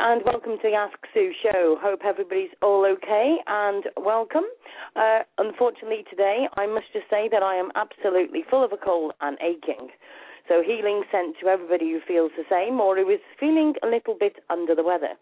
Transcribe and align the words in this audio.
And 0.00 0.22
welcome 0.24 0.56
to 0.56 0.64
the 0.64 0.72
Ask 0.72 0.96
Sue 1.12 1.30
show. 1.42 1.76
Hope 1.78 2.00
everybody's 2.06 2.48
all 2.62 2.86
okay 2.88 3.36
and 3.46 3.84
welcome. 3.98 4.48
Uh, 4.96 5.28
unfortunately, 5.36 6.04
today, 6.08 6.48
I 6.56 6.64
must 6.64 6.86
just 6.94 7.04
say 7.10 7.28
that 7.30 7.42
I 7.42 7.56
am 7.56 7.68
absolutely 7.76 8.40
full 8.48 8.64
of 8.64 8.72
a 8.72 8.78
cold 8.78 9.12
and 9.20 9.36
aching. 9.44 9.92
So, 10.48 10.62
healing 10.64 11.04
sent 11.12 11.36
to 11.40 11.48
everybody 11.48 11.92
who 11.92 12.00
feels 12.08 12.32
the 12.34 12.48
same 12.48 12.80
or 12.80 12.96
who 12.96 13.10
is 13.10 13.20
feeling 13.38 13.74
a 13.82 13.88
little 13.88 14.16
bit 14.18 14.40
under 14.48 14.74
the 14.74 14.82
weather. 14.82 15.20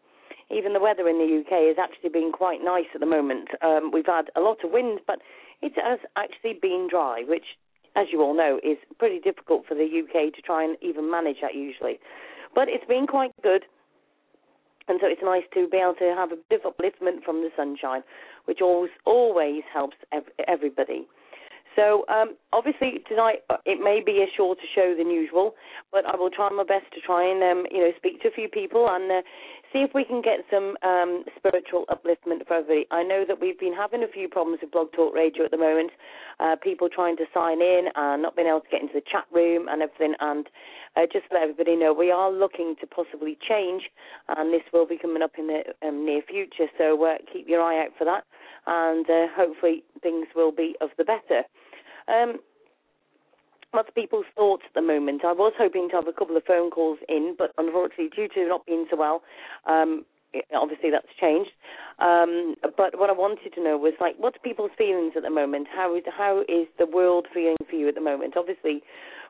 Even 0.49 0.75
the 0.75 0.81
weather 0.81 1.09
in 1.09 1.19
the 1.19 1.43
UK 1.43 1.75
has 1.75 1.77
actually 1.83 2.11
been 2.11 2.31
quite 2.31 2.63
nice 2.63 2.87
at 2.95 3.01
the 3.01 3.11
moment. 3.11 3.49
Um, 3.63 3.91
we've 3.93 4.07
had 4.07 4.31
a 4.37 4.41
lot 4.41 4.63
of 4.63 4.71
wind, 4.71 5.01
but 5.09 5.19
it 5.61 5.73
has 5.75 5.99
actually 6.15 6.55
been 6.63 6.87
dry, 6.89 7.25
which, 7.27 7.59
as 7.97 8.07
you 8.13 8.23
all 8.23 8.37
know, 8.37 8.61
is 8.63 8.79
pretty 8.97 9.19
difficult 9.19 9.67
for 9.67 9.75
the 9.75 9.91
UK 9.91 10.33
to 10.35 10.41
try 10.41 10.63
and 10.63 10.77
even 10.83 11.11
manage 11.11 11.43
that 11.43 11.57
usually. 11.57 11.99
But 12.55 12.69
it's 12.69 12.87
been 12.87 13.09
quite 13.09 13.33
good. 13.43 13.65
And 14.89 14.99
so 15.01 15.07
it's 15.07 15.23
nice 15.23 15.45
to 15.55 15.69
be 15.69 15.77
able 15.77 15.95
to 15.99 16.15
have 16.17 16.33
a 16.33 16.37
bit 16.49 16.63
of 16.65 16.75
upliftment 16.75 17.23
from 17.25 17.43
the 17.43 17.51
sunshine, 17.57 18.03
which 18.47 18.61
always 18.63 18.91
always 19.05 19.63
helps 19.73 19.97
ev- 20.13 20.33
everybody. 20.47 21.07
So 21.77 22.05
um, 22.09 22.35
obviously 22.53 23.05
tonight 23.07 23.47
uh, 23.51 23.59
it 23.65 23.79
may 23.79 24.03
be 24.05 24.19
a 24.19 24.27
shorter 24.37 24.67
show 24.75 24.95
than 24.99 25.11
usual, 25.11 25.55
but 25.93 26.05
I 26.07 26.17
will 26.17 26.31
try 26.31 26.49
my 26.51 26.65
best 26.65 26.91
to 26.95 27.01
try 27.01 27.23
and 27.23 27.39
um, 27.43 27.67
you 27.71 27.79
know 27.79 27.93
speak 27.97 28.21
to 28.23 28.29
a 28.29 28.33
few 28.33 28.49
people 28.49 28.89
and 28.91 29.11
uh, 29.13 29.23
see 29.73 29.81
if 29.81 29.91
we 29.95 30.05
can 30.05 30.23
get 30.23 30.41
some 30.51 30.77
um, 30.83 31.25
spiritual 31.37 31.85
upliftment 31.91 32.47
for 32.47 32.55
everybody. 32.55 32.87
I 32.91 33.03
know 33.03 33.25
that 33.27 33.41
we've 33.41 33.59
been 33.59 33.75
having 33.75 34.03
a 34.03 34.09
few 34.09 34.29
problems 34.29 34.61
with 34.63 34.73
Blog 34.73 34.93
Talk 34.93 35.15
Radio 35.15 35.45
at 35.45 35.51
the 35.51 35.59
moment, 35.59 35.91
uh, 36.41 36.57
people 36.63 36.89
trying 36.89 37.17
to 37.19 37.25
sign 37.35 37.61
in 37.61 37.89
and 37.95 38.23
not 38.23 38.37
being 38.37 38.49
able 38.49 38.61
to 38.61 38.69
get 38.71 38.81
into 38.81 38.95
the 38.95 39.03
chat 39.11 39.25
room 39.33 39.67
and 39.69 39.83
everything. 39.83 40.15
And 40.21 40.49
uh, 40.97 41.03
just 41.13 41.27
let 41.33 41.43
everybody 41.43 41.77
know, 41.77 41.93
we 41.93 42.11
are 42.11 42.31
looking 42.31 42.77
to 42.81 42.87
possibly 42.87 43.37
change, 43.47 43.85
and 44.29 44.53
this 44.53 44.63
will 44.73 44.87
be 44.87 44.99
coming 44.99 45.23
up 45.23 45.33
in 45.39 45.49
the 45.49 45.63
um, 45.87 46.05
near 46.05 46.23
future. 46.23 46.67
So 46.79 47.05
uh, 47.05 47.17
keep 47.31 47.49
your 47.49 47.63
eye 47.63 47.85
out 47.85 47.93
for 47.99 48.05
that, 48.05 48.25
and 48.67 49.09
uh, 49.09 49.27
hopefully 49.35 49.85
things 50.03 50.27
will 50.35 50.53
be 50.53 50.75
of 50.81 50.91
the 50.97 51.05
better. 51.05 51.45
Um, 52.09 52.39
what's 53.73 53.91
people's 53.95 54.27
thoughts 54.35 54.63
at 54.67 54.75
the 54.75 54.83
moment? 54.83 55.25
I 55.25 55.33
was 55.33 55.53
hoping 55.59 55.89
to 55.91 55.97
have 55.97 56.09
a 56.09 56.13
couple 56.13 56.37
of 56.37 56.45
phone 56.45 56.71
calls 56.71 56.99
in, 57.09 57.35
but 57.39 57.53
unfortunately, 57.59 58.11
due 58.15 58.29
to 58.29 58.49
not 58.49 58.67
being 58.67 58.87
so 58.91 58.97
well, 58.97 59.23
um, 59.67 60.05
obviously 60.55 60.91
that's 60.91 61.09
changed. 61.21 61.51
Um, 61.99 62.55
but 62.77 62.99
what 62.99 63.11
I 63.11 63.13
wanted 63.13 63.55
to 63.55 63.63
know 63.63 63.77
was 63.77 63.95
like, 64.01 64.15
what's 64.19 64.39
people's 64.43 64.71
feelings 64.77 65.15
at 65.17 65.23
the 65.23 65.31
moment? 65.31 65.69
How 65.75 65.95
is 65.97 66.05
how 66.07 66.41
is 66.43 66.67
the 66.79 66.87
world 66.87 67.27
feeling 67.33 67.57
for 67.69 67.77
you 67.77 67.89
at 67.89 67.95
the 67.95 68.01
moment? 68.01 68.35
Obviously, 68.37 68.83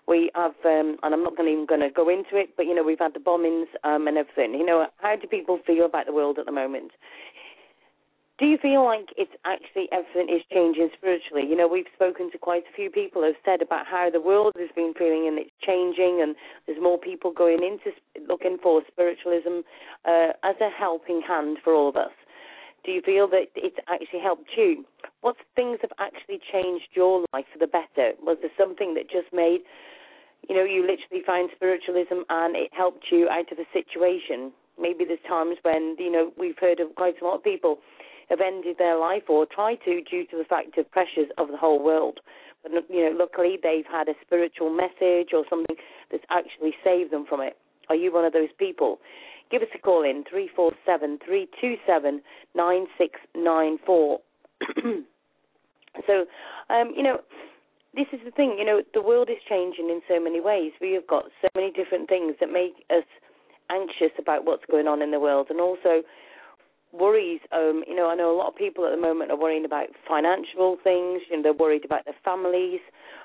we 0.06 0.30
have, 0.34 0.54
um, 0.64 0.96
and 1.02 1.14
I'm 1.14 1.22
not 1.22 1.36
going 1.36 1.52
even 1.52 1.66
going 1.66 1.82
to 1.82 1.90
go 1.90 2.08
into 2.08 2.36
it, 2.36 2.56
but 2.56 2.64
you 2.64 2.74
know, 2.74 2.82
we've 2.82 2.98
had 2.98 3.14
the 3.14 3.20
bombings 3.20 3.66
um, 3.84 4.08
and 4.08 4.16
everything. 4.16 4.54
You 4.54 4.64
know, 4.64 4.86
how 4.96 5.16
do 5.16 5.26
people 5.26 5.60
feel 5.66 5.84
about 5.84 6.06
the 6.06 6.12
world 6.12 6.38
at 6.38 6.46
the 6.46 6.52
moment? 6.52 6.92
Do 8.38 8.46
you 8.46 8.56
feel 8.56 8.84
like 8.84 9.10
it's 9.16 9.34
actually 9.44 9.88
everything 9.90 10.32
is 10.32 10.42
changing 10.52 10.90
spiritually? 10.96 11.42
You 11.42 11.56
know, 11.56 11.66
we've 11.66 11.90
spoken 11.92 12.30
to 12.30 12.38
quite 12.38 12.62
a 12.70 12.74
few 12.74 12.88
people 12.88 13.22
who 13.22 13.34
have 13.34 13.42
said 13.44 13.62
about 13.62 13.86
how 13.86 14.10
the 14.10 14.20
world 14.20 14.54
has 14.58 14.70
been 14.76 14.94
feeling 14.96 15.26
and 15.26 15.38
it's 15.38 15.50
changing, 15.66 16.22
and 16.22 16.36
there's 16.66 16.80
more 16.80 16.98
people 16.98 17.32
going 17.32 17.64
into 17.66 17.90
looking 18.28 18.56
for 18.62 18.82
spiritualism 18.86 19.66
uh, 20.04 20.38
as 20.44 20.54
a 20.62 20.70
helping 20.70 21.20
hand 21.26 21.58
for 21.64 21.74
all 21.74 21.88
of 21.88 21.96
us. 21.96 22.14
Do 22.84 22.92
you 22.92 23.02
feel 23.02 23.26
that 23.28 23.50
it's 23.56 23.76
actually 23.88 24.20
helped 24.22 24.50
you? 24.56 24.84
What 25.20 25.34
things 25.56 25.78
have 25.82 25.90
actually 25.98 26.38
changed 26.52 26.94
your 26.94 27.24
life 27.32 27.46
for 27.52 27.58
the 27.58 27.66
better? 27.66 28.12
Was 28.22 28.38
there 28.40 28.54
something 28.56 28.94
that 28.94 29.10
just 29.10 29.34
made, 29.34 29.66
you 30.48 30.54
know, 30.54 30.62
you 30.62 30.82
literally 30.86 31.26
find 31.26 31.50
spiritualism 31.56 32.22
and 32.30 32.54
it 32.54 32.70
helped 32.72 33.06
you 33.10 33.28
out 33.28 33.50
of 33.50 33.58
a 33.58 33.66
situation? 33.74 34.52
Maybe 34.80 35.04
there's 35.04 35.18
times 35.26 35.56
when, 35.62 35.96
you 35.98 36.10
know, 36.10 36.30
we've 36.38 36.56
heard 36.60 36.78
of 36.78 36.94
quite 36.94 37.20
a 37.20 37.24
lot 37.24 37.34
of 37.34 37.42
people 37.42 37.78
have 38.30 38.40
ended 38.40 38.76
their 38.78 38.98
life 38.98 39.24
or 39.28 39.46
tried 39.46 39.78
to 39.84 40.02
due 40.02 40.26
to 40.26 40.36
the 40.36 40.44
fact 40.44 40.78
of 40.78 40.90
pressures 40.90 41.28
of 41.38 41.48
the 41.48 41.56
whole 41.56 41.82
world. 41.82 42.20
But 42.62 42.72
you 42.90 43.04
know, 43.04 43.16
luckily 43.16 43.56
they've 43.62 43.86
had 43.90 44.08
a 44.08 44.14
spiritual 44.24 44.70
message 44.70 45.30
or 45.32 45.44
something 45.48 45.76
that's 46.10 46.24
actually 46.30 46.74
saved 46.84 47.12
them 47.12 47.24
from 47.28 47.40
it. 47.40 47.56
Are 47.88 47.96
you 47.96 48.12
one 48.12 48.24
of 48.24 48.32
those 48.32 48.52
people? 48.58 48.98
Give 49.50 49.62
us 49.62 49.68
a 49.74 49.78
call 49.78 50.04
in 50.04 50.24
three 50.28 50.50
four 50.54 50.72
seven 50.84 51.18
three 51.24 51.48
two 51.60 51.76
seven 51.86 52.20
nine 52.54 52.86
six 52.98 53.20
nine 53.34 53.78
four. 53.86 54.20
So, 56.06 56.26
um, 56.70 56.92
you 56.96 57.02
know, 57.02 57.18
this 57.94 58.06
is 58.12 58.20
the 58.24 58.30
thing. 58.30 58.56
You 58.58 58.64
know, 58.64 58.82
the 58.94 59.02
world 59.02 59.28
is 59.30 59.38
changing 59.48 59.88
in 59.88 60.00
so 60.08 60.20
many 60.20 60.40
ways. 60.40 60.72
We 60.80 60.92
have 60.92 61.06
got 61.06 61.24
so 61.40 61.48
many 61.54 61.72
different 61.72 62.08
things 62.08 62.34
that 62.40 62.52
make 62.52 62.84
us 62.90 63.04
anxious 63.70 64.12
about 64.18 64.44
what's 64.44 64.64
going 64.70 64.86
on 64.86 65.02
in 65.02 65.10
the 65.10 65.20
world, 65.20 65.48
and 65.50 65.60
also 65.60 66.02
worries. 66.92 67.40
Um, 67.52 67.84
you 67.86 67.94
know, 67.94 68.08
I 68.08 68.14
know 68.14 68.34
a 68.34 68.36
lot 68.36 68.48
of 68.48 68.56
people 68.56 68.84
at 68.86 68.90
the 68.90 69.00
moment 69.00 69.30
are 69.30 69.38
worrying 69.38 69.64
about 69.64 69.88
financial 70.06 70.76
things. 70.82 71.22
You 71.30 71.36
know, 71.36 71.42
they're 71.42 71.52
worried 71.52 71.84
about 71.84 72.04
their 72.04 72.16
families, 72.24 72.80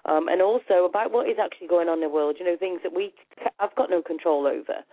um, 0.06 0.27
and 0.27 0.42
also 0.42 0.86
about 0.86 1.12
what 1.12 1.30
is 1.30 1.38
actually 1.42 1.68
going 1.68 1.89
on 1.89 1.95
in 1.95 2.01
the 2.01 2.10
world. 2.10 2.38
You 2.39 2.45
know, 2.45 2.57
things 2.57 2.81
that 2.83 2.94
we 2.94 3.13
I've 3.60 3.75
got 3.75 3.89
no 3.89 4.01
control 4.01 4.48
over. 4.48 4.83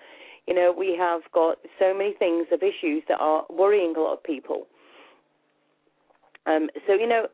You 0.46 0.54
know, 0.54 0.74
we 0.76 0.96
have 0.98 1.22
got 1.32 1.58
so 1.78 1.94
many 1.94 2.14
things 2.14 2.46
of 2.52 2.62
issues 2.62 3.02
that 3.08 3.20
are 3.20 3.44
worrying 3.50 3.94
a 3.96 4.00
lot 4.00 4.14
of 4.14 4.22
people. 4.22 4.66
Um, 6.46 6.70
so 6.86 6.94
you 6.94 7.06
know, 7.06 7.26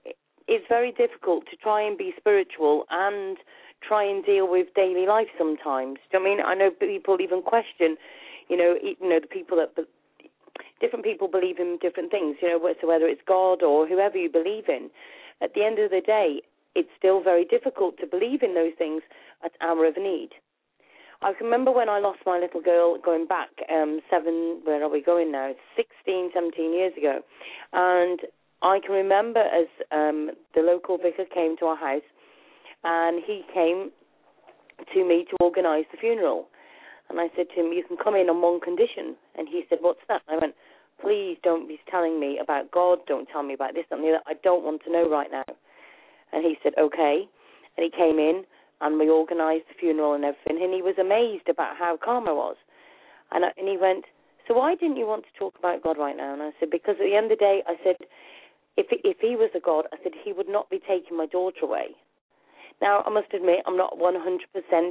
it's 0.49 0.67
very 0.69 0.93
difficult 0.93 1.45
to 1.51 1.57
try 1.57 1.83
and 1.83 1.97
be 1.97 2.13
spiritual 2.17 2.85
and 2.91 3.37
try 3.87 4.05
and 4.05 4.25
deal 4.25 4.51
with 4.51 4.69
daily 4.75 5.07
life 5.07 5.29
sometimes. 5.39 5.99
Do 6.11 6.19
you 6.19 6.25
know 6.25 6.31
I 6.31 6.37
mean? 6.37 6.45
I 6.47 6.55
know 6.55 6.71
people 6.71 7.19
even 7.21 7.43
question, 7.43 7.97
you 8.49 8.57
know, 8.57 8.75
you 8.83 8.97
know 9.01 9.21
the 9.21 9.27
people 9.27 9.57
that 9.59 9.87
different 10.81 11.05
people 11.05 11.29
believe 11.29 11.59
in 11.59 11.79
different 11.81 12.11
things, 12.11 12.37
you 12.43 12.49
know, 12.49 12.75
so 12.81 12.87
whether 12.87 13.07
it's 13.07 13.23
God 13.27 13.63
or 13.63 13.87
whoever 13.87 14.17
you 14.17 14.31
believe 14.31 14.69
in. 14.69 14.91
At 15.43 15.55
the 15.55 15.65
end 15.65 15.79
of 15.79 15.91
the 15.91 16.01
day, 16.01 16.41
it's 16.75 16.89
still 16.99 17.23
very 17.23 17.45
difficult 17.45 17.99
to 17.99 18.07
believe 18.07 18.43
in 18.43 18.55
those 18.55 18.73
things 18.77 19.03
at 19.45 19.53
hour 19.61 19.87
of 19.87 19.97
need. 19.97 20.31
I 21.23 21.33
can 21.33 21.47
remember 21.47 21.73
when 21.73 21.89
I 21.89 21.99
lost 21.99 22.21
my 22.27 22.39
little 22.39 22.61
girl 22.61 22.99
going 23.03 23.27
back 23.27 23.49
um, 23.73 24.01
seven, 24.11 24.61
where 24.65 24.83
are 24.83 24.91
we 24.91 25.03
going 25.03 25.33
now? 25.33 25.53
16, 25.77 26.31
17 26.35 26.73
years 26.73 26.93
ago. 26.97 27.21
And 27.73 28.21
I 28.63 28.81
can 28.85 28.95
remember 28.95 29.41
as 29.41 29.67
um, 29.93 30.31
the 30.55 30.61
local 30.61 30.99
vicar 30.99 31.25
came 31.33 31.57
to 31.59 31.67
our 31.67 31.77
house 31.77 32.07
and 32.85 33.23
he 33.27 33.43
came 33.53 33.91
to 34.93 35.09
me 35.09 35.25
to 35.31 35.37
organise 35.41 35.87
the 35.91 35.99
funeral. 35.99 36.49
And 37.09 37.21
I 37.21 37.29
said 37.37 37.47
to 37.55 37.61
him, 37.61 37.73
You 37.73 37.85
can 37.87 37.97
come 37.97 38.15
in 38.15 38.29
on 38.29 38.43
one 38.43 38.61
condition. 38.61 39.17
And 39.37 39.49
he 39.49 39.65
said, 39.69 39.79
What's 39.81 40.01
that? 40.09 40.23
And 40.29 40.37
I 40.37 40.41
went, 40.41 40.55
Please 41.01 41.37
don't 41.43 41.69
be 41.69 41.79
telling 41.91 42.19
me 42.19 42.39
about 42.43 42.71
God. 42.71 42.99
Don't 43.07 43.29
tell 43.29 43.43
me 43.43 43.55
about 43.55 43.75
this 43.75 43.85
the 43.91 43.97
other. 43.97 44.21
I 44.27 44.35
don't 44.43 44.65
want 44.65 44.83
to 44.85 44.93
know 44.93 45.09
right 45.09 45.31
now. 45.31 45.45
And 46.33 46.45
he 46.45 46.57
said, 46.63 46.73
Okay. 46.79 47.29
And 47.77 47.85
he 47.85 47.91
came 47.91 48.19
in 48.19 48.45
and 48.81 48.99
we 48.99 49.09
organised 49.09 49.69
the 49.69 49.75
funeral 49.79 50.15
and 50.15 50.25
everything. 50.25 50.63
And 50.63 50.73
he 50.73 50.83
was 50.83 50.97
amazed 50.99 51.49
about 51.49 51.77
how 51.77 51.97
I 52.07 52.33
was. 52.33 52.57
And, 53.33 53.45
I, 53.45 53.49
and 53.57 53.69
he 53.69 53.77
went, 53.77 54.05
So 54.49 54.55
why 54.55 54.75
didn't 54.75 54.97
you 54.97 55.07
want 55.07 55.25
to 55.25 55.39
talk 55.39 55.55
about 55.59 55.83
God 55.83 55.99
right 55.99 56.17
now? 56.17 56.33
And 56.33 56.43
I 56.43 56.51
said, 56.59 56.71
Because 56.71 56.97
at 56.99 57.07
the 57.07 57.17
end 57.17 57.31
of 57.31 57.39
the 57.39 57.45
day, 57.45 57.63
I 57.67 57.75
said, 57.85 57.97
if 58.77 58.87
if 59.05 59.17
he 59.21 59.37
was 59.37 59.51
a 59.55 59.61
god, 59.61 59.87
I 59.93 59.97
said 60.03 60.13
he 60.23 60.33
would 60.33 60.49
not 60.49 60.69
be 60.71 60.79
taking 60.79 61.17
my 61.17 61.27
daughter 61.27 61.65
away. 61.65 61.97
Now, 62.83 63.03
I 63.07 63.11
must 63.11 63.33
admit, 63.33 63.61
I'm 63.67 63.77
not 63.77 63.99
100% 63.99 64.13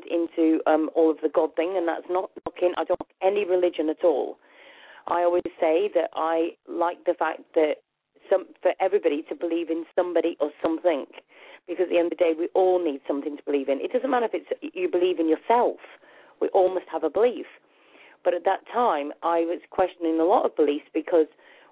into 0.10 0.60
um, 0.66 0.90
all 0.96 1.12
of 1.12 1.18
the 1.22 1.30
God 1.30 1.56
thing, 1.56 1.76
and 1.78 1.88
that's 1.88 2.08
not 2.10 2.32
knocking. 2.46 2.74
I 2.78 2.84
don't 2.84 3.00
any 3.22 3.46
religion 3.46 3.90
at 3.90 4.04
all. 4.04 4.38
I 5.08 5.22
always 5.22 5.44
say 5.60 5.90
that 5.94 6.10
I 6.16 6.52
like 6.68 7.06
the 7.06 7.14
fact 7.14 7.42
that 7.54 7.76
some, 8.30 8.46
for 8.62 8.74
everybody 8.80 9.24
to 9.30 9.36
believe 9.36 9.70
in 9.70 9.86
somebody 9.96 10.36
or 10.40 10.50
something, 10.64 11.06
because 11.68 11.84
at 11.84 11.90
the 11.90 11.98
end 11.98 12.12
of 12.12 12.18
the 12.18 12.24
day, 12.24 12.34
we 12.38 12.50
all 12.56 12.84
need 12.84 13.02
something 13.08 13.38
to 13.38 13.44
believe 13.44 13.70
in. 13.70 13.80
It 13.82 13.94
doesn't 13.94 14.10
matter 14.10 14.26
if 14.26 14.34
it's 14.34 14.76
you 14.76 14.90
believe 14.90 15.20
in 15.20 15.30
yourself. 15.30 15.78
We 16.42 16.50
all 16.50 16.74
must 16.74 16.88
have 16.92 17.04
a 17.04 17.10
belief. 17.10 17.46
But 18.24 18.34
at 18.34 18.46
that 18.46 18.62
time, 18.74 19.12
I 19.22 19.42
was 19.42 19.62
questioning 19.70 20.20
a 20.20 20.26
lot 20.26 20.46
of 20.46 20.56
beliefs 20.56 20.86
because 20.94 21.28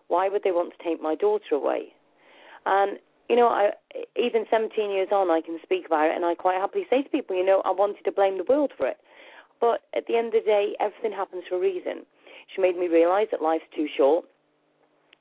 why 0.08 0.30
would 0.30 0.44
they 0.44 0.52
want 0.52 0.74
to 0.78 0.84
take 0.84 1.02
my 1.02 1.16
daughter 1.16 1.56
away? 1.56 1.94
And 2.66 3.00
you 3.30 3.36
know, 3.36 3.48
I 3.48 3.72
even 4.18 4.46
17 4.50 4.92
years 4.92 5.10
on, 5.12 5.32
I 5.32 5.42
can 5.42 5.60
speak 5.64 5.86
about 5.86 6.10
it, 6.10 6.16
and 6.16 6.26
I 6.26 6.36
quite 6.36 6.60
happily 6.60 6.86
say 6.90 7.04
to 7.04 7.10
people, 7.10 7.36
you 7.36 7.46
know, 7.46 7.62
I 7.66 7.72
wanted 7.72 8.04
to 8.06 8.12
blame 8.12 8.38
the 8.38 8.46
world 8.48 8.72
for 8.78 8.88
it, 8.88 8.98
but 9.62 9.82
at 9.96 10.08
the 10.08 10.18
end 10.18 10.28
of 10.28 10.44
the 10.44 10.46
day, 10.46 10.76
everything 10.80 11.12
happens 11.12 11.44
for 11.48 11.56
a 11.56 11.60
reason. 11.60 12.06
She 12.54 12.62
made 12.62 12.78
me 12.78 12.88
realise 12.88 13.30
that 13.32 13.42
life's 13.42 13.70
too 13.76 13.88
short. 13.96 14.26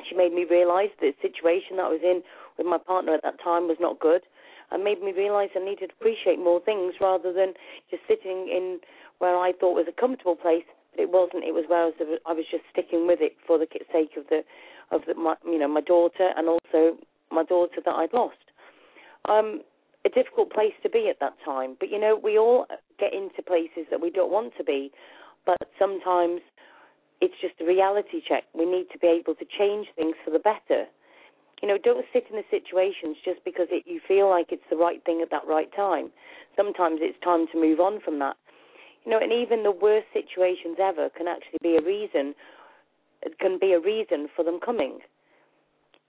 She 0.09 0.17
made 0.17 0.33
me 0.33 0.45
realise 0.45 0.91
the 1.01 1.13
situation 1.23 1.77
that 1.77 1.87
I 1.87 1.95
was 1.95 2.03
in 2.03 2.23
with 2.59 2.67
my 2.67 2.79
partner 2.79 3.15
at 3.15 3.23
that 3.23 3.39
time 3.43 3.69
was 3.69 3.79
not 3.79 4.01
good, 4.01 4.23
and 4.71 4.83
made 4.83 5.03
me 5.03 5.13
realise 5.13 5.51
I 5.55 5.61
needed 5.61 5.91
to 5.91 5.95
appreciate 6.01 6.39
more 6.39 6.61
things 6.61 6.95
rather 7.01 7.33
than 7.33 7.55
just 7.91 8.03
sitting 8.09 8.49
in 8.51 8.81
where 9.19 9.37
I 9.37 9.53
thought 9.53 9.75
was 9.77 9.87
a 9.89 10.01
comfortable 10.01 10.35
place. 10.35 10.65
But 10.91 11.03
it 11.03 11.11
wasn't. 11.11 11.45
It 11.45 11.55
was 11.55 11.65
where 11.69 11.85
I 11.85 11.87
was, 11.87 12.19
I 12.27 12.33
was 12.33 12.45
just 12.51 12.65
sticking 12.73 13.07
with 13.07 13.21
it 13.21 13.37
for 13.47 13.59
the 13.59 13.67
sake 13.93 14.17
of 14.17 14.27
the 14.29 14.43
of 14.91 15.03
the, 15.07 15.15
my, 15.15 15.37
you 15.45 15.59
know 15.59 15.69
my 15.69 15.81
daughter 15.81 16.33
and 16.37 16.49
also 16.49 16.99
my 17.33 17.45
daughter 17.45 17.81
that 17.85 17.95
I'd 17.95 18.13
lost. 18.13 18.37
Um, 19.29 19.63
a 20.05 20.09
difficult 20.09 20.53
place 20.53 20.75
to 20.83 20.91
be 20.91 21.09
at 21.09 21.21
that 21.21 21.35
time. 21.45 21.77
But 21.79 21.91
you 21.91 21.99
know, 21.99 22.19
we 22.23 22.39
all 22.39 22.67
get 22.99 23.13
into 23.13 23.43
places 23.43 23.87
that 23.91 24.01
we 24.01 24.11
don't 24.11 24.33
want 24.33 24.53
to 24.59 24.65
be, 24.65 24.91
but 25.47 25.59
sometimes 25.79 26.41
it's 27.21 27.35
just 27.41 27.55
a 27.61 27.65
reality 27.65 28.21
check. 28.27 28.45
We 28.55 28.67
need 28.67 28.87
to 28.93 28.99
be 28.99 29.07
able 29.07 29.35
to 29.37 29.47
change 29.47 29.87
things 29.95 30.17
for 30.25 30.31
the 30.31 30.41
better. 30.41 30.87
You 31.63 31.69
know, 31.69 31.79
don't 31.79 32.05
sit 32.13 32.25
in 32.29 32.37
the 32.37 32.43
situations 32.51 33.17
just 33.25 33.45
because 33.45 33.69
it, 33.71 33.85
you 33.87 34.01
feel 34.07 34.29
like 34.29 34.51
it's 34.51 34.67
the 34.69 34.77
right 34.77 35.03
thing 35.05 35.21
at 35.23 35.31
that 35.31 35.47
right 35.47 35.71
time. 35.77 36.11
Sometimes 36.57 36.99
it's 37.01 37.19
time 37.23 37.47
to 37.53 37.61
move 37.61 37.79
on 37.79 38.01
from 38.01 38.19
that. 38.19 38.37
You 39.05 39.13
know, 39.13 39.21
and 39.21 39.33
even 39.33 39.63
the 39.63 39.71
worst 39.71 40.07
situations 40.13 40.79
ever 40.83 41.09
can 41.17 41.29
actually 41.29 41.59
be 41.63 41.77
a 41.77 41.83
reason, 41.83 42.35
can 43.39 43.59
be 43.61 43.73
a 43.73 43.81
reason 43.81 44.29
for 44.35 44.45
them 44.45 44.59
coming 44.59 44.99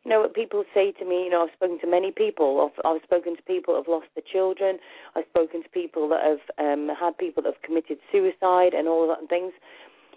you 0.06 0.10
know 0.10 0.20
what 0.20 0.34
people 0.34 0.64
say 0.74 0.92
to 0.92 1.06
me. 1.06 1.26
You 1.26 1.30
know, 1.30 1.44
I've 1.44 1.54
spoken 1.56 1.80
to 1.80 1.88
many 1.88 2.12
people. 2.12 2.70
I've, 2.70 2.86
I've 2.86 3.04
spoken 3.04 3.36
to 3.38 3.42
people 3.44 3.74
who 3.74 3.80
have 3.82 3.88
lost 3.88 4.08
their 4.16 4.24
children. 4.30 4.80
I've 5.16 5.26
spoken 5.30 5.64
to 5.64 5.70
people 5.70 6.10
that 6.10 6.22
have 6.24 6.44
um, 6.60 6.90
had 7.00 7.18
people 7.18 7.44
that 7.44 7.54
have 7.54 7.62
committed 7.62 8.00
suicide 8.12 8.74
and 8.74 8.88
all 8.88 9.08
that 9.08 9.20
and 9.20 9.30
things. 9.30 9.54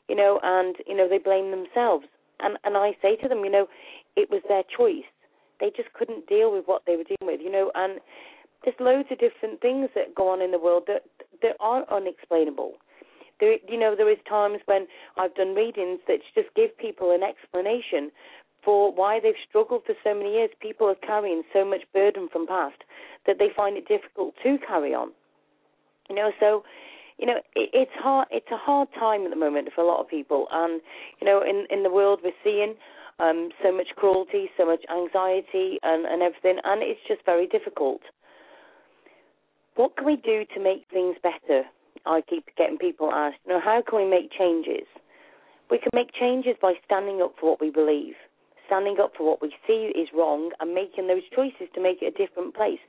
You 0.09 0.16
know, 0.16 0.40
and 0.43 0.76
you 0.87 0.97
know 0.97 1.09
they 1.09 1.19
blame 1.19 1.50
themselves. 1.50 2.07
And 2.40 2.59
and 2.64 2.76
I 2.76 2.97
say 3.00 3.16
to 3.23 3.28
them, 3.28 3.45
you 3.45 3.50
know, 3.50 3.69
it 4.16 4.28
was 4.31 4.43
their 4.49 4.64
choice. 4.64 5.07
They 5.61 5.71
just 5.75 5.93
couldn't 5.95 6.26
deal 6.26 6.52
with 6.52 6.66
what 6.66 6.83
they 6.87 6.97
were 6.97 7.05
dealing 7.05 7.31
with. 7.33 7.40
You 7.40 7.52
know, 7.52 7.71
and 7.75 8.00
there's 8.64 8.76
loads 8.81 9.09
of 9.12 9.19
different 9.19 9.61
things 9.61 9.88
that 9.95 10.14
go 10.14 10.28
on 10.28 10.43
in 10.43 10.50
the 10.50 10.59
world 10.59 10.85
that 10.88 11.05
that 11.43 11.57
are 11.61 11.85
unexplainable. 11.90 12.75
There, 13.38 13.59
you 13.69 13.78
know, 13.78 13.95
there 13.95 14.11
is 14.11 14.19
times 14.28 14.61
when 14.64 14.87
I've 15.19 15.35
done 15.35 15.55
readings 15.55 16.00
that 16.09 16.21
just 16.35 16.49
give 16.57 16.76
people 16.78 17.14
an 17.14 17.23
explanation 17.23 18.11
for 18.66 18.92
why 18.92 19.20
they've 19.23 19.38
struggled 19.49 19.82
for 19.87 19.94
so 20.02 20.12
many 20.12 20.32
years. 20.32 20.50
People 20.61 20.88
are 20.88 20.96
carrying 20.96 21.44
so 21.52 21.64
much 21.64 21.82
burden 21.94 22.28
from 22.30 22.49
past 22.49 22.82
that 23.25 23.37
they 23.38 23.46
find 23.56 23.76
it 23.78 23.87
difficult 23.87 24.35
to 24.42 24.58
carry 24.66 24.92
on. 24.92 25.12
You 26.11 26.16
know, 26.16 26.32
so 26.40 26.64
you 27.16 27.26
know 27.26 27.38
it, 27.54 27.70
it's 27.73 27.94
hard. 27.94 28.26
It's 28.32 28.50
a 28.50 28.58
hard 28.58 28.88
time 28.99 29.23
at 29.25 29.30
the 29.30 29.37
moment 29.37 29.68
for 29.75 29.82
a 29.82 29.87
lot 29.87 30.00
of 30.00 30.08
people, 30.08 30.49
and 30.50 30.82
you 31.20 31.26
know, 31.26 31.40
in 31.40 31.66
in 31.70 31.85
the 31.85 31.90
world 31.90 32.20
we're 32.23 32.32
seeing 32.42 32.75
um, 33.20 33.50
so 33.62 33.73
much 33.73 33.88
cruelty, 33.96 34.50
so 34.58 34.66
much 34.66 34.82
anxiety, 34.90 35.78
and 35.82 36.04
and 36.04 36.23
everything, 36.23 36.58
and 36.64 36.82
it's 36.82 37.00
just 37.06 37.25
very 37.25 37.46
difficult. 37.46 38.02
What 39.76 39.96
can 39.96 40.06
we 40.06 40.16
do 40.16 40.44
to 40.54 40.61
make 40.61 40.87
things 40.92 41.16
better? 41.23 41.62
I 42.04 42.23
keep 42.23 42.44
getting 42.56 42.78
people 42.78 43.11
asked, 43.12 43.38
you 43.46 43.52
know, 43.52 43.61
how 43.61 43.82
can 43.87 43.99
we 43.99 44.08
make 44.08 44.30
changes? 44.30 44.87
We 45.70 45.78
can 45.78 45.90
make 45.92 46.12
changes 46.14 46.54
by 46.62 46.75
standing 46.85 47.20
up 47.20 47.35
for 47.38 47.50
what 47.50 47.61
we 47.61 47.70
believe 47.70 48.14
standing 48.66 48.96
up 49.00 49.12
for 49.16 49.25
what 49.25 49.40
we 49.40 49.54
see 49.66 49.92
is 49.94 50.08
wrong 50.14 50.50
and 50.61 50.75
making 50.75 51.06
those 51.06 51.23
choices 51.35 51.68
to 51.75 51.80
make 51.80 52.02
it 52.02 52.14
a 52.14 52.26
different 52.26 52.54
place. 52.54 52.80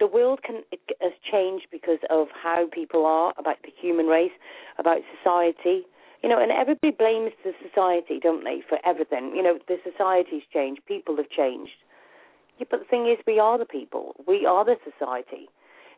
The 0.00 0.06
world 0.06 0.40
can 0.42 0.62
has 1.00 1.12
changed 1.30 1.66
because 1.70 1.98
of 2.10 2.28
how 2.32 2.66
people 2.72 3.06
are 3.06 3.34
about 3.38 3.62
the 3.62 3.70
human 3.80 4.06
race, 4.06 4.32
about 4.78 4.98
society. 5.18 5.82
You 6.22 6.28
know, 6.28 6.40
and 6.40 6.52
everybody 6.52 6.92
blames 6.92 7.32
the 7.44 7.52
society, 7.62 8.20
don't 8.22 8.44
they, 8.44 8.62
for 8.68 8.78
everything. 8.86 9.32
You 9.34 9.42
know, 9.42 9.58
the 9.66 9.78
society's 9.82 10.42
changed, 10.52 10.80
people 10.86 11.16
have 11.16 11.28
changed. 11.28 11.72
Yeah, 12.58 12.66
but 12.70 12.80
the 12.80 12.86
thing 12.86 13.08
is, 13.08 13.18
we 13.26 13.38
are 13.40 13.58
the 13.58 13.64
people. 13.66 14.14
We 14.26 14.46
are 14.46 14.64
the 14.64 14.76
society. 14.84 15.48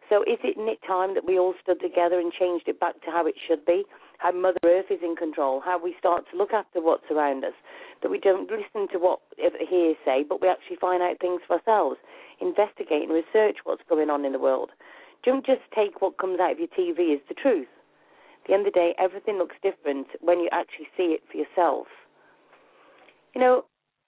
So 0.09 0.23
is 0.23 0.39
it 0.45 0.57
time 0.87 1.15
that 1.15 1.27
we 1.27 1.39
all 1.39 1.55
stood 1.63 1.81
together 1.81 2.21
and 2.21 2.33
changed 2.33 2.69
it 2.69 2.79
back 2.79 3.01
to 3.03 3.11
how 3.11 3.27
it 3.27 3.35
should 3.49 3.65
be? 3.65 3.85
How 4.19 4.33
Mother 4.33 4.61
Earth 4.65 4.91
is 4.91 5.01
in 5.03 5.17
control, 5.17 5.61
how 5.65 5.83
we 5.83 5.95
start 5.99 6.25
to 6.31 6.37
look 6.37 6.53
after 6.53 6.81
what's 6.81 7.11
around 7.11 7.45
us, 7.45 7.55
that 8.03 8.11
we 8.11 8.19
don't 8.19 8.51
listen 8.51 8.89
to 8.93 8.99
what 8.99 9.21
hearsay, 9.37 10.25
but 10.29 10.41
we 10.41 10.49
actually 10.49 10.77
find 10.77 11.03
out 11.03 11.19
things 11.21 11.41
for 11.47 11.57
ourselves, 11.59 11.97
investigate 12.41 13.09
and 13.09 13.13
research 13.13 13.59
what's 13.65 13.83
going 13.89 14.11
on 14.11 14.25
in 14.25 14.33
the 14.33 14.39
world. 14.39 14.71
Don't 15.25 15.45
just 15.45 15.63
take 15.75 16.01
what 16.01 16.19
comes 16.19 16.39
out 16.39 16.53
of 16.53 16.59
your 16.59 16.69
TV 16.69 17.15
as 17.15 17.21
the 17.29 17.35
truth. 17.35 17.69
At 18.45 18.49
the 18.49 18.55
end 18.55 18.67
of 18.67 18.73
the 18.73 18.79
day, 18.79 18.95
everything 18.99 19.39
looks 19.39 19.57
different 19.63 20.09
when 20.21 20.39
you 20.39 20.49
actually 20.53 20.89
see 20.97 21.17
it 21.17 21.23
for 21.31 21.39
yourself. 21.39 21.87
You 23.35 23.41
know, 23.41 23.65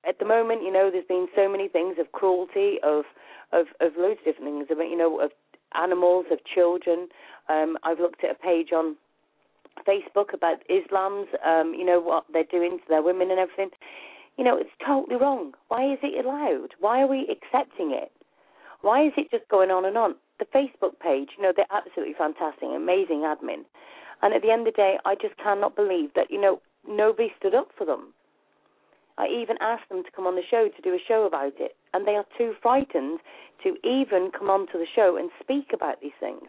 at 0.07 0.19
the 0.19 0.25
moment, 0.25 0.63
you 0.63 0.73
know, 0.73 0.91
there's 0.93 1.09
been 1.09 1.27
so 1.35 1.49
many 1.51 1.69
things 1.69 1.97
of 1.99 2.13
cruelty, 2.13 2.77
of 2.85 3.05
of 3.53 3.67
of 3.81 3.93
loads 3.97 4.21
of 4.21 4.25
different 4.27 4.69
things, 4.69 4.79
you 4.79 4.97
know, 4.97 5.21
of 5.21 5.31
animals, 5.77 6.27
of 6.31 6.39
children. 6.45 7.09
Um, 7.49 7.77
I've 7.83 8.01
looked 8.01 8.25
at 8.25 8.31
a 8.31 8.35
page 8.35 8.73
on 8.73 8.97
Facebook 9.87 10.33
about 10.33 10.59
Islam's, 10.69 11.29
um, 11.47 11.75
you 11.77 11.85
know, 11.85 12.01
what 12.01 12.25
they're 12.33 12.45
doing 12.45 12.79
to 12.79 12.85
their 12.89 13.03
women 13.03 13.31
and 13.31 13.39
everything. 13.39 13.71
You 14.37 14.45
know, 14.45 14.57
it's 14.57 14.71
totally 14.85 15.17
wrong. 15.17 15.53
Why 15.69 15.93
is 15.93 15.99
it 16.03 16.25
allowed? 16.25 16.75
Why 16.81 17.01
are 17.01 17.07
we 17.07 17.29
accepting 17.31 17.93
it? 17.93 18.13
Why 18.83 19.07
is 19.07 19.13
it 19.17 19.31
just 19.31 19.49
going 19.49 19.71
on 19.71 19.85
and 19.85 19.97
on? 19.97 20.15
The 20.39 20.45
Facebook 20.47 21.01
page, 21.01 21.31
you 21.37 21.43
know, 21.43 21.53
they're 21.55 21.65
absolutely 21.71 22.15
fantastic, 22.17 22.69
amazing 22.69 23.25
admin. 23.25 23.65
And 24.23 24.35
at 24.35 24.43
the 24.43 24.51
end 24.51 24.67
of 24.67 24.75
the 24.75 24.77
day, 24.77 24.99
I 25.05 25.15
just 25.15 25.37
cannot 25.39 25.77
believe 25.77 26.11
that, 26.15 26.31
you 26.31 26.41
know, 26.41 26.61
nobody 26.87 27.33
stood 27.39 27.55
up 27.55 27.69
for 27.77 27.87
them. 27.87 28.13
I 29.19 29.29
even 29.29 29.57
asked 29.61 29.89
them 29.89 30.05
to 30.05 30.11
come 30.15 30.27
on 30.27 30.37
the 30.37 30.43
show 30.49 30.69
to 30.69 30.83
do 30.83 30.93
a 30.93 30.99
show 31.09 31.25
about 31.25 31.55
it, 31.59 31.75
and 31.97 32.07
they 32.07 32.13
are 32.13 32.27
too 32.37 32.53
frightened 32.61 33.21
to 33.63 33.75
even 33.83 34.31
come 34.39 34.51
onto 34.51 34.75
the 34.75 34.87
show 34.95 35.17
and 35.17 35.31
speak 35.41 35.71
about 35.73 36.03
these 36.03 36.17
things. 36.21 36.45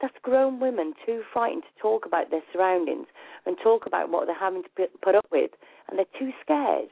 That's 0.00 0.16
grown 0.22 0.58
women 0.58 0.92
too 1.06 1.22
frightened 1.32 1.62
to 1.62 1.80
talk 1.80 2.04
about 2.04 2.30
their 2.30 2.42
surroundings 2.52 3.06
and 3.46 3.56
talk 3.62 3.86
about 3.86 4.10
what 4.10 4.26
they're 4.26 4.38
having 4.38 4.64
to 4.64 4.88
put 5.02 5.14
up 5.14 5.26
with, 5.30 5.52
and 5.88 5.96
they're 5.96 6.18
too 6.18 6.32
scared. 6.42 6.90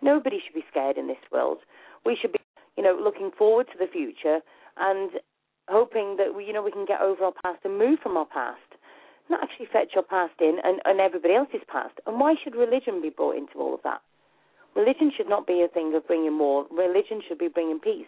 Nobody 0.00 0.38
should 0.38 0.54
be 0.54 0.64
scared 0.70 0.96
in 0.96 1.08
this 1.08 1.18
world. 1.32 1.58
We 2.06 2.16
should 2.18 2.32
be, 2.32 2.38
you 2.76 2.84
know, 2.84 2.96
looking 3.02 3.32
forward 3.36 3.66
to 3.72 3.78
the 3.78 3.90
future 3.90 4.38
and 4.78 5.10
hoping 5.68 6.16
that 6.18 6.34
we, 6.36 6.46
you 6.46 6.52
know, 6.52 6.62
we 6.62 6.70
can 6.70 6.86
get 6.86 7.00
over 7.00 7.24
our 7.24 7.34
past 7.42 7.64
and 7.64 7.76
move 7.76 7.98
from 8.00 8.16
our 8.16 8.26
past 8.26 8.60
not 9.28 9.44
actually 9.44 9.66
fetch 9.72 9.92
your 9.94 10.02
past 10.02 10.34
in 10.40 10.58
and, 10.64 10.80
and 10.84 10.98
everybody 10.98 11.34
else's 11.34 11.62
past. 11.68 11.94
And 12.04 12.18
why 12.18 12.34
should 12.42 12.56
religion 12.56 13.00
be 13.00 13.10
brought 13.10 13.36
into 13.36 13.58
all 13.58 13.74
of 13.74 13.80
that? 13.84 14.00
Religion 14.76 15.10
should 15.16 15.28
not 15.28 15.46
be 15.46 15.62
a 15.62 15.68
thing 15.68 15.94
of 15.94 16.06
bringing 16.06 16.38
war. 16.38 16.66
Religion 16.70 17.20
should 17.26 17.38
be 17.38 17.48
bringing 17.48 17.80
peace. 17.80 18.06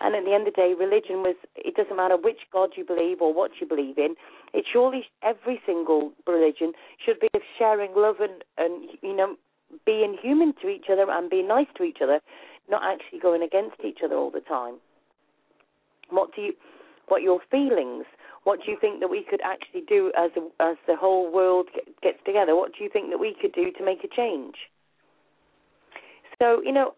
And 0.00 0.14
at 0.14 0.24
the 0.24 0.32
end 0.32 0.46
of 0.46 0.54
the 0.54 0.60
day, 0.60 0.74
religion 0.78 1.22
was, 1.22 1.34
it 1.56 1.74
doesn't 1.74 1.96
matter 1.96 2.16
which 2.16 2.38
God 2.52 2.70
you 2.76 2.84
believe 2.84 3.20
or 3.20 3.34
what 3.34 3.50
you 3.60 3.66
believe 3.66 3.98
in, 3.98 4.14
it 4.54 4.64
surely, 4.72 5.06
every 5.22 5.60
single 5.66 6.12
religion 6.26 6.72
should 7.04 7.18
be 7.18 7.28
of 7.34 7.42
sharing 7.58 7.94
love 7.96 8.16
and, 8.20 8.44
and, 8.58 8.90
you 9.02 9.14
know, 9.14 9.36
being 9.84 10.16
human 10.20 10.54
to 10.62 10.68
each 10.68 10.86
other 10.90 11.06
and 11.10 11.28
being 11.28 11.48
nice 11.48 11.66
to 11.76 11.82
each 11.82 11.98
other, 12.02 12.20
not 12.70 12.82
actually 12.84 13.18
going 13.18 13.42
against 13.42 13.76
each 13.84 13.98
other 14.04 14.14
all 14.14 14.30
the 14.30 14.40
time. 14.40 14.76
What 16.10 16.34
do 16.34 16.42
you, 16.42 16.52
what 17.08 17.22
your 17.22 17.40
feelings, 17.50 18.04
what 18.44 18.60
do 18.64 18.70
you 18.70 18.78
think 18.80 19.00
that 19.00 19.08
we 19.08 19.26
could 19.28 19.40
actually 19.44 19.82
do 19.82 20.12
as 20.16 20.30
a, 20.36 20.62
as 20.62 20.76
the 20.86 20.96
whole 20.96 21.30
world 21.30 21.68
gets 22.02 22.18
together? 22.24 22.54
What 22.54 22.72
do 22.76 22.84
you 22.84 22.90
think 22.90 23.10
that 23.10 23.18
we 23.18 23.34
could 23.38 23.52
do 23.52 23.72
to 23.72 23.84
make 23.84 24.04
a 24.04 24.08
change? 24.08 24.54
So, 26.38 26.62
you 26.62 26.72
know, 26.72 26.94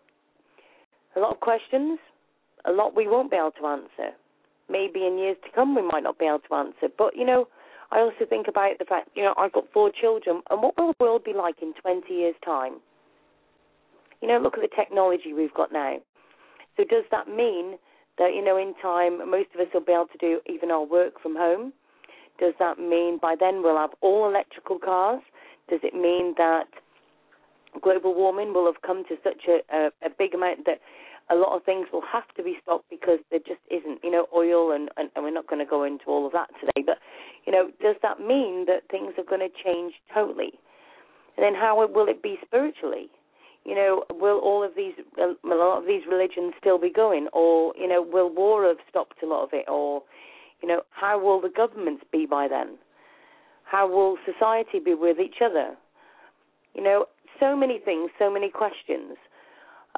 a 1.16 1.20
lot 1.20 1.32
of 1.32 1.40
questions, 1.40 1.98
a 2.64 2.72
lot 2.72 2.94
we 2.94 3.08
won't 3.08 3.30
be 3.30 3.36
able 3.36 3.52
to 3.52 3.66
answer. 3.66 4.14
Maybe 4.68 5.06
in 5.06 5.18
years 5.18 5.36
to 5.44 5.50
come 5.54 5.74
we 5.74 5.82
might 5.82 6.02
not 6.02 6.18
be 6.18 6.26
able 6.26 6.40
to 6.48 6.54
answer. 6.54 6.88
But, 6.96 7.16
you 7.16 7.24
know, 7.24 7.48
I 7.90 7.98
also 8.00 8.24
think 8.28 8.46
about 8.48 8.78
the 8.78 8.84
fact, 8.84 9.10
you 9.14 9.22
know, 9.22 9.34
I've 9.36 9.52
got 9.52 9.64
four 9.72 9.90
children, 9.90 10.42
and 10.50 10.62
what 10.62 10.76
will 10.78 10.92
the 10.92 11.04
world 11.04 11.24
be 11.24 11.32
like 11.32 11.56
in 11.60 11.74
20 11.80 12.12
years' 12.12 12.36
time? 12.44 12.74
You 14.20 14.28
know, 14.28 14.38
look 14.38 14.54
at 14.54 14.60
the 14.62 14.76
technology 14.76 15.32
we've 15.32 15.54
got 15.54 15.72
now. 15.72 15.96
So, 16.76 16.84
does 16.84 17.04
that 17.10 17.26
mean 17.26 17.78
that, 18.18 18.34
you 18.34 18.44
know, 18.44 18.56
in 18.56 18.74
time, 18.80 19.18
most 19.30 19.48
of 19.54 19.60
us 19.60 19.68
will 19.72 19.80
be 19.80 19.92
able 19.92 20.06
to 20.12 20.18
do 20.18 20.40
even 20.46 20.70
our 20.70 20.84
work 20.84 21.20
from 21.20 21.34
home. 21.34 21.72
Does 22.38 22.54
that 22.58 22.78
mean 22.78 23.18
by 23.20 23.34
then 23.38 23.62
we'll 23.62 23.78
have 23.78 23.90
all 24.02 24.28
electrical 24.28 24.78
cars? 24.78 25.22
Does 25.68 25.80
it 25.82 25.94
mean 25.94 26.34
that 26.36 26.68
global 27.82 28.14
warming 28.14 28.52
will 28.52 28.66
have 28.66 28.82
come 28.82 29.04
to 29.08 29.16
such 29.22 29.48
a, 29.48 29.60
a, 29.74 29.86
a 30.06 30.10
big 30.10 30.34
amount 30.34 30.66
that 30.66 30.80
a 31.30 31.36
lot 31.36 31.54
of 31.56 31.64
things 31.64 31.86
will 31.92 32.02
have 32.12 32.26
to 32.36 32.42
be 32.42 32.56
stopped 32.62 32.90
because 32.90 33.20
there 33.30 33.40
just 33.40 33.60
isn't, 33.70 34.02
you 34.02 34.10
know, 34.10 34.26
oil, 34.34 34.72
and, 34.72 34.90
and, 34.96 35.10
and 35.14 35.24
we're 35.24 35.30
not 35.30 35.46
going 35.46 35.64
to 35.64 35.70
go 35.70 35.84
into 35.84 36.06
all 36.06 36.26
of 36.26 36.32
that 36.32 36.50
today. 36.58 36.82
But, 36.84 36.98
you 37.46 37.52
know, 37.52 37.70
does 37.80 37.96
that 38.02 38.18
mean 38.18 38.66
that 38.66 38.82
things 38.90 39.14
are 39.16 39.24
going 39.24 39.40
to 39.40 39.52
change 39.64 39.94
totally? 40.12 40.58
And 41.36 41.44
then 41.44 41.54
how 41.54 41.86
will 41.86 42.08
it 42.08 42.22
be 42.22 42.38
spiritually? 42.44 43.10
you 43.64 43.74
know, 43.74 44.04
will 44.10 44.38
all 44.38 44.64
of 44.64 44.72
these, 44.74 44.94
a 45.18 45.34
lot 45.44 45.78
of 45.78 45.86
these 45.86 46.02
religions 46.10 46.54
still 46.58 46.78
be 46.78 46.90
going, 46.90 47.28
or 47.32 47.74
you 47.78 47.86
know, 47.86 48.02
will 48.02 48.32
war 48.32 48.66
have 48.66 48.78
stopped 48.88 49.22
a 49.22 49.26
lot 49.26 49.44
of 49.44 49.50
it, 49.52 49.66
or 49.68 50.02
you 50.62 50.68
know, 50.68 50.82
how 50.90 51.22
will 51.22 51.40
the 51.40 51.50
governments 51.54 52.04
be 52.10 52.26
by 52.26 52.48
then? 52.48 52.78
How 53.64 53.88
will 53.88 54.16
society 54.24 54.78
be 54.84 54.94
with 54.94 55.18
each 55.20 55.36
other? 55.44 55.76
You 56.74 56.82
know, 56.82 57.06
so 57.40 57.56
many 57.56 57.78
things, 57.78 58.10
so 58.18 58.30
many 58.30 58.50
questions. 58.50 59.16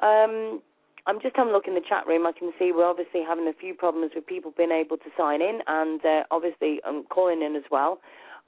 Um, 0.01 0.61
I'm 1.05 1.19
just 1.21 1.35
having 1.35 1.51
a 1.51 1.53
look 1.53 1.67
in 1.67 1.75
the 1.75 1.83
chat 1.87 2.07
room. 2.07 2.25
I 2.25 2.31
can 2.31 2.51
see 2.57 2.71
we're 2.73 2.89
obviously 2.89 3.21
having 3.27 3.47
a 3.47 3.53
few 3.53 3.73
problems 3.73 4.11
with 4.15 4.25
people 4.25 4.53
being 4.55 4.71
able 4.71 4.97
to 4.97 5.09
sign 5.17 5.41
in, 5.41 5.59
and 5.67 5.99
uh, 6.05 6.23
obviously 6.31 6.79
I'm 6.85 7.03
calling 7.03 7.41
in 7.41 7.55
as 7.55 7.63
well. 7.69 7.99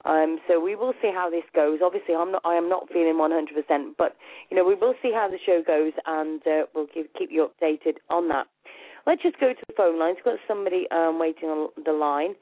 Um, 0.04 0.38
so 0.48 0.60
we 0.60 0.74
will 0.76 0.94
see 1.02 1.10
how 1.12 1.28
this 1.28 1.44
goes. 1.54 1.80
Obviously, 1.82 2.14
I'm 2.14 2.32
not, 2.32 2.42
I 2.44 2.54
am 2.54 2.68
not 2.68 2.88
feeling 2.92 3.14
100%, 3.14 3.96
but 3.98 4.16
you 4.50 4.56
know 4.56 4.64
we 4.64 4.74
will 4.74 4.94
see 5.02 5.12
how 5.12 5.28
the 5.28 5.38
show 5.44 5.62
goes, 5.66 5.92
and 6.06 6.40
uh, 6.46 6.66
we'll 6.74 6.86
give, 6.94 7.06
keep 7.18 7.30
you 7.30 7.48
updated 7.48 7.96
on 8.08 8.28
that. 8.28 8.46
Let's 9.06 9.22
just 9.22 9.38
go 9.38 9.52
to 9.52 9.64
the 9.68 9.74
phone 9.76 9.98
lines. 9.98 10.16
We've 10.18 10.34
got 10.34 10.40
somebody 10.48 10.86
um, 10.90 11.18
waiting 11.18 11.48
on 11.48 11.68
the 11.84 11.92
line. 11.92 12.34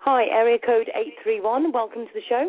Hi, 0.00 0.24
area 0.24 0.58
code 0.58 0.88
831. 0.94 1.72
Welcome 1.72 2.06
to 2.06 2.12
the 2.14 2.22
show. 2.28 2.48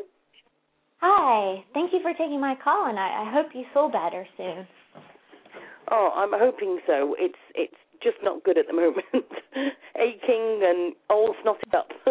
Hi. 1.01 1.63
Thank 1.73 1.93
you 1.93 1.99
for 2.01 2.11
taking 2.13 2.39
my 2.39 2.55
call, 2.63 2.87
and 2.87 2.99
I, 2.99 3.23
I 3.23 3.31
hope 3.33 3.47
you 3.53 3.65
feel 3.73 3.89
better 3.89 4.25
soon. 4.37 4.67
Oh, 5.89 6.11
I'm 6.15 6.31
hoping 6.33 6.79
so. 6.85 7.15
It's 7.17 7.39
it's 7.55 7.73
just 8.03 8.17
not 8.23 8.43
good 8.43 8.57
at 8.57 8.67
the 8.67 8.73
moment. 8.73 9.05
Aching 9.95 10.61
and 10.63 10.93
all 11.09 11.35
snotted 11.43 11.75
up. 11.75 11.89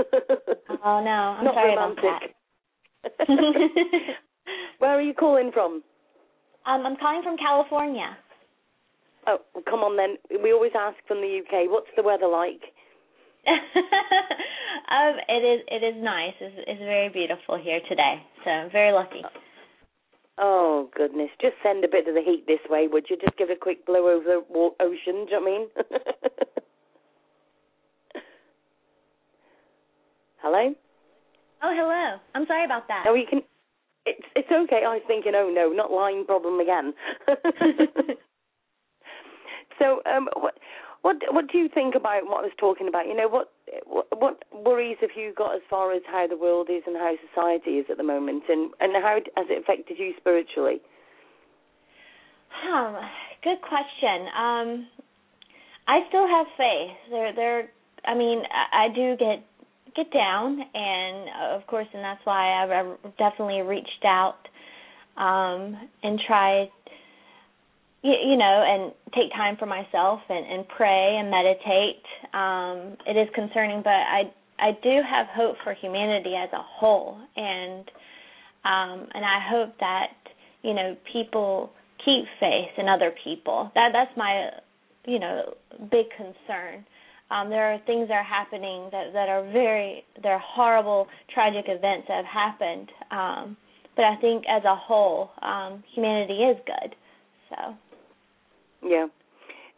oh 0.85 1.01
no, 1.03 1.37
I'm 1.39 1.45
not 1.45 1.55
sorry 1.55 1.71
romantic. 1.71 2.05
about 2.05 3.11
that. 3.19 3.29
Where 4.79 4.91
are 4.91 5.03
you 5.03 5.15
calling 5.15 5.51
from? 5.53 5.83
Um, 6.67 6.85
I'm 6.85 6.97
calling 6.97 7.23
from 7.23 7.37
California. 7.37 8.17
Oh, 9.27 9.39
come 9.69 9.81
on 9.81 9.97
then. 9.97 10.17
We 10.43 10.53
always 10.53 10.73
ask 10.79 10.97
from 11.07 11.19
the 11.19 11.41
UK. 11.41 11.71
What's 11.71 11.91
the 11.97 12.03
weather 12.03 12.27
like? 12.27 12.61
um, 14.91 15.15
it 15.29 15.43
is. 15.45 15.61
It 15.69 15.83
is 15.85 16.03
nice. 16.03 16.35
It's, 16.41 16.57
it's 16.67 16.81
very 16.81 17.09
beautiful 17.09 17.59
here 17.61 17.81
today. 17.89 18.23
So 18.45 18.51
I'm 18.51 18.71
very 18.71 18.93
lucky. 18.93 19.23
Oh 20.39 20.89
goodness! 20.97 21.31
Just 21.41 21.55
send 21.63 21.85
a 21.85 21.89
bit 21.89 22.09
of 22.09 22.15
the 22.15 22.23
heat 22.23 22.45
this 22.47 22.61
way, 22.69 22.89
would 22.89 23.07
you? 23.09 23.17
Just 23.17 23.37
give 23.37 23.51
a 23.51 23.57
quick 23.57 23.87
blow 23.87 24.09
over 24.09 24.25
the 24.25 24.43
ocean. 24.81 25.27
Do 25.27 25.33
you 25.33 25.33
know 25.33 25.41
what 25.41 25.43
I 25.43 25.45
mean? 25.45 25.69
hello. 30.43 30.75
Oh, 31.63 31.75
hello. 31.77 32.19
I'm 32.35 32.47
sorry 32.47 32.65
about 32.65 32.89
that. 32.89 33.05
Oh, 33.07 33.15
you 33.15 33.27
can. 33.29 33.43
It's 34.07 34.27
it's 34.35 34.51
okay. 34.51 34.83
I 34.87 34.95
was 34.95 35.03
thinking, 35.07 35.33
oh 35.35 35.51
no, 35.55 35.71
not 35.71 35.91
line 35.93 36.25
problem 36.25 36.59
again. 36.61 36.95
so, 39.79 40.01
um, 40.11 40.29
what 40.37 40.55
what 41.03 41.17
what 41.31 41.51
do 41.51 41.59
you 41.59 41.69
think 41.73 41.95
about 41.95 42.25
what 42.25 42.39
I 42.39 42.43
was 42.43 42.57
talking 42.59 42.89
about? 42.89 43.07
You 43.07 43.17
know, 43.17 43.29
what 43.29 43.51
what, 43.87 44.43
worries 44.53 44.99
have 45.01 45.11
you 45.17 45.33
got 45.37 45.55
as 45.55 45.63
far 45.71 45.93
as 45.93 46.03
how 46.07 46.27
the 46.27 46.37
world 46.37 46.69
is 46.71 46.83
and 46.87 46.97
how 46.97 47.15
society 47.33 47.79
is 47.79 47.87
at 47.91 47.97
the 47.97 48.03
moment, 48.03 48.45
and 48.49 48.71
and 48.81 48.93
how 48.95 49.19
has 49.37 49.47
it 49.49 49.63
affected 49.63 49.99
you 49.99 50.13
spiritually? 50.19 50.81
Um, 52.69 52.97
good 53.43 53.61
question. 53.63 54.27
Um, 54.37 54.87
I 55.89 56.01
still 56.09 56.27
have 56.27 56.47
faith. 56.57 56.97
There, 57.11 57.33
there. 57.35 57.71
I 58.05 58.15
mean, 58.15 58.43
I, 58.51 58.87
I 58.87 58.89
do 58.95 59.17
get 59.17 59.45
get 59.95 60.13
down, 60.13 60.61
and 60.75 61.29
uh, 61.29 61.57
of 61.57 61.67
course, 61.67 61.87
and 61.93 62.03
that's 62.03 62.21
why 62.25 62.63
I've 62.63 63.17
definitely 63.17 63.63
reached 63.63 64.05
out 64.05 64.39
um, 65.17 65.77
and 66.03 66.21
tried, 66.27 66.71
you, 68.03 68.13
you 68.13 68.37
know, 68.37 68.65
and 68.67 68.93
take 69.15 69.33
time 69.33 69.57
for 69.59 69.67
myself 69.67 70.21
and, 70.29 70.47
and 70.47 70.69
pray 70.69 71.17
and 71.19 71.31
meditate. 71.31 72.03
Um, 72.33 72.97
it 73.07 73.17
is 73.19 73.29
concerning, 73.35 73.83
but 73.83 73.91
I 73.91 74.33
I 74.59 74.73
do 74.83 75.01
have 75.09 75.27
hope 75.35 75.57
for 75.65 75.75
humanity 75.75 76.35
as 76.37 76.51
a 76.53 76.63
whole, 76.63 77.19
and 77.37 77.91
um, 78.65 79.09
and 79.15 79.25
I 79.25 79.39
hope 79.51 79.75
that 79.81 80.13
you 80.63 80.75
know 80.75 80.97
people 81.13 81.73
keep 82.05 82.25
faith 82.39 82.71
in 82.79 82.89
other 82.89 83.13
people. 83.25 83.71
That 83.75 83.91
that's 83.93 84.15
my 84.17 84.51
you 85.07 85.19
know 85.19 85.55
big 85.91 86.07
concern. 86.17 86.85
Um, 87.31 87.49
there 87.49 87.73
are 87.73 87.79
things 87.87 88.09
that 88.09 88.15
are 88.15 88.25
happening 88.25 88.89
that 88.93 89.13
that 89.13 89.29
are 89.29 89.45
very 89.53 90.05
they're 90.23 90.43
horrible, 90.43 91.07
tragic 91.33 91.67
events 91.69 92.07
that 92.09 92.25
have 92.25 92.27
happened. 92.27 92.89
Um, 93.11 93.57
but 93.97 94.05
I 94.05 94.17
think 94.21 94.45
as 94.49 94.63
a 94.65 94.77
whole, 94.77 95.31
um, 95.43 95.85
humanity 95.95 96.45
is 96.45 96.57
good. 96.67 96.95
So. 97.51 97.75
Yeah. 98.83 99.07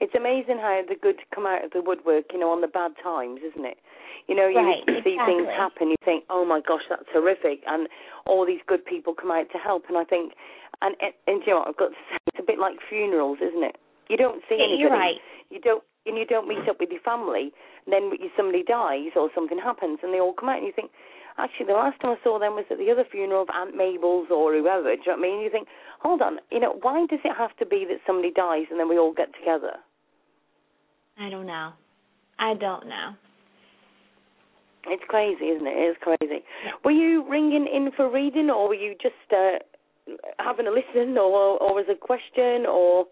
It's 0.01 0.15
amazing 0.15 0.59
how 0.59 0.83
the 0.83 0.97
good 0.99 1.23
come 1.35 1.47
out 1.47 1.65
of 1.65 1.71
the 1.71 1.83
woodwork, 1.83 2.33
you 2.33 2.39
know, 2.39 2.51
on 2.51 2.61
the 2.61 2.67
bad 2.67 2.93
times, 3.03 3.39
isn't 3.47 3.65
it? 3.65 3.79
You 4.27 4.35
know, 4.35 4.47
you 4.47 4.59
right, 4.59 4.83
see 4.87 5.15
exactly. 5.15 5.27
things 5.27 5.47
happen, 5.51 5.91
you 5.91 6.01
think, 6.05 6.25
oh 6.31 6.45
my 6.45 6.61
gosh, 6.63 6.83
that's 6.91 7.07
horrific, 7.13 7.63
and 7.67 7.89
all 8.27 8.47
these 8.47 8.63
good 8.67 8.85
people 8.85 9.15
come 9.15 9.31
out 9.31 9.47
to 9.51 9.59
help. 9.59 9.85
And 9.89 9.99
I 9.99 10.05
think, 10.05 10.35
and 10.81 10.95
and, 11.03 11.15
and 11.27 11.43
you 11.47 11.55
know, 11.55 11.63
what, 11.63 11.69
I've 11.69 11.77
got 11.77 11.91
to 11.91 12.01
say, 12.11 12.19
it's 12.35 12.43
a 12.43 12.47
bit 12.47 12.59
like 12.59 12.79
funerals, 12.89 13.39
isn't 13.43 13.63
it? 13.63 13.79
You 14.11 14.17
don't 14.17 14.43
see 14.49 14.59
yeah, 14.59 14.75
anybody. 14.75 14.83
You're 14.83 14.95
right. 14.95 15.19
You 15.51 15.61
don't, 15.61 15.83
and 16.07 16.19
you 16.19 16.27
don't 16.27 16.47
meet 16.47 16.67
up 16.71 16.79
with 16.79 16.91
your 16.91 17.03
family. 17.03 17.55
And 17.87 17.91
then 17.91 18.11
somebody 18.37 18.63
dies 18.63 19.15
or 19.15 19.31
something 19.35 19.59
happens, 19.59 19.99
and 20.03 20.15
they 20.15 20.19
all 20.19 20.35
come 20.35 20.49
out, 20.49 20.59
and 20.59 20.67
you 20.67 20.73
think, 20.75 20.91
actually, 21.39 21.67
the 21.67 21.73
last 21.73 22.01
time 22.01 22.17
I 22.19 22.25
saw 22.25 22.39
them 22.39 22.55
was 22.55 22.65
at 22.71 22.79
the 22.79 22.91
other 22.91 23.05
funeral 23.11 23.43
of 23.43 23.49
Aunt 23.55 23.77
Mabel's 23.77 24.29
or 24.31 24.53
whoever. 24.53 24.95
Do 24.95 25.01
you 25.01 25.12
know 25.12 25.19
what 25.19 25.19
I 25.19 25.23
mean? 25.23 25.41
You 25.41 25.51
think, 25.51 25.69
hold 26.01 26.23
on, 26.23 26.39
you 26.51 26.61
know, 26.61 26.79
why 26.81 27.07
does 27.07 27.21
it 27.25 27.37
have 27.37 27.57
to 27.59 27.67
be 27.67 27.85
that 27.89 27.99
somebody 28.07 28.31
dies 28.31 28.67
and 28.71 28.79
then 28.79 28.89
we 28.89 28.99
all 28.99 29.12
get 29.12 29.33
together? 29.39 29.77
I 31.19 31.29
don't 31.31 31.47
know. 31.47 31.73
I 32.39 32.55
don't 32.55 32.89
know. 32.89 33.15
It's 34.87 35.05
crazy, 35.07 35.45
isn't 35.45 35.67
it? 35.67 35.77
It 35.77 35.91
is 35.91 35.97
crazy. 36.01 36.45
Were 36.85 36.91
you 36.91 37.25
ringing 37.29 37.69
in 37.73 37.91
for 37.97 38.11
reading, 38.11 38.51
or 38.51 38.69
were 38.69 38.75
you 38.75 38.97
just 39.01 39.15
uh, 39.31 39.59
having 40.39 40.67
a 40.67 40.71
listen, 40.71 41.17
or 41.17 41.62
or 41.62 41.75
was 41.75 41.87
a 41.91 41.95
question, 41.95 42.67
or? 42.67 43.07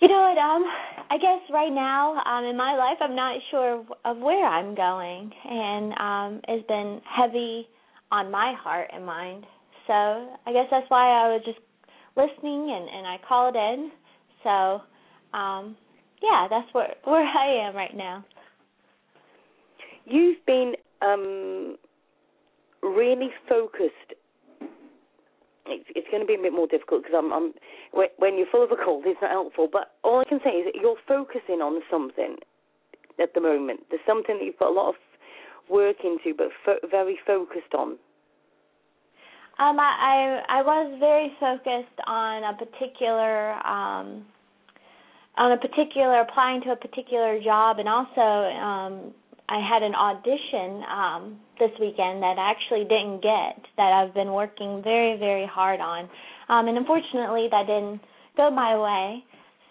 You 0.00 0.08
know 0.08 0.20
what? 0.20 0.36
Um, 0.36 0.64
I 1.08 1.16
guess 1.16 1.40
right 1.50 1.72
now, 1.72 2.20
um, 2.26 2.44
in 2.44 2.56
my 2.56 2.76
life, 2.76 2.98
I'm 3.00 3.16
not 3.16 3.40
sure 3.50 3.84
of, 4.04 4.18
where 4.18 4.44
I'm 4.46 4.74
going, 4.74 5.30
and 5.44 5.92
um, 5.98 6.40
it's 6.48 6.66
been 6.66 7.00
heavy 7.04 7.66
on 8.12 8.30
my 8.30 8.54
heart 8.58 8.90
and 8.92 9.06
mind. 9.06 9.44
So 9.86 9.92
I 9.94 10.52
guess 10.52 10.66
that's 10.70 10.88
why 10.90 11.08
I 11.08 11.28
was 11.28 11.42
just 11.46 11.58
listening, 12.14 12.72
and 12.76 12.88
and 12.90 13.06
I 13.06 13.16
called 13.26 13.56
in. 13.56 13.90
So, 14.44 14.82
um, 15.36 15.76
yeah, 16.22 16.46
that's 16.50 16.68
where 16.72 16.94
where 17.04 17.24
I 17.24 17.66
am 17.66 17.74
right 17.74 17.96
now. 17.96 18.24
You've 20.04 20.44
been 20.46 20.74
um, 21.00 21.76
really 22.82 23.30
focused. 23.48 24.12
It's, 25.68 25.88
it's 25.94 26.08
going 26.10 26.22
to 26.22 26.26
be 26.26 26.34
a 26.34 26.42
bit 26.42 26.52
more 26.52 26.66
difficult 26.66 27.02
because 27.02 27.16
I'm, 27.16 27.32
I'm 27.32 27.52
when 27.92 28.38
you're 28.38 28.50
full 28.50 28.64
of 28.64 28.72
a 28.72 28.76
cold, 28.76 29.04
it's 29.06 29.20
not 29.20 29.30
helpful. 29.30 29.68
But 29.70 29.94
all 30.02 30.20
I 30.20 30.24
can 30.28 30.40
say 30.44 30.50
is 30.62 30.66
that 30.66 30.80
you're 30.80 31.00
focusing 31.06 31.60
on 31.60 31.82
something 31.90 32.36
at 33.20 33.34
the 33.34 33.40
moment. 33.40 33.80
There's 33.90 34.04
something 34.06 34.38
that 34.38 34.44
you've 34.44 34.58
put 34.58 34.68
a 34.68 34.76
lot 34.76 34.90
of 34.90 34.94
work 35.70 35.96
into, 36.04 36.34
but 36.36 36.48
fo- 36.64 36.86
very 36.90 37.18
focused 37.26 37.74
on. 37.74 37.98
Um, 39.58 39.80
I, 39.80 40.42
I 40.50 40.58
I 40.58 40.62
was 40.62 40.96
very 41.00 41.32
focused 41.40 41.98
on 42.06 42.44
a 42.44 42.52
particular 42.58 43.52
um, 43.66 44.26
on 45.36 45.52
a 45.52 45.56
particular 45.56 46.20
applying 46.20 46.60
to 46.62 46.72
a 46.72 46.76
particular 46.76 47.40
job, 47.42 47.78
and 47.78 47.88
also 47.88 48.20
um, 48.20 49.14
I 49.48 49.60
had 49.62 49.82
an 49.82 49.94
audition 49.94 50.82
um, 50.90 51.40
this 51.58 51.70
weekend 51.80 52.22
that 52.22 52.36
I 52.38 52.50
actually 52.50 52.84
didn't 52.84 53.22
get 53.22 53.62
that 53.76 53.92
I've 53.92 54.14
been 54.14 54.32
working 54.32 54.82
very 54.82 55.18
very 55.18 55.46
hard 55.46 55.80
on, 55.80 56.08
um, 56.48 56.68
and 56.68 56.76
unfortunately 56.76 57.48
that 57.50 57.66
didn't 57.66 58.00
go 58.36 58.50
my 58.50 58.76
way. 58.76 59.24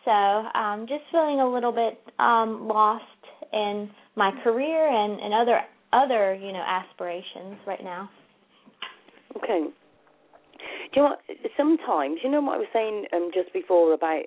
So 0.05 0.12
um, 0.12 0.86
just 0.88 1.03
feeling 1.12 1.39
a 1.41 1.50
little 1.51 1.72
bit 1.72 2.00
um, 2.20 2.67
lost 2.67 3.03
in 3.51 3.89
my 4.15 4.32
career 4.44 4.88
and, 4.88 5.20
and 5.20 5.34
other 5.34 5.60
other 5.94 6.36
you 6.36 6.51
know 6.51 6.63
aspirations 6.65 7.58
right 7.67 7.84
now. 7.84 8.10
Okay. 9.38 9.65
Do 10.94 11.01
you 11.01 11.01
know 11.01 11.10
what? 11.10 11.20
Sometimes, 11.58 12.20
you 12.24 12.32
know 12.32 12.41
what 12.41 12.55
I 12.55 12.58
was 12.58 12.67
saying 12.72 13.05
um, 13.13 13.29
just 13.34 13.51
before 13.53 13.94
about, 13.94 14.24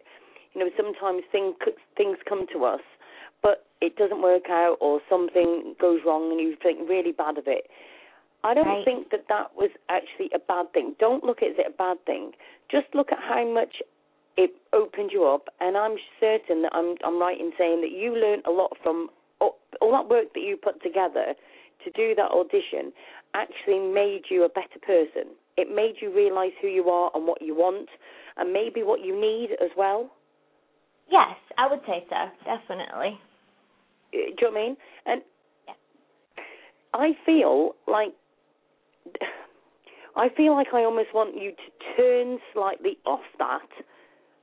you 0.55 0.61
know, 0.61 0.69
sometimes 0.76 1.23
things 1.33 1.54
things 1.97 2.19
come 2.28 2.47
to 2.52 2.65
us, 2.65 2.80
but 3.43 3.65
it 3.81 3.97
doesn't 3.97 4.23
work 4.23 4.51
out, 4.51 4.77
or 4.81 5.01
something 5.09 5.75
goes 5.81 6.01
wrong, 6.05 6.31
and 6.31 6.41
you 6.41 6.57
think 6.63 6.89
really 6.89 7.13
bad 7.13 7.39
of 7.39 7.47
it. 7.47 7.71
I 8.45 8.55
don't 8.55 8.67
Right. 8.67 8.85
think 8.85 9.11
that 9.11 9.27
that 9.29 9.55
was 9.57 9.71
actually 9.89 10.31
a 10.33 10.39
bad 10.39 10.73
thing. 10.73 10.95
Don't 10.99 11.25
look 11.25 11.43
at 11.43 11.51
it 11.51 11.59
as 11.59 11.67
a 11.67 11.71
bad 11.71 12.05
thing. 12.05 12.35
Just 12.69 12.95
look 12.95 13.11
at 13.11 13.19
how 13.19 13.45
much 13.45 13.83
it 14.37 14.55
opened 14.73 15.11
you 15.13 15.27
up, 15.27 15.49
and 15.61 15.77
I'm 15.77 15.99
certain 16.21 16.63
that 16.63 16.73
I'm 16.75 16.97
I'm 17.03 17.19
right 17.19 17.39
in 17.39 17.53
saying 17.59 17.81
that 17.81 17.91
you 17.91 18.15
learned 18.15 18.47
a 18.47 18.51
lot 18.51 18.77
from 18.83 19.11
all, 19.41 19.59
all 19.81 19.91
that 19.93 20.09
work 20.09 20.33
that 20.35 20.41
you 20.41 20.57
put 20.57 20.81
together 20.83 21.35
to 21.85 21.91
do 21.91 22.15
that 22.15 22.31
audition. 22.31 22.93
Actually, 23.35 23.81
made 23.81 24.31
you 24.31 24.45
a 24.45 24.49
better 24.49 24.79
person. 24.81 25.35
It 25.57 25.75
made 25.75 25.97
you 26.01 26.15
realize 26.15 26.53
who 26.63 26.69
you 26.69 26.89
are 26.89 27.11
and 27.15 27.27
what 27.27 27.43
you 27.43 27.55
want, 27.57 27.89
and 28.37 28.53
maybe 28.53 28.85
what 28.85 29.05
you 29.05 29.21
need 29.21 29.57
as 29.61 29.71
well. 29.77 30.11
Yes, 31.11 31.37
I 31.57 31.67
would 31.69 31.81
say 31.87 32.07
so, 32.09 32.31
definitely. 32.45 33.19
Do 34.12 34.18
you 34.18 34.34
know 34.42 34.50
what 34.50 34.58
I 34.58 34.62
mean? 34.62 34.76
And 35.06 35.23
Yeah. 35.66 35.75
I 36.94 37.12
feel 37.25 37.75
like 37.86 38.14
I 40.16 40.28
feel 40.36 40.52
like 40.52 40.68
I 40.75 40.84
almost 40.84 41.14
want 41.14 41.36
you 41.36 41.52
to 41.52 41.97
turn 41.97 42.38
slightly 42.52 42.99
off 43.06 43.25
that 43.38 43.68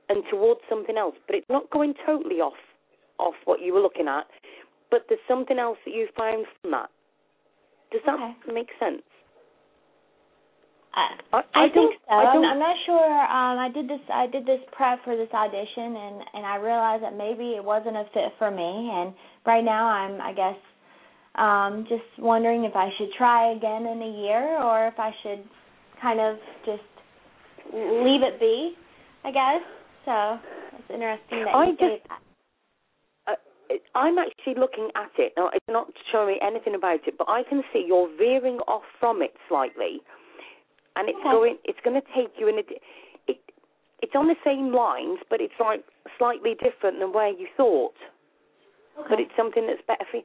and 0.08 0.24
towards 0.30 0.60
something 0.68 0.96
else, 0.96 1.16
but 1.26 1.36
it's 1.36 1.48
not 1.50 1.68
going 1.70 1.94
totally 2.06 2.40
off 2.40 2.54
off 3.18 3.34
what 3.44 3.60
you 3.60 3.72
were 3.72 3.80
looking 3.80 4.08
at. 4.08 4.26
But 4.90 5.06
there's 5.08 5.20
something 5.26 5.58
else 5.58 5.78
that 5.84 5.92
you 5.92 6.08
found 6.16 6.46
from 6.60 6.70
that. 6.70 6.90
Does 7.90 8.02
that 8.06 8.14
Okay. 8.20 8.52
make 8.52 8.70
sense? 8.78 9.02
I, 10.96 11.12
I, 11.32 11.40
I, 11.54 11.68
think 11.68 11.94
so. 12.08 12.14
I. 12.14 12.24
I'm 12.32 12.58
not 12.58 12.76
sure. 12.86 13.20
Um, 13.20 13.58
I 13.60 13.68
did 13.72 13.88
this. 13.88 14.00
I 14.12 14.26
did 14.26 14.46
this 14.46 14.60
prep 14.72 15.04
for 15.04 15.14
this 15.14 15.28
audition, 15.32 15.92
and 15.94 16.22
and 16.32 16.46
I 16.46 16.56
realized 16.56 17.02
that 17.04 17.16
maybe 17.16 17.52
it 17.52 17.62
wasn't 17.62 17.96
a 17.96 18.04
fit 18.14 18.32
for 18.38 18.50
me. 18.50 18.90
And 18.92 19.12
right 19.44 19.62
now, 19.62 19.86
I'm, 19.86 20.20
I 20.20 20.32
guess, 20.32 20.56
um, 21.34 21.84
just 21.88 22.08
wondering 22.18 22.64
if 22.64 22.74
I 22.74 22.88
should 22.96 23.12
try 23.18 23.52
again 23.52 23.84
in 23.84 24.00
a 24.00 24.12
year, 24.24 24.62
or 24.62 24.88
if 24.88 24.98
I 24.98 25.10
should 25.22 25.44
kind 26.00 26.18
of 26.18 26.36
just 26.64 26.88
leave 27.74 28.22
it 28.22 28.40
be. 28.40 28.72
I 29.24 29.30
guess. 29.30 29.62
So 30.06 30.38
it's 30.78 30.90
interesting 30.90 31.44
that 31.44 31.54
I 31.54 31.64
you 31.66 31.72
just- 31.72 32.08
that. 32.08 32.20
I'm 33.96 34.16
actually 34.18 34.54
looking 34.54 34.90
at 34.94 35.10
it. 35.18 35.32
Now, 35.36 35.50
it's 35.52 35.64
not 35.68 35.88
showing 36.12 36.34
me 36.34 36.40
anything 36.40 36.76
about 36.76 37.00
it, 37.06 37.18
but 37.18 37.28
I 37.28 37.42
can 37.48 37.62
see 37.72 37.84
you're 37.86 38.08
veering 38.16 38.58
off 38.68 38.82
from 39.00 39.22
it 39.22 39.34
slightly, 39.48 40.00
and 40.96 41.08
it's 41.08 41.18
Okay. 41.20 41.30
going. 41.30 41.58
It's 41.64 41.78
going 41.84 42.00
to 42.00 42.06
take 42.14 42.32
you 42.38 42.48
in 42.48 42.58
a. 42.58 42.62
di- 42.62 42.80
It, 43.28 43.38
it's 44.02 44.14
on 44.14 44.28
the 44.28 44.36
same 44.44 44.72
lines, 44.72 45.18
but 45.30 45.40
it's 45.40 45.56
like 45.60 45.84
slightly 46.18 46.54
different 46.54 46.98
than 47.00 47.12
where 47.12 47.28
you 47.28 47.46
thought. 47.56 47.94
But 49.08 49.20
it's 49.20 49.32
something 49.36 49.66
that's 49.66 49.82
better 49.86 50.04
for 50.10 50.16
you. 50.18 50.24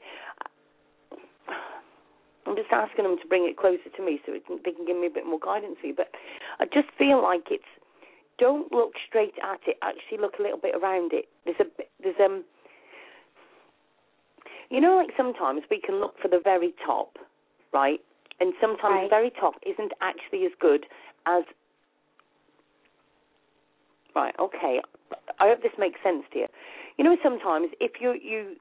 I'm 2.47 2.55
just 2.55 2.71
asking 2.71 3.03
them 3.03 3.17
to 3.21 3.27
bring 3.27 3.45
it 3.45 3.57
closer 3.57 3.89
to 3.95 4.01
me 4.03 4.19
so 4.25 4.33
it 4.33 4.45
can, 4.47 4.59
they 4.65 4.71
can 4.71 4.85
give 4.85 4.97
me 4.97 5.07
a 5.07 5.09
bit 5.13 5.25
more 5.25 5.39
guidance 5.39 5.77
for 5.79 5.87
you. 5.87 5.93
But 5.95 6.09
I 6.59 6.65
just 6.65 6.87
feel 6.97 7.21
like 7.21 7.51
it's 7.51 7.67
don't 8.39 8.71
look 8.71 8.93
straight 9.07 9.35
at 9.43 9.59
it. 9.67 9.77
Actually, 9.83 10.17
look 10.19 10.39
a 10.39 10.41
little 10.41 10.57
bit 10.57 10.73
around 10.75 11.13
it. 11.13 11.25
There's 11.45 11.59
a 11.59 11.65
there's 12.01 12.15
um. 12.23 12.43
You 14.69 14.79
know, 14.79 14.95
like 14.95 15.11
sometimes 15.17 15.63
we 15.69 15.81
can 15.81 15.99
look 15.99 16.15
for 16.21 16.29
the 16.29 16.39
very 16.41 16.73
top, 16.85 17.17
right? 17.73 17.99
And 18.41 18.53
sometimes 18.59 18.95
Right. 18.95 19.03
the 19.03 19.09
very 19.09 19.29
top 19.29 19.55
isn't 19.61 19.93
actually 20.01 20.45
as 20.47 20.51
good 20.59 20.87
as. 21.27 21.45
Right. 24.15 24.35
Okay. 24.39 24.81
I 25.39 25.47
hope 25.47 25.61
this 25.61 25.77
makes 25.77 26.01
sense 26.01 26.25
to 26.33 26.39
you. 26.39 26.47
You 26.97 27.03
know, 27.03 27.15
sometimes 27.21 27.69
if 27.79 28.01
you 28.01 28.13
you 28.13 28.57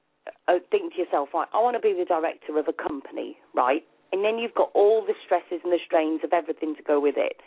uh, 0.49 0.59
think 0.71 0.93
to 0.93 0.99
yourself, 1.01 1.31
right, 1.33 1.49
I 1.55 1.61
want 1.61 1.77
to 1.77 1.81
be 1.81 1.95
the 1.95 2.05
director 2.05 2.59
of 2.59 2.69
a 2.69 2.73
company, 2.73 3.39
right? 3.55 3.83
And 4.13 4.23
then 4.23 4.39
you've 4.39 4.55
got 4.55 4.71
all 4.75 5.03
the 5.05 5.15
stresses 5.25 5.61
and 5.65 5.73
the 5.73 5.81
strains 5.85 6.21
of 6.25 6.33
everything 6.35 6.77
to 6.77 6.83
go 6.83 7.01
with 7.01 7.17
it. 7.17 7.41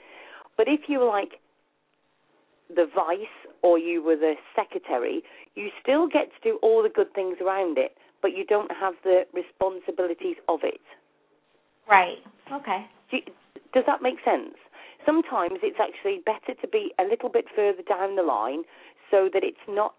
But 0.57 0.67
if 0.67 0.89
you 0.89 0.99
were 0.99 1.05
like 1.05 1.39
the 2.69 2.87
vice 2.95 3.37
or 3.61 3.77
you 3.77 4.01
were 4.01 4.15
the 4.15 4.35
secretary, 4.55 5.23
you 5.55 5.69
still 5.81 6.07
get 6.07 6.31
to 6.33 6.39
do 6.41 6.57
all 6.63 6.81
the 6.81 6.89
good 6.89 7.13
things 7.13 7.37
around 7.41 7.77
it, 7.77 7.95
but 8.21 8.35
you 8.35 8.43
don't 8.43 8.71
have 8.71 8.95
the 9.03 9.27
responsibilities 9.33 10.37
of 10.47 10.61
it. 10.63 10.81
Right. 11.89 12.17
Okay. 12.51 12.85
Do 13.11 13.17
you, 13.17 13.23
does 13.73 13.83
that 13.87 14.01
make 14.01 14.17
sense? 14.23 14.55
Sometimes 15.05 15.59
it's 15.63 15.79
actually 15.79 16.21
better 16.25 16.59
to 16.59 16.67
be 16.67 16.93
a 16.99 17.03
little 17.03 17.29
bit 17.29 17.45
further 17.55 17.83
down 17.83 18.15
the 18.15 18.23
line 18.23 18.63
so 19.11 19.29
that 19.33 19.43
it's 19.43 19.65
not 19.67 19.93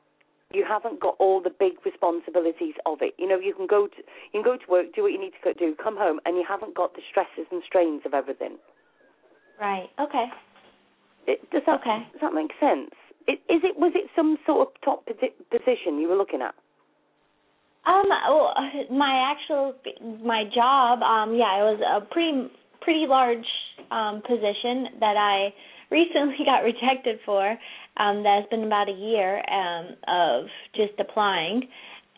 you 0.53 0.65
haven't 0.67 1.01
got 1.01 1.17
all 1.19 1.43
the 1.43 1.51
big 1.51 1.73
responsibilities 1.85 2.75
of 2.87 2.99
it. 3.01 3.15
You 3.19 3.29
know, 3.29 3.39
you 3.39 3.55
can 3.55 3.67
go 3.67 3.89
to 3.89 3.97
you 4.33 4.41
can 4.41 4.43
go 4.43 4.57
to 4.57 4.71
work, 4.71 4.95
do 4.95 5.03
what 5.03 5.13
you 5.13 5.21
need 5.21 5.33
to 5.43 5.55
do, 5.55 5.75
come 5.83 5.97
home, 5.97 6.21
and 6.25 6.37
you 6.37 6.45
haven't 6.47 6.75
got 6.75 6.95
the 6.95 7.03
stresses 7.11 7.47
and 7.51 7.63
strains 7.67 8.03
of 8.07 8.15
everything. 8.15 8.57
Right. 9.61 9.89
Okay. 10.01 10.27
It, 11.27 11.51
does 11.51 11.63
that 11.67 11.81
Okay. 11.81 12.07
does 12.13 12.21
that 12.21 12.33
make 12.35 12.53
sense? 12.61 12.91
Is 13.27 13.39
is 13.49 13.63
it 13.65 13.79
was 13.79 13.93
it 13.95 14.11
some 14.15 14.39
sort 14.47 14.69
of 14.69 14.75
top 14.83 15.07
position 15.07 15.99
you 15.99 16.09
were 16.09 16.17
looking 16.17 16.43
at? 16.43 16.55
Um. 17.87 18.05
Well, 18.09 18.55
my 18.91 19.33
actual 19.33 19.75
my 20.23 20.45
job. 20.55 21.03
Um. 21.03 21.35
Yeah, 21.35 21.61
it 21.61 21.79
was 21.79 21.81
a 21.81 22.01
pretty 22.13 22.49
pretty 22.81 23.07
large 23.07 23.47
um 23.91 24.23
position 24.23 25.01
that 25.01 25.17
I 25.17 25.53
recently 25.91 26.45
got 26.45 26.65
rejected 26.65 27.21
for. 27.25 27.57
Um. 27.97 28.23
That's 28.23 28.49
been 28.51 28.65
about 28.65 28.89
a 28.89 28.93
year 28.93 29.43
um 29.51 29.97
of 30.09 30.47
just 30.75 30.99
applying, 30.99 31.63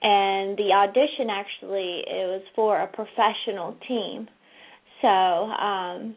and 0.03 0.57
the 0.57 0.73
audition 0.73 1.31
actually 1.31 2.03
it 2.07 2.27
was 2.29 2.43
for 2.55 2.81
a 2.81 2.87
professional 2.87 3.77
team. 3.89 4.29
So 5.03 5.09
um. 5.09 6.17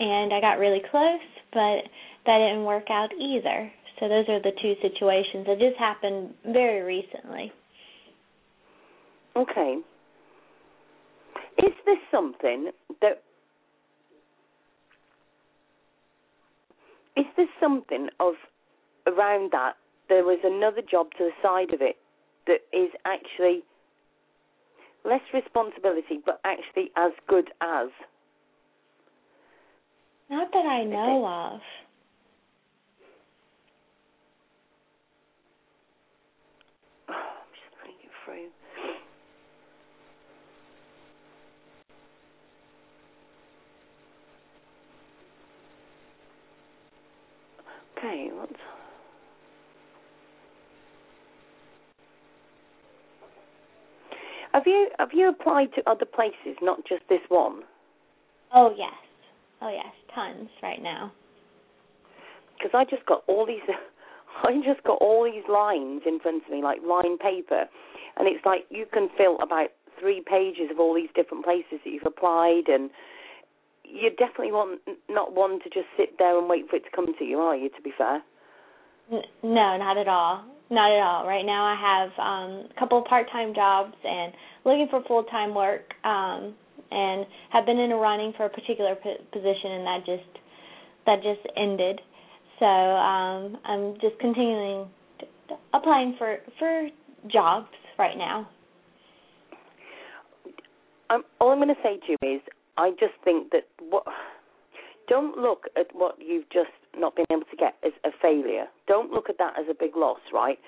And 0.00 0.32
I 0.32 0.40
got 0.40 0.60
really 0.60 0.80
close, 0.92 1.18
but 1.52 1.82
that 2.24 2.38
didn't 2.38 2.64
work 2.64 2.84
out 2.88 3.08
either. 3.20 3.68
So 3.98 4.08
those 4.08 4.28
are 4.28 4.40
the 4.40 4.52
two 4.62 4.74
situations. 4.80 5.46
that 5.46 5.58
just 5.58 5.76
happened 5.76 6.34
very 6.44 6.82
recently. 6.82 7.52
Okay. 9.38 9.76
Is 11.58 11.72
this 11.86 11.98
something 12.10 12.70
that 13.00 13.22
is 17.16 17.26
this 17.36 17.48
something 17.60 18.08
of 18.18 18.34
around 19.06 19.52
that 19.52 19.74
there 20.08 20.24
was 20.24 20.38
another 20.42 20.82
job 20.88 21.08
to 21.18 21.24
the 21.24 21.30
side 21.40 21.72
of 21.72 21.80
it 21.80 21.96
that 22.48 22.60
is 22.72 22.90
actually 23.04 23.62
less 25.04 25.22
responsibility 25.32 26.20
but 26.24 26.40
actually 26.44 26.90
as 26.96 27.12
good 27.28 27.50
as 27.60 27.88
Not 30.30 30.52
that 30.52 30.66
I 30.66 30.84
know 30.84 31.24
of. 31.26 31.60
I'm 37.08 37.14
just 37.54 37.80
putting 37.80 37.94
it 38.02 38.10
through. 38.24 38.48
Okay, 47.98 48.28
what's 48.32 48.52
Have 54.52 54.62
you 54.66 54.88
have 54.98 55.10
you 55.12 55.28
applied 55.28 55.68
to 55.74 55.90
other 55.90 56.04
places, 56.04 56.56
not 56.62 56.78
just 56.88 57.02
this 57.08 57.20
one? 57.28 57.62
Oh 58.54 58.72
yes. 58.76 58.94
Oh 59.60 59.68
yes, 59.68 59.92
tons 60.14 60.48
right 60.62 60.82
now. 60.82 61.12
Because 62.56 62.70
I 62.74 62.84
just 62.84 63.06
got 63.06 63.22
all 63.26 63.46
these, 63.46 63.62
I 64.44 64.52
just 64.64 64.82
got 64.84 64.98
all 65.00 65.24
these 65.24 65.44
lines 65.48 66.02
in 66.06 66.18
front 66.20 66.44
of 66.44 66.50
me, 66.50 66.62
like 66.62 66.78
line 66.82 67.18
paper, 67.18 67.66
and 68.16 68.26
it's 68.26 68.44
like 68.44 68.64
you 68.70 68.86
can 68.92 69.08
fill 69.16 69.38
about 69.42 69.68
three 70.00 70.22
pages 70.26 70.70
of 70.70 70.78
all 70.80 70.94
these 70.94 71.10
different 71.14 71.44
places 71.44 71.78
that 71.84 71.90
you've 71.90 72.06
applied, 72.06 72.68
and 72.68 72.90
you 73.90 74.10
definitely 74.10 74.52
want 74.52 74.80
not 75.08 75.34
one 75.34 75.58
to 75.60 75.64
just 75.70 75.86
sit 75.96 76.18
there 76.18 76.38
and 76.38 76.48
wait 76.48 76.68
for 76.68 76.76
it 76.76 76.84
to 76.84 76.90
come 76.94 77.06
to 77.18 77.24
you, 77.24 77.38
are 77.38 77.56
you? 77.56 77.68
To 77.70 77.82
be 77.82 77.92
fair. 77.96 78.22
No, 79.42 79.76
not 79.76 79.96
at 79.96 80.08
all. 80.08 80.44
Not 80.70 80.92
at 80.92 81.00
all. 81.02 81.26
Right 81.26 81.44
now 81.46 81.64
I 81.64 81.76
have 81.80 82.10
um 82.18 82.68
a 82.70 82.78
couple 82.78 82.98
of 82.98 83.04
part-time 83.06 83.54
jobs 83.54 83.94
and 84.04 84.32
looking 84.64 84.86
for 84.90 85.02
full-time 85.08 85.54
work 85.54 85.94
um 86.04 86.54
and 86.90 87.26
have 87.52 87.66
been 87.66 87.78
in 87.78 87.92
a 87.92 87.96
running 87.96 88.32
for 88.36 88.46
a 88.46 88.50
particular 88.50 88.94
p- 88.94 89.16
position 89.32 89.72
and 89.72 89.86
that 89.86 90.00
just 90.06 90.38
that 91.06 91.22
just 91.22 91.40
ended. 91.56 92.00
So 92.58 92.66
um 92.66 93.58
I'm 93.64 93.94
just 94.00 94.18
continuing 94.20 94.88
to, 95.20 95.26
to 95.48 95.54
applying 95.72 96.14
for 96.18 96.38
for 96.58 96.88
jobs 97.32 97.68
right 97.98 98.16
now. 98.16 98.48
I'm, 101.10 101.22
all 101.40 101.50
I'm 101.50 101.58
going 101.58 101.68
to 101.68 101.74
say 101.82 101.96
to 101.96 102.16
you 102.20 102.36
is, 102.36 102.42
I 102.78 102.90
just 102.92 103.14
think 103.24 103.50
that 103.50 103.66
what. 103.80 104.04
Don't 105.08 105.38
look 105.38 105.64
at 105.74 105.86
what 105.94 106.16
you've 106.20 106.48
just 106.50 106.68
not 106.94 107.16
been 107.16 107.24
able 107.32 107.48
to 107.50 107.56
get 107.56 107.76
as 107.82 107.92
a 108.04 108.10
failure. 108.20 108.66
Don't 108.86 109.10
look 109.10 109.30
at 109.30 109.38
that 109.38 109.54
as 109.58 109.64
a 109.70 109.72
big 109.72 109.96
loss, 109.96 110.20
right? 110.34 110.58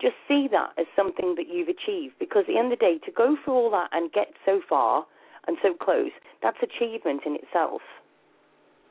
Just 0.00 0.14
see 0.26 0.48
that 0.50 0.70
as 0.78 0.86
something 0.96 1.34
that 1.36 1.52
you've 1.52 1.68
achieved. 1.68 2.14
Because 2.18 2.44
at 2.48 2.54
the 2.54 2.58
end 2.58 2.72
of 2.72 2.78
the 2.78 2.84
day, 2.84 2.98
to 3.04 3.12
go 3.12 3.36
through 3.44 3.52
all 3.52 3.70
that 3.72 3.90
and 3.92 4.10
get 4.10 4.32
so 4.46 4.62
far 4.66 5.04
and 5.46 5.58
so 5.62 5.74
close, 5.74 6.12
that's 6.42 6.56
achievement 6.62 7.22
in 7.26 7.36
itself. 7.36 7.82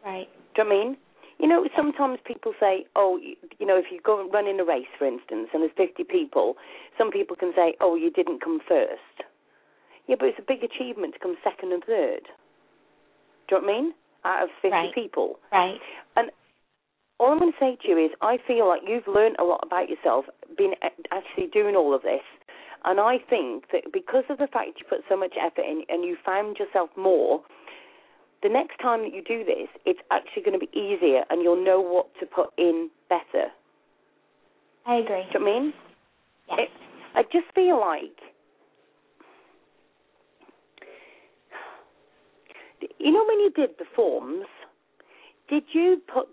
Right. 0.05 0.29
Do 0.53 0.61
you 0.61 0.69
know 0.69 0.75
what 0.75 0.81
I 0.81 0.85
mean? 0.85 0.97
You 1.39 1.47
know, 1.47 1.67
sometimes 1.75 2.19
people 2.23 2.53
say, 2.59 2.85
oh, 2.95 3.17
you, 3.17 3.35
you 3.57 3.65
know, 3.65 3.77
if 3.77 3.85
you 3.91 3.99
go 4.03 4.21
and 4.21 4.31
run 4.31 4.45
in 4.45 4.59
a 4.59 4.65
race, 4.65 4.91
for 4.97 5.07
instance, 5.07 5.49
and 5.53 5.63
there's 5.63 5.73
50 5.75 6.03
people, 6.03 6.55
some 6.97 7.09
people 7.09 7.35
can 7.35 7.53
say, 7.55 7.73
oh, 7.81 7.95
you 7.95 8.11
didn't 8.11 8.43
come 8.43 8.59
first. 8.67 9.25
Yeah, 10.05 10.17
but 10.19 10.27
it's 10.27 10.39
a 10.39 10.45
big 10.45 10.63
achievement 10.63 11.13
to 11.13 11.19
come 11.19 11.35
second 11.43 11.71
and 11.71 11.83
third. 11.83 12.27
Do 13.49 13.55
you 13.55 13.62
know 13.62 13.67
what 13.67 13.73
I 13.73 13.81
mean? 13.81 13.93
Out 14.25 14.43
of 14.43 14.49
50 14.62 14.69
Right. 14.69 14.93
people. 14.95 15.39
Right. 15.51 15.79
And 16.15 16.29
all 17.19 17.31
I'm 17.31 17.39
going 17.39 17.51
to 17.51 17.57
say 17.59 17.77
to 17.81 17.88
you 17.89 17.97
is, 17.97 18.12
I 18.21 18.38
feel 18.47 18.67
like 18.67 18.81
you've 18.88 19.07
learned 19.07 19.38
a 19.39 19.43
lot 19.43 19.62
about 19.65 19.89
yourself, 19.89 20.25
been 20.57 20.73
actually 21.12 21.47
doing 21.47 21.75
all 21.75 21.93
of 21.93 22.01
this. 22.03 22.21
And 22.85 22.99
I 22.99 23.17
think 23.29 23.65
that 23.73 23.91
because 23.91 24.23
of 24.29 24.38
the 24.38 24.47
fact 24.47 24.79
you 24.79 24.85
put 24.88 24.99
so 25.09 25.17
much 25.17 25.33
effort 25.39 25.65
in 25.65 25.83
and 25.89 26.05
you 26.05 26.15
found 26.25 26.57
yourself 26.57 26.89
more, 26.95 27.41
the 28.41 28.47
next 28.47 28.77
time 28.79 29.01
that 29.01 29.13
you 29.13 29.21
do 29.21 29.43
this, 29.43 29.67
it's 29.85 29.99
actually 30.12 30.43
going 30.43 30.57
to 30.57 30.65
be 30.65 30.71
easier 30.77 31.23
and 31.29 31.41
you'll 31.43 31.62
know 31.63 31.81
what 31.81 32.07
to 32.21 32.25
put 32.25 32.53
in 32.57 32.89
better. 33.09 33.47
I 34.85 34.95
agree. 34.95 35.23
Do 35.33 35.39
you 35.39 35.45
know 35.45 35.51
what 35.51 35.57
I 35.57 35.59
mean? 35.59 35.73
Yes. 36.47 36.59
It, 36.59 36.69
I 37.15 37.23
just 37.23 37.53
feel 37.53 37.79
like, 37.79 38.15
you 42.99 43.12
know, 43.12 43.25
when 43.27 43.39
you 43.39 43.51
did 43.55 43.71
the 43.79 43.85
forms, 43.95 44.45
did 45.49 45.63
you 45.73 46.01
put, 46.13 46.27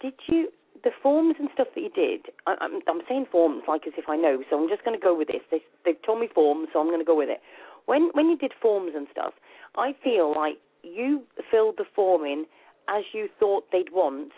did 0.00 0.14
you, 0.28 0.48
the 0.82 0.90
forms 1.02 1.36
and 1.38 1.48
stuff 1.54 1.68
that 1.74 1.80
you 1.80 1.90
did, 1.90 2.32
I, 2.46 2.56
I'm, 2.60 2.80
I'm 2.88 3.00
saying 3.08 3.26
forms 3.30 3.62
like 3.66 3.86
as 3.86 3.92
if 3.96 4.08
I 4.08 4.16
know, 4.16 4.42
so 4.48 4.60
I'm 4.60 4.68
just 4.68 4.84
going 4.84 4.98
to 4.98 5.02
go 5.02 5.16
with 5.16 5.28
this. 5.28 5.42
They, 5.50 5.62
they've 5.84 6.02
told 6.04 6.20
me 6.20 6.28
forms, 6.34 6.68
so 6.72 6.80
I'm 6.80 6.86
going 6.86 7.00
to 7.00 7.04
go 7.04 7.16
with 7.16 7.28
it. 7.28 7.40
When, 7.86 8.10
when 8.12 8.28
you 8.28 8.38
did 8.38 8.52
forms 8.62 8.92
and 8.94 9.06
stuff, 9.12 9.34
I 9.76 9.94
feel 10.02 10.34
like 10.34 10.56
you 10.82 11.22
filled 11.50 11.76
the 11.78 11.84
form 11.94 12.24
in 12.24 12.46
as 12.88 13.02
you 13.12 13.28
thought 13.40 13.64
they'd 13.72 13.92
want, 13.92 14.32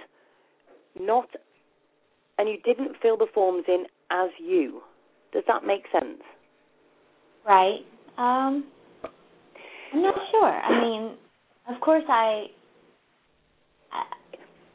not, 0.99 1.29
and 2.39 2.49
you 2.49 2.59
didn't 2.65 2.97
fill 3.03 3.17
the 3.17 3.27
forms 3.35 3.65
in 3.69 3.85
as 4.11 4.31
you. 4.39 4.81
Does 5.33 5.43
that 5.49 5.65
make 5.65 5.85
sense? 5.93 6.23
Right. 7.47 7.81
Um 8.19 8.65
I'm 9.93 10.03
not 10.03 10.15
sure. 10.31 10.49
I 10.49 10.81
mean, 10.81 11.17
of 11.69 11.81
course 11.81 12.05
I 12.09 12.47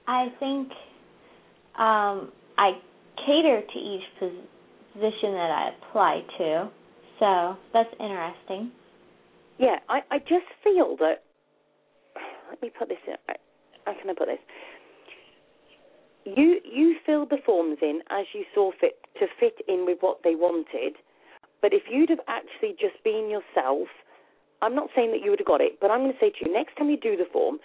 I, 0.07 0.27
think 0.39 0.69
um 1.77 2.31
I 2.57 2.71
cater 3.25 3.61
to 3.61 3.79
each 3.79 4.03
position 4.93 5.33
that 5.33 5.51
I 5.51 5.71
apply 5.77 6.21
to. 6.37 6.69
So, 7.19 7.55
that's 7.71 7.89
interesting. 7.99 8.71
Yeah, 9.59 9.77
I, 9.89 9.99
I 10.09 10.19
just 10.19 10.47
feel 10.63 10.97
that. 10.97 11.23
Let 12.49 12.61
me 12.61 12.71
put 12.77 12.89
this 12.89 12.97
in. 13.07 13.13
How 13.85 13.93
can 13.93 14.09
I 14.09 14.13
put 14.13 14.27
this? 14.27 14.39
You 16.25 16.59
you 16.65 16.95
filled 17.05 17.29
the 17.29 17.37
forms 17.45 17.77
in 17.81 18.01
as 18.09 18.25
you 18.33 18.43
saw 18.53 18.71
fit 18.79 18.99
to 19.19 19.27
fit 19.39 19.55
in 19.67 19.85
with 19.85 19.99
what 20.01 20.19
they 20.23 20.35
wanted, 20.35 20.93
but 21.61 21.73
if 21.73 21.83
you'd 21.89 22.09
have 22.09 22.19
actually 22.27 22.75
just 22.79 23.01
been 23.03 23.29
yourself, 23.29 23.87
I'm 24.61 24.75
not 24.75 24.89
saying 24.95 25.11
that 25.11 25.21
you 25.23 25.31
would 25.31 25.39
have 25.39 25.47
got 25.47 25.61
it, 25.61 25.79
but 25.81 25.91
I'm 25.91 26.01
going 26.01 26.13
to 26.13 26.19
say 26.19 26.29
to 26.29 26.45
you, 26.45 26.53
next 26.53 26.77
time 26.77 26.89
you 26.89 26.97
do 26.97 27.17
the 27.17 27.25
form, 27.31 27.57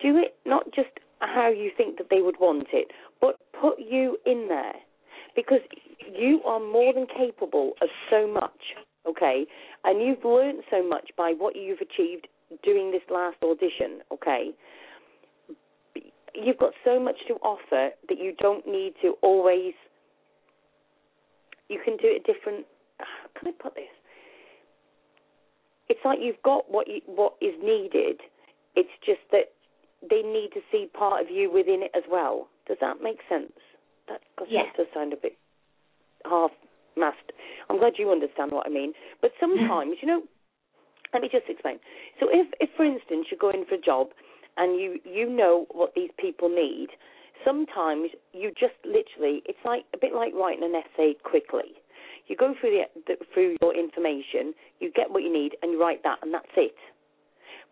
do 0.00 0.16
it 0.16 0.36
not 0.46 0.64
just 0.74 0.88
how 1.20 1.50
you 1.50 1.70
think 1.76 1.98
that 1.98 2.08
they 2.10 2.22
would 2.22 2.36
want 2.40 2.68
it, 2.72 2.88
but 3.20 3.36
put 3.60 3.78
you 3.78 4.16
in 4.24 4.46
there, 4.48 4.74
because 5.34 5.60
you 6.16 6.40
are 6.46 6.60
more 6.60 6.92
than 6.94 7.06
capable 7.06 7.72
of 7.82 7.88
so 8.10 8.26
much, 8.26 8.76
okay? 9.08 9.46
And 9.84 10.00
you've 10.00 10.24
learned 10.24 10.62
so 10.70 10.86
much 10.86 11.10
by 11.16 11.34
what 11.36 11.56
you've 11.56 11.80
achieved 11.80 12.28
doing 12.62 12.90
this 12.90 13.02
last 13.10 13.36
audition, 13.42 14.00
okay? 14.12 14.50
You've 16.34 16.58
got 16.58 16.72
so 16.84 17.00
much 17.00 17.16
to 17.26 17.34
offer 17.34 17.90
that 18.08 18.18
you 18.18 18.32
don't 18.38 18.66
need 18.66 18.94
to 19.02 19.14
always. 19.22 19.74
You 21.68 21.80
can 21.84 21.96
do 21.96 22.04
it 22.06 22.24
different. 22.24 22.64
How 22.98 23.40
can 23.40 23.48
I 23.48 23.62
put 23.62 23.74
this? 23.74 23.97
It's 25.88 26.00
like 26.04 26.18
you've 26.20 26.42
got 26.42 26.70
what 26.70 26.86
you, 26.88 27.00
what 27.06 27.34
is 27.40 27.54
needed. 27.62 28.20
It's 28.76 28.90
just 29.04 29.20
that 29.32 29.52
they 30.08 30.22
need 30.22 30.50
to 30.54 30.60
see 30.70 30.86
part 30.92 31.22
of 31.22 31.30
you 31.30 31.50
within 31.50 31.82
it 31.82 31.90
as 31.96 32.04
well. 32.10 32.48
Does 32.66 32.76
that 32.80 33.02
make 33.02 33.18
sense? 33.28 33.52
That, 34.08 34.20
'cause 34.36 34.48
Yeah. 34.50 34.64
that 34.64 34.76
does 34.76 34.86
sound 34.94 35.12
a 35.12 35.16
bit 35.16 35.36
half 36.24 36.52
master. 36.96 37.34
I'm 37.70 37.78
glad 37.78 37.98
you 37.98 38.10
understand 38.10 38.52
what 38.52 38.66
I 38.66 38.70
mean. 38.70 38.92
But 39.20 39.32
sometimes, 39.40 39.96
you 40.02 40.08
know, 40.08 40.22
let 41.12 41.22
me 41.22 41.28
just 41.28 41.48
explain. 41.48 41.78
So 42.20 42.28
if, 42.30 42.46
if 42.60 42.70
for 42.76 42.84
instance, 42.84 43.28
you're 43.30 43.38
going 43.38 43.64
for 43.64 43.74
a 43.76 43.80
job 43.80 44.08
and 44.56 44.78
you 44.80 45.00
you 45.04 45.28
know 45.28 45.66
what 45.70 45.94
these 45.94 46.10
people 46.18 46.48
need, 46.48 46.88
sometimes 47.44 48.10
you 48.32 48.50
just 48.50 48.74
literally 48.84 49.42
it's 49.46 49.58
like 49.64 49.84
a 49.94 49.98
bit 49.98 50.12
like 50.14 50.34
writing 50.34 50.64
an 50.64 50.74
essay 50.74 51.14
quickly. 51.22 51.74
You 52.28 52.36
go 52.36 52.54
through 52.60 52.70
the, 52.70 52.84
the 53.06 53.24
through 53.32 53.56
your 53.60 53.74
information, 53.74 54.54
you 54.80 54.92
get 54.92 55.10
what 55.10 55.22
you 55.22 55.32
need, 55.32 55.56
and 55.62 55.72
you 55.72 55.80
write 55.80 56.02
that, 56.04 56.18
and 56.22 56.32
that's 56.32 56.46
it. 56.56 56.76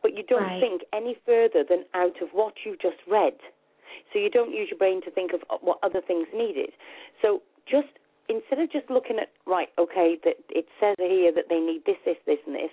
But 0.03 0.15
you 0.17 0.23
don't 0.25 0.43
Right. 0.43 0.61
think 0.61 0.83
any 0.93 1.15
further 1.25 1.63
than 1.65 1.85
out 1.95 2.21
of 2.21 2.33
what 2.33 2.55
you've 2.65 2.81
just 2.81 2.99
read. 3.07 3.37
So 4.13 4.19
you 4.19 4.31
don't 4.31 4.53
use 4.53 4.69
your 4.71 4.79
brain 4.79 5.01
to 5.03 5.11
think 5.11 5.33
of 5.33 5.45
uh, 5.51 5.59
what 5.61 5.79
other 5.83 6.01
things 6.01 6.27
needed. 6.35 6.73
So 7.23 7.43
just 7.67 7.89
instead 8.29 8.59
of 8.59 8.71
just 8.71 8.91
looking 8.91 9.19
at 9.19 9.31
right, 9.47 9.69
okay, 9.79 10.19
that 10.25 10.37
it 10.51 10.67
says 10.81 10.97
here 10.99 11.33
that 11.33 11.49
they 11.49 11.61
need 11.61 11.85
this, 11.85 11.97
this, 12.05 12.17
this, 12.27 12.39
and 12.47 12.55
this. 12.55 12.71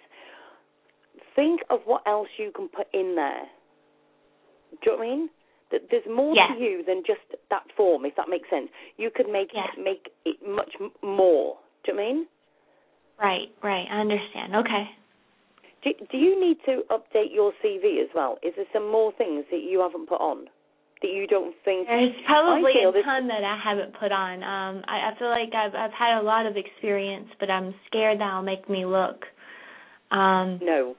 Think 1.36 1.62
of 1.70 1.82
what 1.86 2.02
else 2.08 2.30
you 2.38 2.52
can 2.52 2.68
put 2.70 2.88
in 2.94 3.16
there. 3.16 3.46
Do 4.82 4.92
you 4.92 4.92
know 4.92 4.98
what 4.98 5.06
I 5.06 5.10
mean? 5.10 5.30
That 5.72 5.82
there's 5.90 6.06
more 6.08 6.36
Yeah. 6.36 6.54
to 6.54 6.60
you 6.60 6.84
than 6.84 7.04
just 7.04 7.22
that 7.50 7.72
form, 7.76 8.06
if 8.06 8.16
that 8.16 8.30
makes 8.30 8.50
sense. 8.50 8.70
You 8.98 9.10
could 9.10 9.30
make 9.30 9.54
Yeah. 9.54 9.72
make 9.78 10.12
it 10.26 10.42
much 10.46 10.74
more. 11.02 11.58
Do 11.86 11.92
you 11.92 11.98
know 11.98 12.04
I 12.04 12.14
mean? 12.14 12.28
Right, 13.20 13.48
right. 13.64 13.86
I 13.90 14.02
understand. 14.02 14.56
Okay. 14.56 14.86
Do, 15.84 15.92
do 16.12 16.18
you 16.18 16.40
need 16.40 16.58
to 16.66 16.82
update 16.90 17.34
your 17.34 17.52
CV 17.64 18.02
as 18.02 18.10
well? 18.16 18.38
Is 18.42 18.54
there 18.56 18.66
some 18.74 18.90
more 18.92 19.12
things 19.18 19.46
that 19.52 19.62
you 19.62 19.82
haven't 19.82 20.08
put 20.08 20.22
on 20.22 20.46
that 21.02 21.10
you 21.10 21.28
don't 21.28 21.54
think? 21.66 21.88
There's 21.88 22.14
probably 22.26 22.72
a 22.72 23.04
ton 23.04 23.28
that 23.28 23.44
I 23.44 23.60
haven't 23.62 23.94
put 24.00 24.12
on. 24.12 24.44
Um, 24.44 24.84
I, 24.88 25.12
I 25.12 25.20
feel 25.20 25.30
like 25.30 25.54
I've 25.54 25.76
I've 25.76 25.92
had 25.92 26.20
a 26.20 26.24
lot 26.24 26.46
of 26.46 26.56
experience, 26.56 27.28
but 27.40 27.50
I'm 27.50 27.74
scared 27.88 28.20
that 28.20 28.34
will 28.36 28.44
make 28.44 28.70
me 28.70 28.86
look. 28.86 29.26
Um, 30.12 30.60
No, 30.62 30.96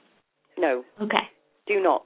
no. 0.59 0.85
okay. 1.01 1.29
Do 1.67 1.83
not. 1.83 2.05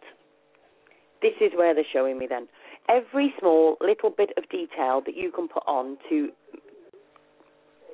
This 1.20 1.32
is 1.40 1.50
where 1.56 1.74
they're 1.74 1.84
showing 1.92 2.16
me 2.16 2.26
then. 2.28 2.46
Every 2.88 3.34
small 3.40 3.76
little 3.80 4.10
bit 4.10 4.30
of 4.36 4.48
detail 4.50 5.02
that 5.04 5.16
you 5.16 5.32
can 5.32 5.48
put 5.48 5.64
on 5.66 5.98
to 6.08 6.28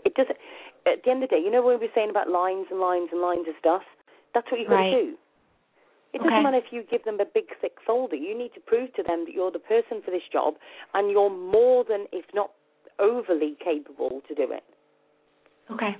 it 0.04 0.14
doesn't 0.14 0.36
at 0.86 1.02
the 1.04 1.10
end 1.10 1.22
of 1.22 1.30
the 1.30 1.36
day, 1.36 1.42
you 1.42 1.50
know 1.50 1.62
what 1.62 1.80
we 1.80 1.86
were 1.86 1.92
saying 1.94 2.10
about 2.10 2.28
lines 2.28 2.66
and 2.70 2.80
lines 2.80 3.08
and 3.12 3.20
lines 3.20 3.46
of 3.48 3.54
stuff? 3.58 3.82
That's 4.34 4.50
what 4.50 4.60
you've 4.60 4.68
got 4.68 4.76
Right. 4.76 4.90
to 4.92 5.02
do. 5.02 5.18
It 6.12 6.18
doesn't 6.18 6.32
Okay. 6.32 6.42
matter 6.42 6.56
if 6.58 6.72
you 6.72 6.82
give 6.84 7.02
them 7.04 7.18
a 7.20 7.24
big 7.24 7.56
thick 7.58 7.80
folder. 7.80 8.14
You 8.14 8.34
need 8.36 8.54
to 8.54 8.60
prove 8.60 8.92
to 8.94 9.02
them 9.02 9.24
that 9.24 9.32
you're 9.34 9.50
the 9.50 9.58
person 9.58 10.00
for 10.02 10.10
this 10.12 10.22
job 10.28 10.54
and 10.94 11.10
you're 11.10 11.30
more 11.30 11.82
than 11.84 12.06
if 12.12 12.32
not 12.34 12.52
overly 12.98 13.56
capable 13.56 14.20
to 14.28 14.34
do 14.34 14.52
it. 14.52 14.62
Okay. 15.70 15.92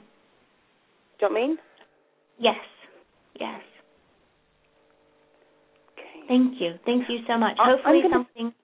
Do 1.19 1.27
you 1.27 1.29
know 1.29 1.35
what 1.35 1.43
I 1.43 1.47
mean? 1.49 1.59
Yes. 2.39 2.65
Yes. 3.41 3.63
Okay. 5.99 6.23
Thank 6.29 6.61
you. 6.61 6.79
Thank 6.85 7.09
you 7.09 7.25
so 7.27 7.37
much. 7.37 7.57
I- 7.59 7.71
Hopefully 7.71 8.03
gonna- 8.03 8.15
something 8.15 8.55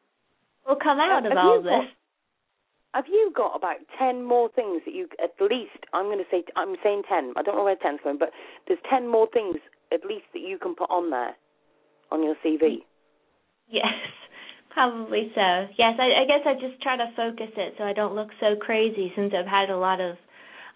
will 0.67 0.77
come 0.77 1.01
out 1.01 1.25
Uh, 1.27 1.31
of 1.31 1.37
all 1.37 1.61
this. 1.63 1.71
got- 1.71 1.89
Have 2.95 3.05
you 3.07 3.33
got 3.37 3.55
about 3.55 3.77
ten 3.99 4.25
more 4.25 4.49
things 4.51 4.83
that 4.85 4.95
you 4.95 5.09
at 5.23 5.31
least? 5.41 5.87
I'm 5.93 6.07
going 6.07 6.19
to 6.19 6.25
say 6.31 6.43
I'm 6.57 6.75
saying 6.83 7.03
ten. 7.09 7.33
I 7.37 7.43
don't 7.43 7.57
know 7.57 7.65
where 7.65 7.77
ten's 7.77 8.01
going, 8.03 8.19
but 8.19 8.31
there's 8.67 8.81
ten 8.91 9.07
more 9.09 9.29
things 9.33 9.57
at 9.93 10.05
least 10.05 10.27
that 10.33 10.41
you 10.41 10.59
can 10.59 10.75
put 10.75 10.91
on 10.91 11.11
there 11.11 11.35
on 12.11 12.23
your 12.25 12.35
CV. 12.45 12.79
Yes, 13.69 13.85
probably 14.71 15.31
so. 15.35 15.67
Yes, 15.79 15.95
I, 16.01 16.23
I 16.23 16.27
guess 16.27 16.45
I 16.45 16.55
just 16.55 16.83
try 16.83 16.97
to 16.97 17.07
focus 17.17 17.51
it 17.57 17.75
so 17.79 17.85
I 17.85 17.93
don't 17.93 18.15
look 18.15 18.31
so 18.41 18.57
crazy 18.61 19.13
since 19.15 19.33
I've 19.39 19.47
had 19.47 19.71
a 19.71 19.79
lot 19.79 20.01
of 20.01 20.17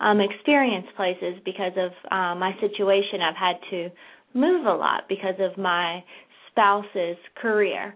um 0.00 0.20
experience 0.20 0.87
places 0.96 1.40
because 1.44 1.72
of 1.77 1.90
uh, 2.12 2.35
my 2.38 2.53
situation. 2.61 3.22
I've 3.22 3.37
had 3.37 3.57
to 3.70 3.88
move 4.35 4.66
a 4.66 4.74
lot 4.74 5.09
because 5.09 5.37
of 5.40 5.59
my 5.59 6.03
spouse's 6.50 7.18
career. 7.40 7.94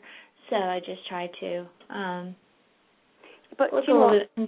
So 0.51 0.57
I 0.57 0.81
just 0.81 1.07
try 1.09 1.29
to 1.41 1.67
um 1.91 2.37
But 3.59 3.73
you 3.73 3.95
know 3.95 4.01
what? 4.01 4.31
Mm-hmm. 4.39 4.45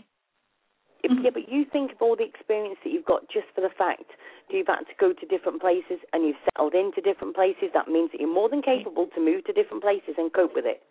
If- 1.03 1.25
Yeah, 1.25 1.31
but 1.33 1.49
you 1.49 1.65
think 1.65 1.93
of 1.93 2.03
all 2.03 2.15
the 2.17 2.25
experience 2.25 2.79
that 2.85 2.91
you've 2.93 3.05
got 3.09 3.29
just 3.29 3.49
for 3.55 3.61
the 3.61 3.71
fact 3.77 4.05
that 4.49 4.55
you've 4.57 4.67
had 4.67 4.85
to 4.87 4.95
go 4.99 5.13
to 5.13 5.27
different 5.27 5.61
places 5.61 5.99
and 6.13 6.25
you've 6.27 6.41
settled 6.53 6.75
into 6.75 7.01
different 7.01 7.35
places. 7.35 7.73
That 7.73 7.89
means 7.89 8.13
that 8.13 8.21
you're 8.21 8.33
more 8.33 8.49
than 8.49 8.63
capable 8.63 9.09
to 9.15 9.21
move 9.21 9.45
to 9.45 9.53
different 9.53 9.83
places 9.83 10.15
and 10.19 10.33
cope 10.33 10.55
with 10.55 10.67
it. 10.67 10.83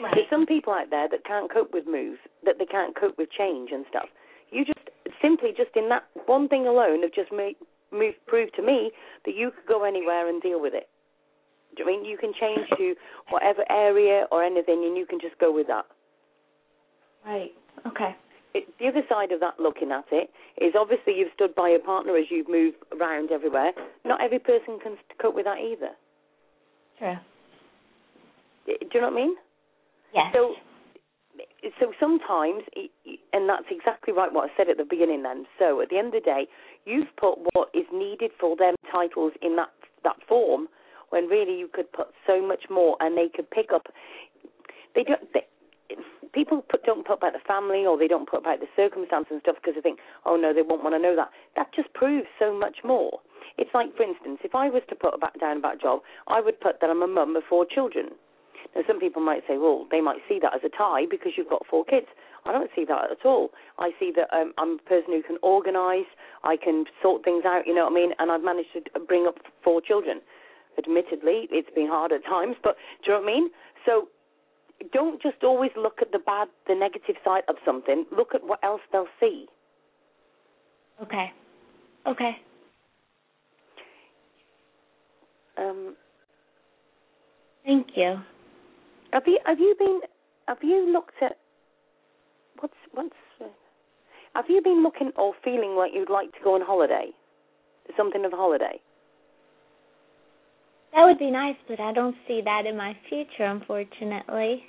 Right. 0.00 0.14
There's 0.14 0.30
some 0.30 0.46
people 0.46 0.72
out 0.72 0.90
there 0.90 1.08
that 1.08 1.24
can't 1.24 1.50
cope 1.52 1.72
with 1.72 1.86
move, 1.86 2.18
that 2.44 2.58
they 2.58 2.66
can't 2.66 2.94
cope 2.94 3.18
with 3.18 3.30
change 3.32 3.70
and 3.72 3.84
stuff. 3.88 4.08
You 4.50 4.64
just 4.64 4.78
simply 5.22 5.50
just 5.56 5.74
in 5.74 5.88
that 5.88 6.04
one 6.26 6.46
thing 6.48 6.66
alone 6.66 7.02
have 7.02 7.12
just 7.12 7.32
made 7.32 7.56
move 7.90 8.14
proved 8.26 8.54
to 8.56 8.62
me 8.62 8.92
that 9.24 9.34
you 9.34 9.50
could 9.50 9.66
go 9.66 9.84
anywhere 9.84 10.28
and 10.28 10.42
deal 10.42 10.60
with 10.60 10.74
it. 10.74 10.88
Do 11.76 11.82
you 11.82 11.88
I 11.88 11.96
mean 11.96 12.04
you 12.04 12.16
can 12.18 12.32
change 12.38 12.68
to 12.78 12.94
whatever 13.30 13.64
area 13.70 14.26
or 14.30 14.44
anything 14.44 14.84
and 14.84 14.96
you 14.96 15.06
can 15.06 15.18
just 15.18 15.38
go 15.38 15.52
with 15.52 15.66
that? 15.66 15.86
Right. 17.26 17.50
Okay. 17.86 18.14
it, 18.56 18.64
the 18.80 18.88
other 18.88 19.02
side 19.08 19.32
of 19.32 19.40
that 19.40 19.60
looking 19.60 19.92
at 19.92 20.06
it 20.10 20.30
is 20.58 20.74
obviously 20.78 21.14
you've 21.18 21.32
stood 21.34 21.54
by 21.54 21.70
your 21.70 21.80
partner 21.80 22.16
as 22.16 22.24
you've 22.30 22.48
moved 22.48 22.76
around 22.98 23.30
everywhere. 23.30 23.72
Not 24.04 24.22
every 24.22 24.38
person 24.38 24.78
can 24.82 24.96
cope 25.20 25.34
with 25.34 25.44
that 25.44 25.58
either. 25.58 25.90
True. 26.98 27.16
Do 28.66 28.72
you 28.80 29.00
know 29.00 29.08
what 29.08 29.12
I 29.12 29.16
mean? 29.16 29.34
Yes. 30.14 30.26
So, 30.32 30.54
so 31.78 31.92
sometimes, 32.00 32.62
and 33.32 33.48
that's 33.48 33.68
exactly 33.70 34.14
right 34.14 34.32
what 34.32 34.50
I 34.50 34.52
said 34.56 34.70
at 34.70 34.78
the 34.78 34.88
beginning. 34.88 35.22
Then, 35.22 35.44
so 35.58 35.82
at 35.82 35.90
the 35.90 35.98
end 35.98 36.08
of 36.08 36.14
the 36.14 36.20
day, 36.20 36.46
you've 36.86 37.14
put 37.20 37.36
what 37.52 37.68
is 37.74 37.84
needed 37.92 38.30
for 38.40 38.56
them 38.56 38.74
titles 38.90 39.32
in 39.42 39.56
that 39.56 39.68
that 40.04 40.16
form, 40.28 40.68
when 41.10 41.26
really 41.26 41.58
you 41.58 41.68
could 41.72 41.92
put 41.92 42.08
so 42.26 42.40
much 42.40 42.64
more, 42.70 42.96
and 43.00 43.16
they 43.16 43.28
could 43.34 43.50
pick 43.50 43.66
up. 43.74 43.86
They 44.94 45.04
don't. 45.04 45.20
They, 45.34 45.44
people 46.36 46.60
put, 46.68 46.84
don't 46.84 47.06
put 47.06 47.16
about 47.16 47.32
the 47.32 47.40
family 47.48 47.88
or 47.88 47.96
they 47.96 48.06
don't 48.06 48.28
put 48.28 48.40
about 48.44 48.60
the 48.60 48.68
circumstance 48.76 49.26
and 49.30 49.40
stuff 49.40 49.56
because 49.56 49.74
they 49.74 49.80
think, 49.80 49.98
oh 50.26 50.36
no, 50.36 50.52
they 50.52 50.60
won't 50.60 50.84
want 50.84 50.94
to 50.94 51.00
know 51.00 51.16
that. 51.16 51.32
That 51.56 51.72
just 51.74 51.92
proves 51.94 52.28
so 52.38 52.52
much 52.52 52.84
more. 52.84 53.20
It's 53.56 53.72
like, 53.72 53.96
for 53.96 54.04
instance, 54.04 54.44
if 54.44 54.54
I 54.54 54.68
was 54.68 54.82
to 54.90 54.94
put 54.94 55.14
about, 55.14 55.40
down 55.40 55.56
about 55.56 55.76
a 55.76 55.78
job, 55.78 56.00
I 56.28 56.42
would 56.44 56.60
put 56.60 56.80
that 56.80 56.90
I'm 56.90 57.00
a 57.00 57.08
mum 57.08 57.34
of 57.36 57.42
four 57.48 57.64
children. 57.64 58.10
Now, 58.74 58.82
some 58.86 59.00
people 59.00 59.22
might 59.22 59.48
say, 59.48 59.56
well, 59.56 59.86
they 59.90 60.02
might 60.02 60.20
see 60.28 60.38
that 60.42 60.52
as 60.52 60.60
a 60.60 60.68
tie 60.68 61.06
because 61.08 61.32
you've 61.36 61.48
got 61.48 61.64
four 61.64 61.84
kids. 61.84 62.06
I 62.44 62.52
don't 62.52 62.70
see 62.76 62.84
that 62.84 63.10
at 63.10 63.24
all. 63.24 63.50
I 63.78 63.90
see 63.98 64.12
that 64.14 64.28
um, 64.36 64.52
I'm 64.58 64.78
a 64.78 64.88
person 64.88 65.16
who 65.16 65.22
can 65.22 65.38
organise, 65.42 66.06
I 66.44 66.56
can 66.56 66.84
sort 67.02 67.24
things 67.24 67.44
out, 67.44 67.66
you 67.66 67.74
know 67.74 67.84
what 67.84 67.92
I 67.92 67.94
mean, 67.94 68.12
and 68.18 68.30
I've 68.30 68.44
managed 68.44 68.68
to 68.74 69.00
bring 69.00 69.26
up 69.26 69.36
four 69.64 69.80
children. 69.80 70.20
Admittedly, 70.78 71.48
it's 71.50 71.70
been 71.74 71.88
hard 71.88 72.12
at 72.12 72.24
times, 72.24 72.56
but 72.62 72.76
do 73.02 73.12
you 73.12 73.18
know 73.18 73.24
what 73.24 73.30
I 73.30 73.34
mean? 73.34 73.50
So 73.86 74.08
don't 74.92 75.20
just 75.22 75.42
always 75.42 75.70
look 75.76 75.98
at 76.02 76.12
the 76.12 76.18
bad, 76.18 76.48
the 76.66 76.74
negative 76.74 77.16
side 77.24 77.42
of 77.48 77.56
something. 77.64 78.04
Look 78.16 78.34
at 78.34 78.42
what 78.44 78.62
else 78.62 78.80
they'll 78.92 79.08
see. 79.20 79.46
okay. 81.02 81.32
Okay. 82.06 82.36
Um, 85.58 85.96
Thank 87.64 87.88
you. 87.96 88.16
have 89.12 89.24
you 89.26 89.38
have 89.44 89.58
you 89.58 89.74
been 89.78 90.00
have 90.46 90.58
you 90.62 90.92
looked 90.92 91.20
at 91.22 91.38
what's 92.60 92.74
what's 92.92 93.10
uh, 93.40 93.46
have 94.34 94.44
you 94.48 94.60
been 94.62 94.82
looking 94.82 95.10
or 95.16 95.32
feeling 95.42 95.74
like 95.76 95.92
you'd 95.94 96.10
like 96.10 96.30
to 96.32 96.38
go 96.44 96.54
on 96.54 96.60
holiday? 96.60 97.08
Something 97.96 98.24
of 98.24 98.32
a 98.32 98.36
holiday. 98.36 98.80
That 100.94 101.04
would 101.04 101.18
be 101.18 101.30
nice, 101.30 101.56
but 101.68 101.80
I 101.80 101.92
don't 101.92 102.16
see 102.26 102.40
that 102.44 102.64
in 102.66 102.76
my 102.76 102.96
future, 103.08 103.44
unfortunately. 103.44 104.64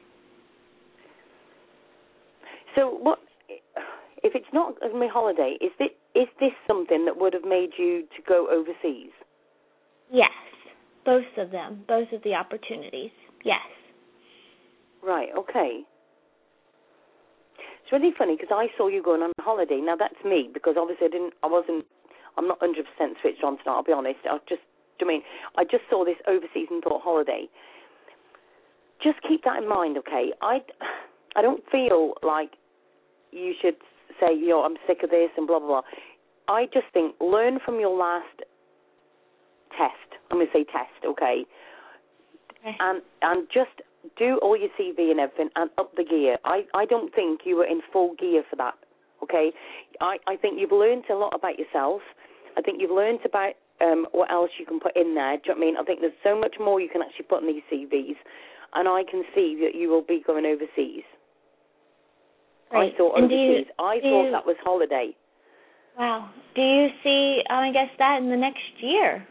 So 2.76 2.90
what 3.02 3.20
if 4.24 4.36
it's 4.36 4.54
not 4.54 4.76
a 4.84 4.96
my 4.96 5.08
holiday? 5.08 5.58
Is 5.62 5.72
this 5.80 5.90
is 6.16 6.28
this 6.40 6.52
something 6.68 7.06
that 7.06 7.18
would 7.18 7.34
have 7.34 7.46
made 7.46 7.72
you 7.78 8.04
to 8.16 8.22
go 8.28 8.48
overseas? 8.52 9.12
Yes, 10.12 10.32
both 11.06 11.26
of 11.38 11.52
them, 11.52 11.84
both 11.88 12.12
of 12.12 12.22
the 12.24 12.34
opportunities. 12.34 13.12
Yes. 13.44 13.66
Right. 15.04 15.30
Okay. 15.38 15.82
It's 17.84 17.92
really 17.92 18.14
funny 18.18 18.36
because 18.36 18.52
I 18.52 18.68
saw 18.78 18.90
you 18.90 19.02
going 19.02 19.22
on 19.22 19.32
holiday. 19.40 19.80
Now 19.82 19.96
that's 19.96 20.20
me 20.26 20.50
because 20.54 20.76
obviously 20.78 21.08
I 21.08 21.10
didn't. 21.10 21.34
I 21.42 21.48
wasn't. 21.48 21.86
I'm 22.38 22.48
not 22.48 22.60
100% 22.60 22.74
switched 23.22 23.44
on 23.44 23.58
tonight. 23.58 23.74
I'll 23.74 23.84
be 23.84 23.94
honest. 23.94 24.20
I 24.26 24.38
just. 24.50 24.62
Do 25.00 25.06
you 25.06 25.08
mean 25.08 25.22
I 25.58 25.64
just 25.64 25.84
saw 25.90 26.06
this 26.06 26.18
overseas 26.28 26.68
and 26.70 26.84
thought 26.84 27.02
holiday. 27.02 27.48
Just 29.04 29.22
keep 29.28 29.44
that 29.44 29.62
in 29.62 29.70
mind, 29.70 29.98
okay? 29.98 30.32
I. 30.42 30.60
I 31.36 31.44
don't 31.44 31.62
feel 31.72 32.16
like 32.24 32.54
you 33.32 33.54
should 33.62 33.76
say, 34.20 34.34
you 34.34 34.50
know, 34.50 34.64
I'm 34.64 34.76
sick 34.88 35.04
of 35.04 35.12
this 35.12 35.30
and 35.38 35.46
blah 35.46 35.60
blah 35.60 35.68
blah. 35.68 35.82
I 36.48 36.66
just 36.74 36.88
think 36.94 37.14
learn 37.22 37.60
from 37.64 37.80
your 37.80 37.96
last 37.96 38.42
test. 39.78 40.18
I'm 40.32 40.38
going 40.38 40.48
to 40.48 40.54
say 40.54 40.64
test, 40.64 41.06
okay? 41.06 41.46
Okay. 42.60 42.76
and 42.80 43.04
and 43.22 43.48
just 43.54 43.86
do 44.18 44.40
all 44.42 44.58
your 44.58 44.70
CV 44.80 45.12
and 45.12 45.20
everything 45.20 45.50
and 45.56 45.70
up 45.78 45.96
the 45.96 46.04
gear. 46.04 46.38
I 46.44 46.64
I 46.74 46.86
don't 46.86 47.14
think 47.14 47.42
you 47.46 47.58
were 47.58 47.68
in 47.68 47.82
full 47.94 48.16
gear 48.16 48.44
for 48.50 48.56
that 48.56 48.74
Okay, 49.24 49.52
I 50.00 50.18
I 50.28 50.36
think 50.36 50.60
you've 50.60 50.72
learned 50.72 51.06
a 51.10 51.16
lot 51.16 51.34
about 51.34 51.58
yourself. 51.58 52.02
I 52.56 52.62
think 52.62 52.82
you've 52.82 52.92
learned 52.92 53.20
about 53.26 53.54
um, 53.82 54.08
what 54.12 54.32
else 54.32 54.52
you 54.60 54.66
can 54.66 54.80
put 54.80 54.96
in 54.96 55.16
there. 55.16 55.38
Do 55.38 55.42
you 55.46 55.54
know 55.54 55.60
what 55.60 55.64
I 55.64 55.66
mean? 55.66 55.78
I 55.78 55.84
think 55.84 56.00
there's 56.02 56.24
so 56.24 56.40
much 56.40 56.56
more 56.60 56.80
you 56.80 56.90
can 56.90 57.02
actually 57.02 57.26
put 57.26 57.42
in 57.42 57.48
these 57.48 57.64
CVs, 57.72 58.18
and 58.74 58.88
I 58.88 59.04
can 59.10 59.24
see 59.36 59.58
that 59.62 59.78
you 59.78 59.90
will 59.90 60.04
be 60.04 60.22
going 60.26 60.46
overseas. 60.46 61.04
Right. 62.72 62.92
I 62.94 62.98
thought 62.98 63.18
and 63.18 63.30
do 63.30 63.36
you, 63.36 63.52
overseas. 63.52 63.72
I 63.80 64.00
thought 64.02 64.26
you, 64.26 64.32
that 64.32 64.46
was 64.46 64.56
holiday. 64.64 65.16
Wow. 65.98 66.30
Do 66.56 66.62
you 66.62 66.88
see? 67.04 67.42
Um, 67.50 67.58
I 67.58 67.72
guess 67.72 67.90
that 68.00 68.20
in 68.22 68.30
the 68.30 68.38
next 68.38 68.60
year. 68.82 69.26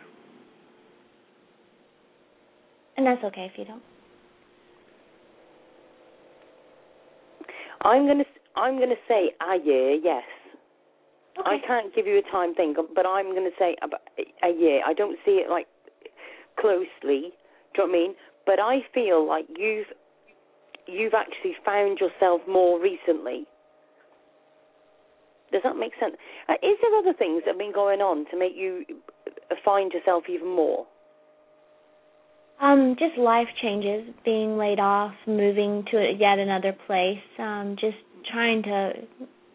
And 2.97 3.07
that's 3.07 3.23
okay 3.25 3.51
if 3.53 3.59
you 3.59 3.65
don't. 3.65 3.83
I'm 7.83 8.07
gonna 8.07 8.25
I'm 8.57 8.79
gonna 8.79 8.95
say 9.07 9.33
a 9.41 9.65
year, 9.65 9.93
yes. 9.93 10.25
Okay. 11.39 11.49
I 11.49 11.67
can't 11.67 11.95
give 11.95 12.07
you 12.07 12.19
a 12.19 12.31
time 12.31 12.55
thing, 12.55 12.75
but 12.95 13.07
I'm 13.07 13.35
gonna 13.35 13.51
say 13.59 13.77
about 13.83 14.01
a 14.43 14.51
year. 14.51 14.81
I 14.87 14.95
don't 14.95 15.19
see 15.25 15.43
it 15.43 15.51
like 15.51 15.67
closely. 16.59 16.89
Do 17.03 17.15
you 17.15 17.23
know 17.79 17.85
what 17.85 17.89
I 17.89 17.93
mean? 17.93 18.15
But 18.47 18.61
I 18.61 18.79
feel 18.95 19.27
like 19.27 19.47
you've 19.57 19.87
you've 20.87 21.15
actually 21.15 21.57
found 21.65 21.99
yourself 21.99 22.41
more 22.49 22.81
recently. 22.81 23.47
Does 25.53 25.63
that 25.63 25.77
make 25.77 25.93
sense? 26.01 26.17
Uh, 26.49 26.55
is 26.55 26.77
there 26.83 26.99
other 26.99 27.13
things 27.17 27.43
that 27.45 27.53
have 27.53 27.59
been 27.59 27.73
going 27.73 28.01
on 28.01 28.27
to 28.31 28.39
make 28.39 28.53
you 28.57 28.85
find 29.65 29.93
yourself 29.93 30.25
even 30.29 30.49
more? 30.49 30.87
Um, 32.61 32.97
just 32.99 33.19
life 33.19 33.49
changes, 33.63 34.15
being 34.25 34.57
laid 34.57 34.81
off, 34.81 35.13
moving 35.27 35.85
to 35.91 36.13
yet 36.19 36.39
another 36.39 36.75
place, 36.87 37.19
um, 37.39 37.77
just 37.79 37.97
trying 38.33 38.63
to, 38.63 38.93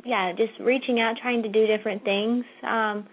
yeah, 0.06 0.32
just 0.32 0.54
reaching 0.60 1.00
out, 1.00 1.16
trying 1.22 1.44
to 1.44 1.50
do 1.50 1.68
different 1.68 2.04
things. 2.04 2.44
Um, 2.64 3.08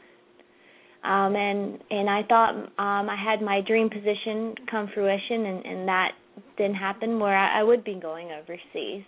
um, 1.04 1.36
and 1.36 1.78
and 1.90 2.10
I 2.10 2.22
thought 2.28 2.54
um, 2.54 3.08
I 3.08 3.16
had 3.16 3.40
my 3.40 3.60
dream 3.60 3.88
position 3.88 4.54
come 4.70 4.88
fruition, 4.92 5.46
and, 5.46 5.64
and 5.64 5.88
that 5.88 6.12
didn't 6.56 6.74
happen. 6.74 7.20
Where 7.20 7.36
I, 7.36 7.60
I 7.60 7.62
would 7.62 7.84
be 7.84 7.94
going 7.94 8.30
overseas, 8.32 9.04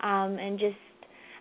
um, 0.00 0.38
and 0.38 0.58
just 0.58 0.76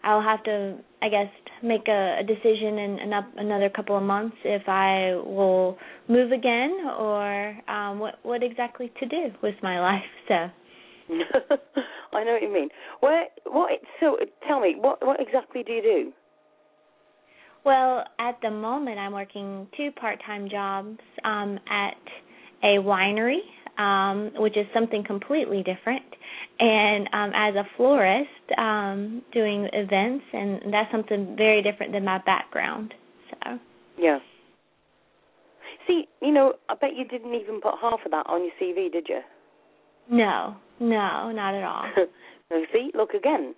I'll 0.04 0.22
have 0.22 0.44
to, 0.46 0.78
I 1.02 1.10
guess, 1.10 1.30
make 1.62 1.88
a, 1.88 2.18
a 2.20 2.24
decision 2.24 2.80
in, 2.80 3.00
in 3.00 3.14
up 3.14 3.26
another 3.38 3.70
couple 3.70 3.96
of 3.96 4.04
months 4.04 4.36
if 4.44 4.68
I 4.68 5.14
will 5.16 5.78
move 6.08 6.32
again 6.32 6.76
or 6.98 7.58
um, 7.70 8.00
what 8.00 8.16
what 8.24 8.42
exactly 8.42 8.92
to 9.00 9.06
do 9.06 9.28
with 9.42 9.56
my 9.62 9.80
life. 9.80 10.04
So. 10.28 10.50
I 12.14 12.24
know 12.24 12.34
what 12.34 12.42
you 12.42 12.54
mean. 12.54 12.70
Where 13.00 13.26
what? 13.46 13.72
So 14.00 14.18
tell 14.48 14.60
me, 14.60 14.76
what 14.80 15.06
what 15.06 15.20
exactly 15.20 15.64
do 15.64 15.74
you 15.74 15.82
do? 15.82 16.14
Well, 17.66 18.04
at 18.20 18.40
the 18.42 18.52
moment, 18.52 19.00
I'm 19.00 19.14
working 19.14 19.68
two 19.78 19.92
part-time 19.92 20.50
jobs 20.50 21.00
um, 21.24 21.58
at 21.70 21.96
a 22.62 22.78
winery, 22.80 23.40
um, 23.78 24.32
which 24.38 24.58
is 24.58 24.66
something 24.74 25.04
completely 25.06 25.64
different, 25.64 26.04
and 26.60 27.08
um, 27.14 27.32
as 27.34 27.56
a 27.56 27.64
florist, 27.78 28.30
um, 28.58 29.22
doing 29.32 29.70
events, 29.72 30.26
and 30.34 30.74
that's 30.74 30.92
something 30.92 31.36
very 31.38 31.62
different 31.62 31.94
than 31.94 32.04
my 32.04 32.20
background. 32.26 32.94
So. 33.30 33.60
Yeah. 33.98 34.20
See, 35.88 36.06
you 36.22 36.32
know, 36.32 36.54
I 36.70 36.76
bet 36.76 36.96
you 36.96 37.06
didn't 37.06 37.34
even 37.36 37.62
put 37.62 37.76
half 37.82 38.00
of 38.06 38.12
that 38.12 38.26
on 38.28 38.42
your 38.42 38.52
CV, 38.62 38.92
did 38.92 39.08
you? 39.10 39.22
No, 40.10 40.56
no, 40.80 41.32
not 41.32 41.56
at 41.56 41.64
all. 41.64 41.86
See, 42.74 42.92
look 42.94 43.14
again. 43.14 43.56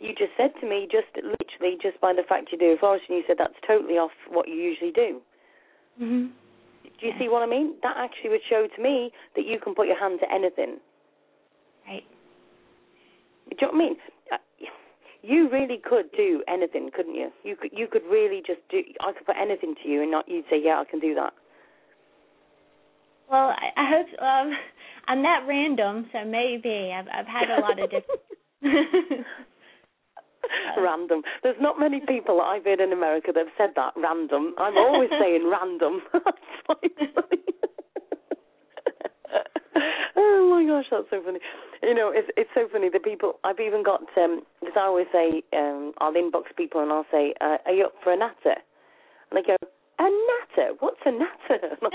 You 0.00 0.10
just 0.10 0.32
said 0.36 0.50
to 0.60 0.68
me, 0.68 0.88
just 0.90 1.06
literally, 1.14 1.78
just 1.80 2.00
by 2.00 2.12
the 2.12 2.22
fact 2.28 2.48
you 2.52 2.58
do 2.58 2.72
a 2.72 2.76
forest, 2.76 3.04
and 3.08 3.16
you 3.18 3.24
said 3.26 3.36
that's 3.38 3.54
totally 3.66 3.94
off 3.94 4.10
what 4.28 4.48
you 4.48 4.54
usually 4.54 4.90
do. 4.90 5.20
Mhm. 6.00 6.30
Do 7.00 7.06
you 7.06 7.12
see 7.18 7.28
what 7.28 7.42
I 7.42 7.46
mean? 7.46 7.74
That 7.82 7.96
actually 7.96 8.30
would 8.30 8.44
show 8.48 8.66
to 8.66 8.82
me 8.82 9.12
that 9.36 9.44
you 9.46 9.58
can 9.58 9.74
put 9.74 9.86
your 9.86 9.98
hand 9.98 10.20
to 10.20 10.32
anything. 10.32 10.80
Right. 11.86 12.04
Do 13.50 13.56
you 13.60 13.66
know 13.66 13.72
what 13.72 13.74
I 13.74 13.78
mean? 13.78 13.96
Uh, 14.32 14.38
You 15.22 15.48
really 15.48 15.78
could 15.78 16.10
do 16.12 16.42
anything, 16.48 16.90
couldn't 16.90 17.14
you? 17.14 17.32
You 17.44 17.56
could 17.56 17.72
you 17.72 17.86
could 17.86 18.04
really 18.10 18.42
just 18.46 18.60
do. 18.68 18.82
I 19.00 19.12
could 19.12 19.24
put 19.26 19.36
anything 19.40 19.74
to 19.82 19.88
you, 19.88 20.02
and 20.02 20.10
not 20.10 20.28
you'd 20.28 20.44
say, 20.50 20.58
"Yeah, 20.62 20.80
I 20.80 20.84
can 20.84 21.00
do 21.00 21.14
that." 21.14 21.32
Well, 23.30 23.48
I, 23.56 23.70
I 23.76 23.88
hope 23.88 24.06
um, 24.20 24.52
I'm 25.06 25.22
not 25.22 25.46
random, 25.46 26.08
so 26.12 26.24
maybe 26.24 26.92
I've 26.94 27.06
I've 27.08 27.26
had 27.26 27.50
a 27.50 27.60
lot 27.60 27.78
of 27.78 27.90
different. 27.90 28.20
random. 30.76 31.22
There's 31.42 31.56
not 31.60 31.78
many 31.78 32.00
people 32.00 32.38
that 32.38 32.44
I've 32.44 32.64
heard 32.64 32.80
in 32.80 32.92
America 32.92 33.32
that 33.34 33.46
have 33.46 33.54
said 33.56 33.70
that 33.76 33.92
random. 33.96 34.54
I'm 34.58 34.76
always 34.76 35.10
saying 35.20 35.50
random. 35.50 36.02
Oh 40.16 40.48
my 40.48 40.64
gosh, 40.64 40.86
that's 40.90 41.10
so 41.10 41.20
funny. 41.24 41.40
You 41.82 41.94
know, 41.94 42.12
it's 42.14 42.28
it's 42.36 42.50
so 42.54 42.68
funny. 42.72 42.88
The 42.88 43.00
people 43.00 43.40
I've 43.42 43.58
even 43.58 43.82
got 43.82 44.00
um 44.16 44.42
because 44.60 44.74
I 44.76 44.86
always 44.86 45.06
say 45.12 45.42
um 45.52 45.92
I'll 45.98 46.12
inbox 46.12 46.54
people 46.56 46.82
and 46.82 46.92
I'll 46.92 47.06
say, 47.10 47.34
uh, 47.40 47.58
"Are 47.66 47.72
you 47.72 47.86
up 47.86 47.94
for 48.02 48.12
a 48.12 48.16
natter?" 48.16 48.56
And 49.30 49.34
they 49.34 49.42
go, 49.42 49.56
"A 49.98 50.04
natter? 50.04 50.74
What's 50.80 51.00
a 51.04 51.12
natter?" 51.12 51.78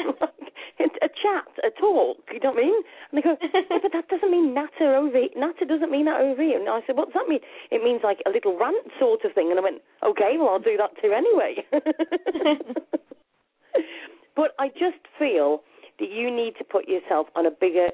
Like, 0.80 0.96
a 1.02 1.10
chat, 1.10 1.48
a 1.64 1.70
talk." 1.72 2.18
You 2.32 2.40
know 2.40 2.52
what 2.52 2.60
I 2.60 2.66
mean? 2.66 2.84
And 3.12 3.18
they 3.18 3.22
go, 3.22 3.38
yeah, 3.42 3.80
"But 3.82 3.92
that 3.94 4.08
doesn't 4.08 4.32
mean 4.32 4.54
natter 4.54 4.96
over. 4.96 5.20
Natter 5.36 5.66
doesn't 5.66 5.92
mean 5.92 6.06
that 6.06 6.22
over 6.22 6.42
here." 6.42 6.60
And 6.60 6.70
I 6.70 6.82
said, 6.88 6.96
"What 6.96 7.12
does 7.12 7.16
that 7.16 7.28
mean?" 7.28 7.42
It 7.72 7.84
means 7.84 8.02
like 8.04 8.22
a 8.26 8.30
little 8.30 8.58
rant 8.58 8.88
sort 9.00 9.26
of 9.26 9.34
thing. 9.34 9.50
And 9.52 9.60
I 9.60 9.64
went, 9.64 9.82
"Okay, 10.04 10.38
well 10.38 10.50
I'll 10.50 10.60
do 10.60 10.78
that 10.78 10.96
too 11.02 11.12
anyway." 11.12 11.66
but 14.36 14.56
I 14.58 14.70
just 14.70 15.04
feel 15.18 15.64
that 16.00 16.10
you 16.10 16.32
need 16.32 16.56
to 16.58 16.64
put 16.64 16.88
yourself 16.88 17.28
on 17.36 17.46
a 17.46 17.52
bigger 17.52 17.90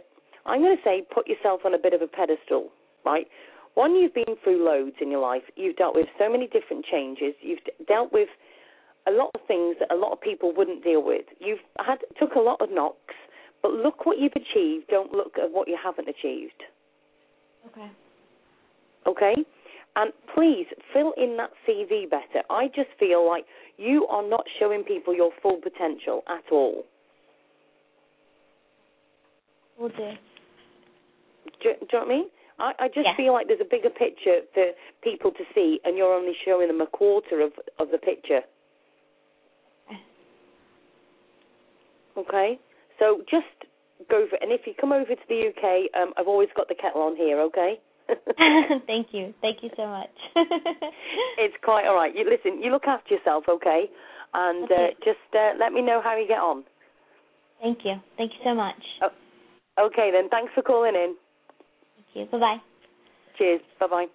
I'm 0.46 0.62
going 0.62 0.78
to 0.78 0.84
say 0.84 1.02
put 1.14 1.28
yourself 1.28 1.62
on 1.66 1.74
a 1.74 1.78
bit 1.78 1.94
of 1.94 2.02
a 2.02 2.08
pedestal, 2.08 2.70
right? 3.04 3.28
One, 3.74 3.96
you've 3.96 4.14
been 4.14 4.38
through 4.44 4.64
loads 4.64 4.96
in 5.02 5.12
your 5.12 5.20
life. 5.20 5.44
You've 5.56 5.76
dealt 5.76 5.96
with 5.96 6.08
so 6.18 6.30
many 6.32 6.48
different 6.48 6.86
changes. 6.86 7.34
You've 7.42 7.60
dealt 7.88 8.14
with 8.14 8.30
a 9.08 9.12
lot 9.12 9.32
of 9.36 9.42
things 9.48 9.76
that 9.80 9.92
a 9.92 9.96
lot 9.96 10.12
of 10.12 10.22
people 10.22 10.54
wouldn't 10.56 10.84
deal 10.84 11.04
with. 11.04 11.26
You've 11.40 11.60
had 11.78 12.00
took 12.20 12.36
a 12.36 12.40
lot 12.40 12.60
of 12.62 12.70
knocks, 12.72 13.16
but 13.62 13.72
look 13.72 14.06
what 14.06 14.18
you've 14.20 14.34
achieved. 14.36 14.88
Don't 14.90 15.12
look 15.12 15.34
at 15.42 15.52
what 15.52 15.68
you 15.68 15.78
haven't 15.82 16.08
achieved. 16.10 16.64
okay. 17.68 17.90
Okay? 19.08 19.36
And 19.98 20.12
please 20.34 20.66
fill 20.94 21.14
in 21.16 21.38
that 21.38 21.52
CV 21.68 22.10
better. 22.10 22.44
I 22.50 22.68
just 22.68 22.90
feel 23.00 23.26
like 23.26 23.46
you 23.78 24.06
are 24.08 24.28
not 24.28 24.44
showing 24.60 24.84
people 24.84 25.16
your 25.16 25.32
full 25.42 25.58
potential 25.62 26.24
at 26.28 26.44
all. 26.52 26.84
We'll 29.80 29.90
do. 29.90 29.96
Do, 29.96 30.10
do 31.62 31.70
you 31.70 31.74
know 31.94 32.00
what 32.00 32.06
I 32.06 32.10
mean? 32.10 32.26
I, 32.60 32.72
I 32.80 32.88
just 32.88 33.06
Yeah. 33.08 33.16
feel 33.18 33.34
like 33.34 33.48
there's 33.48 33.62
a 33.62 33.66
bigger 33.70 33.90
picture 33.90 34.42
for 34.54 34.72
people 35.02 35.32
to 35.32 35.44
see, 35.54 35.80
and 35.84 35.98
you're 35.98 36.14
only 36.14 36.34
showing 36.46 36.68
them 36.68 36.82
a 36.82 36.88
quarter 36.88 37.42
of 37.42 37.52
of 37.80 37.92
the 37.92 37.98
picture. 37.98 38.42
Okay, 42.18 42.60
so 43.00 43.22
just 43.30 43.46
go 44.10 44.26
for 44.30 44.36
it. 44.36 44.44
And 44.44 44.52
if 44.52 44.62
you 44.66 44.74
come 44.80 44.92
over 44.92 45.16
to 45.16 45.26
the 45.28 45.50
UK, 45.50 45.90
um, 46.00 46.14
I've 46.18 46.28
always 46.28 46.50
got 46.56 46.68
the 46.68 46.76
kettle 46.76 47.02
on 47.02 47.16
here. 47.16 47.40
Okay. 47.42 47.80
Thank 48.88 49.08
you. 49.12 49.34
Thank 49.42 49.64
you 49.64 49.70
so 49.76 49.88
much. 49.88 50.14
it's 51.38 51.56
quite 51.64 51.88
all 51.88 51.96
right. 51.96 52.16
You 52.16 52.26
listen. 52.26 52.62
You 52.62 52.72
look 52.72 52.88
after 52.88 53.16
yourself, 53.16 53.46
okay? 53.50 53.86
And 54.34 54.70
uh, 54.72 54.88
just 55.04 55.20
uh, 55.34 55.52
let 55.60 55.72
me 55.74 55.82
know 55.82 56.02
how 56.04 56.18
you 56.18 56.28
get 56.28 56.40
on. 56.40 56.64
Thank 57.62 57.80
you. 57.86 57.96
Thank 58.18 58.32
you 58.34 58.40
so 58.44 58.54
much. 58.54 58.82
Okay, 59.80 60.12
then. 60.12 60.30
Thanks 60.30 60.52
for 60.54 60.62
calling 60.62 60.94
in. 60.96 61.16
Thank 61.96 62.32
you. 62.32 62.32
Bye 62.32 62.40
bye. 62.40 62.58
Cheers. 63.38 63.62
Bye 63.80 63.88
bye. 63.88 64.06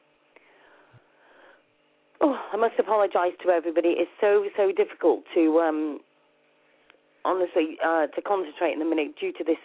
Oh, 2.23 2.37
I 2.53 2.57
must 2.57 2.75
apologise 2.79 3.33
to 3.45 3.51
everybody. 3.51 3.95
It's 3.97 4.11
so 4.21 4.45
so 4.57 4.73
difficult 4.73 5.25
to 5.35 5.59
um 5.61 6.01
honestly 7.25 7.77
uh 7.85 8.07
to 8.09 8.23
concentrate 8.23 8.73
in 8.73 8.83
a 8.83 8.85
minute 8.85 9.15
due 9.19 9.33
to 9.33 9.45
this 9.45 9.59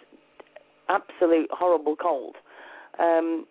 absolute 0.88 1.48
horrible 1.50 1.96
cold. 1.96 2.36
Um 2.98 3.46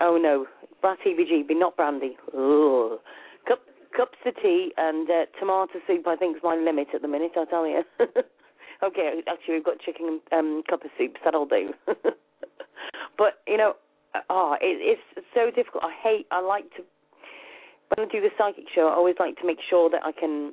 oh 0.00 0.16
no, 0.16 0.46
Brat 0.80 0.98
EBGB, 1.06 1.50
not 1.58 1.76
brandy. 1.76 2.16
Ugh. 2.36 2.98
Cup, 3.46 3.60
cups 3.96 4.18
of 4.26 4.34
tea 4.42 4.72
and 4.76 5.08
uh, 5.10 5.24
tomato 5.38 5.78
soup 5.86 6.06
I 6.06 6.16
think 6.16 6.36
is 6.36 6.42
my 6.42 6.56
limit 6.56 6.88
at 6.94 7.02
the 7.02 7.08
minute, 7.08 7.32
I 7.36 7.44
tell 7.44 7.66
you. 7.66 7.82
okay, 8.82 9.22
actually 9.26 9.54
we've 9.54 9.64
got 9.64 9.80
chicken 9.80 10.20
um 10.32 10.62
cup 10.68 10.84
of 10.84 10.90
soup, 10.98 11.16
that'll 11.24 11.46
do. 11.46 11.72
but, 13.18 13.40
you 13.46 13.56
know, 13.56 13.74
oh, 14.30 14.56
it, 14.60 14.98
it's 15.16 15.26
so 15.34 15.50
difficult. 15.50 15.84
I 15.84 15.94
hate 16.02 16.26
I 16.30 16.40
like 16.40 16.70
to 16.76 16.82
when 17.96 18.06
I 18.06 18.10
do 18.10 18.20
the 18.20 18.28
psychic 18.36 18.64
show, 18.74 18.88
I 18.88 18.94
always 18.94 19.16
like 19.18 19.36
to 19.38 19.46
make 19.46 19.58
sure 19.68 19.88
that 19.90 20.02
I 20.04 20.12
can 20.12 20.52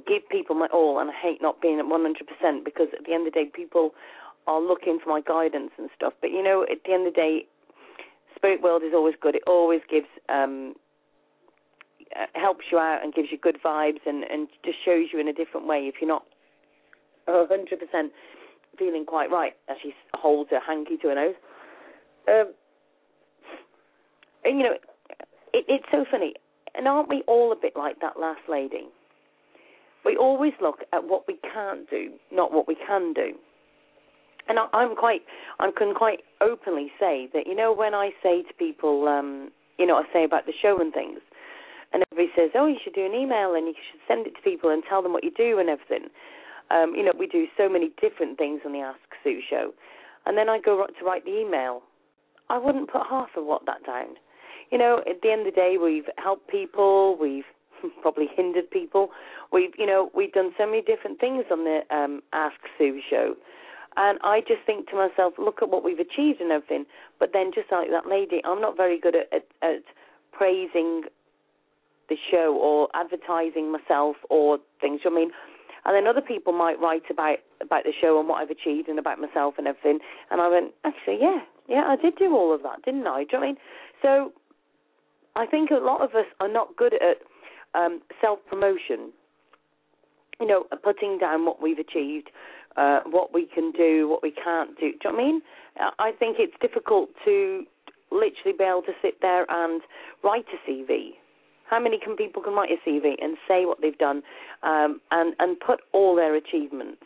give 0.00 0.28
people 0.30 0.56
my 0.56 0.68
all, 0.72 0.98
and 0.98 1.10
I 1.10 1.14
hate 1.14 1.42
not 1.42 1.60
being 1.60 1.78
at 1.78 1.84
100% 1.84 2.64
because 2.64 2.88
at 2.98 3.04
the 3.04 3.12
end 3.12 3.26
of 3.26 3.32
the 3.32 3.40
day, 3.40 3.50
people 3.52 3.92
are 4.46 4.60
looking 4.60 4.98
for 5.02 5.10
my 5.10 5.20
guidance 5.20 5.70
and 5.78 5.90
stuff. 5.94 6.14
But 6.20 6.30
you 6.30 6.42
know, 6.42 6.62
at 6.62 6.78
the 6.84 6.92
end 6.92 7.06
of 7.06 7.14
the 7.14 7.20
day, 7.20 7.46
spirit 8.34 8.62
world 8.62 8.82
is 8.82 8.92
always 8.94 9.14
good. 9.20 9.34
It 9.34 9.42
always 9.46 9.80
gives 9.90 10.08
um, 10.28 10.74
uh, 12.16 12.26
helps 12.34 12.66
you 12.72 12.78
out 12.78 13.00
and 13.02 13.14
gives 13.14 13.28
you 13.30 13.38
good 13.38 13.58
vibes 13.64 14.00
and 14.06 14.24
and 14.24 14.48
just 14.64 14.78
shows 14.84 15.08
you 15.12 15.20
in 15.20 15.28
a 15.28 15.32
different 15.32 15.66
way 15.66 15.88
if 15.88 15.96
you're 16.00 16.08
not 16.08 16.24
a 17.28 17.46
hundred 17.46 17.78
percent 17.78 18.12
feeling 18.78 19.04
quite 19.04 19.30
right 19.30 19.52
as 19.68 19.76
she 19.82 19.92
holds 20.14 20.50
her 20.50 20.60
hanky 20.60 20.96
to 20.96 21.08
her 21.08 21.14
nose. 21.14 21.34
Um, 22.28 22.52
and 24.44 24.58
you 24.58 24.64
know, 24.64 24.74
it, 25.52 25.64
it's 25.68 25.84
so 25.92 26.04
funny, 26.10 26.34
and 26.74 26.88
aren't 26.88 27.08
we 27.08 27.22
all 27.26 27.52
a 27.52 27.56
bit 27.56 27.74
like 27.76 28.00
that 28.00 28.18
last 28.18 28.42
lady? 28.48 28.88
We 30.04 30.16
always 30.16 30.52
look 30.60 30.80
at 30.92 31.04
what 31.04 31.26
we 31.28 31.38
can't 31.52 31.88
do, 31.88 32.10
not 32.32 32.52
what 32.52 32.66
we 32.66 32.74
can 32.74 33.12
do. 33.12 33.32
And 34.48 34.58
I, 34.58 34.66
I'm 34.72 34.96
quite, 34.96 35.22
I 35.60 35.70
can 35.76 35.94
quite 35.94 36.20
openly 36.40 36.90
say 36.98 37.28
that 37.32 37.46
you 37.46 37.54
know 37.54 37.72
when 37.72 37.94
I 37.94 38.10
say 38.22 38.42
to 38.42 38.54
people, 38.54 39.06
um, 39.08 39.50
you 39.78 39.86
know, 39.86 39.96
I 39.96 40.04
say 40.12 40.24
about 40.24 40.46
the 40.46 40.52
show 40.60 40.80
and 40.80 40.92
things, 40.92 41.20
and 41.92 42.02
everybody 42.10 42.32
says, 42.36 42.50
oh, 42.54 42.66
you 42.66 42.76
should 42.82 42.94
do 42.94 43.04
an 43.04 43.14
email 43.14 43.54
and 43.54 43.66
you 43.66 43.74
should 43.90 44.00
send 44.08 44.26
it 44.26 44.34
to 44.34 44.42
people 44.42 44.70
and 44.70 44.82
tell 44.88 45.02
them 45.02 45.12
what 45.12 45.24
you 45.24 45.30
do 45.30 45.58
and 45.58 45.68
everything. 45.68 46.08
Um, 46.70 46.94
you 46.96 47.04
know, 47.04 47.12
we 47.18 47.26
do 47.26 47.46
so 47.56 47.68
many 47.68 47.90
different 48.00 48.38
things 48.38 48.62
on 48.64 48.72
the 48.72 48.80
Ask 48.80 48.98
Sue 49.22 49.40
show, 49.48 49.72
and 50.26 50.36
then 50.36 50.48
I 50.48 50.58
go 50.58 50.86
to 50.86 51.04
write 51.04 51.24
the 51.24 51.38
email. 51.38 51.82
I 52.48 52.58
wouldn't 52.58 52.90
put 52.90 53.02
half 53.08 53.28
of 53.36 53.44
what 53.44 53.66
that 53.66 53.84
down. 53.84 54.16
You 54.70 54.78
know, 54.78 55.02
at 55.08 55.20
the 55.22 55.30
end 55.30 55.46
of 55.46 55.54
the 55.54 55.60
day, 55.60 55.76
we've 55.82 56.08
helped 56.16 56.48
people, 56.48 57.16
we've 57.20 57.44
probably 58.00 58.28
hindered 58.34 58.70
people, 58.70 59.10
we've, 59.52 59.72
you 59.78 59.86
know, 59.86 60.10
we've 60.14 60.32
done 60.32 60.52
so 60.58 60.66
many 60.66 60.82
different 60.82 61.20
things 61.20 61.44
on 61.50 61.64
the 61.64 61.80
um, 61.94 62.22
Ask 62.32 62.56
Sue 62.78 63.00
show. 63.08 63.34
And 63.96 64.18
I 64.22 64.40
just 64.40 64.64
think 64.64 64.88
to 64.90 64.96
myself, 64.96 65.34
look 65.38 65.58
at 65.60 65.68
what 65.68 65.84
we've 65.84 65.98
achieved 65.98 66.40
and 66.40 66.50
everything. 66.50 66.86
But 67.18 67.30
then, 67.32 67.50
just 67.54 67.70
like 67.70 67.90
that 67.90 68.08
lady, 68.08 68.40
I'm 68.44 68.60
not 68.60 68.76
very 68.76 68.98
good 68.98 69.14
at, 69.14 69.28
at, 69.32 69.46
at 69.62 69.82
praising 70.32 71.02
the 72.08 72.16
show 72.30 72.56
or 72.58 72.88
advertising 72.94 73.70
myself 73.70 74.16
or 74.30 74.58
things. 74.80 75.00
I 75.04 75.10
mean, 75.10 75.30
and 75.84 75.94
then 75.94 76.06
other 76.06 76.20
people 76.20 76.52
might 76.52 76.80
write 76.80 77.10
about 77.10 77.38
about 77.60 77.84
the 77.84 77.92
show 77.98 78.18
and 78.18 78.28
what 78.28 78.40
I've 78.40 78.50
achieved 78.50 78.88
and 78.88 78.98
about 78.98 79.20
myself 79.20 79.54
and 79.58 79.66
everything. 79.66 79.98
And 80.30 80.40
I 80.40 80.48
went, 80.48 80.72
actually, 80.84 81.18
yeah, 81.20 81.40
yeah, 81.68 81.84
I 81.86 81.96
did 81.96 82.16
do 82.16 82.34
all 82.34 82.54
of 82.54 82.62
that, 82.62 82.82
didn't 82.84 83.06
I? 83.06 83.24
Do 83.24 83.30
you 83.32 83.38
know 83.38 83.44
I 83.44 83.46
mean? 83.48 83.56
So 84.00 84.32
I 85.36 85.46
think 85.46 85.70
a 85.70 85.82
lot 85.82 86.02
of 86.02 86.10
us 86.14 86.26
are 86.40 86.48
not 86.48 86.76
good 86.76 86.94
at 86.94 87.18
um, 87.74 88.00
self 88.20 88.38
promotion. 88.48 89.12
You 90.40 90.46
know, 90.48 90.64
putting 90.82 91.18
down 91.18 91.44
what 91.44 91.62
we've 91.62 91.78
achieved, 91.78 92.30
uh, 92.76 93.00
what 93.06 93.32
we 93.32 93.46
can 93.46 93.70
do, 93.70 94.08
what 94.08 94.22
we 94.22 94.32
can't 94.32 94.70
do. 94.78 94.92
Do 94.92 94.98
you 95.04 95.10
know 95.10 95.12
what 95.12 95.20
I 95.20 95.24
mean? 95.24 95.42
I 95.98 96.12
think 96.18 96.36
it's 96.40 96.54
difficult 96.60 97.10
to 97.24 97.64
literally 98.10 98.56
be 98.58 98.64
able 98.64 98.82
to 98.82 98.92
sit 99.00 99.20
there 99.22 99.46
and 99.48 99.82
write 100.24 100.46
a 100.52 100.70
CV 100.70 101.12
how 101.72 101.80
many 101.80 101.98
can 101.98 102.16
people 102.16 102.42
can 102.42 102.52
write 102.52 102.68
a 102.70 102.88
CV 102.88 103.14
and 103.22 103.38
say 103.48 103.64
what 103.64 103.80
they've 103.80 103.96
done, 103.96 104.22
um, 104.62 105.00
and 105.10 105.34
and 105.38 105.58
put 105.58 105.80
all 105.92 106.14
their 106.14 106.34
achievements? 106.36 107.00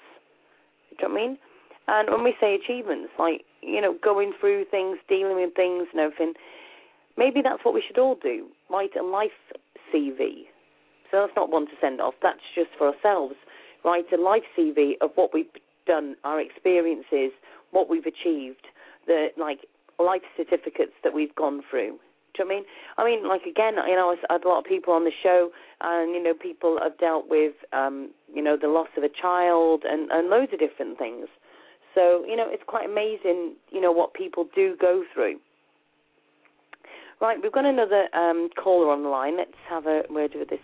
Do 0.99 1.07
you 1.07 1.09
know 1.09 1.15
what 1.15 1.21
I 1.21 1.27
mean? 1.27 1.39
And 1.87 2.11
when 2.11 2.25
we 2.25 2.35
say 2.41 2.57
achievements, 2.57 3.13
like 3.17 3.45
you 3.63 3.81
know, 3.81 3.97
going 4.03 4.33
through 4.41 4.65
things, 4.69 4.99
dealing 5.09 5.37
with 5.37 5.55
things, 5.55 5.87
and 5.93 6.01
everything, 6.01 6.35
maybe 7.17 7.43
that's 7.43 7.65
what 7.65 7.75
we 7.75 7.85
should 7.87 7.97
all 7.97 8.17
do. 8.21 8.49
Write 8.69 8.97
a 8.99 9.05
life 9.05 9.31
CV. 9.95 10.51
That's 11.23 11.37
not 11.37 11.51
one 11.51 11.67
to 11.67 11.73
send 11.81 12.01
off. 12.01 12.15
That's 12.23 12.41
just 12.55 12.71
for 12.79 12.93
ourselves. 12.93 13.35
Write 13.85 14.13
a 14.13 14.21
life 14.21 14.43
CV 14.59 14.93
of 15.01 15.11
what 15.15 15.33
we've 15.33 15.47
done, 15.87 16.17
our 16.25 16.41
experiences, 16.41 17.31
what 17.71 17.89
we've 17.89 18.07
achieved, 18.07 18.67
the 19.07 19.29
like 19.37 19.61
life 19.99 20.23
certificates 20.37 20.93
that 21.05 21.15
we've 21.15 21.35
gone 21.35 21.63
through. 21.71 21.99
Do 22.35 22.43
you 22.43 22.49
know 22.49 22.55
I 22.55 22.57
mean? 22.57 22.65
I 22.99 23.05
mean, 23.05 23.29
like 23.29 23.43
again, 23.43 23.75
you 23.89 23.97
know, 23.97 24.15
I 24.29 24.33
had 24.33 24.45
a 24.45 24.49
lot 24.49 24.59
of 24.59 24.65
people 24.65 24.93
on 24.93 25.05
the 25.05 25.13
show, 25.23 25.51
and 25.81 26.15
you 26.15 26.23
know, 26.23 26.35
people 26.35 26.79
have 26.83 26.99
dealt 26.99 27.29
with, 27.29 27.55
um, 27.73 28.11
you 28.33 28.43
know, 28.43 28.57
the 28.61 28.69
loss 28.69 28.89
of 28.97 29.05
a 29.05 29.09
child 29.09 29.85
and 29.85 30.11
and 30.11 30.29
loads 30.29 30.53
of 30.53 30.59
different 30.59 30.99
things. 30.99 31.29
So 31.95 32.25
you 32.27 32.37
know, 32.37 32.47
it's 32.49 32.63
quite 32.67 32.85
amazing, 32.85 33.55
you 33.71 33.81
know, 33.81 33.93
what 33.93 34.13
people 34.15 34.49
do 34.55 34.77
go 34.79 35.05
through. 35.15 35.39
Right, 37.19 37.39
we've 37.43 37.53
got 37.53 37.65
another 37.65 38.15
um, 38.15 38.51
caller 38.63 38.93
on 38.93 39.03
the 39.03 39.09
line. 39.09 39.39
Let's 39.39 39.57
have 39.71 39.87
a 39.87 40.03
word 40.11 40.33
with 40.35 40.51
this 40.51 40.61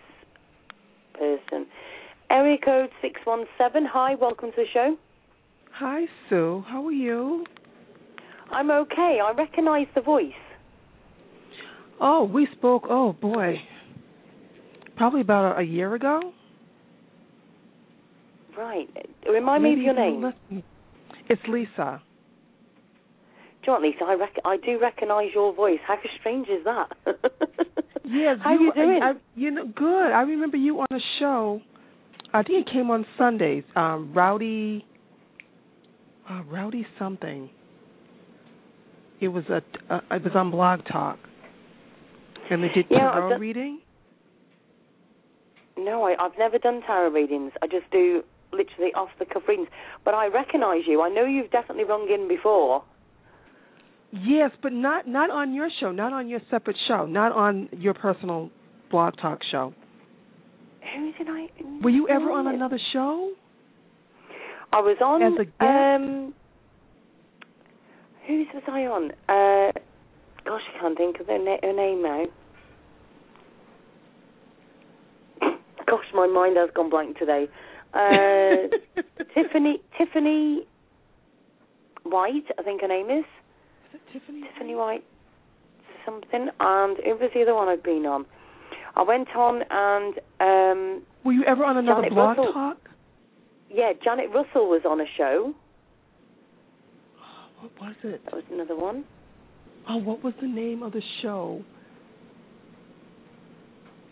person. 1.13 1.67
Area 2.29 2.57
code 2.63 2.89
six 3.01 3.19
one 3.25 3.45
seven. 3.57 3.85
Hi, 3.91 4.15
welcome 4.15 4.49
to 4.51 4.55
the 4.57 4.65
show. 4.73 4.97
Hi, 5.73 6.05
Sue. 6.29 6.63
How 6.67 6.85
are 6.85 6.91
you? 6.91 7.45
I'm 8.51 8.69
okay. 8.71 9.19
I 9.23 9.31
recognise 9.37 9.87
the 9.95 10.01
voice. 10.01 10.31
Oh, 11.99 12.23
we 12.23 12.47
spoke. 12.57 12.83
Oh 12.89 13.13
boy, 13.13 13.55
probably 14.95 15.21
about 15.21 15.55
a, 15.55 15.59
a 15.59 15.63
year 15.63 15.95
ago. 15.95 16.33
Right. 18.57 18.87
Remind 19.27 19.63
Maybe 19.63 19.81
me 19.81 19.89
of 19.89 19.95
your 19.97 20.31
name. 20.51 20.63
It's 21.29 21.41
Lisa. 21.47 22.01
Do 23.63 23.71
you 23.71 23.77
know 23.77 23.79
what, 23.79 23.89
Lisa? 23.89 24.03
I 24.05 24.13
rec- 24.15 24.41
I 24.43 24.57
do 24.57 24.77
recognise 24.77 25.29
your 25.33 25.53
voice. 25.53 25.79
How 25.87 25.95
strange 26.19 26.47
is 26.49 26.65
that? 26.65 26.87
yes. 28.03 28.37
How 28.43 28.53
you, 28.53 28.65
you 28.65 28.73
doing? 28.73 28.99
I, 29.01 29.11
I, 29.11 29.13
you 29.35 29.51
know, 29.51 29.65
good. 29.73 30.11
I 30.11 30.21
remember 30.23 30.57
you 30.57 30.79
on 30.79 30.87
a 30.91 30.99
show. 31.19 31.61
I 32.33 32.43
think 32.43 32.67
it 32.67 32.73
came 32.73 32.91
on 32.91 33.05
Sundays. 33.17 33.63
Um, 33.75 34.11
Rowdy. 34.13 34.85
Uh, 36.29 36.41
Rowdy 36.51 36.85
something. 36.99 37.49
It 39.21 39.29
was 39.29 39.45
a. 39.49 39.61
Uh, 39.93 40.01
it 40.11 40.23
was 40.23 40.33
on 40.35 40.51
Blog 40.51 40.81
Talk. 40.91 41.19
And 42.49 42.61
they 42.61 42.67
did 42.67 42.87
yeah, 42.89 43.11
tarot 43.11 43.37
reading? 43.37 43.79
No, 45.77 46.03
I, 46.03 46.15
I've 46.19 46.37
never 46.37 46.57
done 46.57 46.81
tarot 46.85 47.11
readings. 47.11 47.53
I 47.61 47.67
just 47.67 47.89
do 47.91 48.23
literally 48.51 48.91
off 48.93 49.09
the 49.19 49.25
cuff 49.25 49.43
readings. 49.47 49.69
But 50.03 50.13
I 50.13 50.27
recognise 50.27 50.81
you. 50.85 51.01
I 51.01 51.09
know 51.09 51.23
you've 51.23 51.51
definitely 51.51 51.85
rung 51.85 52.09
in 52.13 52.27
before. 52.27 52.83
Yes, 54.15 54.51
but 54.61 54.71
not 54.71 55.07
not 55.07 55.31
on 55.31 55.53
your 55.55 55.69
show, 55.79 55.91
not 55.91 56.13
on 56.13 56.27
your 56.29 56.39
separate 56.51 56.77
show, 56.87 57.07
not 57.07 57.31
on 57.31 57.67
your 57.71 57.95
personal 57.95 58.51
blog 58.91 59.15
talk 59.19 59.39
show. 59.51 59.73
Who 60.95 61.11
did 61.17 61.27
I? 61.27 61.47
Were 61.81 61.89
you 61.89 62.07
ever 62.07 62.29
on 62.31 62.45
another 62.47 62.79
show? 62.93 63.31
I 64.71 64.81
was 64.81 64.97
on. 65.03 65.23
As 65.23 65.33
a 65.39 65.45
guest? 65.45 65.55
Um, 65.59 66.33
whose 68.27 68.47
was 68.53 68.63
I 68.67 68.81
on? 68.85 69.11
Uh, 69.27 69.71
Gosh, 70.45 70.61
I 70.75 70.79
can't 70.81 70.97
think 70.97 71.19
of 71.21 71.27
her, 71.27 71.39
na- 71.39 71.57
her 71.63 71.73
name 71.73 72.03
now. 72.03 72.25
Gosh, 75.87 76.05
my 76.13 76.27
mind 76.27 76.57
has 76.57 76.69
gone 76.75 76.89
blank 76.89 77.17
today. 77.17 77.47
Uh, 77.93 78.67
Tiffany 79.33 79.81
Tiffany 79.97 80.67
White, 82.03 82.45
I 82.59 82.63
think 82.63 82.81
her 82.81 82.87
name 82.87 83.09
is. 83.09 83.25
Tiffany? 84.11 84.41
Tiffany 84.53 84.75
White 84.75 85.03
something. 86.05 86.49
And 86.59 86.97
it 86.99 87.19
was 87.19 87.31
the 87.33 87.41
other 87.41 87.55
one 87.55 87.67
I've 87.69 87.83
been 87.83 88.05
on? 88.05 88.25
I 88.95 89.01
went 89.03 89.27
on 89.35 89.61
and 89.69 90.13
um 90.39 91.01
Were 91.25 91.31
you 91.33 91.43
ever 91.45 91.63
on 91.63 91.77
another 91.77 92.01
Janet 92.01 92.13
blog 92.13 92.37
Russell. 92.37 92.53
talk? 92.53 92.77
Yeah, 93.69 93.93
Janet 94.03 94.29
Russell 94.33 94.69
was 94.69 94.81
on 94.87 95.01
a 95.01 95.05
show. 95.17 95.53
What 97.59 97.71
was 97.79 97.95
it? 98.03 98.21
That 98.25 98.33
was 98.33 98.43
another 98.51 98.75
one. 98.75 99.05
Oh, 99.89 99.97
what 99.97 100.23
was 100.23 100.33
the 100.41 100.47
name 100.47 100.83
of 100.83 100.91
the 100.91 101.01
show? 101.21 101.61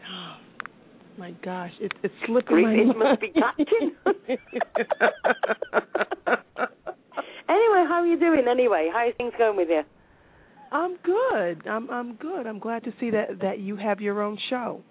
Oh, 0.10 0.36
my 1.18 1.32
gosh, 1.44 1.72
it, 1.80 1.92
it's 2.02 2.14
slipping 2.26 2.62
my 2.62 2.74
It 2.74 2.88
mind. 2.88 2.98
must 2.98 3.22
be 3.22 3.30
catching. 3.30 3.96
anyway, 7.52 7.86
how 7.88 8.02
are 8.02 8.08
you 8.08 8.20
doing? 8.20 8.46
Anyway, 8.50 8.90
how 8.92 9.00
are 9.00 9.14
things 9.14 9.34
going 9.38 9.58
with 9.58 9.70
you? 9.70 9.84
I'm 10.72 10.96
good. 11.04 11.68
I'm 11.68 11.90
I'm 11.90 12.16
good. 12.16 12.48
I'm 12.48 12.60
glad 12.60 12.84
to 12.86 12.94
see 13.00 13.12
that 13.12 13.40
that 13.42 13.60
you 13.60 13.76
have 13.76 14.00
your 14.00 14.22
own 14.22 14.38
show. 14.50 14.82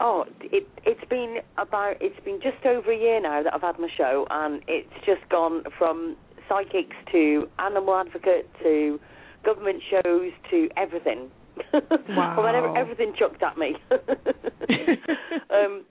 Oh, 0.00 0.24
it 0.40 0.68
it's 0.84 1.08
been 1.08 1.38
about 1.56 1.96
it's 2.00 2.22
been 2.24 2.40
just 2.42 2.64
over 2.66 2.92
a 2.92 2.96
year 2.96 3.20
now 3.20 3.42
that 3.42 3.54
I've 3.54 3.62
had 3.62 3.78
my 3.78 3.88
show, 3.96 4.26
and 4.30 4.62
it's 4.68 4.92
just 5.06 5.26
gone 5.30 5.64
from 5.78 6.16
psychics 6.48 6.96
to 7.12 7.48
animal 7.58 7.94
advocate 7.94 8.48
to 8.62 9.00
government 9.44 9.82
shows 9.90 10.32
to 10.50 10.68
everything. 10.76 11.30
Wow. 12.08 12.74
everything 12.76 13.14
chucked 13.18 13.42
at 13.42 13.56
me. 13.56 13.76
um, 15.50 15.84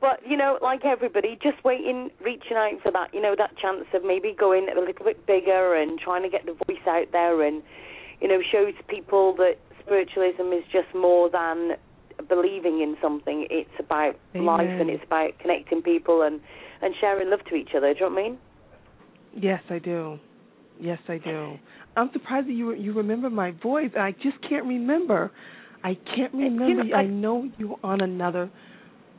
but 0.00 0.20
you 0.26 0.36
know, 0.36 0.58
like 0.62 0.84
everybody, 0.84 1.38
just 1.42 1.62
waiting, 1.64 2.10
reaching 2.24 2.56
out 2.56 2.80
for 2.82 2.90
that, 2.92 3.12
you 3.12 3.20
know, 3.20 3.34
that 3.36 3.56
chance 3.58 3.84
of 3.94 4.04
maybe 4.04 4.34
going 4.38 4.68
a 4.68 4.78
little 4.78 5.04
bit 5.04 5.26
bigger 5.26 5.74
and 5.74 5.98
trying 5.98 6.22
to 6.22 6.28
get 6.28 6.46
the 6.46 6.52
voice 6.66 6.82
out 6.88 7.06
there, 7.12 7.42
and 7.42 7.62
you 8.20 8.28
know, 8.28 8.40
shows 8.50 8.74
people 8.88 9.34
that 9.36 9.54
spiritualism 9.80 10.52
is 10.52 10.64
just 10.72 10.94
more 10.94 11.28
than 11.30 11.72
believing 12.28 12.80
in 12.80 12.96
something. 13.02 13.46
It's 13.50 13.70
about 13.78 14.16
Amen. 14.34 14.46
life 14.46 14.80
and 14.80 14.90
it's 14.90 15.04
about 15.04 15.38
connecting 15.40 15.82
people 15.82 16.22
and 16.22 16.40
and 16.82 16.94
sharing 17.00 17.30
love 17.30 17.40
to 17.50 17.54
each 17.54 17.70
other. 17.76 17.92
Do 17.92 18.00
you 18.00 18.08
know 18.08 18.14
what 18.14 18.20
I 18.20 18.28
mean? 18.28 18.38
Yes, 19.36 19.62
I 19.68 19.78
do. 19.78 20.18
Yes, 20.80 20.98
I 21.08 21.18
do. 21.18 21.58
I'm 21.96 22.10
surprised 22.12 22.48
that 22.48 22.52
you 22.52 22.72
you 22.74 22.92
remember 22.92 23.28
my 23.28 23.52
voice. 23.62 23.90
I 23.98 24.12
just 24.12 24.40
can't 24.48 24.64
remember. 24.64 25.30
I 25.84 25.96
can't 26.16 26.32
remember. 26.32 26.68
You 26.68 26.84
know, 26.90 26.96
I, 26.96 27.00
I 27.00 27.06
know 27.06 27.50
you 27.58 27.76
on 27.82 28.00
another. 28.00 28.50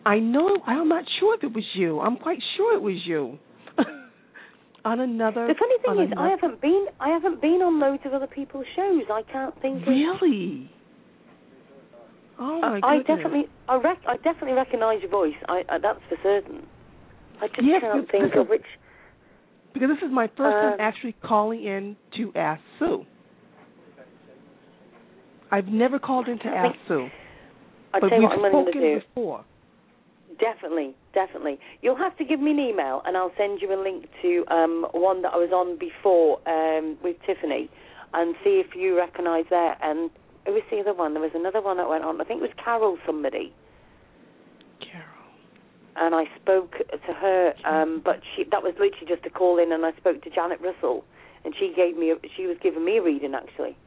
I 0.06 0.20
know. 0.20 0.58
I'm 0.66 0.88
not 0.90 1.06
sure 1.20 1.36
if 1.36 1.44
it 1.44 1.54
was 1.54 1.64
you. 1.76 2.00
I'm 2.00 2.18
quite 2.18 2.40
sure 2.58 2.76
it 2.76 2.82
was 2.82 2.98
you. 3.06 3.38
on 4.86 5.00
another. 5.00 5.48
The 5.48 5.56
funny 5.60 5.78
thing 5.82 6.06
is, 6.06 6.12
another, 6.12 6.28
I 6.28 6.30
haven't 6.32 6.62
been. 6.62 6.86
I 7.00 7.10
haven't 7.10 7.42
been 7.42 7.62
on 7.62 7.80
loads 7.80 8.02
of 8.06 8.14
other 8.14 8.28
people's 8.28 8.66
shows. 8.76 9.04
I 9.12 9.22
can't 9.32 9.60
think. 9.62 9.82
Of 9.84 9.88
Really. 9.88 10.70
Of, 12.40 12.40
oh 12.40 12.62
my 12.62 12.80
I, 12.84 12.98
goodness. 12.98 13.06
I 13.10 13.16
definitely, 13.16 13.46
I, 13.70 13.76
rec- 13.76 14.06
I 14.08 14.16
definitely 14.18 14.54
recognise 14.54 15.02
your 15.02 15.12
voice. 15.12 15.36
I, 15.48 15.62
I, 15.70 15.78
that's 15.78 16.00
for 16.10 16.18
certain. 16.24 16.66
I 17.42 17.48
just 17.48 17.62
Yes, 17.64 17.82
can't 17.82 18.10
think 18.10 18.36
of 18.36 18.48
which. 18.48 18.66
Because 19.74 19.90
this 19.90 20.08
is 20.08 20.14
my 20.14 20.28
first 20.28 20.40
time 20.40 20.74
Uh, 20.80 20.84
actually 20.84 21.16
calling 21.24 21.64
in 21.64 21.96
to 22.18 22.32
ask 22.36 22.62
Sue. 22.78 23.06
I've 25.52 25.68
never 25.68 26.00
called 26.00 26.28
in 26.28 26.40
to 26.40 26.48
ask 26.48 26.76
Sue, 26.88 27.08
I 27.94 28.00
but 28.00 28.12
we've 28.12 28.22
what 28.22 28.32
I'm 28.32 28.42
willing 28.42 28.66
to 28.66 28.72
spoken 28.72 28.82
do. 28.82 29.00
before. 29.00 29.46
Definitely, 30.42 30.96
definitely. 31.14 31.60
You'll 31.84 31.98
have 31.98 32.18
to 32.18 32.26
give 32.26 32.40
me 32.40 32.50
an 32.50 32.60
email, 32.60 33.04
and 33.06 33.16
I'll 33.16 33.32
send 33.38 33.62
you 33.62 33.72
a 33.72 33.80
link 33.80 34.08
to 34.24 34.44
um, 34.50 34.88
one 34.92 35.22
that 35.22 35.34
I 35.34 35.38
was 35.38 35.52
on 35.54 35.78
before 35.78 36.42
um, 36.50 36.98
with 37.04 37.16
Tiffany, 37.28 37.70
and 38.16 38.36
see 38.44 38.60
if 38.60 38.76
you 38.76 38.98
recognise 38.98 39.46
that. 39.52 39.78
And 39.84 40.10
who 40.48 40.54
was 40.54 40.64
the 40.72 40.80
other 40.80 40.96
one? 40.96 41.14
There 41.14 41.22
was 41.22 41.32
another 41.36 41.62
one 41.62 41.78
that 41.78 41.88
went 41.88 42.04
on. 42.04 42.20
I 42.20 42.24
think 42.24 42.42
it 42.42 42.50
was 42.50 42.58
Carol 42.58 42.98
somebody, 43.06 43.54
Carol. 44.82 45.06
and 45.96 46.16
I 46.16 46.24
spoke 46.42 46.74
to 46.90 47.14
her. 47.14 47.54
Um, 47.64 48.02
but 48.04 48.22
she 48.36 48.44
that 48.50 48.64
was 48.64 48.74
literally 48.80 49.08
just 49.08 49.24
a 49.28 49.30
call 49.30 49.60
in, 49.60 49.72
and 49.72 49.86
I 49.86 49.92
spoke 49.98 50.24
to 50.24 50.32
Janet 50.32 50.60
Russell, 50.60 51.06
and 51.46 51.54
she 51.54 51.72
gave 51.76 51.96
me. 51.96 52.10
A, 52.10 52.16
she 52.36 52.48
was 52.48 52.58
giving 52.64 52.84
me 52.84 52.98
a 52.98 53.04
reading 53.04 53.36
actually. 53.36 53.78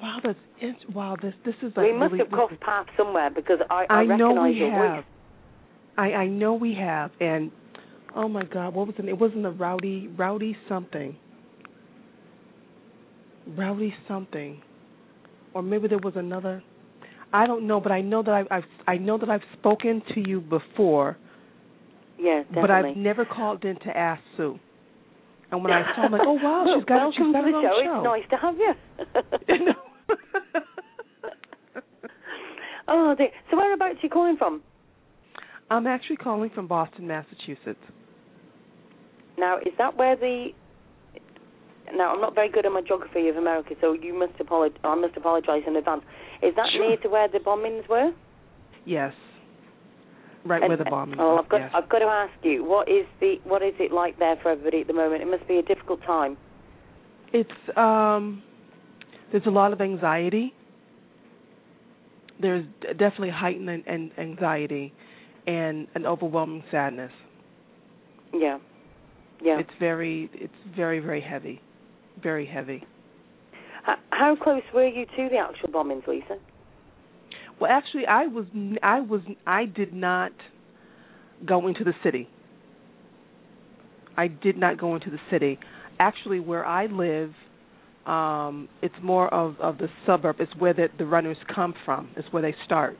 Wow, 0.00 0.18
that's 0.22 0.38
it. 0.60 0.76
Wow, 0.94 1.16
this 1.20 1.34
this 1.44 1.54
is 1.62 1.72
like 1.76 1.86
we 1.86 1.92
must 1.92 2.12
really. 2.12 2.24
have 2.24 2.30
crossed 2.30 2.60
paths 2.60 2.88
somewhere 2.96 3.30
because 3.30 3.58
I, 3.70 3.86
I, 3.88 3.94
I 4.00 4.16
know 4.16 4.42
we 4.42 4.52
your 4.54 4.70
have. 4.70 4.96
voice. 4.96 5.04
I 5.96 6.12
I 6.12 6.26
know 6.26 6.54
we 6.54 6.74
have, 6.74 7.10
and 7.20 7.50
oh 8.14 8.28
my 8.28 8.44
God, 8.44 8.74
what 8.74 8.86
was 8.86 8.96
it? 8.98 9.06
It 9.06 9.18
wasn't 9.18 9.42
the 9.42 9.50
rowdy 9.50 10.08
rowdy 10.16 10.56
something. 10.68 11.16
Rowdy 13.56 13.94
something, 14.08 14.60
or 15.54 15.62
maybe 15.62 15.88
there 15.88 15.98
was 15.98 16.14
another. 16.16 16.62
I 17.32 17.46
don't 17.46 17.66
know, 17.66 17.80
but 17.80 17.92
I 17.92 18.00
know 18.00 18.22
that 18.22 18.32
I've, 18.32 18.46
I've 18.50 18.64
I 18.86 18.96
know 18.98 19.18
that 19.18 19.30
I've 19.30 19.42
spoken 19.58 20.02
to 20.14 20.28
you 20.28 20.40
before, 20.40 21.16
Yeah, 22.18 22.42
definitely. 22.42 22.60
but 22.60 22.70
I've 22.70 22.96
never 22.96 23.24
called 23.24 23.64
in 23.64 23.78
to 23.80 23.96
ask 23.96 24.20
Sue. 24.36 24.58
And 25.52 25.62
when 25.62 25.72
I 25.72 25.82
saw, 25.94 26.02
I'm 26.02 26.12
like, 26.12 26.22
oh 26.24 26.32
wow, 26.42 26.64
she's 26.76 26.84
got 26.84 26.96
Welcome 26.96 27.26
she's 27.26 27.32
got 27.32 27.42
to 27.42 27.52
the 27.52 27.60
her 27.60 27.84
show. 27.84 27.96
It's 27.96 28.04
nice 28.04 28.28
to 28.30 28.36
have 28.36 28.56
you. 28.58 28.74
Oh, 32.88 33.14
dear. 33.18 33.28
so 33.50 33.56
whereabouts 33.56 33.96
are 33.98 34.02
you 34.02 34.08
calling 34.10 34.36
from? 34.36 34.62
I'm 35.70 35.86
actually 35.88 36.16
calling 36.16 36.50
from 36.54 36.68
Boston, 36.68 37.06
Massachusetts. 37.08 37.82
Now, 39.36 39.58
is 39.58 39.72
that 39.78 39.96
where 39.96 40.14
the? 40.16 40.48
Now, 41.92 42.14
I'm 42.14 42.20
not 42.20 42.34
very 42.34 42.48
good 42.50 42.64
at 42.64 42.72
my 42.72 42.82
geography 42.82 43.28
of 43.28 43.36
America, 43.36 43.74
so 43.80 43.92
you 43.92 44.16
must 44.16 44.38
apologize. 44.40 44.78
I 44.84 44.94
must 44.94 45.16
apologize 45.16 45.62
in 45.66 45.76
advance. 45.76 46.02
Is 46.42 46.54
that 46.56 46.66
Sure. 46.72 46.88
near 46.88 46.96
to 46.98 47.08
where 47.08 47.28
the 47.28 47.38
bombings 47.38 47.88
were? 47.88 48.12
Yes. 48.84 49.12
Right 50.46 50.62
And- 50.62 50.68
where 50.68 50.76
the 50.76 50.84
bombing 50.84 51.18
Oh, 51.20 51.34
was. 51.36 51.40
I've 51.44 51.48
got. 51.50 51.60
yes. 51.60 51.70
I've 51.74 51.88
got 51.88 51.98
to 51.98 52.04
ask 52.06 52.32
you, 52.44 52.62
what 52.64 52.88
is 52.88 53.04
the? 53.20 53.40
What 53.44 53.62
is 53.62 53.74
it 53.80 53.90
like 53.92 54.18
there 54.18 54.36
for 54.36 54.50
everybody 54.50 54.82
at 54.82 54.86
the 54.86 54.92
moment? 54.92 55.22
It 55.22 55.26
must 55.28 55.46
be 55.48 55.58
a 55.58 55.62
difficult 55.62 56.02
time. 56.02 56.36
It's 57.32 57.50
um 57.76 58.42
there's 59.32 59.46
a 59.46 59.50
lot 59.50 59.72
of 59.72 59.80
anxiety. 59.80 60.54
There's 62.40 62.64
definitely 62.98 63.30
heightened 63.30 63.68
an, 63.70 63.82
an 63.86 64.12
anxiety 64.18 64.92
and 65.46 65.88
an 65.94 66.06
overwhelming 66.06 66.62
sadness. 66.70 67.12
Yeah. 68.34 68.58
Yeah. 69.42 69.58
It's 69.58 69.70
very 69.80 70.30
it's 70.34 70.54
very 70.76 71.00
very 71.00 71.20
heavy. 71.20 71.60
Very 72.22 72.46
heavy. 72.46 72.84
H- 73.88 73.98
how 74.10 74.36
close 74.36 74.62
were 74.74 74.86
you 74.86 75.06
to 75.06 75.28
the 75.30 75.38
actual 75.38 75.68
bombings, 75.70 76.06
Lisa? 76.06 76.36
Well, 77.60 77.70
actually 77.70 78.06
I 78.06 78.26
was 78.26 78.46
I 78.82 79.00
was 79.00 79.22
I 79.46 79.64
did 79.64 79.92
not 79.94 80.32
go 81.46 81.66
into 81.68 81.84
the 81.84 81.94
city. 82.02 82.28
I 84.16 84.28
did 84.28 84.56
not 84.56 84.78
go 84.78 84.94
into 84.94 85.10
the 85.10 85.18
city. 85.30 85.58
Actually 85.98 86.40
where 86.40 86.64
I 86.64 86.86
live 86.86 87.32
um 88.06 88.68
it's 88.82 88.94
more 89.02 89.32
of 89.32 89.56
of 89.60 89.78
the 89.78 89.88
suburb. 90.06 90.36
It's 90.40 90.54
where 90.58 90.74
the 90.74 90.88
the 90.98 91.06
runners 91.06 91.36
come 91.54 91.74
from. 91.84 92.10
It's 92.16 92.28
where 92.32 92.42
they 92.42 92.54
start. 92.64 92.96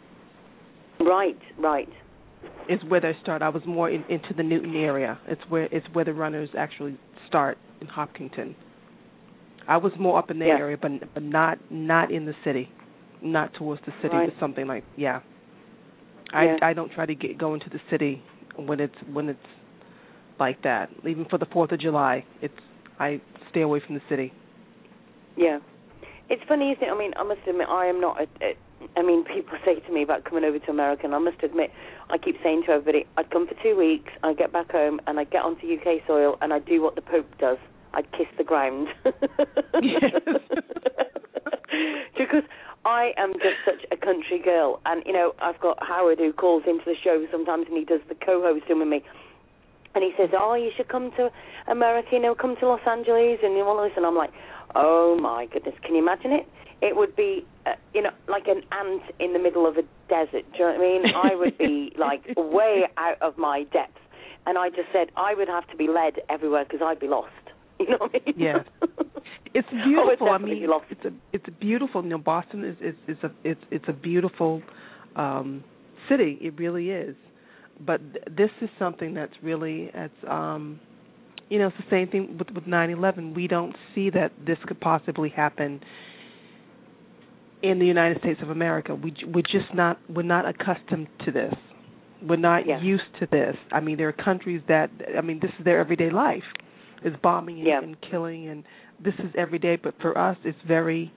Right. 1.01 1.39
Right. 1.59 1.89
is 2.69 2.81
where 2.89 3.01
they 3.01 3.13
start. 3.23 3.43
I 3.43 3.49
was 3.49 3.63
more 3.67 3.91
in, 3.91 4.05
into 4.09 4.33
the 4.37 4.43
Newton 4.43 4.75
area. 4.77 5.19
It's 5.27 5.41
where 5.49 5.69
it's 5.71 5.87
where 5.93 6.05
the 6.05 6.13
runners 6.15 6.49
actually 6.57 6.99
start 7.29 7.59
in 7.81 7.87
Hopkinton. 7.87 8.55
I 9.69 9.77
was 9.79 9.93
more 9.99 10.19
up 10.19 10.31
in 10.31 10.39
that 10.41 10.47
Yeah. 10.47 10.59
area, 10.59 10.77
but 10.81 10.93
but 11.15 11.23
not 11.23 11.59
not 11.71 12.11
in 12.11 12.25
the 12.25 12.35
city, 12.45 12.71
not 13.23 13.55
towards 13.55 13.81
the 13.87 13.93
city. 14.03 14.15
Right. 14.15 14.31
But 14.33 14.41
something 14.41 14.67
like 14.67 14.85
yeah. 14.97 15.21
Yeah. 16.33 16.57
I 16.61 16.71
I 16.71 16.73
don't 16.73 16.93
try 16.93 17.07
to 17.07 17.15
get 17.15 17.39
go 17.39 17.55
into 17.55 17.69
the 17.71 17.81
city 17.91 18.23
when 18.57 18.81
it's 18.81 18.95
when 19.13 19.29
it's 19.29 19.39
like 20.39 20.63
that. 20.63 20.91
Even 21.07 21.27
for 21.29 21.39
the 21.39 21.47
Fourth 21.47 21.73
of 21.73 21.81
July, 21.81 22.25
it's 22.43 22.55
I 22.99 23.21
stay 23.51 23.63
away 23.63 23.81
from 23.85 23.95
the 23.95 24.03
city. 24.09 24.33
Yeah. 25.37 25.59
It's 26.29 26.43
funny, 26.49 26.73
isn't 26.73 26.83
it? 26.83 26.91
I 26.91 26.99
mean, 26.99 27.13
I 27.17 27.23
must 27.23 27.41
admit, 27.47 27.69
I 27.69 27.87
am 27.87 28.01
not. 28.01 28.21
A, 28.21 28.27
a, 28.45 28.57
I 28.99 29.03
mean, 29.03 29.25
people 29.25 29.57
say 29.65 29.79
to 29.79 29.93
me 29.93 30.03
about 30.03 30.25
coming 30.25 30.43
over 30.45 30.59
to 30.59 30.71
America, 30.71 31.03
and 31.05 31.15
I 31.15 31.19
must 31.19 31.41
admit, 31.43 31.71
I 32.11 32.19
keep 32.19 32.37
saying 32.43 32.65
to 32.67 32.73
everybody, 32.73 33.07
I'd 33.17 33.31
come 33.31 33.47
for 33.47 33.55
two 33.63 33.77
weeks, 33.77 34.11
I'd 34.25 34.37
get 34.37 34.53
back 34.53 34.73
home, 34.73 35.01
and 35.07 35.21
I'd 35.21 35.31
get 35.31 35.43
onto 35.43 35.73
UK 35.73 36.01
soil, 36.07 36.37
and 36.41 36.53
I'd 36.53 36.67
do 36.67 36.83
what 36.83 36.97
the 36.97 37.03
Pope 37.03 37.29
does. 37.39 37.59
I'd 37.95 38.11
kiss 38.11 38.27
the 38.37 38.45
ground. 38.45 38.89
Because 42.17 42.43
I 42.87 43.11
am 43.19 43.33
just 43.33 43.59
such 43.65 43.85
a 43.91 43.97
country 43.97 44.39
girl, 44.39 44.81
and 44.87 45.03
you 45.05 45.13
know, 45.13 45.35
I've 45.43 45.59
got 45.59 45.77
Howard 45.83 46.19
who 46.19 46.33
calls 46.33 46.63
into 46.69 46.85
the 46.87 46.95
show 47.03 47.27
sometimes, 47.33 47.67
and 47.69 47.77
he 47.77 47.85
does 47.85 48.01
the 48.09 48.15
co-hosting 48.15 48.79
with 48.79 48.87
me. 48.87 49.03
And 49.97 50.05
he 50.05 50.13
says, 50.17 50.31
"Oh, 50.33 50.55
you 50.55 50.71
should 50.77 50.87
come 50.87 51.11
to 51.17 51.31
America. 51.67 52.11
You 52.13 52.21
know, 52.21 52.37
come 52.37 52.55
to 52.61 52.69
Los 52.69 52.87
Angeles, 52.87 53.41
and 53.43 53.57
you 53.57 53.65
want 53.65 53.81
to 53.81 53.83
listen." 53.83 54.05
I'm 54.05 54.15
like, 54.15 54.31
"Oh 54.77 55.19
my 55.21 55.47
goodness, 55.47 55.75
can 55.83 55.97
you 55.97 56.01
imagine 56.01 56.31
it? 56.31 56.47
It 56.81 56.95
would 56.95 57.17
be, 57.17 57.45
uh, 57.67 57.75
you 57.93 58.03
know, 58.03 58.13
like 58.29 58.47
an 58.47 58.63
ant 58.71 59.03
in 59.19 59.33
the 59.33 59.41
middle 59.41 59.67
of 59.67 59.77
a 59.79 59.83
desert. 60.09 60.45
Do 60.53 60.59
you 60.59 60.65
know 60.67 60.73
what 60.73 60.81
I 60.81 60.89
mean? 60.89 61.03
I 61.13 61.35
would 61.35 61.59
be 61.59 61.93
like 61.99 62.23
way 62.37 62.85
out 62.97 63.21
of 63.21 63.37
my 63.37 63.65
depth." 63.73 63.99
And 64.47 64.57
I 64.57 64.69
just 64.69 64.93
said 64.93 65.11
I 65.17 65.35
would 65.35 65.49
have 65.49 65.67
to 65.71 65.77
be 65.77 65.89
led 65.89 66.23
everywhere 66.29 66.65
because 66.65 66.83
I'd 66.85 67.01
be 67.01 67.09
lost. 67.09 67.33
You 67.79 67.91
know 67.91 67.99
what 67.99 68.15
I 68.15 68.21
mean? 68.25 68.35
Yes. 68.39 68.65
It's 69.55 69.69
I 69.71 69.75
would 69.77 69.85
beautiful. 69.85 70.29
I 70.31 70.39
mean, 70.39 70.67
lost. 70.69 70.87
it's 70.91 71.05
a 71.05 71.11
it's 71.33 71.45
a 71.49 71.51
beautiful. 71.53 72.03
You 72.03 72.11
know, 72.11 72.19
Boston 72.19 72.65
is 72.65 72.77
is 72.81 72.95
is 73.09 73.23
a 73.23 73.31
it's 73.45 73.61
it's 73.71 73.85
a 73.89 73.93
beautiful 73.93 74.63
um 75.17 75.65
city. 76.09 76.39
It 76.41 76.59
really 76.59 76.91
is. 76.91 77.17
But 77.85 78.01
th- 78.13 78.25
this 78.37 78.51
is 78.61 78.69
something 78.79 79.15
that's 79.15 79.35
really 79.43 79.91
it's 79.95 80.15
um 80.29 80.81
you 81.49 81.59
know 81.59 81.69
it's 81.69 81.77
the 81.77 81.85
same 81.91 82.09
thing 82.09 82.37
with 82.39 82.51
with 82.51 82.65
9/11. 82.65 83.35
We 83.35 83.47
don't 83.49 83.77
see 83.95 84.11
that 84.11 84.33
this 84.47 84.59
could 84.67 84.81
possibly 84.81 85.29
happen 85.31 85.81
in 87.63 87.79
the 87.79 87.87
United 87.87 88.19
States 88.21 88.41
of 88.43 88.51
America. 88.51 88.95
We 88.95 89.15
we're 89.27 89.43
just 89.43 89.75
not 89.75 89.99
we're 90.09 90.23
not 90.23 90.45
accustomed 90.47 91.09
to 91.25 91.31
this. 91.33 91.55
We're 92.27 92.37
not 92.37 92.67
Yeah. 92.67 92.81
used 92.81 93.11
to 93.21 93.27
this. 93.27 93.57
I 93.73 93.81
mean, 93.81 93.97
there 93.99 94.09
are 94.09 94.13
countries 94.13 94.63
that 94.69 94.91
I 95.17 95.21
mean, 95.21 95.39
this 95.41 95.51
is 95.59 95.65
their 95.65 95.79
everyday 95.81 96.11
life. 96.11 96.45
Is 97.07 97.15
bombing 97.23 97.59
and, 97.59 97.67
Yeah. 97.67 97.81
and 97.83 97.97
killing 98.11 98.49
and 98.49 98.65
this 98.99 99.15
is 99.21 99.31
every 99.37 99.61
day, 99.61 99.77
but 99.77 99.95
for 100.03 100.19
us 100.19 100.37
it's 100.45 100.59
very 100.67 101.13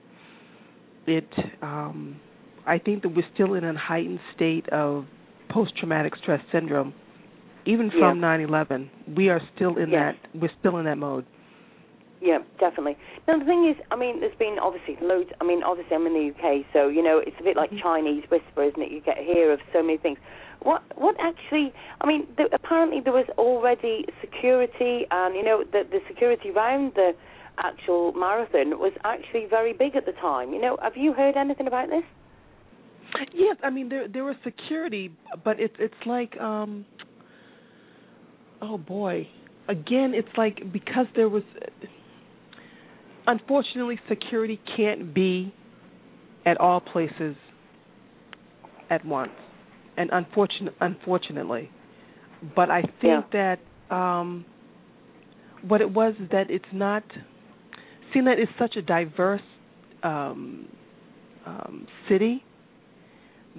it 1.06 1.28
um 1.62 2.20
I 2.64 2.78
think 2.78 3.02
that 3.02 3.08
we're 3.08 3.26
still 3.34 3.54
in 3.54 3.64
a 3.64 3.76
heightened 3.76 4.20
state 4.36 4.68
of 4.68 5.06
post 5.48 5.76
traumatic 5.76 6.14
stress 6.22 6.40
syndrome. 6.52 6.94
Even 7.66 7.90
from 7.90 8.20
Yeah. 8.20 8.36
9/11, 8.36 8.88
we 9.16 9.28
are 9.30 9.40
still 9.56 9.76
in 9.78 9.90
that 9.90 10.14
we're 10.32 10.52
still 10.60 10.76
in 10.78 10.84
that 10.84 10.98
mode. 10.98 11.24
Yeah, 12.20 12.38
definitely. 12.58 12.96
Now 13.26 13.38
the 13.38 13.46
thing 13.46 13.66
is, 13.66 13.76
I 13.90 13.96
mean, 13.96 14.20
there's 14.20 14.36
been 14.36 14.58
obviously 14.60 14.96
loads. 15.00 15.30
I 15.40 15.44
mean, 15.44 15.62
obviously 15.62 15.96
I'm 15.96 16.06
in 16.06 16.12
the 16.12 16.26
UK, 16.30 16.64
so 16.72 16.88
you 16.88 17.02
know 17.02 17.18
it's 17.18 17.36
a 17.40 17.42
bit 17.42 17.56
like 17.56 17.70
Chinese 17.82 18.24
whisper, 18.30 18.62
isn't 18.62 18.80
it? 18.80 18.92
You 18.92 19.00
get 19.00 19.18
hear 19.18 19.52
of 19.52 19.60
so 19.72 19.82
many 19.82 19.96
things. 19.96 20.18
What 20.62 20.82
what 20.96 21.16
actually? 21.20 21.72
I 22.00 22.06
mean, 22.06 22.26
apparently 22.52 23.00
there 23.02 23.12
was 23.12 23.26
already 23.38 24.04
security, 24.20 25.06
and 25.10 25.34
you 25.34 25.44
know 25.44 25.64
the 25.64 25.82
the 25.90 26.00
security 26.08 26.50
round 26.50 26.92
the 26.94 27.12
actual 27.58 28.12
marathon 28.12 28.78
was 28.78 28.92
actually 29.04 29.46
very 29.48 29.72
big 29.72 29.96
at 29.96 30.06
the 30.06 30.12
time. 30.12 30.52
You 30.52 30.60
know, 30.60 30.76
have 30.82 30.96
you 30.96 31.12
heard 31.12 31.36
anything 31.36 31.66
about 31.66 31.88
this? 31.88 32.04
Yes, 33.32 33.56
I 33.62 33.70
mean 33.70 33.88
there 33.88 34.08
there 34.08 34.24
was 34.24 34.36
security, 34.44 35.12
but 35.44 35.58
it's 35.58 35.74
it's 35.78 35.94
like 36.06 36.38
um 36.38 36.84
oh 38.62 38.78
boy. 38.78 39.26
Again, 39.68 40.12
it's 40.14 40.28
like 40.36 40.72
because 40.72 41.06
there 41.14 41.28
was 41.28 41.42
unfortunately 43.26 43.98
security 44.08 44.60
can't 44.76 45.14
be 45.14 45.54
at 46.46 46.58
all 46.58 46.80
places 46.80 47.36
at 48.88 49.04
once, 49.04 49.30
and 50.00 50.08
unfortunate, 50.12 50.74
unfortunately, 50.80 51.70
but 52.56 52.70
I 52.70 52.82
think 53.00 53.24
Yeah. 53.32 53.58
that 53.90 53.94
um, 53.94 54.46
what 55.68 55.82
it 55.82 55.90
was 55.90 56.14
is 56.18 56.30
that 56.30 56.50
it's 56.50 56.72
not. 56.72 57.04
That 58.12 58.38
it's 58.40 58.50
such 58.58 58.76
a 58.76 58.82
diverse 58.82 59.40
um, 60.02 60.66
um, 61.46 61.86
city, 62.08 62.42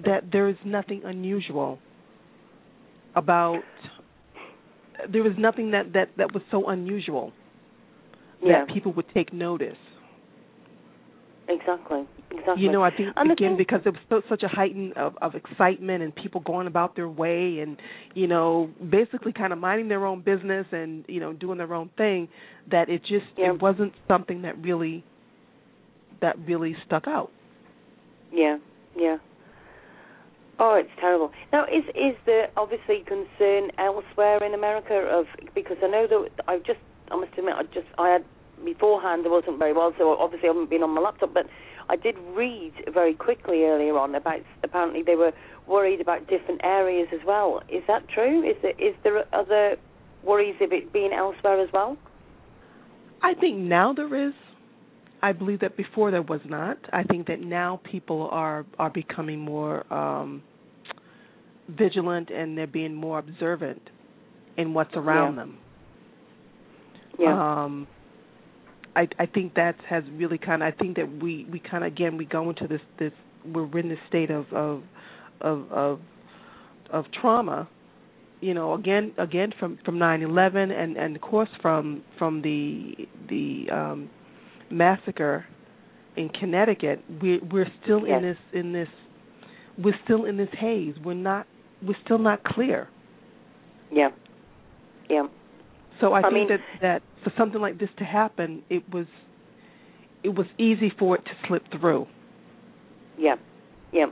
that 0.04 0.30
there 0.30 0.48
is 0.48 0.56
nothing 0.64 1.02
unusual 1.04 1.78
about. 3.14 3.62
There 5.10 5.22
was 5.22 5.32
nothing 5.38 5.70
that 5.70 5.94
that 5.94 6.08
that 6.18 6.34
was 6.34 6.42
so 6.50 6.68
unusual 6.68 7.32
Yeah. 8.42 8.66
that 8.66 8.74
people 8.74 8.92
would 8.92 9.08
take 9.14 9.32
notice. 9.32 9.78
Exactly. 11.48 12.04
Exactly. 12.32 12.62
You 12.62 12.72
know, 12.72 12.82
I 12.82 12.90
think 12.90 13.10
And 13.16 13.30
again 13.30 13.56
because 13.56 13.80
there 13.84 13.92
was 13.92 14.00
so, 14.08 14.22
such 14.28 14.42
a 14.42 14.48
heightened 14.48 14.96
of, 14.96 15.16
of 15.20 15.34
excitement 15.34 16.02
and 16.02 16.14
people 16.14 16.40
going 16.40 16.66
about 16.66 16.96
their 16.96 17.08
way 17.08 17.58
and 17.60 17.76
you 18.14 18.26
know 18.26 18.70
basically 18.90 19.32
kind 19.32 19.52
of 19.52 19.58
minding 19.58 19.88
their 19.88 20.06
own 20.06 20.22
business 20.22 20.66
and 20.72 21.04
you 21.08 21.20
know 21.20 21.32
doing 21.32 21.58
their 21.58 21.74
own 21.74 21.90
thing 21.96 22.28
that 22.70 22.88
it 22.88 23.02
just 23.02 23.26
Yeah. 23.36 23.52
it 23.52 23.60
wasn't 23.60 23.92
something 24.08 24.42
that 24.42 24.56
really 24.62 25.04
that 26.20 26.36
really 26.46 26.74
stuck 26.86 27.06
out. 27.06 27.30
Yeah, 28.32 28.58
yeah. 28.96 29.18
Oh, 30.58 30.74
it's 30.74 30.90
terrible. 31.00 31.32
Now, 31.52 31.64
is 31.64 31.84
is 31.94 32.14
there 32.24 32.48
obviously 32.56 33.04
concern 33.06 33.70
elsewhere 33.78 34.42
in 34.44 34.54
America 34.54 34.94
of 34.94 35.26
because 35.54 35.76
I 35.82 35.88
know 35.88 36.06
that 36.06 36.44
I've 36.48 36.64
just 36.64 36.78
I 37.10 37.16
must 37.16 37.32
admit 37.36 37.54
I 37.56 37.64
just 37.64 37.88
I 37.98 38.08
had 38.10 38.24
beforehand 38.64 39.24
I 39.26 39.28
wasn't 39.30 39.58
very 39.58 39.72
well, 39.72 39.92
so 39.98 40.16
obviously 40.16 40.48
I 40.48 40.52
haven't 40.52 40.70
been 40.70 40.82
on 40.82 40.90
my 40.90 41.00
laptop, 41.00 41.34
but 41.34 41.46
I 41.92 41.96
did 41.96 42.16
read 42.34 42.72
very 42.94 43.12
quickly 43.14 43.64
earlier 43.64 43.98
on 43.98 44.14
about 44.14 44.40
apparently 44.64 45.02
they 45.04 45.14
were 45.14 45.32
worried 45.68 46.00
about 46.00 46.20
different 46.26 46.62
areas 46.64 47.08
as 47.12 47.20
well. 47.26 47.60
Is 47.68 47.82
that 47.86 48.08
true? 48.08 48.48
Is 48.48 48.56
there 48.62 48.72
is 48.78 48.94
there 49.04 49.22
other 49.34 49.76
worries 50.24 50.56
of 50.62 50.72
it 50.72 50.90
being 50.90 51.12
elsewhere 51.12 51.60
as 51.60 51.68
well? 51.72 51.98
I 53.22 53.34
think 53.34 53.58
now 53.58 53.92
there 53.92 54.26
is. 54.28 54.32
I 55.22 55.32
believe 55.32 55.60
that 55.60 55.76
before 55.76 56.10
there 56.10 56.22
was 56.22 56.40
not. 56.46 56.78
I 56.92 57.02
think 57.04 57.26
that 57.26 57.40
now 57.40 57.80
people 57.84 58.28
are 58.32 58.64
are 58.78 58.90
becoming 58.90 59.38
more 59.38 59.84
um 59.92 60.42
vigilant 61.68 62.30
and 62.30 62.56
they're 62.56 62.66
being 62.66 62.94
more 62.94 63.18
observant 63.18 63.82
in 64.56 64.72
what's 64.72 64.94
around 64.94 65.34
Yeah. 65.34 65.40
them. 65.42 65.58
Yeah. 67.18 67.64
Um 67.64 67.86
I 68.96 69.08
I 69.18 69.26
think 69.26 69.54
that 69.54 69.76
has 69.88 70.04
really 70.14 70.38
kind 70.38 70.62
of 70.62 70.72
I 70.72 70.76
think 70.76 70.96
that 70.96 71.22
we 71.22 71.46
we 71.50 71.58
kind 71.60 71.84
of 71.84 71.92
again 71.92 72.16
we 72.16 72.24
go 72.24 72.48
into 72.50 72.66
this 72.68 72.80
this 72.98 73.12
we're 73.44 73.78
in 73.78 73.88
this 73.88 73.98
state 74.08 74.30
of 74.30 74.46
of 74.52 74.82
of 75.40 75.70
of 75.72 76.00
of 76.90 77.04
trauma 77.20 77.68
you 78.40 78.54
know 78.54 78.74
again 78.74 79.12
again 79.18 79.52
from 79.58 79.78
from 79.84 79.98
9/11 79.98 80.70
and 80.72 80.96
and 80.96 81.16
of 81.16 81.22
course 81.22 81.48
from 81.60 82.02
from 82.18 82.42
the 82.42 82.94
the 83.28 83.66
um 83.72 84.10
massacre 84.70 85.44
in 86.16 86.28
Connecticut 86.28 87.02
we 87.22 87.38
we're 87.50 87.70
still 87.82 88.06
Yes. 88.06 88.18
in 88.18 88.22
this 88.28 88.38
in 88.52 88.72
this 88.72 88.88
we're 89.82 89.98
still 90.04 90.24
in 90.26 90.36
this 90.36 90.50
haze 90.58 90.94
we're 91.04 91.14
not 91.14 91.46
we're 91.82 91.96
still 92.04 92.18
not 92.18 92.44
clear 92.44 92.88
yeah. 93.90 94.08
Yeah. 95.10 95.26
so 96.00 96.12
I, 96.14 96.20
I 96.20 96.22
think 96.22 96.34
mean- 96.34 96.48
that 96.48 96.60
that 96.80 97.02
for 97.24 97.32
something 97.38 97.60
like 97.60 97.78
this 97.78 97.90
to 97.98 98.04
happen 98.04 98.62
it 98.70 98.82
was 98.92 99.06
it 100.22 100.30
was 100.34 100.46
easy 100.58 100.92
for 100.98 101.16
it 101.16 101.24
to 101.24 101.32
slip 101.46 101.64
through 101.78 102.06
Yeah, 103.18 103.36
yeah. 103.92 104.06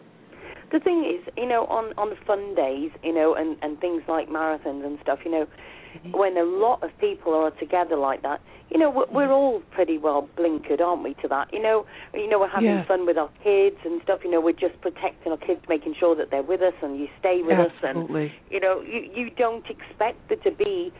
The 0.72 0.78
thing 0.78 1.04
is, 1.04 1.26
you 1.36 1.48
know, 1.48 1.66
on 1.66 1.92
on 1.98 2.16
fun 2.26 2.54
days, 2.54 2.90
you 3.02 3.12
know, 3.12 3.34
and 3.34 3.56
and 3.62 3.80
things 3.80 4.02
like 4.06 4.28
marathons 4.28 4.84
and 4.86 4.98
stuff, 5.02 5.18
you 5.24 5.30
know, 5.30 5.46
mm-hmm. 5.46 6.16
when 6.16 6.36
a 6.36 6.44
lot 6.44 6.82
of 6.84 6.90
people 7.00 7.34
are 7.34 7.50
together 7.52 7.96
like 7.96 8.22
that, 8.22 8.40
you 8.70 8.78
know, 8.78 8.88
we're, 8.88 9.10
we're 9.10 9.32
all 9.32 9.62
pretty 9.72 9.98
well 9.98 10.28
blinkered, 10.38 10.80
aren't 10.80 11.02
we, 11.02 11.14
to 11.22 11.28
that? 11.28 11.52
You 11.52 11.60
know, 11.60 11.86
you 12.14 12.28
know, 12.28 12.38
we're 12.38 12.48
having 12.48 12.68
Yeah. 12.70 12.84
fun 12.86 13.04
with 13.04 13.18
our 13.18 13.30
kids 13.42 13.78
and 13.84 14.00
stuff. 14.02 14.20
You 14.22 14.30
know, 14.30 14.40
we're 14.40 14.52
just 14.52 14.80
protecting 14.80 15.32
our 15.32 15.38
kids, 15.38 15.60
making 15.68 15.94
sure 15.98 16.14
that 16.14 16.30
they're 16.30 16.42
with 16.54 16.62
us 16.62 16.74
and 16.82 16.98
you 17.00 17.08
stay 17.18 17.42
with 17.42 17.58
us, 17.58 17.72
and 17.82 18.08
you 18.50 18.60
know, 18.60 18.80
you 18.80 19.00
you 19.12 19.30
don't 19.30 19.66
expect 19.68 20.18
there 20.28 20.38
to 20.38 20.52
be, 20.52 20.92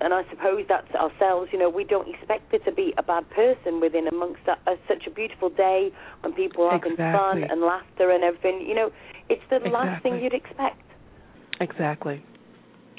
and 0.00 0.12
I 0.12 0.22
suppose 0.30 0.64
that's 0.68 0.92
ourselves. 0.94 1.50
You 1.52 1.58
know, 1.58 1.70
we 1.70 1.84
don't 1.84 2.08
expect 2.12 2.50
there 2.50 2.60
to 2.60 2.72
be 2.72 2.92
a 2.98 3.02
bad 3.02 3.28
person 3.30 3.80
within 3.80 4.06
amongst 4.08 4.40
that, 4.46 4.58
uh, 4.66 4.76
such 4.88 5.06
a 5.06 5.10
beautiful 5.10 5.50
day 5.50 5.90
when 6.20 6.32
people 6.32 6.64
are 6.64 6.78
having 6.78 6.96
fun 6.96 7.42
and 7.42 7.60
laughter 7.60 8.10
and 8.10 8.24
everything. 8.24 8.64
You 8.66 8.74
know, 8.74 8.90
it's 9.28 9.42
the 9.50 9.58
last 9.70 10.02
thing 10.02 10.20
you'd 10.22 10.34
expect. 10.34 10.80
exactly 11.60 12.22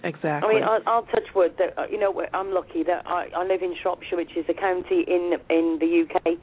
I 0.04 0.08
exactly 0.08 0.56
mean, 0.56 0.64
I'll, 0.64 0.82
I'll 0.86 1.06
touch 1.06 1.34
wood 1.34 1.56
that 1.58 1.78
uh, 1.78 1.86
you 1.90 2.00
know 2.00 2.14
I'm 2.34 2.54
lucky 2.54 2.84
that 2.84 3.08
I, 3.08 3.28
I 3.36 3.44
live 3.44 3.62
in 3.62 3.76
Shropshire, 3.82 4.18
which 4.18 4.38
is 4.38 4.46
a 4.50 4.54
county 4.54 5.04
in 5.08 5.34
in 5.50 5.78
the 5.80 6.06
UK, 6.06 6.38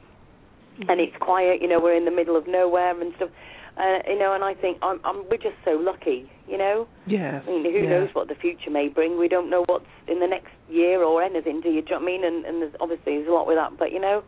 Mm-hmm. 0.73 0.89
and 0.89 0.99
it's 0.99 1.15
quiet. 1.19 1.61
You 1.61 1.67
know, 1.67 1.79
we're 1.79 1.95
in 1.95 2.05
the 2.05 2.11
middle 2.11 2.35
of 2.35 2.47
nowhere 2.47 2.99
and 2.99 3.13
stuff. 3.17 3.29
Uh, 3.75 3.97
you 4.07 4.19
know, 4.19 4.33
and 4.33 4.43
I 4.43 4.53
think 4.53 4.77
I'm, 4.83 4.99
I'm 5.03 5.23
we're 5.29 5.37
just 5.37 5.57
so 5.65 5.71
lucky. 5.71 6.29
You 6.47 6.57
know, 6.57 6.87
yes 7.07 7.41
I 7.47 7.49
mean, 7.49 7.63
who 7.63 7.79
yes. 7.79 7.89
knows 7.89 8.09
what 8.13 8.27
the 8.27 8.35
future 8.35 8.69
may 8.69 8.87
bring? 8.87 9.17
We 9.17 9.27
don't 9.27 9.49
know 9.49 9.63
what's 9.65 9.85
in 10.07 10.19
the 10.19 10.27
next 10.27 10.51
year 10.69 11.01
or 11.01 11.23
anything. 11.23 11.61
Do 11.61 11.69
you? 11.69 11.81
Do 11.81 11.93
you 11.93 11.99
know 11.99 11.99
what 11.99 12.03
I 12.03 12.05
mean? 12.05 12.23
And, 12.25 12.45
and 12.45 12.61
there's 12.61 12.73
obviously 12.79 13.15
there's 13.17 13.27
a 13.27 13.31
lot 13.31 13.47
with 13.47 13.57
that, 13.57 13.77
but 13.79 13.91
you 13.91 13.99
know, 13.99 14.23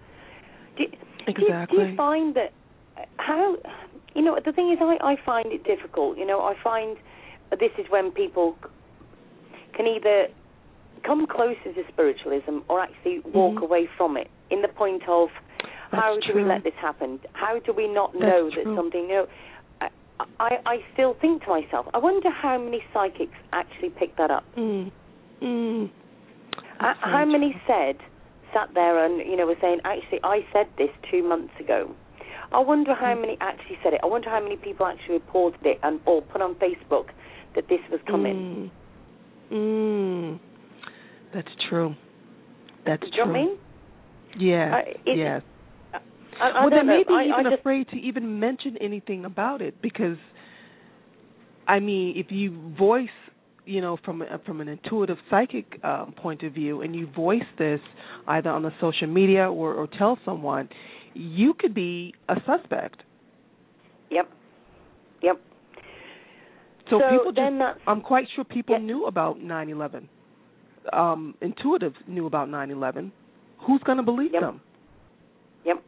do, 0.78 0.86
do, 0.88 1.42
you, 1.42 1.66
do 1.70 1.82
you 1.82 1.96
find 1.96 2.36
that 2.36 2.54
uh, 2.98 3.02
how 3.18 3.56
you 4.16 4.24
know 4.24 4.40
the 4.44 4.52
thing 4.52 4.72
is 4.72 4.80
I 4.82 4.98
I 5.02 5.16
find 5.26 5.52
it 5.52 5.64
difficult. 5.64 6.18
You 6.18 6.26
know, 6.26 6.40
I 6.42 6.56
find 6.64 6.98
this 7.52 7.72
is 7.78 7.86
when 7.90 8.12
people 8.12 8.56
can 9.76 9.86
either 9.86 10.28
come 11.06 11.28
closer 11.28 11.72
to 11.76 11.84
spiritualism 11.92 12.60
or 12.68 12.80
actually 12.80 13.20
walk 13.20 13.60
Mhm. 13.60 13.64
away 13.64 13.88
from 13.98 14.18
it. 14.18 14.30
In 14.50 14.62
the 14.62 14.70
point 14.70 15.08
of 15.08 15.30
how 15.96 16.18
do 16.26 16.34
we 16.36 16.44
let 16.44 16.64
this 16.64 16.74
happen? 16.82 17.20
How 17.34 17.60
do 17.60 17.74
we 17.74 17.88
not 17.88 18.14
That's 18.14 18.22
know 18.24 18.50
true. 18.54 18.64
that 18.64 18.76
something? 18.76 19.02
You 19.10 19.16
know, 19.16 19.28
I, 19.82 19.90
I 20.40 20.50
I 20.66 20.78
still 20.94 21.16
think 21.22 21.44
to 21.44 21.50
myself, 21.50 21.88
I 21.94 21.98
wonder 21.98 22.30
how 22.32 22.58
many 22.58 22.82
psychics 22.94 23.38
actually 23.52 23.90
picked 23.90 24.18
that 24.18 24.32
up. 24.32 24.44
mm. 24.58 24.92
Mm. 25.42 25.90
Uh, 26.80 26.94
how 27.02 27.26
many 27.26 27.52
true. 27.52 27.62
said, 27.68 27.96
sat 28.54 28.70
there 28.74 29.04
and 29.06 29.20
you 29.30 29.36
know 29.38 29.46
were 29.46 29.56
saying, 29.62 29.80
actually, 29.84 30.20
I 30.24 30.40
said 30.54 30.68
this 30.78 30.90
two 31.12 31.28
months 31.28 31.54
ago. 31.60 31.92
I 32.52 32.60
wonder 32.60 32.94
how 32.94 33.14
Mm. 33.16 33.22
many 33.22 33.38
actually 33.42 33.78
said 33.84 33.94
it. 33.94 34.00
I 34.04 34.06
wonder 34.06 34.30
how 34.30 34.40
many 34.42 34.56
people 34.56 34.86
actually 34.86 35.16
reported 35.16 35.66
it 35.66 35.80
and 35.84 36.00
or 36.06 36.22
put 36.22 36.42
on 36.42 36.56
Facebook 36.56 37.08
that 37.56 37.68
this 37.68 37.80
was 37.92 38.00
coming. 38.08 38.72
Mm. 39.52 39.56
Mm. 39.58 40.40
That's 41.34 41.52
true. 41.70 41.96
That's 42.86 43.02
Do 43.02 43.08
you 43.08 43.18
know 43.18 43.24
true. 43.26 43.34
what 43.34 43.40
I 43.40 43.46
mean? 43.46 43.58
I- 44.76 44.96
it- 45.10 45.18
yes. 45.18 45.42
I, 46.42 46.50
I 46.50 46.62
well, 46.62 46.70
they 46.70 46.84
may 46.86 47.04
be 47.08 47.14
I, 47.14 47.24
I 47.36 47.40
even 47.40 47.52
just, 47.52 47.60
afraid 47.60 47.88
to 47.90 47.96
even 47.98 48.40
mention 48.40 48.78
anything 48.82 49.26
about 49.26 49.62
it 49.62 49.82
because, 49.82 50.18
I 51.68 51.80
mean, 51.80 52.18
if 52.18 52.28
you 52.30 52.74
voice, 52.78 53.08
you 53.66 53.82
know, 53.82 53.98
from 54.04 54.22
a, 54.22 54.40
from 54.46 54.62
an 54.62 54.68
intuitive 54.68 55.18
psychic 55.30 55.80
um, 55.84 56.14
point 56.18 56.44
of 56.44 56.54
view, 56.54 56.82
and 56.82 56.96
you 56.96 57.08
voice 57.08 57.42
this 57.58 57.80
either 58.28 58.50
on 58.50 58.64
the 58.64 58.72
social 58.82 59.08
media 59.08 59.50
or, 59.50 59.74
or 59.74 59.88
tell 59.98 60.18
someone, 60.26 60.70
you 61.14 61.54
could 61.58 61.74
be 61.74 62.14
a 62.30 62.36
suspect. 62.46 62.98
Yep. 64.12 64.30
Yep. 65.24 65.42
So, 66.90 67.00
So 67.00 67.10
people 67.10 67.32
just, 67.32 67.36
then 67.38 67.58
that's- 67.60 67.80
I'm 67.88 68.02
quite 68.02 68.28
sure 68.36 68.44
people 68.44 68.76
Yeah. 68.78 68.86
knew 68.86 69.06
about 69.06 69.40
9/11. 69.40 70.08
Um, 70.94 71.34
intuitives 71.42 71.96
knew 72.08 72.28
about 72.28 72.48
9/11. 72.50 73.12
Who's 73.66 73.82
going 73.84 73.98
to 73.98 74.04
believe 74.04 74.34
Yep. 74.34 74.42
them? 74.42 74.62
Yep. 75.66 75.82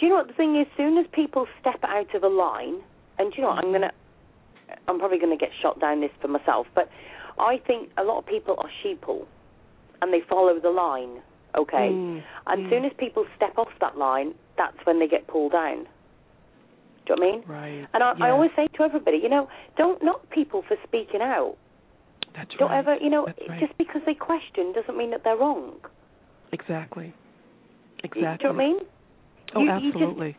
Do 0.00 0.06
you 0.06 0.12
know 0.12 0.16
what 0.16 0.28
the 0.28 0.32
thing 0.32 0.56
is? 0.58 0.66
As 0.70 0.76
soon 0.78 0.96
as 0.96 1.04
people 1.12 1.46
step 1.60 1.78
out 1.84 2.14
of 2.14 2.22
a 2.24 2.28
line, 2.28 2.80
and 3.18 3.30
do 3.30 3.36
you 3.36 3.42
know 3.42 3.50
what? 3.50 3.62
I'm 3.62 3.70
gonna, 3.70 3.92
I'm 4.88 4.98
probably 4.98 5.18
gonna 5.18 5.36
get 5.36 5.50
shot 5.60 5.78
down 5.78 6.00
this 6.00 6.10
for 6.22 6.28
myself, 6.28 6.66
but 6.74 6.88
I 7.38 7.58
think 7.66 7.90
a 7.98 8.02
lot 8.02 8.18
of 8.18 8.26
people 8.26 8.56
are 8.58 8.70
sheeple, 8.82 9.26
and 10.00 10.10
they 10.12 10.20
follow 10.26 10.58
the 10.58 10.70
line. 10.70 11.20
Okay. 11.56 11.90
Mm, 11.92 12.22
And 12.46 12.66
mm. 12.66 12.70
soon 12.70 12.84
as 12.86 12.92
people 12.96 13.26
step 13.36 13.58
off 13.58 13.68
that 13.80 13.98
line, 13.98 14.34
that's 14.56 14.76
when 14.84 15.00
they 15.00 15.08
get 15.08 15.26
pulled 15.26 15.52
down. 15.52 15.84
Do 17.06 17.14
you 17.14 17.16
know 17.16 17.26
what 17.26 17.28
I 17.28 17.32
mean? 17.32 17.42
Right. 17.80 17.88
And 17.92 18.02
I, 18.02 18.12
I 18.20 18.30
always 18.30 18.52
say 18.56 18.68
to 18.76 18.82
everybody, 18.84 19.18
you 19.18 19.28
know, 19.28 19.48
don't 19.76 20.02
knock 20.02 20.30
people 20.30 20.62
for 20.68 20.76
speaking 20.86 21.20
out. 21.20 21.56
that's 22.36 22.50
Don't 22.58 22.70
right. 22.70 22.78
ever, 22.78 22.96
you 23.02 23.10
know, 23.10 23.26
right. 23.48 23.58
just 23.60 23.76
because 23.78 24.00
they 24.06 24.14
question 24.14 24.72
doesn't 24.72 24.96
mean 24.96 25.10
that 25.10 25.24
they're 25.24 25.36
wrong. 25.36 25.74
Exactly. 26.52 27.12
Exactly. 28.04 28.20
Do 28.20 28.20
you 28.20 28.52
know 28.52 28.54
what 28.54 28.62
I 28.62 28.66
mean? 28.68 28.78
Oh, 29.54 29.60
You- 29.60 29.66
you 29.66 29.80
just- 29.80 29.86
absolutely. 29.86 30.36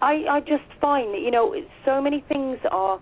I 0.00 0.26
I 0.28 0.40
just 0.40 0.64
find 0.80 1.12
that 1.12 1.20
you 1.20 1.30
know 1.30 1.54
so 1.84 2.00
many 2.00 2.20
things 2.20 2.58
are, 2.70 3.00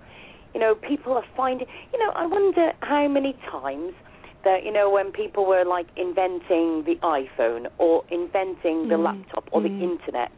you 0.54 0.60
know, 0.60 0.74
people 0.74 1.12
are 1.14 1.24
finding. 1.36 1.66
You 1.92 1.98
know, 1.98 2.10
I 2.14 2.26
wonder 2.26 2.72
how 2.82 3.06
many 3.08 3.34
times 3.50 3.92
that 4.44 4.64
you 4.64 4.72
know 4.72 4.88
when 4.88 5.12
people 5.12 5.44
were 5.44 5.64
like 5.64 5.86
inventing 5.96 6.84
the 6.84 6.96
iPhone 7.02 7.66
or 7.78 8.04
inventing 8.10 8.88
the 8.88 8.96
Mm, 8.96 9.04
laptop 9.04 9.44
or 9.52 9.60
mm. 9.60 9.64
the 9.64 9.84
internet, 9.84 10.30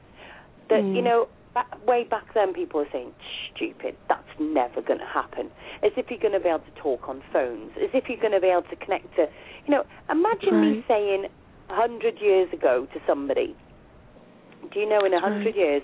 That 0.68 0.84
Mm. 0.84 0.94
you 0.96 1.02
know, 1.02 1.28
back, 1.54 1.66
way 1.86 2.04
back 2.04 2.32
then, 2.32 2.54
people 2.54 2.80
were 2.80 2.88
saying, 2.92 3.12
"Stupid, 3.54 3.94
that's 4.08 4.38
never 4.40 4.80
going 4.80 5.00
to 5.00 5.04
happen." 5.04 5.50
As 5.82 5.92
if 5.98 6.10
you're 6.10 6.18
going 6.20 6.32
to 6.32 6.40
be 6.40 6.48
able 6.48 6.60
to 6.60 6.70
talk 6.76 7.08
on 7.08 7.20
phones, 7.32 7.76
as 7.76 7.90
if 7.92 8.08
you're 8.08 8.16
going 8.18 8.32
to 8.32 8.40
be 8.40 8.48
able 8.48 8.62
to 8.62 8.76
connect 8.76 9.14
to, 9.16 9.28
you 9.66 9.70
know. 9.74 9.84
Imagine 10.08 10.60
me 10.60 10.84
saying 10.88 11.28
a 11.68 11.74
hundred 11.74 12.20
years 12.20 12.50
ago 12.54 12.86
to 12.94 13.00
somebody, 13.06 13.54
"Do 14.72 14.80
you 14.80 14.88
know, 14.88 15.04
in 15.04 15.12
a 15.14 15.20
hundred 15.20 15.54
years, 15.54 15.82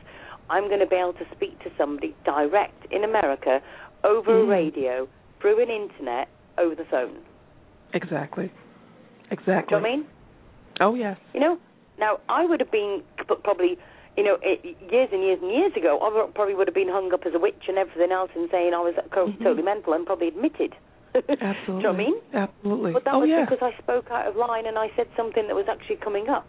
I'm 0.50 0.68
going 0.68 0.80
to 0.80 0.86
be 0.86 0.96
able 0.96 1.12
to 1.14 1.26
speak 1.34 1.58
to 1.64 1.70
somebody 1.76 2.14
direct 2.24 2.90
in 2.92 3.04
America 3.04 3.60
over 4.04 4.40
a 4.40 4.44
Mm. 4.44 4.48
radio, 4.48 5.08
through 5.40 5.60
an 5.62 5.70
internet, 5.70 6.28
over 6.56 6.74
the 6.74 6.84
phone." 6.86 7.18
Exactly. 7.94 8.48
Do 8.48 8.54
Exactly. 9.30 9.76
you 9.76 9.82
know 9.82 9.88
what 9.88 9.92
I 9.92 9.96
mean? 9.96 10.06
Oh 10.80 10.94
yes. 10.94 11.18
You 11.34 11.40
know, 11.40 11.58
now 11.98 12.18
I 12.28 12.44
would 12.46 12.60
have 12.60 12.70
been 12.70 13.02
probably, 13.44 13.76
you 14.16 14.24
know, 14.24 14.38
years 14.42 15.08
and 15.12 15.22
years 15.22 15.38
and 15.42 15.50
years 15.50 15.72
ago, 15.76 15.98
I 16.00 16.30
probably 16.34 16.54
would 16.54 16.68
have 16.68 16.74
been 16.74 16.88
hung 16.88 17.12
up 17.12 17.26
as 17.26 17.34
a 17.34 17.38
witch 17.38 17.64
and 17.68 17.76
everything 17.78 18.12
else, 18.12 18.30
and 18.34 18.48
saying 18.50 18.72
I 18.74 18.80
was 18.80 18.94
Mhm. 18.94 19.42
totally 19.42 19.62
mental, 19.62 19.92
and 19.92 20.06
probably 20.06 20.28
admitted. 20.28 20.74
Absolutely. 21.14 21.42
Do 21.66 21.72
you 21.72 21.82
know 21.82 21.90
what 21.90 21.94
I 21.94 22.04
mean? 22.04 22.14
Absolutely. 22.32 22.92
But 22.92 23.04
that 23.04 23.14
oh 23.14 23.20
was 23.20 23.28
yeah. 23.28 23.44
because 23.44 23.62
I 23.62 23.76
spoke 23.82 24.10
out 24.10 24.26
of 24.26 24.36
line 24.36 24.66
and 24.66 24.78
I 24.78 24.90
said 24.96 25.08
something 25.16 25.46
that 25.46 25.56
was 25.56 25.66
actually 25.68 25.96
coming 25.96 26.28
up. 26.28 26.46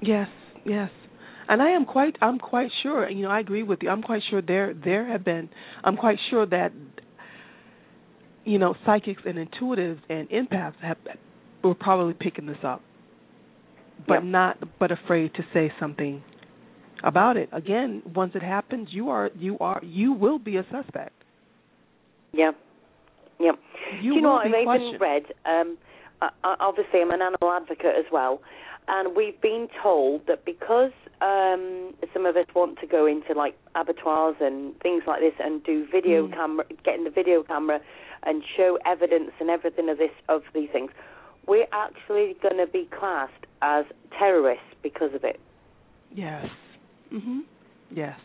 Yes, 0.00 0.28
yes. 0.64 0.90
And 1.48 1.62
I 1.62 1.70
am 1.70 1.84
quite 1.86 2.16
I'm 2.20 2.38
quite 2.38 2.70
sure, 2.82 3.08
you 3.08 3.22
know, 3.22 3.30
I 3.30 3.40
agree 3.40 3.62
with 3.62 3.78
you. 3.82 3.88
I'm 3.88 4.02
quite 4.02 4.22
sure 4.30 4.42
there 4.42 4.74
there 4.74 5.06
have 5.06 5.24
been 5.24 5.48
I'm 5.82 5.96
quite 5.96 6.18
sure 6.30 6.46
that 6.46 6.72
you 8.44 8.58
know, 8.58 8.74
psychics 8.86 9.22
and 9.26 9.36
intuitives 9.36 10.00
and 10.08 10.28
empaths 10.30 10.80
have 10.82 10.96
were 11.62 11.74
probably 11.74 12.14
picking 12.14 12.46
this 12.46 12.58
up. 12.64 12.82
But 14.06 14.14
Yep. 14.14 14.22
not 14.24 14.78
but 14.78 14.90
afraid 14.90 15.34
to 15.34 15.42
say 15.52 15.72
something 15.80 16.22
about 17.02 17.36
it. 17.36 17.48
Again, 17.52 18.02
once 18.14 18.32
it 18.34 18.42
happens, 18.42 18.88
you 18.90 19.08
are 19.10 19.30
you 19.36 19.58
are 19.58 19.80
you 19.82 20.12
will 20.12 20.38
be 20.38 20.56
a 20.56 20.64
suspect. 20.70 21.12
Yeah. 22.32 22.52
Yeah. 23.40 23.52
You 24.02 24.14
you 24.14 24.20
know 24.20 24.28
will 24.30 24.34
what? 24.36 24.44
be 24.44 24.54
I've 24.54 24.80
even 24.80 25.00
read, 25.00 25.22
um, 25.46 25.78
obviously 26.44 27.00
I'm 27.00 27.10
an 27.10 27.22
animal 27.22 27.52
advocate 27.52 27.94
as 27.98 28.04
well, 28.12 28.40
and 28.88 29.14
we've 29.14 29.40
been 29.40 29.68
told 29.82 30.26
that 30.26 30.44
because 30.44 30.92
um, 31.20 31.94
some 32.12 32.24
of 32.26 32.36
us 32.36 32.46
want 32.54 32.78
to 32.80 32.86
go 32.86 33.06
into 33.06 33.34
like 33.34 33.56
abattoirs 33.74 34.36
and 34.40 34.78
things 34.80 35.02
like 35.06 35.20
this 35.20 35.34
and 35.40 35.62
do 35.64 35.86
video 35.90 36.26
Mm. 36.26 36.32
camera, 36.34 36.64
get 36.84 36.94
in 36.96 37.04
the 37.04 37.10
video 37.10 37.42
camera 37.42 37.80
and 38.22 38.42
show 38.56 38.78
evidence 38.86 39.30
and 39.40 39.50
everything 39.50 39.88
of 39.88 39.98
this 39.98 40.10
of 40.28 40.42
these 40.54 40.68
things, 40.72 40.90
we're 41.46 41.66
actually 41.72 42.36
going 42.42 42.56
to 42.58 42.66
be 42.70 42.88
classed 42.98 43.44
as 43.62 43.84
terrorists 44.18 44.64
because 44.82 45.12
of 45.14 45.22
it. 45.24 45.38
Yes. 46.14 46.46
Mhm. 47.12 47.42
Yes. 47.90 48.18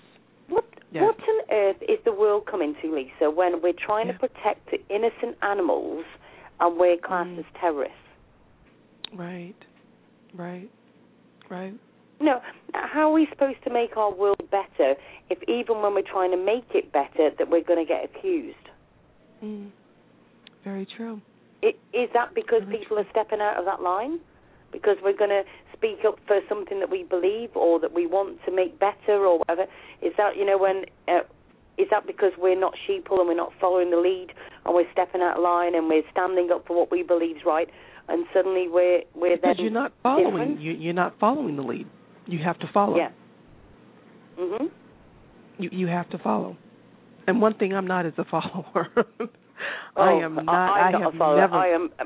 What 0.49 0.65
Yes. 0.91 1.03
what 1.03 1.19
on 1.27 1.41
earth 1.51 1.81
is 1.81 1.99
the 2.05 2.11
world 2.13 2.45
coming 2.45 2.75
to, 2.81 2.93
Lisa, 2.95 3.29
when 3.31 3.61
we're 3.61 3.73
trying 3.73 4.07
Yeah. 4.07 4.13
to 4.13 4.19
protect 4.19 4.69
the 4.71 4.79
innocent 4.89 5.37
animals 5.41 6.05
and 6.59 6.77
we're 6.77 6.97
classed 6.97 7.31
Mm. 7.31 7.39
as 7.39 7.45
terrorists? 7.59 7.97
Right. 9.13 9.55
Right. 10.33 10.69
Right. 11.49 11.73
No, 12.19 12.41
how 12.73 13.09
are 13.09 13.13
we 13.13 13.27
supposed 13.31 13.57
to 13.65 13.73
make 13.73 13.97
our 13.97 14.13
world 14.13 14.41
better 14.49 14.95
if 15.29 15.37
even 15.49 15.81
when 15.81 15.93
we're 15.93 16.09
trying 16.09 16.31
to 16.31 16.37
make 16.37 16.65
it 16.73 16.91
better 16.91 17.31
that 17.37 17.49
we're 17.49 17.63
going 17.63 17.85
to 17.85 17.91
get 17.91 18.05
accused? 18.05 18.55
Mm. 19.43 19.71
Very 20.63 20.87
true. 20.95 21.21
I- 21.63 21.75
Is 21.93 22.09
that 22.13 22.33
because 22.33 22.61
Very 22.63 22.77
people 22.79 22.97
are 22.97 23.07
stepping 23.11 23.41
out 23.41 23.57
of 23.57 23.65
that 23.65 23.81
line? 23.81 24.19
Because 24.71 24.97
we're 25.03 25.17
going 25.17 25.31
to 25.31 25.43
speak 25.75 25.99
up 26.07 26.17
for 26.25 26.39
something 26.47 26.79
that 26.79 26.89
we 26.89 27.03
believe 27.03 27.49
or 27.55 27.79
that 27.79 27.93
we 27.93 28.07
want 28.07 28.39
to 28.45 28.51
make 28.55 28.79
better 28.79 29.25
or 29.25 29.39
whatever? 29.39 29.65
Is 30.01 30.13
that, 30.17 30.37
you 30.37 30.45
know, 30.45 30.57
when. 30.57 30.85
Uh, 31.07 31.21
is 31.75 31.87
that 31.89 32.05
because 32.05 32.31
we're 32.37 32.59
not 32.59 32.75
sheeple 32.87 33.17
and 33.17 33.27
we're 33.27 33.35
not 33.35 33.51
following 33.59 33.89
the 33.89 33.97
lead 33.97 34.27
and 34.63 34.75
we're 34.75 34.89
stepping 34.91 35.21
out 35.21 35.37
of 35.37 35.43
line 35.43 35.73
and 35.73 35.89
we're 35.89 36.03
standing 36.11 36.51
up 36.51 36.67
for 36.67 36.77
what 36.77 36.91
we 36.91 37.01
believe 37.01 37.37
is 37.37 37.41
right 37.47 37.67
and 38.09 38.25
suddenly 38.33 38.67
we're 38.69 39.01
we're 39.15 39.35
Because 39.37 39.55
then 39.57 39.63
you're 39.65 39.71
not 39.73 39.93
following. 40.03 40.31
different? 40.31 40.61
You, 40.61 40.71
you're 40.73 40.93
not 40.93 41.15
following 41.19 41.55
the 41.55 41.61
lead. 41.63 41.87
You 42.25 42.39
have 42.43 42.59
to 42.59 42.67
follow. 42.73 42.95
Yeah. 42.97 43.09
Mhm. 44.39 44.69
You 45.59 45.69
you 45.71 45.87
have 45.87 46.09
to 46.11 46.17
follow. 46.17 46.57
And 47.27 47.41
one 47.41 47.53
thing 47.55 47.73
I'm 47.73 47.87
not 47.87 48.05
is 48.05 48.13
a 48.17 48.25
follower. 48.25 48.87
Oh, 49.95 50.01
I 50.01 50.23
am 50.25 50.35
not. 50.35 50.49
I'm 50.49 50.83
I 50.87 50.91
not 50.91 51.01
have 51.03 51.13
a 51.13 51.17
follower. 51.17 51.37
never. 51.37 51.55
I 51.55 51.67
am 51.69 51.89
uh, 51.99 52.05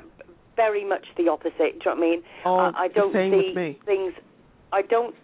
very 0.56 0.84
much 0.88 1.06
the 1.18 1.30
opposite. 1.30 1.58
Do 1.58 1.64
you 1.64 1.80
know 1.86 1.92
what 1.96 1.98
I 1.98 2.02
mean? 2.02 2.22
Oh, 2.46 2.56
I, 2.58 2.72
I 2.84 2.88
don't 2.90 3.14
same 3.14 3.32
see 3.32 3.38
with 3.48 3.56
me. 3.56 3.80
things. 3.86 4.14
I 4.74 4.82
don't. 4.84 5.16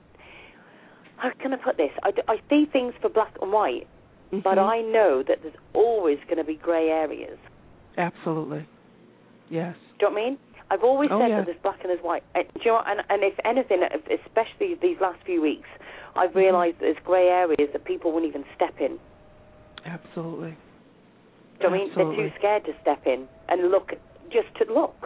How 1.17 1.29
can 1.39 1.53
I 1.53 1.57
put 1.57 1.77
this? 1.77 1.91
I, 2.01 2.11
I 2.27 2.37
see 2.49 2.65
things 2.71 2.93
for 3.01 3.09
black 3.09 3.35
and 3.41 3.51
white, 3.51 3.87
but 4.31 4.57
Mhm. 4.57 4.65
I 4.67 4.81
know 4.81 5.21
that 5.27 5.39
there's 5.43 5.53
always 5.73 6.17
going 6.25 6.37
to 6.37 6.43
be 6.43 6.55
grey 6.55 6.87
areas. 6.89 7.37
absolutely. 7.97 8.65
Yes. 9.49 9.75
Do 9.99 10.07
you 10.07 10.09
know 10.09 10.13
what 10.15 10.21
I 10.21 10.29
mean? 10.29 10.37
I've 10.73 10.83
always 10.83 11.09
Oh, 11.13 11.19
said 11.21 11.29
yeah. 11.29 11.37
that 11.37 11.45
there's 11.45 11.61
black 11.61 11.79
and 11.81 11.89
there's 11.91 12.01
white. 12.03 12.23
And, 12.33 12.45
do 12.55 12.61
you 12.65 12.71
know? 12.71 12.81
And, 12.85 13.01
and 13.09 13.21
if 13.23 13.37
anything, 13.45 13.83
especially 14.09 14.73
these 14.81 14.97
last 14.99 15.19
few 15.23 15.39
weeks, 15.39 15.69
I've 16.15 16.31
Mhm. 16.31 16.35
realised 16.35 16.77
that 16.77 16.85
there's 16.89 17.03
grey 17.05 17.27
areas 17.29 17.69
that 17.73 17.83
people 17.85 18.11
won't 18.11 18.25
even 18.25 18.43
step 18.55 18.73
in. 18.81 18.97
Absolutely. 19.85 20.57
Do 21.59 21.67
you 21.67 21.69
know 21.69 21.69
what 21.69 21.73
I 21.73 21.77
mean? 21.77 21.91
They're 21.95 22.29
too 22.29 22.31
scared 22.39 22.65
to 22.65 22.73
step 22.81 23.05
in 23.05 23.27
and 23.49 23.69
look, 23.69 23.93
just 24.31 24.49
to 24.55 24.65
look. 24.73 24.99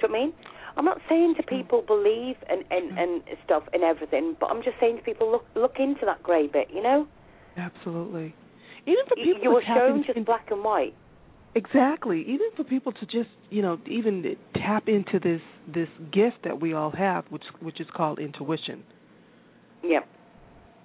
Do 0.00 0.06
you 0.06 0.08
know 0.08 0.12
what 0.12 0.18
I 0.18 0.24
mean? 0.24 0.32
I'm 0.76 0.84
not 0.86 1.00
saying 1.08 1.34
to 1.36 1.42
people 1.42 1.82
believe 1.82 2.36
and, 2.48 2.64
and, 2.70 2.98
and 2.98 3.22
stuff 3.44 3.62
and 3.74 3.82
everything, 3.84 4.34
but 4.40 4.50
I'm 4.50 4.62
just 4.62 4.80
saying 4.80 4.96
to 4.96 5.02
people 5.02 5.30
look 5.30 5.44
look 5.54 5.78
into 5.78 6.04
that 6.06 6.22
grey 6.22 6.46
bit, 6.48 6.70
you 6.72 6.82
know? 6.82 7.06
Absolutely. 7.56 8.34
Even 8.86 9.04
for 9.06 9.14
people 9.16 9.34
you 9.42 9.44
to 9.44 9.50
were 9.50 9.62
shown 9.62 10.02
just 10.02 10.16
in- 10.16 10.24
black 10.24 10.50
and 10.50 10.64
white. 10.64 10.94
Exactly. 11.54 12.22
Even 12.22 12.48
for 12.56 12.64
people 12.64 12.92
to 12.92 13.06
just, 13.06 13.28
you 13.50 13.60
know, 13.60 13.78
even 13.86 14.36
tap 14.54 14.88
into 14.88 15.18
this 15.18 15.40
this 15.72 15.88
gift 16.12 16.36
that 16.44 16.60
we 16.60 16.72
all 16.72 16.90
have, 16.90 17.24
which 17.28 17.44
which 17.60 17.80
is 17.80 17.86
called 17.94 18.18
intuition. 18.18 18.82
Yeah. 19.84 20.00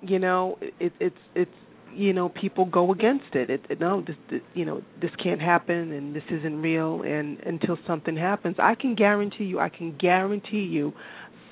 You 0.02 0.20
know, 0.20 0.58
it, 0.62 0.92
it's 1.00 1.16
it's 1.36 1.52
you 1.94 2.12
know 2.12 2.28
people 2.28 2.66
go 2.66 2.92
against 2.92 3.34
it. 3.34 3.50
It, 3.50 3.66
it 3.70 3.80
no, 3.80 4.02
this, 4.06 4.18
this 4.30 4.42
you 4.56 4.66
know 4.66 4.82
this 5.02 5.12
can't 5.24 5.42
happen 5.42 5.94
and 5.94 6.14
this 6.14 6.24
isn't 6.30 6.62
real. 6.62 7.02
And 7.02 7.40
until 7.40 7.78
something 7.88 8.18
happens, 8.18 8.58
I 8.60 8.76
can 8.76 8.94
guarantee 8.96 9.46
you, 9.46 9.60
I 9.60 9.70
can 9.70 9.98
guarantee 9.98 10.68
you, 10.70 10.92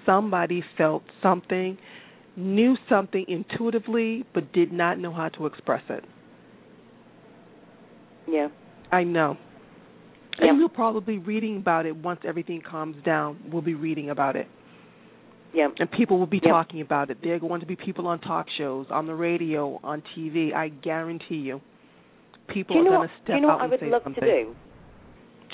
somebody 0.05 0.61
felt 0.78 1.03
something, 1.24 1.78
knew 2.36 2.76
something 2.89 3.26
intuitively, 3.30 4.26
but 4.34 4.51
did 4.51 4.74
not 4.74 4.99
know 4.99 5.13
how 5.13 5.30
to 5.30 5.45
express 5.45 5.84
it. 5.88 6.03
Yeah. 8.28 8.49
I 8.96 9.04
know. 9.04 9.38
Yep. 10.39 10.50
And 10.50 10.58
we'll 10.58 10.70
probably 10.70 11.18
be 11.18 11.24
reading 11.24 11.58
about 11.58 11.86
it 11.86 11.96
once 11.96 12.20
everything 12.28 12.62
calms 12.70 12.98
down. 13.06 13.38
We'll 13.52 13.62
be 13.62 13.74
reading 13.74 14.10
about 14.10 14.36
it. 14.36 14.48
Yeah. 15.54 15.70
And 15.80 15.89
people 15.91 16.20
will 16.20 16.26
be 16.28 16.41
Yep. 16.43 16.52
talking 16.52 16.82
about 16.82 17.10
it. 17.10 17.18
There 17.24 17.36
are 17.36 17.39
going 17.39 17.62
to 17.62 17.66
be 17.66 17.76
people 17.78 18.08
on 18.08 18.20
talk 18.20 18.48
shows, 18.58 18.88
on 18.91 19.06
the 19.08 19.16
radio, 19.16 19.80
on 19.84 20.02
TV. 20.16 20.54
I 20.54 20.68
guarantee 20.70 21.36
you. 21.50 21.62
People 22.50 22.76
you 22.76 22.84
know 22.84 22.91
are 22.91 22.98
going 22.98 23.10
to 23.10 23.14
step 23.24 23.36
you 23.36 23.41
know 23.41 23.50
out 23.52 23.56
what 23.56 23.62
I 23.62 23.64
and 23.64 23.72
would 23.72 23.80
say 23.80 23.89
love 23.89 24.04
something. 24.04 24.22
to 24.24 24.43
do? 24.43 24.56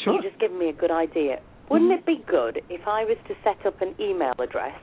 Sure. 0.04 0.14
You 0.16 0.22
just 0.24 0.40
given 0.40 0.58
me 0.58 0.70
a 0.70 0.74
good 0.74 0.92
idea. 0.92 1.40
Wouldn't 1.70 1.92
Mhm. 1.92 2.00
it 2.00 2.06
be 2.06 2.18
good 2.28 2.62
if 2.70 2.88
I 2.88 3.06
was 3.06 3.18
to 3.28 3.36
set 3.44 3.66
up 3.66 3.82
an 3.82 3.94
email 4.00 4.34
address 4.40 4.80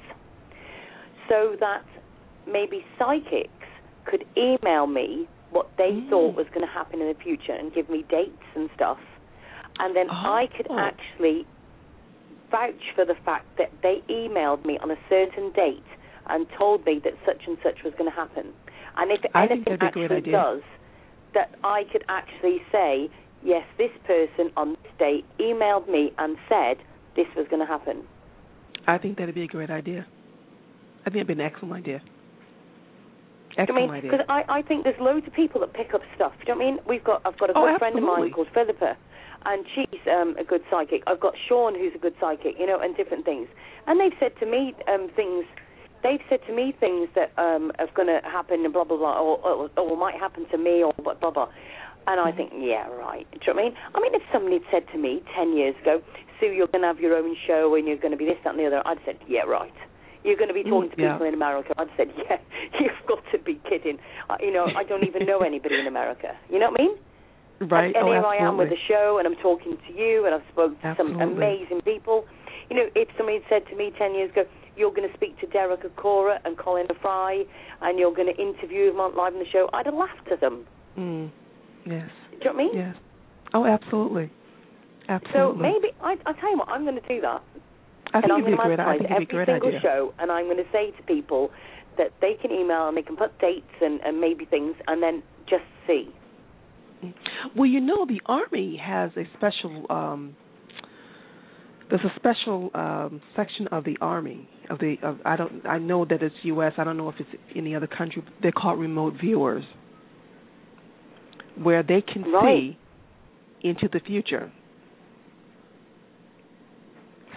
so 1.29 1.57
that 1.61 1.83
maybe 2.47 2.85
psychics 2.99 3.51
could 4.05 4.25
email 4.37 4.87
me 4.87 5.27
what 5.51 5.69
they 5.77 5.93
Mm. 5.93 6.09
thought 6.11 6.35
was 6.35 6.47
going 6.49 6.67
to 6.67 6.73
happen 6.73 7.01
in 7.01 7.09
the 7.09 7.15
future 7.15 7.53
and 7.53 7.73
give 7.73 7.89
me 7.89 8.03
dates 8.09 8.45
and 8.55 8.71
stuff, 8.75 8.99
and 9.79 9.95
then 9.97 10.09
I 10.11 10.47
could 10.49 10.67
Oh. 10.71 10.79
actually 10.79 11.47
vouch 12.51 12.93
for 12.95 13.05
the 13.05 13.15
fact 13.15 13.45
that 13.57 13.71
they 13.83 14.03
emailed 14.09 14.65
me 14.65 14.79
on 14.79 14.91
a 14.91 14.99
certain 15.09 15.51
date 15.53 15.85
and 16.27 16.49
told 16.51 16.85
me 16.85 16.99
that 17.01 17.15
such 17.25 17.47
and 17.47 17.59
such 17.63 17.83
was 17.83 17.95
going 17.95 18.11
to 18.11 18.15
happen. 18.17 18.53
And 18.97 19.11
if 19.13 19.25
I 19.35 19.45
anything 19.45 19.65
that'd 19.77 19.81
be 19.95 20.05
a 20.05 20.09
great 20.09 20.19
actually 20.19 20.33
does, 20.33 20.63
that 21.35 21.51
I 21.63 21.85
could 21.85 22.05
actually 22.09 22.63
say, 22.73 23.11
yes, 23.43 23.65
this 23.77 23.93
person 24.05 24.51
on 24.57 24.77
this 24.83 24.93
date 24.99 25.25
emailed 25.39 25.89
me 25.89 26.13
and 26.19 26.37
said 26.49 26.79
this 27.17 27.27
was 27.37 27.47
going 27.49 27.61
to 27.61 27.67
happen. 27.67 28.03
I 28.87 28.99
think 28.99 29.19
that'd 29.19 29.35
be 29.35 29.43
a 29.43 29.47
great 29.47 29.71
idea. 29.71 30.07
I 31.03 31.11
think 31.11 31.17
it'd 31.17 31.27
be 31.29 31.33
an 31.35 31.41
excellent 31.41 31.75
idea. 31.75 32.01
I 33.59 33.73
mean, 33.73 33.91
because 34.03 34.25
I, 34.29 34.45
I 34.49 34.63
think 34.63 34.85
there's 34.85 35.01
loads 35.01 35.27
of 35.27 35.33
people 35.33 35.61
that 35.63 35.73
pick 35.75 35.95
up 35.95 36.03
stuff. 36.15 36.33
Do 36.39 36.47
you 36.47 36.55
know 36.55 36.59
what 36.59 36.67
I 36.67 36.71
mean? 36.71 36.79
We've 36.87 37.05
got 37.05 37.23
I've 37.27 37.39
got 37.39 37.51
a 37.51 37.55
Oh, 37.57 37.67
good 37.67 37.79
friend 37.79 37.99
of 37.99 38.05
mine 38.05 38.31
called 38.31 38.49
Philippa, 38.55 38.97
and 39.47 39.67
she's 39.75 40.01
um, 40.07 40.37
a 40.39 40.45
good 40.45 40.63
psychic. 40.71 41.03
I've 41.07 41.21
got 41.21 41.35
Sean 41.49 41.75
who's 41.75 41.95
a 41.95 41.99
good 41.99 42.15
psychic, 42.21 42.55
you 42.59 42.67
know, 42.67 42.79
and 42.81 42.97
different 42.97 43.25
things. 43.25 43.49
And 43.87 43.99
they've 44.01 44.17
said 44.21 44.33
to 44.41 44.47
me 44.47 44.75
um, 44.87 45.11
things. 45.17 45.45
They've 46.03 46.23
said 46.31 46.41
to 46.47 46.55
me 46.55 46.73
things 46.79 47.09
that 47.17 47.33
um, 47.37 47.73
are 47.81 47.89
going 47.95 48.07
to 48.07 48.21
happen 48.23 48.65
and 48.65 48.73
blah 48.73 48.85
blah 48.85 48.97
blah, 48.97 49.19
or, 49.19 49.39
or, 49.43 49.71
or 49.77 49.97
might 49.97 50.15
happen 50.15 50.47
to 50.51 50.59
me, 50.59 50.85
or 50.85 50.93
blah 51.03 51.15
blah 51.15 51.31
blah. 51.31 51.49
And 52.07 52.19
I 52.21 52.33
think, 52.33 52.53
yeah, 52.57 52.89
right. 52.89 53.27
Do 53.33 53.39
you 53.47 53.53
know 53.53 53.61
what 53.61 53.61
I 53.61 53.69
mean? 53.69 53.75
I 53.95 54.01
mean, 54.01 54.15
if 54.15 54.23
somebody 54.33 54.59
had 54.63 54.67
said 54.71 54.93
to 54.93 54.99
me 54.99 55.21
ten 55.37 55.55
years 55.57 55.75
ago, 55.83 56.01
Sue, 56.41 56.47
you're 56.47 56.69
going 56.69 56.83
to 56.83 56.87
have 56.87 57.01
your 57.01 57.17
own 57.17 57.37
show 57.47 57.75
and 57.75 57.87
you're 57.87 57.99
going 57.99 58.13
to 58.13 58.17
be 58.17 58.25
this, 58.25 58.39
that, 58.45 58.55
and 58.55 58.61
the 58.61 58.67
other, 58.67 58.81
I'd 58.87 58.99
said, 59.05 59.19
yeah, 59.29 59.43
right. 59.43 59.75
You're 60.29 60.37
going 60.37 60.53
to 60.53 60.55
be 60.55 60.63
talking 60.63 60.91
to 60.93 60.97
Mm, 60.97 61.01
yeah. 61.01 61.13
people 61.17 61.27
in 61.27 61.35
America. 61.35 61.73
I'd 61.81 61.89
said, 61.97 62.13
yeah, 62.21 62.37
you've 62.79 63.01
got 63.09 63.25
to 63.33 63.39
be 63.41 63.57
kidding. 63.69 63.97
You 64.41 64.53
know, 64.53 64.67
I 64.77 64.85
don't 64.85 65.05
even 65.09 65.25
know 65.25 65.41
anybody 65.41 65.81
in 65.81 65.87
America. 65.89 66.37
You 66.53 66.59
know 66.61 66.69
what 66.71 66.81
I 66.81 66.85
mean? 66.85 66.95
Right. 67.73 67.87
And, 67.87 67.97
and 67.97 68.05
oh, 68.09 68.13
here 68.13 68.25
I 68.25 68.37
am 68.37 68.57
with 68.61 68.69
absolutely. 68.69 68.77
a 68.77 68.89
show, 68.93 69.17
and 69.19 69.25
I'm 69.27 69.41
talking 69.43 69.79
to 69.89 69.93
you, 69.97 70.27
and 70.27 70.35
I've 70.35 70.47
spoken 70.53 70.77
to 70.83 70.95
some 70.97 71.19
amazing 71.21 71.81
people. 71.83 72.27
You 72.71 72.77
know, 72.77 72.87
if 72.95 73.09
somebody 73.17 73.41
had 73.41 73.49
said 73.49 73.71
to 73.71 73.77
me 73.77 73.91
ten 73.99 74.15
years 74.15 74.31
ago, 74.31 74.45
you're 74.77 74.93
going 74.93 75.09
to 75.09 75.15
speak 75.17 75.41
to 75.41 75.47
Derek 75.49 75.81
Acorah 75.83 76.39
and 76.45 76.57
Colin 76.57 76.87
Fry, 77.03 77.43
and 77.83 77.99
you're 77.99 78.15
going 78.15 78.29
to 78.33 78.39
interview 78.41 78.93
them 78.93 79.01
on 79.01 79.17
live 79.17 79.33
on 79.33 79.41
the 79.41 79.49
show, 79.51 79.69
I'd 79.73 79.87
have 79.87 79.95
laughed 79.95 80.29
at 80.31 80.41
them. 80.41 80.67
Mm. 80.97 81.31
Yes. 81.85 82.11
Do 82.31 82.37
you 82.37 82.45
know 82.45 82.53
what 82.53 82.55
I 82.55 82.57
mean? 82.59 82.77
Yes. 82.77 82.95
Oh, 83.55 83.65
absolutely. 83.67 84.31
Absolutely. 85.09 85.33
So 85.35 85.55
maybe 85.55 85.89
I, 86.03 86.15
I'll 86.27 86.35
tell 86.35 86.51
you 86.53 86.59
what, 86.59 86.69
I'm 86.69 86.85
going 86.85 87.01
to 87.01 87.09
do 87.09 87.21
that. 87.23 87.43
I 88.15 88.21
think 88.21 88.25
and 88.25 88.33
I'm 88.33 88.41
it'd 88.41 88.47
be 88.47 88.53
a 88.53 88.57
going 88.57 88.77
to 88.77 88.83
advertise 88.83 89.01
it'd 89.05 89.29
be 89.29 89.37
a 89.37 89.41
every 89.41 89.47
single 89.47 89.69
idea. 89.69 89.81
show, 89.83 90.15
and 90.19 90.33
I'm 90.33 90.45
going 90.47 90.57
to 90.59 90.71
say 90.73 90.91
to 90.97 91.03
people 91.05 91.51
that 91.99 92.13
they 92.21 92.35
can 92.41 92.51
email 92.53 92.89
and 92.89 92.97
they 92.97 93.03
can 93.03 93.17
put 93.17 93.39
dates 93.41 93.67
and, 93.81 94.01
and 94.03 94.21
maybe 94.21 94.45
things, 94.45 94.75
and 94.87 95.03
then 95.03 95.23
just 95.49 95.65
see. 95.87 96.09
Well, 97.57 97.67
you 97.67 97.81
know, 97.81 98.07
the 98.07 98.21
army 98.27 98.81
has 98.85 99.11
a 99.17 99.25
special. 99.37 99.87
um 99.91 100.35
There's 101.91 102.05
a 102.05 102.13
special 102.17 102.71
um 102.75 103.21
section 103.37 103.69
of 103.69 103.85
the 103.85 103.97
army 104.01 104.49
of 104.71 104.79
the. 104.79 104.97
Of, 105.03 105.19
I 105.25 105.37
don't. 105.37 105.65
I 105.67 105.79
know 105.79 106.05
that 106.05 106.23
it's 106.23 106.35
U.S. 106.45 106.73
I 106.79 106.85
don't 106.85 106.97
know 106.97 107.09
if 107.09 107.15
it's 107.21 107.31
any 107.57 107.75
other 107.77 107.87
country. 107.87 108.23
They're 108.43 108.53
called 108.53 108.79
remote 108.81 109.15
viewers, 109.21 109.65
where 111.63 111.83
they 111.83 112.03
can 112.03 112.23
Right. 112.31 112.75
see 113.63 113.69
into 113.69 113.89
the 113.93 114.01
future 114.07 114.53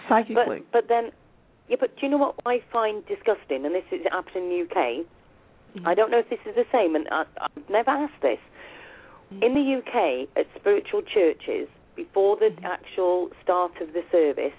psychically. 0.08 0.60
But 0.72 0.72
but 0.72 0.88
then, 0.88 1.10
yeah. 1.68 1.76
But 1.78 1.96
do 1.96 2.06
you 2.06 2.10
know 2.10 2.18
what 2.18 2.34
I 2.46 2.60
find 2.72 3.04
disgusting? 3.06 3.64
And 3.64 3.74
this 3.74 3.84
is 3.92 4.00
happening 4.10 4.44
in 4.44 4.50
the 4.50 4.60
UK. 4.70 5.06
Mm-hmm. 5.76 5.86
I 5.86 5.94
don't 5.94 6.10
know 6.10 6.18
if 6.18 6.28
this 6.28 6.40
is 6.46 6.54
the 6.54 6.66
same, 6.70 6.94
and 6.96 7.08
I, 7.10 7.24
I've 7.40 7.70
never 7.70 7.90
asked 7.90 8.20
this. 8.22 8.38
Mm-hmm. 9.32 9.42
In 9.42 9.54
the 9.54 9.78
UK, 9.78 10.28
at 10.36 10.46
spiritual 10.60 11.02
churches, 11.02 11.68
before 11.96 12.36
the 12.36 12.50
Mm-hmm. 12.50 12.64
actual 12.66 13.30
start 13.42 13.72
of 13.80 13.92
the 13.94 14.02
service, 14.10 14.52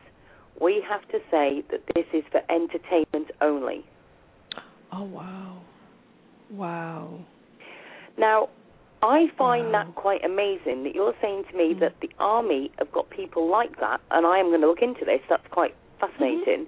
we 0.62 0.84
have 0.88 1.02
to 1.10 1.20
say 1.30 1.64
that 1.72 1.82
this 1.96 2.06
is 2.14 2.24
for 2.32 2.42
entertainment 2.50 3.32
only. 3.42 3.84
oh 4.92 5.04
wow, 5.04 5.62
wow. 6.52 7.20
Now, 8.18 8.50
I 9.04 9.28
find 9.38 9.66
Wow. 9.66 9.72
that 9.84 9.96
quite 9.96 10.24
amazing 10.24 10.84
that 10.84 10.96
you're 10.96 11.14
saying 11.22 11.44
to 11.52 11.56
me 11.58 11.74
Mm. 11.76 11.80
that 11.80 12.00
the 12.00 12.10
army 12.20 12.72
have 12.80 12.90
got 12.92 13.10
people 13.10 13.48
like 13.48 13.76
that, 13.82 14.00
and 14.12 14.26
I 14.26 14.38
am 14.40 14.48
going 14.50 14.62
to 14.62 14.68
look 14.68 14.82
into 14.82 15.04
this. 15.04 15.22
That's 15.30 15.46
quite 15.52 15.76
fascinating. 16.00 16.66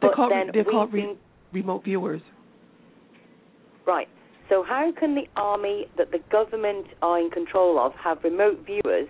They're 0.00 0.10
But 0.10 0.12
called. 0.12 0.32
then 0.32 0.50
They're 0.52 0.64
called 0.64 0.92
re- 0.92 1.00
been- 1.00 1.18
remote 1.52 1.82
viewers. 1.84 2.20
Right. 3.86 4.08
So 4.50 4.62
how 4.62 4.92
can 4.92 5.14
the 5.14 5.26
army 5.36 5.88
that 5.96 6.10
the 6.12 6.18
government 6.30 6.86
are 7.02 7.18
in 7.18 7.30
control 7.30 7.78
of 7.78 7.94
have 7.94 8.22
remote 8.22 8.58
viewers, 8.66 9.08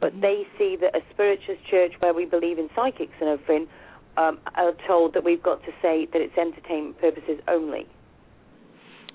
but 0.00 0.12
Mm-hmm. 0.12 0.20
they 0.20 0.46
see 0.56 0.76
that 0.76 0.94
a 0.94 1.02
spiritualist 1.10 1.64
church 1.66 1.92
where 2.00 2.14
we 2.14 2.24
believe 2.24 2.58
in 2.58 2.70
psychics 2.74 3.14
and 3.20 3.28
everything 3.30 3.68
um, 4.16 4.38
are 4.54 4.72
told 4.86 5.12
that 5.14 5.24
we've 5.24 5.42
got 5.42 5.62
to 5.64 5.72
say 5.82 6.06
that 6.06 6.20
it's 6.22 6.38
entertainment 6.38 6.98
purposes 7.00 7.40
only? 7.48 7.86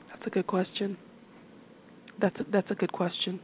That's 0.09 0.27
a 0.27 0.29
good 0.29 0.45
question. 0.47 0.97
That's 2.21 2.35
a, 2.39 2.45
that's 2.51 2.71
a 2.71 2.75
good 2.75 2.91
question. 2.91 3.39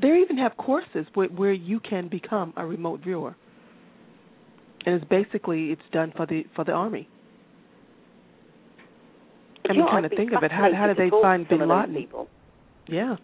They 0.00 0.08
even 0.22 0.38
have 0.38 0.56
courses 0.56 1.06
where, 1.14 1.28
where 1.28 1.52
you 1.52 1.80
can 1.80 2.08
become 2.08 2.52
a 2.56 2.66
remote 2.66 3.00
viewer, 3.02 3.36
and 4.84 4.96
it's 4.96 5.04
basically 5.08 5.66
it's 5.66 5.82
done 5.92 6.12
for 6.16 6.26
the 6.26 6.44
for 6.56 6.64
the 6.64 6.72
army. 6.72 7.08
I 9.68 9.74
mean, 9.74 9.86
kind 9.88 10.04
of 10.04 10.10
think 10.10 10.32
of 10.32 10.42
it. 10.42 10.50
How, 10.50 10.68
how 10.74 10.86
did 10.88 10.96
they 10.96 11.10
find 11.10 11.48
Bin 11.48 11.68
Laden? 11.68 11.94
people. 11.94 12.28
Yeah, 12.88 13.16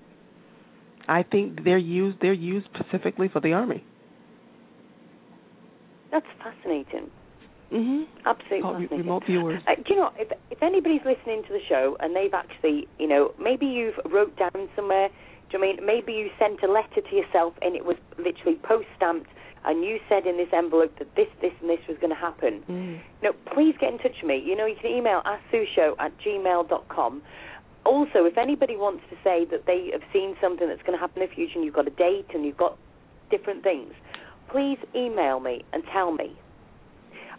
I 1.09 1.25
think 1.25 1.65
they're 1.65 1.79
used 1.79 2.19
they're 2.21 2.33
used 2.33 2.69
specifically 2.75 3.29
for 3.29 3.41
the 3.41 3.53
army. 3.53 3.85
That's 6.11 6.27
fascinating. 6.43 7.11
Hmm 7.71 8.03
Absolutely 8.25 8.61
Called 8.63 8.77
re- 8.81 8.87
fascinating. 8.87 8.99
remote 8.99 9.23
viewers. 9.27 9.63
Uh, 9.67 9.75
do 9.77 9.95
you 9.95 9.97
know 9.97 10.11
if 10.17 10.29
if 10.51 10.63
anybody's 10.63 11.05
listening 11.05 11.43
to 11.45 11.53
the 11.53 11.61
show 11.69 11.97
and 12.01 12.17
they've 12.17 12.35
actually, 12.35 12.89
you 12.99 13.07
know, 13.07 13.33
maybe 13.41 13.67
you've 13.67 13.99
wrote 14.11 14.37
down 14.37 14.69
somewhere. 14.75 15.09
Do 15.51 15.57
you 15.57 15.59
know 15.59 15.67
I 15.71 15.77
mean 15.77 15.87
maybe 15.87 16.13
you 16.13 16.29
sent 16.39 16.63
a 16.63 16.71
letter 16.71 17.01
to 17.01 17.13
yourself 17.17 17.55
and 17.63 17.77
it 17.77 17.85
was 17.85 17.97
literally 18.19 18.59
post 18.63 18.89
stamped, 18.97 19.31
and 19.65 19.85
you 19.85 19.99
said 20.09 20.27
in 20.27 20.37
this 20.37 20.49
envelope 20.53 20.99
that 20.99 21.15
this, 21.17 21.29
this, 21.41 21.53
and 21.61 21.69
this 21.71 21.81
was 21.89 21.97
going 21.99 22.11
to 22.11 22.17
happen? 22.17 22.63
Mm. 22.69 23.01
No, 23.23 23.33
please 23.55 23.75
get 23.81 23.93
in 23.93 23.99
touch 23.99 24.17
with 24.23 24.29
me. 24.29 24.43
You 24.45 24.57
know, 24.57 24.67
you 24.67 24.77
can 24.81 24.91
email 24.91 25.21
asksushow 25.25 25.95
at 25.99 26.13
gmail 26.21 26.69
dot 26.69 26.89
com. 26.89 27.23
Also, 27.85 28.25
if 28.25 28.37
anybody 28.37 28.77
wants 28.77 29.03
to 29.11 29.17
say 29.25 29.47
that 29.51 29.65
they 29.67 29.89
have 29.93 30.03
seen 30.13 30.37
something 30.41 30.69
that's 30.69 30.83
going 30.83 30.93
to 30.93 31.01
happen 31.01 31.23
in 31.23 31.29
the 31.29 31.35
future 31.35 31.55
and 31.57 31.65
you've 31.65 31.75
got 31.75 31.87
a 31.87 31.91
date 31.97 32.27
and 32.35 32.45
you've 32.45 32.57
got 32.57 32.77
different 33.31 33.63
things, 33.63 33.93
please 34.51 34.79
email 34.95 35.41
me 35.41 35.65
and 35.73 35.83
tell 35.93 36.13
me. 36.13 36.37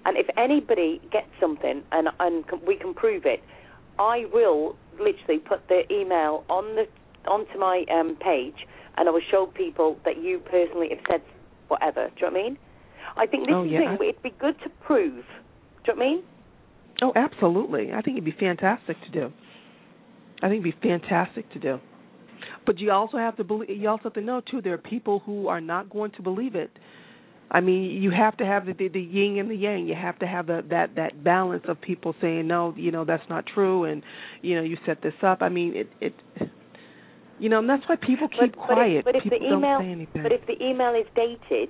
And 0.06 0.18
if 0.18 0.28
anybody 0.38 1.02
gets 1.12 1.28
something 1.40 1.84
and, 1.92 2.08
and 2.20 2.46
we 2.66 2.76
can 2.78 2.94
prove 2.94 3.26
it, 3.26 3.42
I 3.98 4.26
will 4.32 4.76
literally 4.94 5.40
put 5.40 5.68
the 5.68 5.82
email 5.92 6.46
on 6.50 6.76
the 6.76 6.86
onto 7.30 7.60
my 7.60 7.84
um, 7.94 8.16
page 8.16 8.66
and 8.98 9.08
I 9.08 9.12
will 9.12 9.22
show 9.30 9.46
people 9.46 9.98
that 10.06 10.22
you 10.22 10.40
personally 10.40 10.88
have 10.90 11.00
said 11.10 11.22
whatever. 11.68 12.08
Do 12.10 12.26
you 12.26 12.32
know 12.32 12.34
what 12.34 12.40
I 12.40 12.44
mean? 12.44 12.58
I 13.18 13.26
think 13.26 13.48
this 13.48 13.54
Oh, 13.56 13.64
yeah, 13.64 13.98
thing 13.98 14.08
it'd 14.10 14.24
be 14.24 14.34
good 14.40 14.56
to 14.64 14.70
prove. 14.86 15.26
Do 15.86 15.92
you 15.92 15.96
know 15.96 15.96
what 15.96 16.06
I 16.06 16.10
mean? 16.10 16.24
Oh, 17.02 17.14
absolutely. 17.16 17.92
I 17.94 18.02
think 18.02 18.18
it'd 18.18 18.26
be 18.26 18.36
fantastic 18.38 18.98
to 19.06 19.12
do. 19.12 19.32
I 20.42 20.50
think 20.50 20.66
it'd 20.66 20.82
be 20.82 20.88
fantastic 20.88 21.52
to 21.54 21.60
do. 21.60 21.80
But 22.66 22.80
you 22.80 22.92
also 22.92 23.18
have 23.18 23.38
to 23.38 23.44
believe. 23.44 23.70
You 23.70 23.90
also 23.90 24.04
have 24.06 24.14
to 24.14 24.22
know 24.22 24.42
too. 24.42 24.62
There 24.62 24.74
are 24.74 24.78
people 24.78 25.20
who 25.26 25.48
are 25.48 25.62
not 25.62 25.90
going 25.90 26.12
to 26.12 26.22
believe 26.22 26.56
it. 26.56 26.72
I 27.52 27.62
mean, 27.62 28.02
you 28.02 28.12
have 28.12 28.38
to 28.38 28.46
have 28.46 28.66
the, 28.68 28.74
the, 28.74 28.90
the 28.90 29.02
yin 29.02 29.38
and 29.40 29.50
the 29.50 29.56
yang. 29.56 29.88
You 29.88 29.96
have 29.96 30.20
to 30.20 30.28
have 30.28 30.48
the, 30.48 30.64
that 30.70 30.96
that 30.96 31.24
balance 31.24 31.64
of 31.68 31.82
people 31.82 32.14
saying 32.22 32.46
no, 32.48 32.74
you 32.78 32.92
know 32.92 33.06
that's 33.06 33.28
not 33.30 33.46
true, 33.48 33.86
and 33.86 34.04
you 34.42 34.56
know 34.56 34.62
you 34.62 34.78
set 34.86 35.02
this 35.02 35.14
up. 35.24 35.42
I 35.42 35.50
mean, 35.50 35.76
it 35.76 35.90
it. 36.00 36.14
You 37.40 37.48
know, 37.50 37.60
and 37.60 37.70
that's 37.70 37.84
why 37.88 37.96
people 37.96 38.28
keep 38.28 38.56
but, 38.56 38.66
quiet. 38.66 39.06
But 39.06 39.16
if, 39.16 39.24
but 39.24 39.34
if 39.34 39.40
the 39.40 39.46
email, 39.48 39.62
don't 39.80 39.82
say 39.82 39.92
anything. 39.92 40.24
but 40.24 40.32
if 40.32 40.46
the 40.46 40.62
email 40.64 40.94
is 40.94 41.08
dated, 41.16 41.70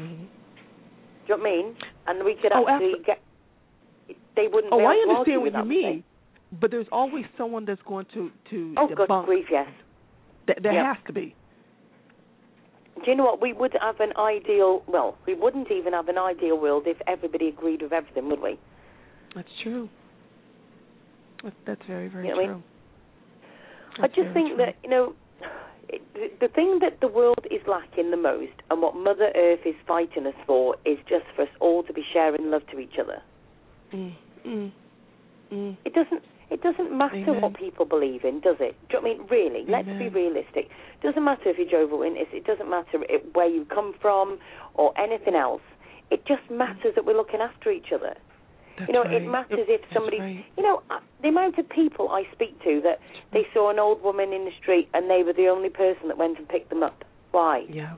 Mhm. 0.00 0.26
do 0.26 1.28
you 1.28 1.28
know 1.28 1.36
what 1.36 1.40
I 1.40 1.44
mean? 1.44 1.76
And 2.06 2.24
we 2.24 2.34
could 2.40 2.52
Oh, 2.54 2.66
actually 2.66 2.94
abso- 3.00 3.06
get. 3.06 3.22
They 4.34 4.48
wouldn't. 4.48 4.72
Oh, 4.72 4.78
be 4.78 4.84
I 4.86 4.94
able 5.04 5.12
to 5.14 5.18
argue 5.18 5.34
understand 5.38 5.42
what 5.54 5.74
you 5.76 5.82
mean. 5.82 6.04
But 6.60 6.70
there's 6.70 6.86
always 6.90 7.24
someone 7.36 7.64
that's 7.64 7.82
going 7.86 8.06
to 8.14 8.30
to? 8.50 8.74
Oh, 8.76 8.88
debunk. 8.88 8.96
good 9.08 9.26
grief, 9.26 9.46
yes. 9.50 9.68
Th- 10.46 10.58
there 10.62 10.72
Yep. 10.72 10.84
has 10.84 10.96
to 11.06 11.12
be. 11.12 11.34
Do 13.04 13.10
you 13.10 13.16
know 13.16 13.24
what? 13.24 13.42
We 13.42 13.52
would 13.52 13.74
have 13.80 14.00
an 14.00 14.12
ideal. 14.16 14.82
Well, 14.88 15.16
we 15.26 15.34
wouldn't 15.34 15.70
even 15.70 15.92
have 15.92 16.08
an 16.08 16.18
ideal 16.18 16.58
world 16.58 16.84
if 16.86 16.96
everybody 17.06 17.48
agreed 17.48 17.82
with 17.82 17.92
everything, 17.92 18.28
would 18.28 18.40
we? 18.40 18.58
That's 19.34 19.48
true. 19.62 19.88
That's, 21.66 21.82
very, 21.86 22.08
very 22.08 22.26
You 22.26 22.30
know 22.30 22.36
what 22.36 22.42
I 22.42 22.46
true. 22.46 22.54
mean? 22.54 22.64
I 24.02 24.08
just 24.08 24.34
think 24.34 24.48
true. 24.48 24.56
that 24.58 24.74
you 24.82 24.90
know, 24.90 25.14
it, 25.88 26.40
the 26.40 26.48
thing 26.48 26.78
that 26.80 27.00
the 27.00 27.08
world 27.08 27.46
is 27.50 27.60
lacking 27.68 28.10
the 28.10 28.16
most, 28.16 28.52
and 28.70 28.80
what 28.80 28.96
Mother 28.96 29.30
Earth 29.36 29.60
is 29.64 29.74
fighting 29.86 30.26
us 30.26 30.34
for, 30.46 30.76
is 30.84 30.98
just 31.08 31.24
for 31.34 31.42
us 31.42 31.48
all 31.60 31.82
to 31.84 31.92
be 31.92 32.02
sharing 32.12 32.50
love 32.50 32.62
to 32.72 32.78
each 32.78 32.94
other. 33.00 33.22
Mm, 33.92 34.14
mm, 34.46 34.72
mm. 35.52 35.76
It 35.84 35.94
doesn't. 35.94 36.22
It 36.48 36.62
doesn't 36.62 36.96
matter 36.96 37.16
Amen. 37.16 37.40
what 37.40 37.54
people 37.54 37.84
believe 37.86 38.24
in, 38.24 38.40
does 38.40 38.56
it? 38.60 38.76
Do 38.88 38.98
you 38.98 39.02
know 39.02 39.08
what 39.08 39.16
I 39.16 39.18
mean? 39.18 39.26
Really, 39.28 39.64
let's 39.68 39.88
be 39.98 40.08
realistic. 40.08 40.70
It 40.70 41.02
doesn't 41.02 41.24
matter 41.24 41.50
if 41.50 41.58
you're 41.58 41.68
Jehovah's 41.68 41.98
Witness. 41.98 42.28
It 42.32 42.46
doesn't 42.46 42.70
matter 42.70 43.02
where 43.32 43.48
you 43.48 43.64
come 43.64 43.94
from 44.00 44.38
or 44.74 44.96
anything 44.98 45.34
else. 45.34 45.62
It 46.10 46.24
just 46.26 46.48
matters 46.50 46.94
that 46.94 47.04
we're 47.04 47.16
looking 47.16 47.40
after 47.40 47.72
each 47.72 47.90
other. 47.92 48.14
That's 48.78 48.88
you 48.88 48.94
know, 48.94 49.02
right. 49.02 49.22
it 49.22 49.26
matters 49.26 49.66
if 49.66 49.80
somebody, 49.92 50.20
right. 50.20 50.44
you 50.56 50.62
know, 50.62 50.82
uh, 50.90 51.00
the 51.22 51.28
amount 51.28 51.58
of 51.58 51.68
people 51.68 52.10
I 52.10 52.24
speak 52.32 52.62
to 52.62 52.80
that 52.84 53.00
they 53.32 53.46
saw 53.52 53.70
an 53.70 53.78
old 53.78 54.02
woman 54.02 54.32
in 54.32 54.44
the 54.44 54.50
street 54.60 54.88
and 54.94 55.10
they 55.10 55.22
were 55.24 55.32
the 55.32 55.48
only 55.48 55.70
person 55.70 56.08
that 56.08 56.18
went 56.18 56.38
and 56.38 56.48
picked 56.48 56.68
them 56.68 56.82
up. 56.82 57.04
Why? 57.32 57.64
Yeah. 57.68 57.94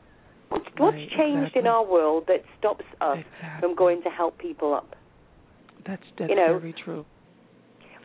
What's, 0.49 0.67
what's 0.79 0.97
changed 0.97 1.49
exactly. 1.49 1.61
in 1.61 1.67
our 1.67 1.85
world 1.85 2.25
that 2.29 2.45
stops 2.59 2.85
us 3.01 3.19
Exactly. 3.19 3.61
from 3.61 3.77
going 3.77 4.03
to 4.03 4.09
help 4.09 4.39
people 4.39 4.73
up? 4.73 4.95
That's 5.87 6.03
that's 6.19 6.31
you 6.31 6.37
know, 6.37 6.59
very 6.59 6.75
true. 6.85 7.05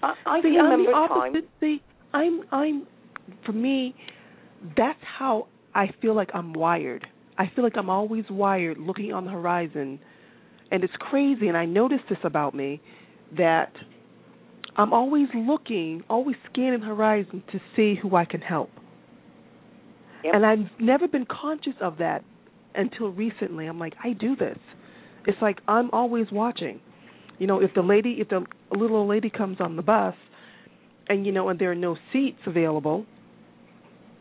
I, 0.03 0.13
I 0.25 0.41
See, 0.41 0.57
I'm 0.59 0.69
remember 0.69 0.91
the 0.91 0.97
a 0.97 1.07
time. 1.07 1.31
opposite. 1.31 1.49
See, 1.59 1.81
I'm 2.13 2.41
I'm 2.51 2.87
for 3.45 3.53
me, 3.53 3.95
that's 4.77 4.99
how 5.17 5.47
I 5.73 5.87
feel 6.01 6.15
like 6.15 6.29
I'm 6.33 6.53
wired. 6.53 7.07
I 7.37 7.49
feel 7.55 7.63
like 7.63 7.77
I'm 7.77 7.89
always 7.89 8.25
wired, 8.29 8.77
looking 8.77 9.11
on 9.13 9.25
the 9.25 9.31
horizon, 9.31 9.99
and 10.71 10.83
it's 10.83 10.93
crazy. 10.99 11.47
And 11.47 11.57
I 11.57 11.65
noticed 11.65 12.03
this 12.09 12.19
about 12.23 12.53
me 12.53 12.81
that 13.37 13.71
I'm 14.75 14.93
always 14.93 15.27
looking, 15.33 16.03
always 16.09 16.35
scanning 16.51 16.81
the 16.81 16.85
horizon 16.85 17.43
to 17.51 17.59
see 17.75 17.95
who 17.99 18.15
I 18.15 18.25
can 18.25 18.41
help. 18.41 18.69
Yep. 20.23 20.33
And 20.35 20.45
I've 20.45 20.79
never 20.79 21.07
been 21.07 21.25
conscious 21.25 21.73
of 21.81 21.97
that 21.97 22.23
until 22.75 23.09
recently. 23.09 23.65
I'm 23.67 23.79
like, 23.79 23.93
I 24.03 24.13
do 24.13 24.35
this. 24.35 24.57
It's 25.25 25.37
like 25.41 25.59
I'm 25.67 25.89
always 25.91 26.27
watching. 26.31 26.79
You 27.39 27.47
know, 27.47 27.61
if 27.61 27.71
the 27.73 27.81
lady, 27.81 28.17
if 28.19 28.29
the 28.29 28.45
little 28.73 28.97
old 28.97 29.09
lady 29.09 29.29
comes 29.29 29.57
on 29.59 29.75
the 29.75 29.81
bus, 29.81 30.15
and 31.07 31.25
you 31.25 31.31
know, 31.31 31.49
and 31.49 31.59
there 31.59 31.71
are 31.71 31.75
no 31.75 31.97
seats 32.11 32.39
available, 32.45 33.05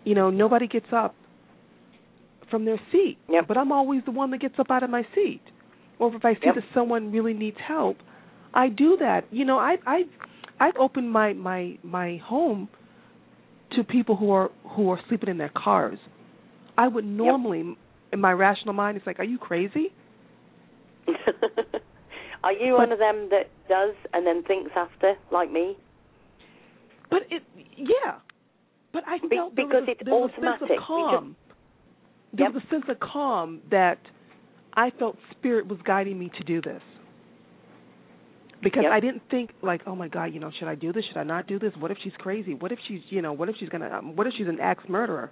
you 0.05 0.15
know, 0.15 0.31
nobody 0.31 0.67
gets 0.67 0.87
up 0.93 1.15
from 2.51 2.65
their 2.65 2.81
seat. 2.91 3.19
Yep. 3.31 3.45
But 3.49 3.57
I'm 3.57 3.73
always 3.73 4.03
the 4.05 4.11
one 4.11 4.31
that 4.33 4.41
gets 4.41 4.55
up 4.59 4.71
out 4.71 4.83
of 4.83 4.91
my 4.91 5.07
seat. 5.15 5.41
Or 5.99 6.15
if 6.15 6.25
I 6.25 6.35
see 6.35 6.41
Yep. 6.47 6.55
that 6.57 6.65
someone 6.75 7.13
really 7.13 7.33
needs 7.33 7.57
help, 7.67 7.97
I 8.55 8.69
do 8.69 8.97
that. 9.01 9.23
You 9.31 9.45
know, 9.45 9.59
I 9.59 9.77
I 9.87 10.03
I've 10.61 10.77
opened 10.77 11.11
my 11.11 11.33
my 11.33 11.79
my 11.83 12.19
home 12.25 12.69
to 13.77 13.85
people 13.85 14.17
who 14.17 14.31
are 14.31 14.51
who 14.77 14.91
are 14.91 15.01
sleeping 15.09 15.29
in 15.29 15.39
their 15.39 15.53
cars. 15.57 15.99
I 16.77 16.89
would 16.89 17.05
normally 17.05 17.77
in 18.13 18.21
my 18.21 18.33
rational 18.33 18.75
mind 18.75 18.97
it's 18.97 19.07
like, 19.07 19.19
are 19.19 19.25
you 19.25 19.39
crazy? 19.39 19.93
Are 22.45 22.53
you 22.53 22.73
But- 22.73 22.79
one 22.79 22.93
of 22.93 22.99
them 22.99 23.29
that 23.31 23.49
does 23.69 23.95
and 24.13 24.27
then 24.27 24.43
thinks 24.43 24.71
after, 24.77 25.15
like 25.31 25.51
me? 25.51 25.77
But 27.11 27.23
it 27.31 27.43
yeah. 27.77 28.17
But 28.93 29.05
I 29.07 29.19
Be- 29.19 29.37
felt 29.37 29.55
because 29.55 29.73
was 29.73 29.89
a, 29.89 29.91
it's 29.93 30.05
there 30.05 30.15
was 30.15 30.31
a 30.37 30.41
sense 30.41 30.63
of 30.71 30.79
calm. 30.79 31.37
There 32.33 32.47
Yep. 32.47 32.55
was 32.55 32.63
a 32.65 32.67
sense 32.69 32.85
of 32.89 33.01
calm 33.01 33.61
that 33.71 33.99
I 34.75 34.91
felt 34.91 35.19
spirit 35.33 35.67
was 35.67 35.79
guiding 35.83 36.19
me 36.19 36.31
to 36.39 36.45
do 36.45 36.61
this. 36.61 36.83
Because 38.63 38.85
Yep. 38.85 38.93
I 38.93 39.01
didn't 39.01 39.23
think 39.29 39.51
like, 39.61 39.83
oh 39.87 39.95
my 39.97 40.09
God, 40.09 40.33
you 40.33 40.41
know, 40.41 40.51
should 40.51 40.69
I 40.69 40.75
do 40.77 40.93
this? 40.93 41.05
Should 41.07 41.17
I 41.17 41.25
not 41.25 41.47
do 41.47 41.59
this? 41.59 41.73
What 41.79 41.91
if 41.91 41.99
she's 42.03 42.13
crazy? 42.19 42.55
What 42.55 42.71
if 42.73 42.79
she's, 42.87 43.01
you 43.11 43.21
know, 43.21 43.33
what 43.33 43.49
if 43.49 43.57
she's 43.57 43.69
gonna, 43.69 43.91
um, 43.91 44.15
what 44.17 44.27
if 44.27 44.35
she's 44.39 44.47
an 44.49 44.61
axe 44.61 44.85
murderer? 44.89 45.31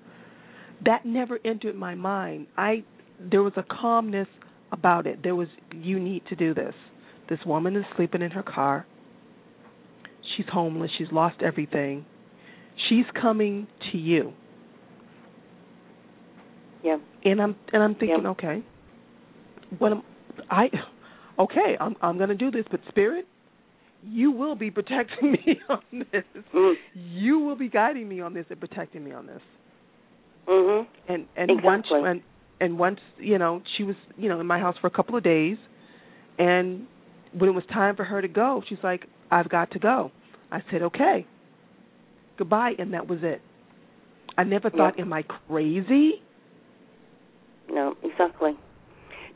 That 0.84 1.04
never 1.06 1.38
entered 1.44 1.76
my 1.76 1.94
mind. 1.94 2.46
I 2.56 2.84
there 3.20 3.42
was 3.42 3.52
a 3.56 3.62
calmness 3.62 4.28
about 4.72 5.06
it. 5.06 5.22
There 5.22 5.34
was, 5.36 5.48
you 5.74 5.98
need 6.00 6.24
to 6.26 6.34
do 6.36 6.54
this. 6.54 6.74
This 7.30 7.38
woman 7.46 7.76
is 7.76 7.84
sleeping 7.96 8.20
in 8.20 8.32
her 8.32 8.42
car. 8.42 8.84
She's 10.36 10.46
homeless. 10.52 10.90
She's 10.98 11.06
lost 11.12 11.36
everything. 11.42 12.04
She's 12.88 13.06
coming 13.20 13.66
to 13.92 13.98
you. 13.98 14.32
Yeah. 16.84 16.96
And 17.24 17.40
I'm 17.40 17.56
and 17.72 17.82
I'm 17.82 17.94
thinking, 17.94 18.22
Yep. 18.24 18.32
okay, 18.32 18.62
what 19.78 19.92
am 19.92 20.02
I? 20.50 20.66
Okay, 21.38 21.74
I'm 21.80 21.96
I'm 22.02 22.18
going 22.18 22.28
to 22.28 22.34
do 22.34 22.50
this, 22.50 22.66
but 22.70 22.80
spirit, 22.90 23.24
you 24.04 24.30
will 24.30 24.56
be 24.56 24.70
protecting 24.70 25.32
me 25.46 25.58
on 25.70 26.04
this. 26.12 26.24
Mm. 26.54 26.74
You 26.94 27.38
will 27.38 27.56
be 27.56 27.70
guiding 27.70 28.10
me 28.10 28.20
on 28.20 28.34
this 28.34 28.44
and 28.50 28.60
protecting 28.60 29.02
me 29.02 29.12
on 29.12 29.26
this. 29.26 29.40
Mhm. 30.46 30.86
And 31.08 31.24
and 31.38 31.62
once 31.64 31.86
and 31.90 32.20
and 32.60 32.78
once 32.78 32.98
you 33.16 33.38
know 33.38 33.62
she 33.78 33.84
was 33.84 33.96
you 34.18 34.28
know 34.28 34.38
in 34.38 34.46
my 34.46 34.58
house 34.58 34.74
for 34.82 34.86
a 34.88 34.90
couple 34.90 35.16
of 35.16 35.22
days, 35.24 35.56
and 36.38 36.86
when 37.36 37.48
it 37.48 37.52
was 37.52 37.64
time 37.72 37.96
for 37.96 38.04
her 38.04 38.20
to 38.20 38.28
go, 38.28 38.62
she's 38.68 38.78
like, 38.82 39.06
I've 39.30 39.48
got 39.48 39.70
to 39.72 39.78
go. 39.78 40.10
I 40.50 40.62
said, 40.70 40.82
okay, 40.82 41.26
goodbye, 42.36 42.72
and 42.78 42.92
that 42.94 43.08
was 43.08 43.20
it. 43.22 43.40
I 44.36 44.44
never 44.44 44.70
thought, 44.70 44.96
Yep. 44.96 45.06
am 45.06 45.12
I 45.12 45.22
crazy? 45.22 46.22
No, 47.70 47.94
exactly. 48.02 48.52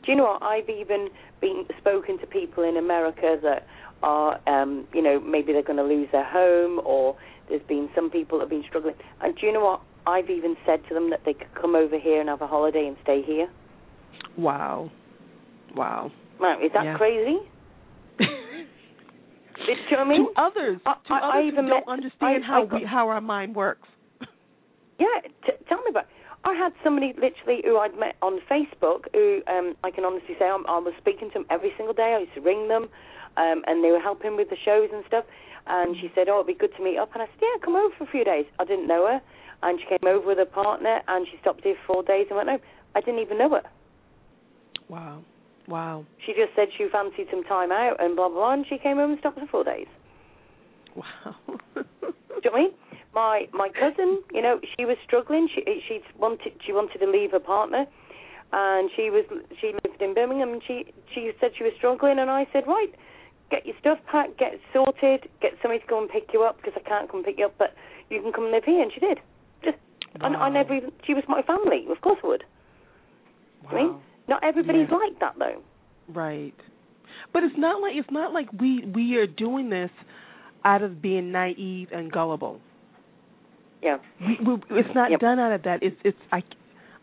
Do 0.03 0.11
you 0.11 0.17
know 0.17 0.23
what? 0.23 0.43
I've 0.43 0.69
even 0.69 1.09
been 1.41 1.65
spoken 1.79 2.19
to 2.19 2.27
people 2.27 2.63
in 2.63 2.77
America 2.77 3.37
that 3.41 3.65
are, 4.03 4.39
um, 4.47 4.87
you 4.93 5.01
know, 5.01 5.19
maybe 5.19 5.53
they're 5.53 5.63
going 5.63 5.77
to 5.77 5.83
lose 5.83 6.07
their 6.11 6.25
home, 6.25 6.79
or 6.85 7.15
there's 7.49 7.61
been 7.67 7.89
some 7.95 8.09
people 8.09 8.37
that 8.37 8.43
have 8.43 8.49
been 8.49 8.63
struggling. 8.67 8.95
And 9.21 9.35
do 9.35 9.47
you 9.47 9.53
know 9.53 9.63
what? 9.63 9.81
I've 10.07 10.29
even 10.29 10.55
said 10.65 10.81
to 10.89 10.93
them 10.93 11.09
that 11.09 11.21
they 11.25 11.33
could 11.33 11.53
come 11.59 11.75
over 11.75 11.97
here 11.97 12.19
and 12.19 12.29
have 12.29 12.41
a 12.41 12.47
holiday 12.47 12.85
and 12.87 12.95
stay 13.03 13.21
here. 13.25 13.47
Wow, 14.37 14.91
wow. 15.75 16.11
Now, 16.39 16.59
is 16.63 16.71
that 16.73 16.83
Yeah. 16.83 16.97
crazy? 16.97 17.39
Do 18.19 19.71
you 19.71 19.75
know 19.91 19.97
what 19.97 19.99
I 19.99 20.09
mean? 20.09 20.33
to 20.33 20.41
others, 20.41 20.79
I- 20.85 20.93
to 21.07 21.13
I- 21.13 21.39
I 21.39 21.41
even 21.43 21.65
who 21.65 21.69
don't 21.71 21.87
understand 21.87 22.43
I- 22.43 22.47
how 22.47 22.65
got- 22.65 22.81
we 22.81 22.85
how 22.85 23.09
our 23.09 23.21
mind 23.21 23.55
works. 23.55 23.87
Yeah, 24.97 25.07
t- 25.45 25.51
tell 25.67 25.79
me 25.79 25.89
about. 25.89 26.05
I 26.45 26.53
had 26.53 26.71
somebody 26.81 27.11
literally 27.19 27.61
who 27.65 27.77
I'd 27.77 27.97
met 27.99 28.15
on 28.21 28.39
Facebook 28.49 29.07
who 29.13 29.41
um, 29.47 29.75
I 29.83 29.91
can 29.91 30.05
honestly 30.05 30.35
say 30.39 30.45
I'm, 30.45 30.65
I 30.67 30.77
was 30.77 30.93
speaking 31.01 31.27
to 31.29 31.39
them 31.39 31.45
every 31.49 31.73
single 31.75 31.93
day. 31.93 32.13
I 32.15 32.19
used 32.19 32.33
to 32.35 32.39
ring 32.41 32.69
them, 32.69 32.87
um, 33.35 33.61
and 33.67 33.83
they 33.83 33.91
were 33.91 33.99
helping 33.99 34.37
with 34.37 34.49
the 34.49 34.55
shows 34.63 34.87
and 34.93 35.03
stuff. 35.07 35.25
And 35.67 35.97
she 35.99 36.09
said, 36.15 36.29
"Oh, 36.29 36.35
it'd 36.35 36.47
be 36.47 36.53
good 36.53 36.73
to 36.77 36.83
meet 36.83 36.97
up." 36.97 37.09
And 37.13 37.23
I 37.23 37.25
said, 37.25 37.41
"Yeah, 37.41 37.57
come 37.61 37.75
over 37.75 37.93
for 37.97 38.03
a 38.05 38.07
few 38.07 38.23
days." 38.23 38.45
I 38.59 38.63
didn't 38.63 38.87
know 38.87 39.05
her, 39.07 39.19
and 39.63 39.79
she 39.81 39.85
came 39.87 40.07
over 40.07 40.25
with 40.25 40.37
her 40.37 40.45
partner, 40.45 41.01
and 41.09 41.27
she 41.27 41.37
stopped 41.41 41.63
here 41.63 41.75
for 41.85 41.93
four 41.95 42.03
days 42.03 42.27
and 42.29 42.37
went 42.37 42.47
home. 42.47 42.61
I 42.95 43.01
didn't 43.01 43.19
even 43.19 43.37
know 43.37 43.49
her. 43.49 43.63
Wow, 44.87 45.23
wow, 45.67 46.05
She 46.25 46.33
just 46.33 46.55
said 46.55 46.67
she 46.77 46.87
fancied 46.91 47.27
some 47.31 47.43
time 47.43 47.71
out 47.71 47.97
and 47.99 48.15
blah 48.15 48.29
blah 48.29 48.37
blah, 48.37 48.53
and 48.53 48.65
she 48.67 48.77
came 48.77 48.97
home 48.97 49.11
and 49.11 49.19
stopped 49.19 49.39
for 49.39 49.47
four 49.47 49.63
days. 49.63 49.87
wow. 50.95 51.35
Do 51.75 51.81
you 52.43 52.51
know 52.51 52.51
what 52.51 52.53
I 52.53 52.57
mean? 52.63 52.71
My 53.13 53.47
my 53.53 53.69
cousin, 53.69 54.21
you 54.33 54.41
know, 54.41 54.59
she 54.77 54.85
was 54.85 54.97
struggling. 55.05 55.47
She 55.53 55.63
she 55.87 55.99
wanted 56.19 56.53
she 56.65 56.73
wanted 56.73 56.99
to 56.99 57.09
leave 57.09 57.31
her 57.31 57.39
partner, 57.39 57.85
and 58.51 58.89
she 58.95 59.09
was 59.09 59.25
she 59.59 59.71
lived 59.83 60.01
in 60.01 60.13
Birmingham. 60.13 60.49
And 60.53 60.61
she 60.67 60.85
she 61.13 61.31
said 61.39 61.51
she 61.57 61.63
was 61.63 61.73
struggling, 61.77 62.19
and 62.19 62.29
I 62.29 62.45
said, 62.51 62.67
right, 62.67 62.93
get 63.49 63.65
your 63.65 63.75
stuff 63.79 63.99
packed, 64.11 64.37
get 64.37 64.59
sorted, 64.73 65.29
get 65.41 65.53
somebody 65.61 65.79
to 65.79 65.87
go 65.87 66.01
and 66.01 66.09
pick 66.09 66.29
you 66.33 66.43
up 66.43 66.57
because 66.57 66.73
I 66.75 66.87
can't 66.87 67.09
come 67.09 67.23
pick 67.23 67.37
you 67.39 67.45
up, 67.45 67.55
but 67.57 67.73
you 68.09 68.21
can 68.21 68.33
come 68.33 68.51
live 68.51 68.63
here, 68.65 68.81
and 68.81 68.91
she 68.93 68.99
did. 68.99 69.19
Just 69.63 69.77
and 70.21 70.35
I 70.35 70.47
Wow. 70.47 70.49
never 70.49 70.75
even 70.75 70.91
she 71.07 71.13
was 71.13 71.23
my 71.27 71.41
family. 71.41 71.85
Of 71.89 72.01
course 72.01 72.19
I 72.23 72.27
would. 72.27 72.43
I 73.69 73.75
mean, 73.75 73.87
wow. 73.93 74.01
Not 74.27 74.43
everybody's 74.43 74.87
Yeah. 74.89 74.97
like 74.97 75.19
that 75.19 75.35
though. 75.37 75.61
Right. 76.13 76.53
But 77.33 77.43
it's 77.43 77.57
not 77.57 77.81
like 77.81 77.95
it's 77.95 78.11
not 78.11 78.33
like 78.33 78.47
we 78.53 78.83
we 78.85 79.15
are 79.17 79.27
doing 79.27 79.69
this 79.69 79.91
out 80.63 80.81
of 80.81 81.01
being 81.01 81.31
naive 81.31 81.89
and 81.91 82.11
gullible. 82.11 82.59
Yeah. 83.81 83.97
We, 84.19 84.37
we, 84.45 84.53
it's 84.79 84.95
not 84.95 85.11
Yep. 85.11 85.19
done 85.19 85.39
out 85.39 85.51
of 85.51 85.63
that. 85.63 85.83
It's 85.83 85.97
it's 86.03 86.17
I 86.31 86.43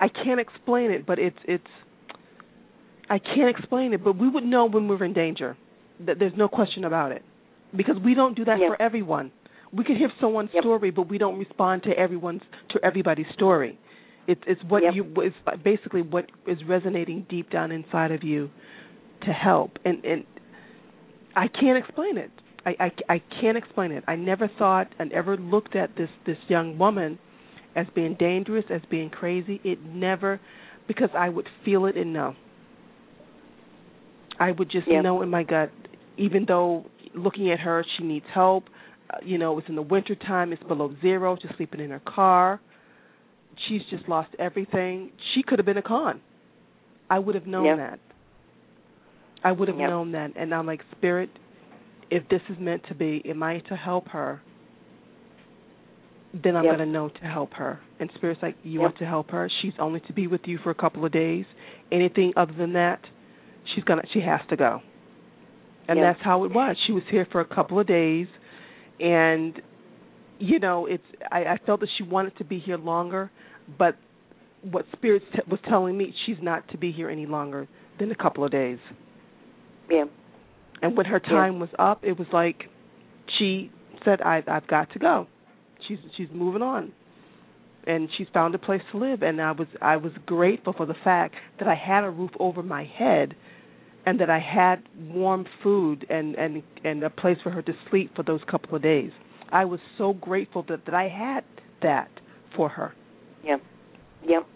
I 0.00 0.08
can't 0.08 0.40
explain 0.40 0.90
it, 0.90 1.06
but 1.06 1.18
it's 1.18 1.38
it's 1.44 1.66
I 3.10 3.18
can't 3.18 3.50
explain 3.56 3.92
it, 3.92 4.02
but 4.02 4.16
we 4.18 4.28
would 4.28 4.44
know 4.44 4.66
when 4.66 4.88
we're 4.88 5.04
in 5.04 5.12
danger. 5.12 5.56
That 6.06 6.18
there's 6.18 6.32
no 6.36 6.48
question 6.48 6.84
about 6.84 7.12
it. 7.12 7.22
Because 7.76 7.96
we 8.04 8.14
don't 8.14 8.34
do 8.36 8.44
that 8.46 8.58
Yep. 8.58 8.68
for 8.70 8.82
everyone. 8.82 9.30
We 9.72 9.84
can 9.84 9.96
hear 9.96 10.10
someone's 10.20 10.50
Yep. 10.52 10.62
story, 10.62 10.90
but 10.90 11.08
we 11.08 11.18
don't 11.18 11.38
respond 11.38 11.84
to 11.84 11.90
everyone's 11.98 12.42
to 12.70 12.84
everybody's 12.84 13.26
story. 13.34 13.78
It's 14.26 14.40
it's 14.46 14.60
what 14.68 14.82
Yep. 14.82 14.94
you 14.94 15.04
it's 15.18 15.62
basically 15.64 16.02
what 16.02 16.26
is 16.46 16.58
resonating 16.68 17.26
deep 17.28 17.50
down 17.50 17.72
inside 17.72 18.12
of 18.12 18.22
you 18.22 18.50
to 19.22 19.32
help. 19.32 19.78
And 19.84 20.04
and 20.04 20.24
I 21.34 21.48
can't 21.48 21.78
explain 21.78 22.18
it. 22.18 22.30
I, 22.64 22.76
I, 22.78 23.14
I 23.14 23.22
can't 23.40 23.56
explain 23.58 23.90
it. 23.90 24.04
I 24.06 24.14
never 24.14 24.48
thought 24.58 24.88
and 24.98 25.12
ever 25.12 25.36
looked 25.36 25.74
at 25.74 25.96
this 25.96 26.10
this 26.26 26.36
young 26.48 26.78
woman 26.78 27.18
as 27.74 27.86
being 27.94 28.14
dangerous, 28.18 28.64
as 28.70 28.82
being 28.90 29.10
crazy. 29.10 29.60
It 29.64 29.78
never, 29.84 30.38
because 30.86 31.08
I 31.18 31.28
would 31.28 31.48
feel 31.64 31.86
it 31.86 31.96
and 31.96 32.12
know. 32.12 32.34
I 34.38 34.52
would 34.52 34.70
just 34.70 34.86
Yeah. 34.86 35.00
know 35.00 35.22
in 35.22 35.30
my 35.30 35.42
gut, 35.42 35.70
even 36.16 36.44
though 36.46 36.84
looking 37.14 37.50
at 37.50 37.60
her, 37.60 37.84
she 37.96 38.04
needs 38.04 38.26
help. 38.32 38.64
Uh, 39.10 39.18
you 39.24 39.38
know, 39.38 39.58
it's 39.58 39.68
in 39.68 39.74
the 39.74 39.82
winter 39.82 40.14
time. 40.14 40.52
It's 40.52 40.62
below 40.64 40.94
zero. 41.00 41.36
She's 41.40 41.50
sleeping 41.56 41.80
in 41.80 41.90
her 41.90 42.00
car. 42.00 42.60
She's 43.68 43.82
just 43.90 44.08
lost 44.08 44.30
everything. 44.38 45.12
She 45.34 45.42
could 45.42 45.58
have 45.58 45.66
been 45.66 45.78
a 45.78 45.82
con. 45.82 46.20
I 47.10 47.18
would 47.18 47.34
have 47.34 47.46
known 47.46 47.66
Yeah. 47.66 47.76
that. 47.76 48.00
I 49.44 49.52
would 49.52 49.68
have 49.68 49.78
Yep. 49.78 49.88
known 49.88 50.12
that. 50.12 50.32
And 50.36 50.54
I'm 50.54 50.66
like, 50.66 50.80
Spirit, 50.92 51.30
if 52.10 52.28
this 52.28 52.42
is 52.48 52.58
meant 52.58 52.82
to 52.88 52.94
be, 52.94 53.22
am 53.28 53.42
I 53.42 53.58
to 53.68 53.76
help 53.76 54.08
her? 54.08 54.40
Then 56.32 56.56
I'm 56.56 56.64
Yep. 56.64 56.76
going 56.76 56.86
to 56.86 56.92
know 56.92 57.08
to 57.08 57.24
help 57.24 57.52
her. 57.54 57.80
And 58.00 58.10
Spirit's 58.14 58.42
like, 58.42 58.56
you 58.62 58.74
Yep. 58.80 58.80
want 58.80 58.98
to 58.98 59.06
help 59.06 59.30
her? 59.30 59.48
She's 59.60 59.74
only 59.78 60.00
to 60.00 60.12
be 60.12 60.26
with 60.26 60.46
you 60.46 60.58
for 60.58 60.70
a 60.70 60.74
couple 60.74 61.04
of 61.04 61.12
days. 61.12 61.44
Anything 61.90 62.32
other 62.36 62.52
than 62.54 62.72
that, 62.72 63.00
she's 63.74 63.84
gonna, 63.84 64.02
she 64.12 64.20
has 64.20 64.40
to 64.48 64.56
go. 64.56 64.80
And 65.88 65.98
Yep. 65.98 66.14
that's 66.14 66.24
how 66.24 66.44
it 66.44 66.52
was. 66.52 66.76
She 66.86 66.92
was 66.92 67.02
here 67.10 67.26
for 67.30 67.40
a 67.40 67.44
couple 67.44 67.78
of 67.78 67.86
days, 67.86 68.28
and 69.00 69.60
you 70.42 70.58
know, 70.58 70.86
it's. 70.86 71.04
I, 71.30 71.44
I 71.44 71.58
felt 71.64 71.80
that 71.80 71.88
she 71.96 72.04
wanted 72.04 72.36
to 72.38 72.44
be 72.44 72.58
here 72.58 72.76
longer, 72.76 73.30
but 73.78 73.96
what 74.70 74.84
Spirit 74.92 75.22
t- 75.32 75.40
was 75.50 75.60
telling 75.68 75.96
me, 75.96 76.12
she's 76.26 76.36
not 76.42 76.68
to 76.70 76.78
be 76.78 76.92
here 76.92 77.08
any 77.08 77.26
longer 77.26 77.68
than 77.98 78.10
a 78.10 78.14
couple 78.16 78.44
of 78.44 78.50
days. 78.50 78.78
Yeah. 79.90 80.04
And 80.82 80.96
when 80.96 81.06
her 81.06 81.20
Yeah. 81.24 81.30
time 81.30 81.60
was 81.60 81.68
up, 81.78 82.04
it 82.04 82.18
was 82.18 82.26
like 82.32 82.64
she 83.38 83.70
said, 84.04 84.20
"I, 84.20 84.42
"I've 84.48 84.66
got 84.66 84.90
to 84.92 84.98
go." 84.98 85.26
She's 85.86 85.98
she's 86.16 86.28
moving 86.32 86.62
on, 86.62 86.92
and 87.86 88.08
she's 88.16 88.26
found 88.34 88.54
a 88.54 88.58
place 88.58 88.82
to 88.90 88.98
live. 88.98 89.22
And 89.22 89.40
I 89.40 89.52
was 89.52 89.68
I 89.80 89.96
was 89.96 90.12
grateful 90.26 90.72
for 90.72 90.86
the 90.86 90.96
fact 91.04 91.34
that 91.60 91.68
I 91.68 91.74
had 91.74 92.04
a 92.04 92.10
roof 92.10 92.30
over 92.40 92.62
my 92.62 92.84
head, 92.84 93.34
and 94.06 94.18
that 94.20 94.30
I 94.30 94.40
had 94.40 94.82
warm 94.98 95.46
food 95.62 96.04
and 96.10 96.34
and 96.34 96.62
and 96.84 97.02
a 97.04 97.10
place 97.10 97.38
for 97.44 97.50
her 97.50 97.62
to 97.62 97.72
sleep 97.90 98.14
for 98.16 98.24
those 98.24 98.40
couple 98.50 98.74
of 98.74 98.82
days. 98.82 99.12
I 99.52 99.66
was 99.66 99.80
so 99.98 100.14
grateful 100.14 100.64
that 100.68 100.86
that 100.86 100.94
I 100.94 101.08
had 101.08 101.44
that 101.82 102.10
for 102.56 102.68
her. 102.68 102.94
Yeah. 103.44 103.56
Yep. 104.26 104.46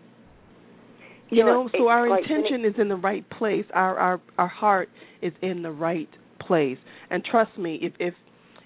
You 1.28 1.44
know, 1.44 1.64
know, 1.64 1.70
so 1.76 1.88
our 1.88 2.18
intention 2.18 2.64
is 2.64 2.74
in 2.78 2.88
the 2.88 2.96
right 2.96 3.28
place. 3.30 3.64
Our 3.74 3.98
our 3.98 4.20
our 4.38 4.48
heart 4.48 4.88
is 5.22 5.32
in 5.42 5.62
the 5.62 5.72
right 5.72 6.08
place. 6.40 6.78
And 7.10 7.24
trust 7.24 7.56
me, 7.58 7.78
if 7.82 7.92
if 7.98 8.14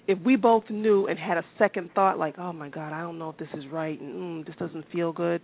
if 0.07 0.19
we 0.19 0.35
both 0.35 0.63
knew 0.69 1.07
and 1.07 1.17
had 1.17 1.37
a 1.37 1.43
second 1.57 1.89
thought, 1.95 2.17
like, 2.19 2.37
oh 2.37 2.53
my 2.53 2.69
God, 2.69 2.93
I 2.93 3.01
don't 3.01 3.17
know 3.17 3.29
if 3.29 3.37
this 3.37 3.49
is 3.55 3.63
right, 3.71 3.99
and 3.99 4.43
mm, 4.43 4.45
this 4.45 4.55
doesn't 4.57 4.85
feel 4.91 5.11
good, 5.11 5.41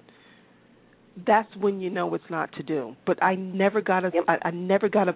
that's 1.26 1.50
when 1.60 1.80
you 1.80 1.90
know 1.90 2.14
it's 2.14 2.30
not 2.30 2.52
to 2.54 2.64
do. 2.64 2.96
But 3.06 3.22
I 3.24 3.36
never 3.36 3.82
got 3.82 4.06
a, 4.06 4.12
Yep. 4.14 4.24
I, 4.28 4.38
I 4.50 4.52
never 4.52 4.90
got 4.90 5.10
a, 5.10 5.16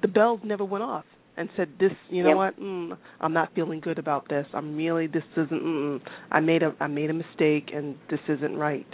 the 0.00 0.08
bells 0.08 0.40
never 0.44 0.64
went 0.64 0.84
off 0.84 1.04
and 1.38 1.48
said, 1.56 1.68
this, 1.78 1.92
you 2.10 2.22
know 2.22 2.30
Yep. 2.30 2.36
what, 2.36 2.60
mm, 2.60 2.98
I'm 3.20 3.32
not 3.32 3.54
feeling 3.54 3.80
good 3.80 3.98
about 3.98 4.28
this. 4.28 4.46
I'm 4.52 4.76
really, 4.76 5.06
this 5.06 5.22
isn't, 5.36 5.62
mm, 5.62 6.00
I 6.30 6.40
made 6.40 6.62
a, 6.62 6.74
I 6.80 6.88
made 6.88 7.10
a 7.10 7.14
mistake, 7.14 7.70
and 7.72 7.96
this 8.10 8.20
isn't 8.28 8.56
right. 8.56 8.86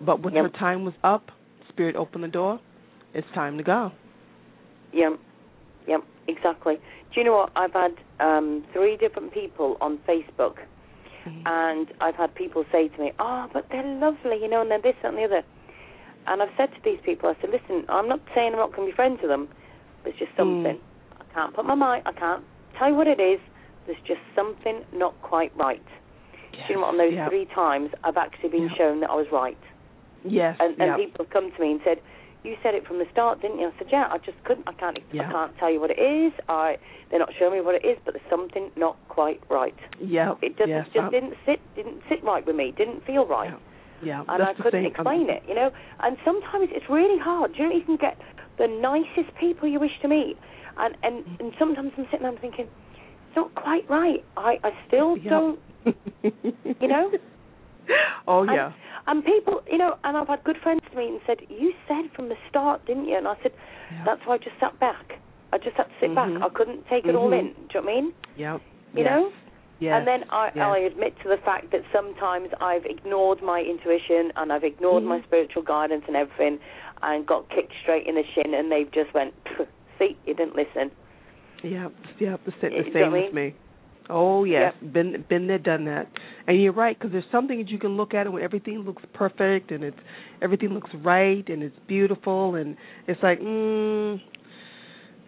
But 0.00 0.22
when 0.22 0.34
Yep. 0.34 0.42
her 0.44 0.50
time 0.58 0.84
was 0.84 0.94
up, 1.02 1.30
Spirit 1.70 1.96
opened 1.96 2.24
the 2.24 2.28
door. 2.28 2.60
It's 3.14 3.26
time 3.34 3.56
to 3.56 3.64
go. 3.64 3.92
Yep, 4.92 5.18
yep, 5.88 6.02
exactly. 6.28 6.76
Do 6.76 7.20
you 7.20 7.24
know 7.24 7.36
what? 7.36 7.50
I've 7.56 7.72
had 7.72 7.92
um, 8.20 8.64
three 8.72 8.96
different 8.96 9.32
people 9.32 9.76
on 9.80 9.98
Facebook, 10.08 10.56
and 11.46 11.88
I've 12.00 12.14
had 12.14 12.34
people 12.34 12.64
say 12.70 12.88
to 12.88 12.98
me, 13.00 13.12
"Oh, 13.18 13.48
but 13.52 13.66
they're 13.70 13.82
lovely," 13.82 14.36
you 14.40 14.48
know, 14.48 14.60
and 14.60 14.70
they're 14.70 14.80
this 14.82 14.94
and 15.02 15.16
the 15.16 15.24
other. 15.24 15.42
And 16.26 16.42
I've 16.42 16.54
said 16.56 16.70
to 16.72 16.80
these 16.84 16.98
people, 17.04 17.28
I 17.28 17.40
said, 17.40 17.50
"Listen, 17.50 17.84
I'm 17.88 18.08
not 18.08 18.20
saying 18.34 18.52
I'm 18.52 18.58
not 18.58 18.74
going 18.74 18.88
to 18.88 18.92
be 18.92 18.96
friends 18.96 19.18
with 19.22 19.30
them, 19.30 19.48
but 20.02 20.10
it's 20.10 20.18
just 20.18 20.32
something. 20.36 20.78
I 20.78 20.95
can't 21.36 21.54
put 21.54 21.64
my 21.64 21.74
mind. 21.76 22.02
I 22.06 22.12
can't 22.12 22.42
tell 22.78 22.88
you 22.88 22.96
what 22.96 23.06
it 23.06 23.20
is. 23.20 23.40
There's 23.86 24.02
just 24.06 24.24
something 24.34 24.82
not 24.92 25.14
quite 25.22 25.52
right." 25.56 25.84
Do 26.52 26.58
you 26.68 26.74
know 26.76 26.88
what? 26.88 26.96
On 26.96 26.98
those 26.98 27.16
three 27.28 27.46
times, 27.54 27.90
I've 28.02 28.16
actually 28.16 28.48
been 28.48 28.70
shown 28.78 29.00
that 29.00 29.10
I 29.10 29.14
was 29.14 29.26
right. 29.30 29.58
Yes. 30.24 30.56
And, 30.58 30.72
and 30.80 30.96
people 30.96 31.24
have 31.26 31.32
come 31.32 31.52
to 31.52 31.60
me 31.60 31.72
and 31.72 31.80
said, 31.84 31.98
"You 32.42 32.56
said 32.62 32.74
it 32.74 32.86
from 32.86 32.98
the 32.98 33.04
start, 33.12 33.42
didn't 33.42 33.58
you?" 33.60 33.68
I 33.68 33.74
said, 33.78 33.88
"Yeah, 33.92 34.08
I 34.10 34.18
just 34.18 34.38
couldn't. 34.44 34.66
I 34.66 34.72
can't. 34.72 34.98
Yeah. 35.12 35.28
I 35.28 35.32
can't 35.32 35.52
tell 35.58 35.70
you 35.70 35.80
what 35.80 35.90
it 35.90 36.00
is. 36.00 36.32
I 36.48 36.76
they're 37.10 37.20
not 37.20 37.32
showing 37.38 37.52
me 37.58 37.60
what 37.60 37.74
it 37.74 37.84
is, 37.84 37.98
but 38.04 38.14
there's 38.14 38.30
something 38.30 38.70
not 38.76 38.96
quite 39.08 39.40
right. 39.50 39.76
Yep. 40.00 40.38
It 40.42 40.56
just 40.56 40.68
yes. 40.68 40.86
just 40.94 41.10
didn't 41.12 41.34
sit 41.44 41.60
didn't 41.76 42.00
sit 42.08 42.24
right 42.24 42.44
with 42.46 42.56
me. 42.56 42.72
Didn't 42.76 43.04
feel 43.06 43.26
right, 43.26 43.52
Yeah. 44.02 44.20
and 44.20 44.30
I 44.30 44.38
that's 44.38 44.56
the 44.56 44.64
couldn't 44.64 44.82
thing. 44.84 44.94
Um, 44.98 45.06
explain 45.06 45.30
it. 45.30 45.42
You 45.46 45.54
know. 45.54 45.70
And 46.00 46.16
sometimes 46.24 46.68
it's 46.72 46.88
really 46.88 47.20
hard. 47.20 47.52
You 47.56 47.68
know 47.68 47.74
you 47.76 47.84
can 47.84 47.96
get 47.96 48.16
the 48.58 48.66
nicest 48.66 49.36
people 49.38 49.68
you 49.68 49.78
wish 49.78 49.92
to 50.00 50.08
meet, 50.08 50.36
and 50.78 50.96
and 51.02 51.24
and 51.40 51.52
sometimes 51.58 51.92
I'm 51.96 52.04
sitting 52.06 52.22
there 52.22 52.30
I'm 52.32 52.38
thinking, 52.38 52.66
it's 53.28 53.36
not 53.36 53.54
quite 53.54 53.88
right. 53.88 54.24
I 54.36 54.58
I 54.62 54.70
still 54.88 55.16
Yep. 55.18 55.30
don't. 55.30 55.58
You 56.80 56.88
know? 56.88 57.10
oh 58.28 58.42
yeah. 58.44 58.72
And 59.06 59.24
people, 59.24 59.62
you 59.70 59.78
know, 59.78 59.94
and 60.02 60.16
I've 60.16 60.26
had 60.26 60.42
good 60.42 60.56
friends 60.62 60.80
to 60.90 60.96
me 60.96 61.06
and 61.08 61.20
said, 61.26 61.38
"You 61.48 61.72
said 61.86 62.10
from 62.14 62.28
the 62.28 62.34
start, 62.50 62.84
didn't 62.86 63.06
you?" 63.06 63.16
And 63.16 63.28
I 63.28 63.34
said, 63.42 63.52
Yeah. 63.92 64.02
"That's 64.04 64.20
why 64.26 64.34
I 64.34 64.38
just 64.38 64.58
sat 64.58 64.78
back. 64.80 65.18
I 65.52 65.58
just 65.58 65.76
had 65.76 65.84
to 65.84 65.92
sit 66.00 66.10
Mhm. 66.10 66.14
back. 66.16 66.42
I 66.42 66.48
couldn't 66.54 66.86
take 66.88 67.06
it 67.06 67.14
all 67.14 67.30
Mhm. 67.30 67.38
in. 67.38 67.46
Do 67.46 67.52
you 67.52 67.80
know 67.80 67.80
what 67.82 67.92
I 67.92 67.94
mean? 68.00 68.14
Yeah. 68.36 68.54
You 68.94 69.04
yes. 69.04 69.06
know? 69.10 69.32
Yes. 69.78 69.94
And 69.98 70.06
then 70.08 70.24
I, 70.30 70.46
yes. 70.54 70.64
I 70.64 70.78
admit 70.78 71.14
to 71.22 71.28
the 71.28 71.36
fact 71.38 71.70
that 71.70 71.82
sometimes 71.92 72.48
I've 72.60 72.84
ignored 72.86 73.42
my 73.42 73.60
intuition 73.60 74.32
and 74.36 74.52
I've 74.52 74.64
ignored 74.64 75.04
my 75.04 75.18
Mhm. 75.20 75.24
spiritual 75.24 75.62
guidance 75.62 76.04
and 76.08 76.16
everything, 76.16 76.58
and 77.02 77.24
got 77.26 77.48
kicked 77.50 77.74
straight 77.82 78.06
in 78.08 78.16
the 78.16 78.24
shin, 78.34 78.54
and 78.54 78.72
they've 78.72 78.90
just 78.90 79.12
went, 79.14 79.32
"Pff, 79.44 79.66
"See, 79.98 80.16
you 80.26 80.34
didn't 80.34 80.56
listen." 80.56 80.90
Yep, 81.62 81.92
yep, 82.20 82.40
the, 82.44 82.52
the 82.60 82.90
same 82.92 83.14
I 83.14 83.26
as 83.26 83.32
me. 83.32 83.54
Oh 84.08 84.44
yes, 84.44 84.72
Yep. 84.82 84.92
been 84.92 85.24
been 85.28 85.46
there, 85.46 85.58
done 85.58 85.84
that. 85.86 86.06
And 86.46 86.62
you're 86.62 86.72
right 86.72 86.96
because 86.96 87.12
there's 87.12 87.24
something 87.32 87.58
that 87.58 87.68
you 87.68 87.78
can 87.78 87.96
look 87.96 88.14
at 88.14 88.26
it 88.26 88.30
when 88.32 88.42
everything 88.42 88.78
looks 88.80 89.02
perfect 89.14 89.70
and 89.72 89.82
it's 89.82 89.98
everything 90.42 90.70
looks 90.70 90.90
right 91.02 91.46
and 91.48 91.62
it's 91.62 91.74
beautiful 91.88 92.54
and 92.54 92.76
it's 93.08 93.20
like, 93.22 93.40
mm, 93.40 94.20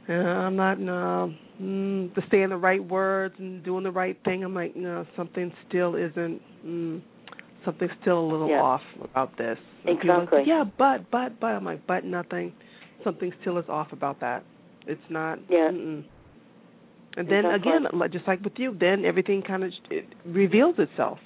uh, 0.09 0.13
I'm 0.13 0.55
not 0.55 0.79
no, 0.79 1.35
mm, 1.61 2.15
to 2.15 2.23
saying 2.31 2.51
the 2.51 2.57
right 2.57 2.83
words 2.83 3.35
and 3.39 3.65
doing 3.65 3.83
the 3.83 3.91
right 3.91 4.17
thing. 4.25 4.45
I'm 4.45 4.55
like, 4.55 4.77
no, 4.77 5.05
something 5.17 5.53
still 5.69 5.97
isn't. 5.97 6.41
Mm, 6.65 7.03
something's 7.65 7.93
still 8.01 8.21
a 8.21 8.29
little 8.31 8.49
Yeah. 8.49 8.63
off 8.63 8.83
about 9.03 9.37
this. 9.37 9.59
And 9.85 9.99
are 9.99 10.19
like, 10.21 10.23
Exactly. 10.29 10.43
yeah, 10.47 10.65
but 10.79 11.11
but 11.11 11.41
but 11.41 11.49
I'm 11.49 11.65
like, 11.65 11.85
but 11.87 12.05
nothing. 12.05 12.53
Something 13.03 13.33
still 13.41 13.59
is 13.59 13.69
off 13.69 13.93
about 13.93 14.21
that. 14.21 14.45
It's 14.89 15.01
not. 15.11 15.39
Yeah. 15.51 15.71
Mm-mm. 15.71 16.05
And 17.17 17.29
then 17.29 17.45
again, 17.47 17.87
like- 17.93 18.13
just 18.13 18.27
like 18.27 18.43
with 18.43 18.59
you, 18.59 18.77
then 18.79 19.05
everything 19.05 19.43
kind 19.43 19.65
of 19.65 19.73
it 19.91 20.07
reveals 20.25 20.77
itself. 20.79 21.19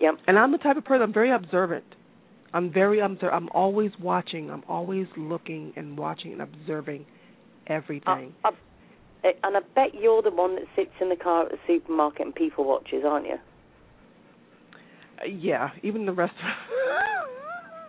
Yep. 0.00 0.14
And 0.26 0.38
I'm 0.38 0.52
the 0.52 0.58
type 0.58 0.76
of 0.76 0.84
person 0.84 1.02
I'm 1.02 1.12
very 1.12 1.32
observant. 1.32 1.84
I'm 2.52 2.72
very 2.72 3.00
observant. 3.00 3.32
I'm 3.32 3.48
always 3.54 3.92
watching. 4.00 4.50
I'm 4.50 4.64
always 4.68 5.06
looking 5.16 5.72
and 5.76 5.96
watching 5.96 6.32
and 6.32 6.42
observing 6.42 7.06
everything. 7.68 8.34
I, 8.44 8.48
I, 9.24 9.32
and 9.44 9.56
I 9.56 9.60
bet 9.74 9.94
you're 9.94 10.20
the 10.20 10.30
one 10.30 10.56
that 10.56 10.64
sits 10.74 10.90
in 11.00 11.08
the 11.08 11.16
car 11.16 11.44
at 11.44 11.52
the 11.52 11.58
supermarket 11.66 12.26
and 12.26 12.34
people 12.34 12.64
watches, 12.64 13.04
aren't 13.06 13.26
you? 13.26 13.36
Uh, 15.20 15.26
yeah, 15.26 15.70
even 15.82 16.04
the 16.04 16.12
rest. 16.12 16.34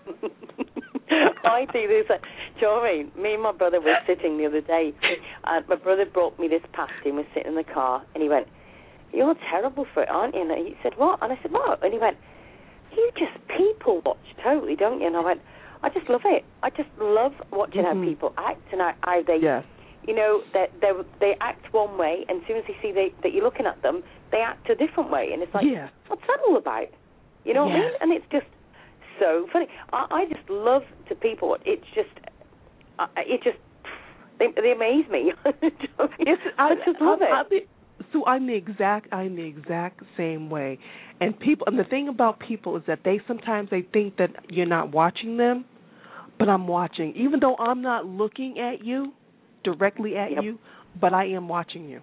I 1.44 1.66
do 1.72 1.88
this. 1.88 2.06
uh, 2.10 2.18
Do 2.18 2.62
you 2.62 2.68
know 2.68 2.74
what 2.76 2.84
I 2.90 2.98
mean? 2.98 3.12
Me 3.22 3.34
and 3.36 3.44
my 3.44 3.52
brother 3.52 3.80
were 3.82 3.96
sitting 4.08 4.38
the 4.38 4.46
other 4.46 4.62
day, 4.62 4.94
and 5.46 5.68
my 5.68 5.76
brother 5.76 6.06
brought 6.06 6.40
me 6.40 6.48
this 6.48 6.62
pasty 6.74 7.10
and 7.10 7.18
was 7.18 7.26
sitting 7.34 7.50
in 7.52 7.56
the 7.56 7.64
car, 7.64 8.04
and 8.14 8.24
he 8.24 8.30
went, 8.30 8.48
"You're 9.12 9.36
terrible 9.52 9.86
for 9.94 10.04
it, 10.04 10.10
aren't 10.10 10.36
you?" 10.36 10.42
And 10.42 10.52
he 10.68 10.76
said, 10.84 10.94
"What?" 10.98 11.20
And 11.22 11.32
I 11.34 11.40
said, 11.42 11.52
"What?" 11.52 11.84
And 11.84 11.94
he 11.94 12.00
went, 12.00 12.18
"You 12.96 13.12
just 13.18 13.36
people 13.58 14.02
watch 14.06 14.18
totally, 14.44 14.76
don't 14.76 15.02
you?" 15.02 15.08
And 15.08 15.16
I 15.18 15.22
went, 15.22 15.42
"I 15.84 15.90
just 15.90 16.10
love 16.10 16.22
it. 16.26 16.44
I 16.64 16.70
just 16.70 16.90
love 17.00 17.34
watching 17.52 17.84
Mhm. 17.84 18.00
how 18.00 18.06
people 18.10 18.34
act 18.38 18.62
and 18.72 18.82
how, 18.82 18.94
how 19.02 19.22
they, 19.24 19.38
yes. 19.38 19.64
you 20.08 20.16
know, 20.16 20.42
that 20.54 20.70
they 20.82 20.92
they 21.20 21.36
act 21.42 21.72
one 21.74 21.98
way, 21.98 22.26
and 22.30 22.42
as 22.42 22.48
soon 22.48 22.58
as 22.58 22.64
they 22.68 22.78
see 22.82 22.92
they, 22.92 23.14
that 23.24 23.34
you're 23.34 23.44
looking 23.44 23.66
at 23.66 23.82
them, 23.82 24.04
they 24.32 24.40
act 24.42 24.70
a 24.70 24.76
different 24.76 25.10
way, 25.12 25.32
and 25.34 25.42
it's 25.44 25.54
like, 25.54 25.66
Yeah. 25.66 25.90
what's 26.08 26.26
that 26.28 26.40
all 26.48 26.58
about? 26.58 26.88
You 27.46 27.54
know 27.54 27.66
what 27.66 27.76
I 27.76 27.80
mean? 27.80 27.92
And 28.02 28.12
it's 28.14 28.26
just 28.32 28.46
so 29.20 29.48
funny. 29.52 29.68
I, 29.92 30.06
I 30.12 30.26
just 30.26 30.50
love 30.50 30.84
to 31.10 31.16
people. 31.16 31.58
It's 31.66 31.86
just, 31.96 32.10
I 33.00 33.08
it 33.18 33.42
just, 33.44 33.58
they, 34.40 34.48
they 34.62 34.72
amaze 34.72 35.10
me. 35.10 35.34
It's, 36.20 36.42
I, 36.58 36.76
just 36.86 37.00
love 37.02 37.20
I, 37.22 37.26
it. 37.26 37.32
I, 37.32 37.56
I, 37.56 37.60
so 38.12 38.26
I'm 38.26 38.48
the 38.48 38.56
exact 38.56 39.12
I'm 39.12 39.36
the 39.36 39.44
exact 39.44 40.02
same 40.18 40.50
way. 40.50 40.80
And 41.20 41.38
people 41.40 41.68
and 41.68 41.78
the 41.78 41.84
thing 41.84 42.08
about 42.08 42.40
people 42.40 42.78
is 42.78 42.84
that 42.88 43.00
they 43.04 43.20
sometimes 43.28 43.70
they 43.70 43.86
think 43.94 44.18
that 44.18 44.30
you're 44.50 44.66
not 44.68 44.92
watching 44.92 45.38
them, 45.38 45.66
but 46.40 46.50
I'm 46.50 46.68
watching. 46.68 47.14
Even 47.16 47.40
though 47.40 47.56
I'm 47.58 47.82
not 47.82 48.06
looking 48.06 48.60
at 48.60 48.86
you 48.86 49.14
directly 49.64 50.18
at 50.18 50.32
Yep. 50.32 50.44
you, 50.44 50.60
but 51.00 51.14
I 51.14 51.26
am 51.26 51.48
watching 51.48 51.90
you. 51.90 52.02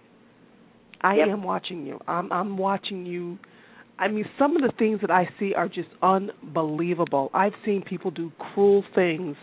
I 1.01 1.17
Yep. 1.17 1.29
am 1.29 1.43
watching 1.43 1.87
you. 1.87 1.99
I'm 2.07 2.33
I'm 2.33 2.57
watching 2.57 3.07
you. 3.07 3.39
I 4.01 4.09
mean, 4.09 4.25
some 4.39 4.57
of 4.57 4.63
the 4.63 4.73
things 4.79 5.03
that 5.03 5.11
I 5.11 5.29
see 5.39 5.53
are 5.55 5.69
just 5.69 5.89
unbelievable. 6.03 7.31
I've 7.35 7.53
seen 7.67 7.83
people 7.83 8.11
do 8.11 8.33
cruel 8.39 8.83
things. 8.95 9.37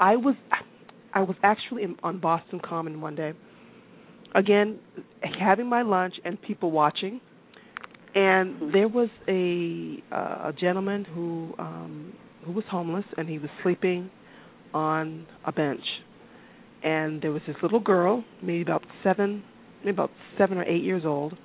I 0.00 0.16
was 0.16 0.34
I 1.12 1.20
was 1.20 1.36
actually 1.42 1.82
in, 1.82 1.96
on 2.02 2.18
Boston 2.18 2.58
Common 2.64 3.02
one 3.02 3.14
day. 3.14 3.32
Again, 4.34 4.78
having 5.38 5.66
my 5.68 5.82
lunch 5.82 6.14
and 6.24 6.40
people 6.40 6.70
watching, 6.70 7.20
and 8.14 8.74
there 8.74 8.88
was 8.88 9.10
a 9.28 10.02
uh, 10.10 10.48
a 10.48 10.52
gentleman 10.58 11.04
who 11.04 11.52
um 11.58 12.14
who 12.46 12.52
was 12.52 12.64
homeless 12.70 13.04
and 13.18 13.28
he 13.28 13.38
was 13.38 13.50
sleeping 13.62 14.10
on 14.72 15.26
a 15.44 15.52
bench. 15.52 15.84
And 16.82 17.20
there 17.20 17.32
was 17.32 17.42
this 17.46 17.56
little 17.62 17.80
girl, 17.80 18.24
maybe 18.42 18.62
about 18.62 18.84
seven, 19.02 19.42
maybe 19.80 19.90
about 19.90 20.10
seven 20.38 20.56
or 20.58 20.64
eight 20.64 20.82
years 20.82 21.02
old, 21.04 21.36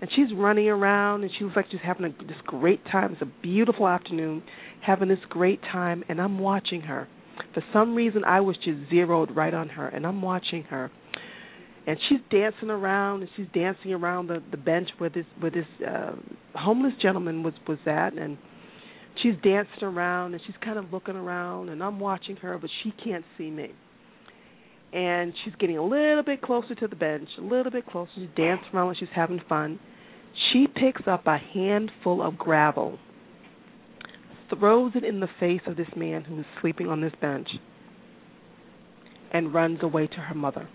and 0.00 0.10
she's 0.14 0.36
running 0.36 0.68
around 0.68 1.22
and 1.22 1.30
she 1.36 1.44
looks 1.44 1.56
like 1.56 1.66
she's 1.70 1.80
having 1.84 2.06
a, 2.06 2.24
this 2.24 2.36
great 2.46 2.84
time. 2.84 3.12
It's 3.12 3.22
a 3.22 3.42
beautiful 3.42 3.88
afternoon, 3.88 4.42
having 4.84 5.08
this 5.08 5.18
great 5.28 5.60
time, 5.62 6.04
and 6.08 6.20
I'm 6.20 6.38
watching 6.38 6.82
her. 6.82 7.08
For 7.54 7.62
some 7.72 7.94
reason, 7.94 8.24
I 8.24 8.40
was 8.40 8.56
just 8.56 8.90
zeroed 8.90 9.34
right 9.34 9.52
on 9.52 9.68
her, 9.70 9.88
and 9.88 10.06
I'm 10.06 10.22
watching 10.22 10.64
her, 10.64 10.90
and 11.86 11.98
she's 12.08 12.18
dancing 12.30 12.70
around 12.70 13.22
and 13.22 13.30
she's 13.36 13.46
dancing 13.54 13.92
around 13.92 14.28
the 14.28 14.42
the 14.50 14.56
bench 14.56 14.88
where 14.98 15.10
this 15.10 15.24
where 15.38 15.50
this 15.50 15.66
uh, 15.86 16.12
homeless 16.54 16.94
gentleman 17.00 17.42
was 17.42 17.54
was 17.68 17.78
at, 17.86 18.14
and 18.18 18.38
she's 19.22 19.34
dancing 19.42 19.82
around 19.82 20.34
and 20.34 20.42
she's 20.46 20.56
kind 20.62 20.78
of 20.78 20.92
looking 20.92 21.16
around, 21.16 21.68
and 21.68 21.82
I'm 21.82 22.00
watching 22.00 22.36
her, 22.36 22.58
but 22.58 22.70
she 22.82 22.92
can't 23.04 23.24
see 23.38 23.50
me 23.50 23.72
and 24.92 25.32
she's 25.44 25.54
getting 25.58 25.78
a 25.78 25.84
little 25.84 26.22
bit 26.22 26.42
closer 26.42 26.74
to 26.74 26.88
the 26.88 26.96
bench, 26.96 27.28
a 27.38 27.42
little 27.42 27.70
bit 27.70 27.86
closer. 27.86 28.10
She's 28.14 28.28
dancing 28.36 28.68
around 28.72 28.88
like 28.88 28.96
she's 28.98 29.08
having 29.14 29.40
fun. 29.48 29.78
She 30.52 30.66
picks 30.66 31.02
up 31.06 31.26
a 31.26 31.38
handful 31.54 32.22
of 32.26 32.38
gravel, 32.38 32.98
throws 34.58 34.92
it 34.94 35.04
in 35.04 35.20
the 35.20 35.28
face 35.40 35.62
of 35.66 35.76
this 35.76 35.88
man 35.96 36.22
who 36.22 36.40
is 36.40 36.46
sleeping 36.60 36.88
on 36.88 37.00
this 37.00 37.12
bench, 37.20 37.48
and 39.32 39.52
runs 39.52 39.78
away 39.82 40.06
to 40.06 40.16
her 40.16 40.34
mother. 40.34 40.68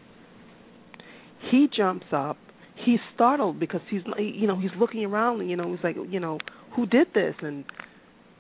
He 1.50 1.68
jumps 1.76 2.08
up. 2.12 2.38
He's 2.86 3.00
startled 3.16 3.60
because 3.60 3.82
he's, 3.90 4.02
you 4.20 4.48
know, 4.48 4.60
he's 4.60 4.72
looking 4.80 5.06
around. 5.06 5.42
And, 5.42 5.50
you 5.50 5.56
know, 5.56 5.72
he's 5.72 5.84
like, 5.84 5.96
you 6.10 6.20
know, 6.20 6.38
who 6.76 6.86
did 6.86 7.08
this? 7.14 7.36
And, 7.42 7.64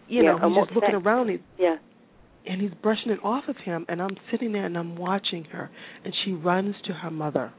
you 0.07 0.23
Yeah, 0.23 0.34
know, 0.34 0.49
he's 0.49 0.57
just 0.65 0.76
looking 0.76 0.95
around. 0.95 1.30
He, 1.30 1.38
yeah. 1.60 1.76
And 2.45 2.61
he's 2.61 2.72
brushing 2.81 3.11
it 3.11 3.19
off 3.23 3.43
of 3.47 3.57
him 3.57 3.85
and 3.89 4.01
I'm 4.01 4.18
sitting 4.31 4.51
there 4.51 4.65
and 4.65 4.77
I'm 4.77 4.95
watching 4.95 5.45
her 5.45 5.69
and 6.03 6.13
she 6.26 6.31
runs 6.34 6.76
to 6.88 6.93
her 6.93 7.11
mother 7.11 7.53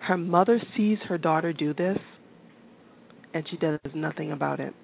Her 0.00 0.16
mother 0.18 0.60
sees 0.76 0.98
her 1.08 1.18
daughter 1.18 1.52
do 1.52 1.74
this, 1.74 1.98
and 3.32 3.46
she 3.50 3.56
does 3.56 3.78
nothing 3.94 4.32
about 4.32 4.60
it. 4.60 4.74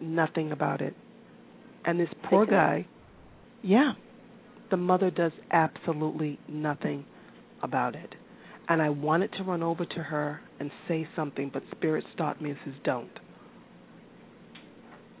Nothing 0.00 0.52
about 0.52 0.80
it. 0.80 0.94
And 1.84 1.98
this 1.98 2.08
poor 2.30 2.46
guy, 2.46 2.86
yeah, 3.62 3.92
the 4.70 4.76
mother 4.76 5.10
does 5.10 5.32
absolutely 5.50 6.38
nothing 6.48 7.04
about 7.62 7.96
it. 7.96 8.14
And 8.68 8.80
I 8.82 8.90
wanted 8.90 9.32
to 9.38 9.44
run 9.44 9.62
over 9.62 9.84
to 9.84 10.02
her 10.02 10.40
and 10.60 10.70
say 10.86 11.08
something, 11.16 11.50
but 11.52 11.62
Spirit 11.76 12.04
stopped 12.14 12.40
me 12.40 12.50
and 12.50 12.58
says, 12.64 12.74
don't. 12.84 13.10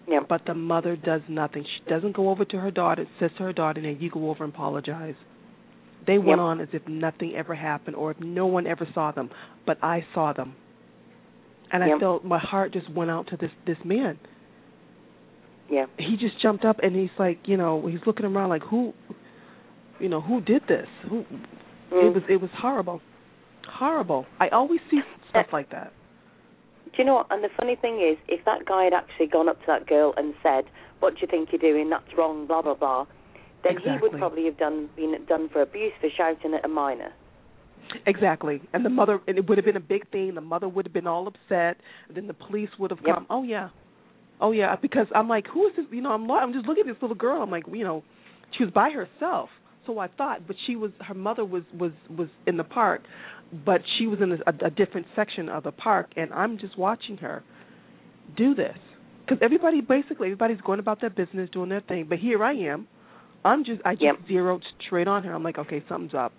Yeah. 0.08 0.20
But 0.26 0.42
the 0.46 0.54
mother 0.54 0.96
does 0.96 1.20
nothing. 1.28 1.64
She 1.64 1.90
doesn't 1.90 2.16
go 2.16 2.30
over 2.30 2.44
to 2.46 2.58
her 2.58 2.70
daughter, 2.70 3.06
says 3.20 3.30
to 3.36 3.42
her 3.44 3.52
daughter, 3.52 3.80
"Now 3.80 3.90
you 3.90 4.10
go 4.10 4.30
over 4.30 4.42
and 4.44 4.52
apologize." 4.52 5.16
They 6.06 6.16
went 6.16 6.38
Yep. 6.38 6.48
on 6.48 6.60
as 6.60 6.68
if 6.72 6.88
nothing 6.88 7.34
ever 7.34 7.54
happened 7.54 7.94
or 7.96 8.12
if 8.12 8.20
no 8.20 8.46
one 8.46 8.66
ever 8.66 8.86
saw 8.94 9.10
them, 9.10 9.30
but 9.66 9.76
I 9.82 10.06
saw 10.14 10.32
them. 10.32 10.54
And 11.70 11.84
I 11.84 11.98
felt 11.98 12.24
my 12.24 12.38
heart 12.38 12.72
just 12.72 12.88
went 12.88 13.10
out 13.10 13.26
to 13.26 13.36
this 13.36 13.50
this 13.66 13.76
man. 13.84 14.18
Yeah. 15.68 15.84
He 15.98 16.16
just 16.16 16.40
jumped 16.40 16.64
up 16.64 16.78
and 16.82 16.96
he's 16.96 17.10
like, 17.18 17.46
you 17.46 17.58
know, 17.58 17.86
he's 17.86 18.00
looking 18.06 18.24
around 18.24 18.48
like 18.48 18.62
who 18.62 18.94
you 20.00 20.08
know, 20.08 20.20
who 20.20 20.40
did 20.40 20.62
this? 20.66 20.88
Who 21.10 21.24
Mm. 21.90 22.04
it 22.04 22.14
was 22.14 22.22
it 22.28 22.40
was 22.40 22.50
horrible. 22.52 23.02
Horrible. 23.66 24.26
I 24.40 24.48
always 24.48 24.80
see 24.90 25.02
stuff 25.28 25.52
like 25.52 25.68
that. 25.70 25.92
Do 26.98 27.02
you 27.02 27.06
know 27.06 27.14
what? 27.14 27.28
And 27.30 27.44
the 27.44 27.48
funny 27.56 27.76
thing 27.76 28.00
is, 28.02 28.18
if 28.26 28.44
that 28.44 28.66
guy 28.66 28.82
had 28.82 28.92
actually 28.92 29.28
gone 29.28 29.48
up 29.48 29.60
to 29.60 29.66
that 29.68 29.86
girl 29.86 30.12
and 30.16 30.34
said, 30.42 30.64
"What 30.98 31.14
do 31.14 31.20
you 31.20 31.28
think 31.28 31.50
you're 31.52 31.60
doing? 31.60 31.88
That's 31.88 32.12
wrong," 32.18 32.48
blah 32.48 32.60
blah 32.60 32.74
blah, 32.74 33.06
then 33.62 33.76
he 33.78 33.88
would 34.02 34.18
probably 34.18 34.46
have 34.46 34.58
done 34.58 34.90
been 34.96 35.14
done 35.28 35.48
for 35.48 35.62
abuse 35.62 35.92
for 36.00 36.10
shouting 36.10 36.54
at 36.54 36.64
a 36.64 36.68
minor. 36.68 37.12
Exactly. 38.04 38.60
And 38.72 38.84
the 38.84 38.90
mother, 38.90 39.20
and 39.28 39.38
it 39.38 39.48
would 39.48 39.58
have 39.58 39.64
been 39.64 39.76
a 39.76 39.80
big 39.80 40.10
thing. 40.10 40.34
The 40.34 40.40
mother 40.40 40.68
would 40.68 40.86
have 40.86 40.92
been 40.92 41.06
all 41.06 41.28
upset. 41.28 41.76
Then 42.12 42.26
the 42.26 42.34
police 42.34 42.70
would 42.80 42.90
have 42.90 43.00
Yep. 43.06 43.14
come. 43.14 43.26
Oh 43.30 43.44
yeah, 43.44 43.68
oh 44.40 44.50
yeah. 44.50 44.74
Because 44.74 45.06
I'm 45.14 45.28
like, 45.28 45.46
who 45.46 45.68
is 45.68 45.76
this? 45.76 45.86
You 45.92 46.00
know, 46.00 46.10
I'm 46.10 46.28
I'm 46.28 46.52
just 46.52 46.66
looking 46.66 46.88
at 46.88 46.92
this 46.92 47.00
little 47.00 47.16
girl. 47.16 47.40
I'm 47.42 47.50
like, 47.52 47.66
you 47.72 47.84
know, 47.84 48.02
she 48.56 48.64
was 48.64 48.72
by 48.72 48.90
herself. 48.90 49.50
So 49.86 50.00
I 50.00 50.08
thought, 50.08 50.48
but 50.48 50.56
she 50.66 50.74
was. 50.74 50.90
Her 51.00 51.14
mother 51.14 51.44
was 51.44 51.62
was 51.78 51.92
was 52.10 52.28
in 52.48 52.56
the 52.56 52.64
park, 52.64 53.02
but 53.52 53.80
she 53.98 54.06
was 54.06 54.18
in 54.20 54.32
a, 54.32 54.66
a, 54.66 54.70
different 54.70 55.06
section 55.16 55.48
of 55.48 55.62
the 55.62 55.72
park, 55.72 56.10
and 56.16 56.32
I'm 56.32 56.58
just 56.58 56.76
watching 56.76 57.16
her 57.18 57.42
do 58.36 58.54
this. 58.54 58.76
Because 59.24 59.42
everybody, 59.42 59.80
basically, 59.80 60.28
everybody's 60.28 60.60
going 60.60 60.80
about 60.80 61.00
their 61.00 61.10
business, 61.10 61.48
doing 61.50 61.68
their 61.68 61.80
thing. 61.82 62.06
But 62.08 62.18
here 62.18 62.42
I 62.42 62.54
am. 62.54 62.86
I'm 63.44 63.64
just, 63.64 63.80
I 63.84 63.94
just 63.94 64.02
Yep. 64.04 64.16
zeroed 64.28 64.64
straight 64.86 65.08
on 65.08 65.22
her. 65.24 65.32
I'm 65.32 65.42
like, 65.42 65.58
okay, 65.58 65.82
something's 65.88 66.14
up, 66.14 66.32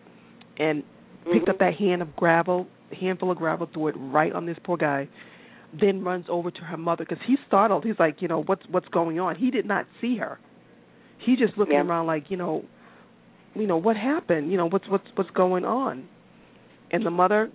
and 0.58 0.84
picked 1.32 1.46
Mhm. 1.46 1.50
up 1.50 1.58
that 1.60 1.76
hand 1.76 2.02
of 2.02 2.16
gravel, 2.16 2.68
handful 2.92 3.32
of 3.32 3.38
gravel, 3.38 3.68
threw 3.68 3.88
it 3.88 3.96
right 3.98 4.34
on 4.34 4.46
this 4.46 4.58
poor 4.64 4.78
guy. 4.78 5.08
Then 5.74 6.04
runs 6.04 6.26
over 6.30 6.50
to 6.50 6.62
her 6.62 6.78
mother 6.78 7.06
because 7.06 7.24
he's 7.26 7.38
startled. 7.48 7.84
He's 7.84 8.00
like, 8.00 8.22
you 8.22 8.28
know, 8.28 8.42
what's 8.42 8.68
what's 8.70 8.88
going 8.90 9.20
on? 9.20 9.36
He 9.36 9.52
did 9.52 9.66
not 9.66 9.86
see 10.02 10.18
her. 10.18 10.40
He 11.20 11.36
just 11.36 11.58
looking 11.58 11.76
Yeah. 11.76 11.84
around 11.84 12.08
like, 12.08 12.32
you 12.32 12.38
know, 12.38 12.66
you 13.54 13.68
know 13.68 13.78
what 13.78 13.96
happened? 13.96 14.52
You 14.52 14.58
know 14.58 14.68
what's 14.68 14.88
what's 14.88 15.08
what's 15.16 15.30
going 15.32 15.66
on? 15.66 16.08
And 16.92 17.06
the 17.06 17.12
mother, 17.12 17.52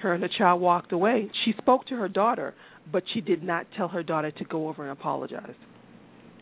her 0.00 0.14
and 0.14 0.22
the 0.22 0.28
child 0.38 0.60
walked 0.60 0.92
away. 0.92 1.30
She 1.44 1.52
spoke 1.58 1.86
to 1.88 1.96
her 1.96 2.08
daughter, 2.08 2.54
but 2.90 3.02
she 3.12 3.20
did 3.20 3.42
not 3.42 3.66
tell 3.76 3.88
her 3.88 4.02
daughter 4.02 4.30
to 4.30 4.44
go 4.44 4.68
over 4.68 4.82
and 4.82 4.92
apologize. 4.92 5.54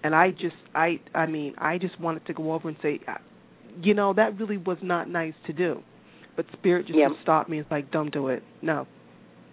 And 0.05 0.15
I 0.15 0.31
just, 0.31 0.57
I, 0.75 1.01
I 1.15 1.27
mean, 1.27 1.55
I 1.59 1.79
just 1.79 1.99
wanted 2.01 2.27
to 2.27 2.35
go 2.35 2.53
over 2.53 2.69
and 2.69 2.77
say, 2.83 3.01
you 3.83 3.95
know, 3.95 4.13
that 4.15 4.39
really 4.39 4.57
was 4.57 4.79
not 4.83 5.09
nice 5.09 5.35
to 5.47 5.53
do. 5.53 5.81
But 6.37 6.47
spirit 6.55 6.87
just 6.87 6.99
Yeah. 6.99 7.09
stopped 7.23 7.49
me. 7.49 7.61
It's 7.61 7.71
like, 7.71 7.91
don't 7.91 8.13
do 8.13 8.29
it. 8.29 8.43
No, 8.63 8.87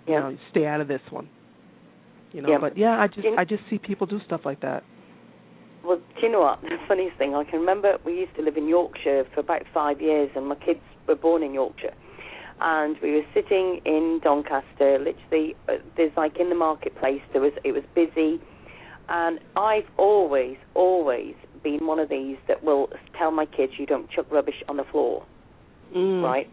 Yeah. 0.08 0.14
you 0.16 0.20
know, 0.34 0.38
stay 0.50 0.66
out 0.66 0.82
of 0.82 0.88
this 0.88 1.02
one. 1.12 1.30
You 2.32 2.42
know, 2.42 2.50
Yeah. 2.50 2.58
but 2.60 2.78
yeah, 2.78 3.00
I 3.00 3.08
just, 3.08 3.28
I 3.38 3.44
just 3.44 3.64
see 3.70 3.78
people 3.78 4.08
do 4.08 4.20
stuff 4.26 4.42
like 4.46 4.62
that. 4.62 4.84
Well, 5.84 5.98
do 5.98 6.22
you 6.22 6.32
know 6.32 6.42
what? 6.42 6.62
The 6.62 6.78
funniest 6.88 7.18
thing, 7.18 7.36
I 7.36 7.44
can 7.44 7.60
remember 7.60 7.98
we 8.06 8.14
used 8.20 8.36
to 8.36 8.42
live 8.42 8.58
in 8.58 8.68
Yorkshire 8.68 9.26
for 9.34 9.40
about 9.40 9.64
five 9.74 10.02
years, 10.02 10.30
and 10.36 10.48
my 10.48 10.56
kids 10.56 10.82
were 11.10 11.16
born 11.16 11.44
in 11.44 11.54
Yorkshire. 11.54 11.94
And 12.62 12.98
we 13.02 13.12
were 13.14 13.26
sitting 13.34 13.82
in 13.86 14.20
Doncaster, 14.24 15.00
literally, 15.00 15.56
uh, 15.68 15.74
there's 15.96 16.16
like 16.16 16.38
in 16.40 16.50
the 16.50 16.56
marketplace, 16.56 17.22
there 17.32 17.42
was 17.42 17.54
it 17.64 17.72
was 17.72 17.84
busy. 17.96 18.42
And 19.10 19.40
I've 19.56 19.90
always, 19.98 20.58
always 20.76 21.36
been 21.64 21.88
one 21.88 22.00
of 22.00 22.10
these 22.10 22.38
that 22.48 22.64
will 22.64 22.90
tell 23.18 23.32
my 23.32 23.46
kids 23.46 23.74
you 23.78 23.86
don't 23.86 24.10
chuck 24.10 24.28
rubbish 24.32 24.62
on 24.70 24.78
the 24.78 24.84
floor, 24.92 25.26
Mm. 25.96 26.24
right? 26.24 26.48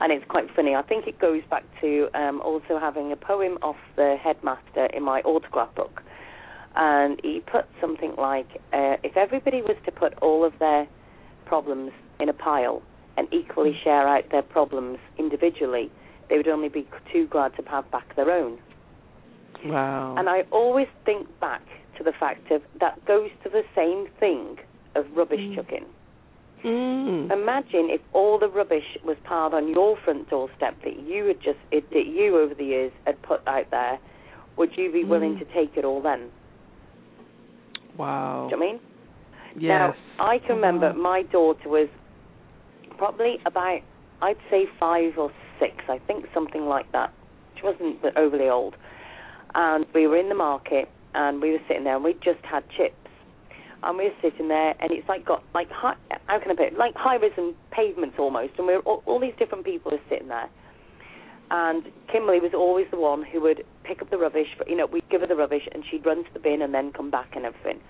And 0.00 0.12
it's 0.12 0.24
quite 0.28 0.48
funny. 0.54 0.74
I 0.74 0.82
think 0.82 1.06
it 1.06 1.18
goes 1.18 1.42
back 1.48 1.64
to 1.80 2.08
um, 2.14 2.40
also 2.42 2.78
having 2.78 3.12
a 3.12 3.16
poem 3.16 3.56
off 3.62 3.80
the 3.94 4.16
headmaster 4.22 4.86
in 4.86 5.02
my 5.02 5.20
autograph 5.20 5.74
book 5.74 6.02
and 6.76 7.18
he 7.22 7.40
put 7.40 7.64
something 7.80 8.14
like, 8.18 8.48
uh, 8.72 8.96
if 9.02 9.16
everybody 9.16 9.62
was 9.62 9.76
to 9.86 9.92
put 9.92 10.12
all 10.20 10.44
of 10.44 10.52
their 10.58 10.86
problems 11.46 11.92
in 12.20 12.28
a 12.28 12.34
pile 12.34 12.82
and 13.16 13.26
equally 13.32 13.72
share 13.82 14.06
out 14.08 14.24
their 14.30 14.42
problems 14.42 14.98
individually, 15.18 15.90
they 16.28 16.36
would 16.36 16.48
only 16.48 16.68
be 16.68 16.86
too 17.12 17.26
glad 17.28 17.54
to 17.56 17.62
have 17.70 17.90
back 17.90 18.14
their 18.16 18.30
own. 18.30 18.58
Wow. 19.64 20.14
And 20.18 20.28
I 20.28 20.42
always 20.50 20.88
think 21.04 21.26
back 21.40 21.62
to 21.98 22.04
the 22.04 22.12
fact 22.20 22.50
of 22.50 22.62
that 22.80 23.04
goes 23.06 23.30
to 23.44 23.48
the 23.48 23.62
same 23.74 24.06
thing 24.20 24.58
of 24.94 25.06
rubbish 25.16 25.40
Mm. 25.40 25.54
chucking. 25.56 25.86
mm. 26.64 27.30
Imagine 27.30 27.90
if 27.90 28.00
all 28.12 28.38
the 28.38 28.48
rubbish 28.48 28.98
was 29.04 29.16
piled 29.24 29.54
on 29.54 29.68
your 29.68 29.96
front 29.98 30.28
doorstep 30.28 30.74
that 30.82 30.98
you 31.00 31.24
had 31.26 31.40
just 31.40 31.58
it, 31.70 31.88
that 31.90 32.06
you 32.06 32.38
over 32.38 32.54
the 32.54 32.64
years 32.64 32.92
had 33.06 33.20
put 33.22 33.40
out 33.46 33.70
there. 33.70 33.98
Would 34.56 34.76
you 34.76 34.90
be 34.92 35.04
willing 35.04 35.36
Mm. 35.36 35.38
to 35.40 35.44
take 35.46 35.76
it 35.76 35.84
all 35.84 36.00
then? 36.00 36.30
wow. 37.96 38.48
Do 38.50 38.56
you 38.56 38.60
know 38.60 38.66
what 38.66 38.68
I 38.68 38.72
mean? 38.72 38.80
Yes. 39.58 39.96
Now, 40.18 40.24
I 40.24 40.38
can 40.38 40.56
remember 40.56 40.92
Wow. 40.92 40.98
my 41.00 41.22
daughter 41.22 41.68
was 41.68 41.88
probably 42.98 43.38
about, 43.46 43.80
I'd 44.22 44.36
say 44.50 44.66
five 44.78 45.18
or 45.18 45.30
six, 45.60 45.74
I 45.88 45.98
think 46.06 46.26
something 46.34 46.66
like 46.66 46.90
that. 46.92 47.12
She 47.56 47.62
wasn't 47.62 47.98
overly 48.16 48.48
old. 48.48 48.76
And 49.54 49.86
we 49.94 50.06
were 50.06 50.16
in 50.16 50.28
the 50.28 50.34
market 50.34 50.88
and 51.14 51.40
we 51.40 51.52
were 51.52 51.60
sitting 51.68 51.84
there 51.84 51.96
and 51.96 52.04
we 52.04 52.14
just 52.14 52.44
had 52.44 52.64
chips. 52.76 52.94
And 53.82 53.98
we 53.98 54.04
were 54.04 54.16
sitting 54.22 54.48
there 54.48 54.74
and 54.80 54.90
it's 54.90 55.08
like 55.08 55.24
got, 55.24 55.42
like, 55.54 55.70
high, 55.70 55.96
how 56.26 56.38
can 56.40 56.50
I 56.50 56.54
put 56.54 56.66
it, 56.66 56.78
like 56.78 56.94
high 56.94 57.16
risen 57.16 57.54
pavements 57.70 58.16
almost. 58.18 58.54
And 58.58 58.66
we 58.66 58.74
were, 58.74 58.80
all, 58.80 59.02
all 59.06 59.20
these 59.20 59.34
different 59.38 59.64
people 59.64 59.92
were 59.92 60.00
sitting 60.08 60.28
there. 60.28 60.48
And 61.50 61.84
Kimberly 62.10 62.40
was 62.40 62.52
always 62.54 62.86
the 62.90 62.98
one 62.98 63.22
who 63.22 63.40
would 63.42 63.64
pick 63.84 64.02
up 64.02 64.10
the 64.10 64.18
rubbish. 64.18 64.48
For, 64.58 64.68
You 64.68 64.76
know, 64.76 64.86
we'd 64.86 65.08
give 65.08 65.20
her 65.20 65.26
the 65.26 65.36
rubbish 65.36 65.68
and 65.72 65.84
she'd 65.88 66.04
run 66.04 66.24
to 66.24 66.32
the 66.32 66.40
bin 66.40 66.60
and 66.60 66.74
then 66.74 66.92
come 66.92 67.10
back 67.10 67.36
and 67.36 67.44
everything. 67.44 67.80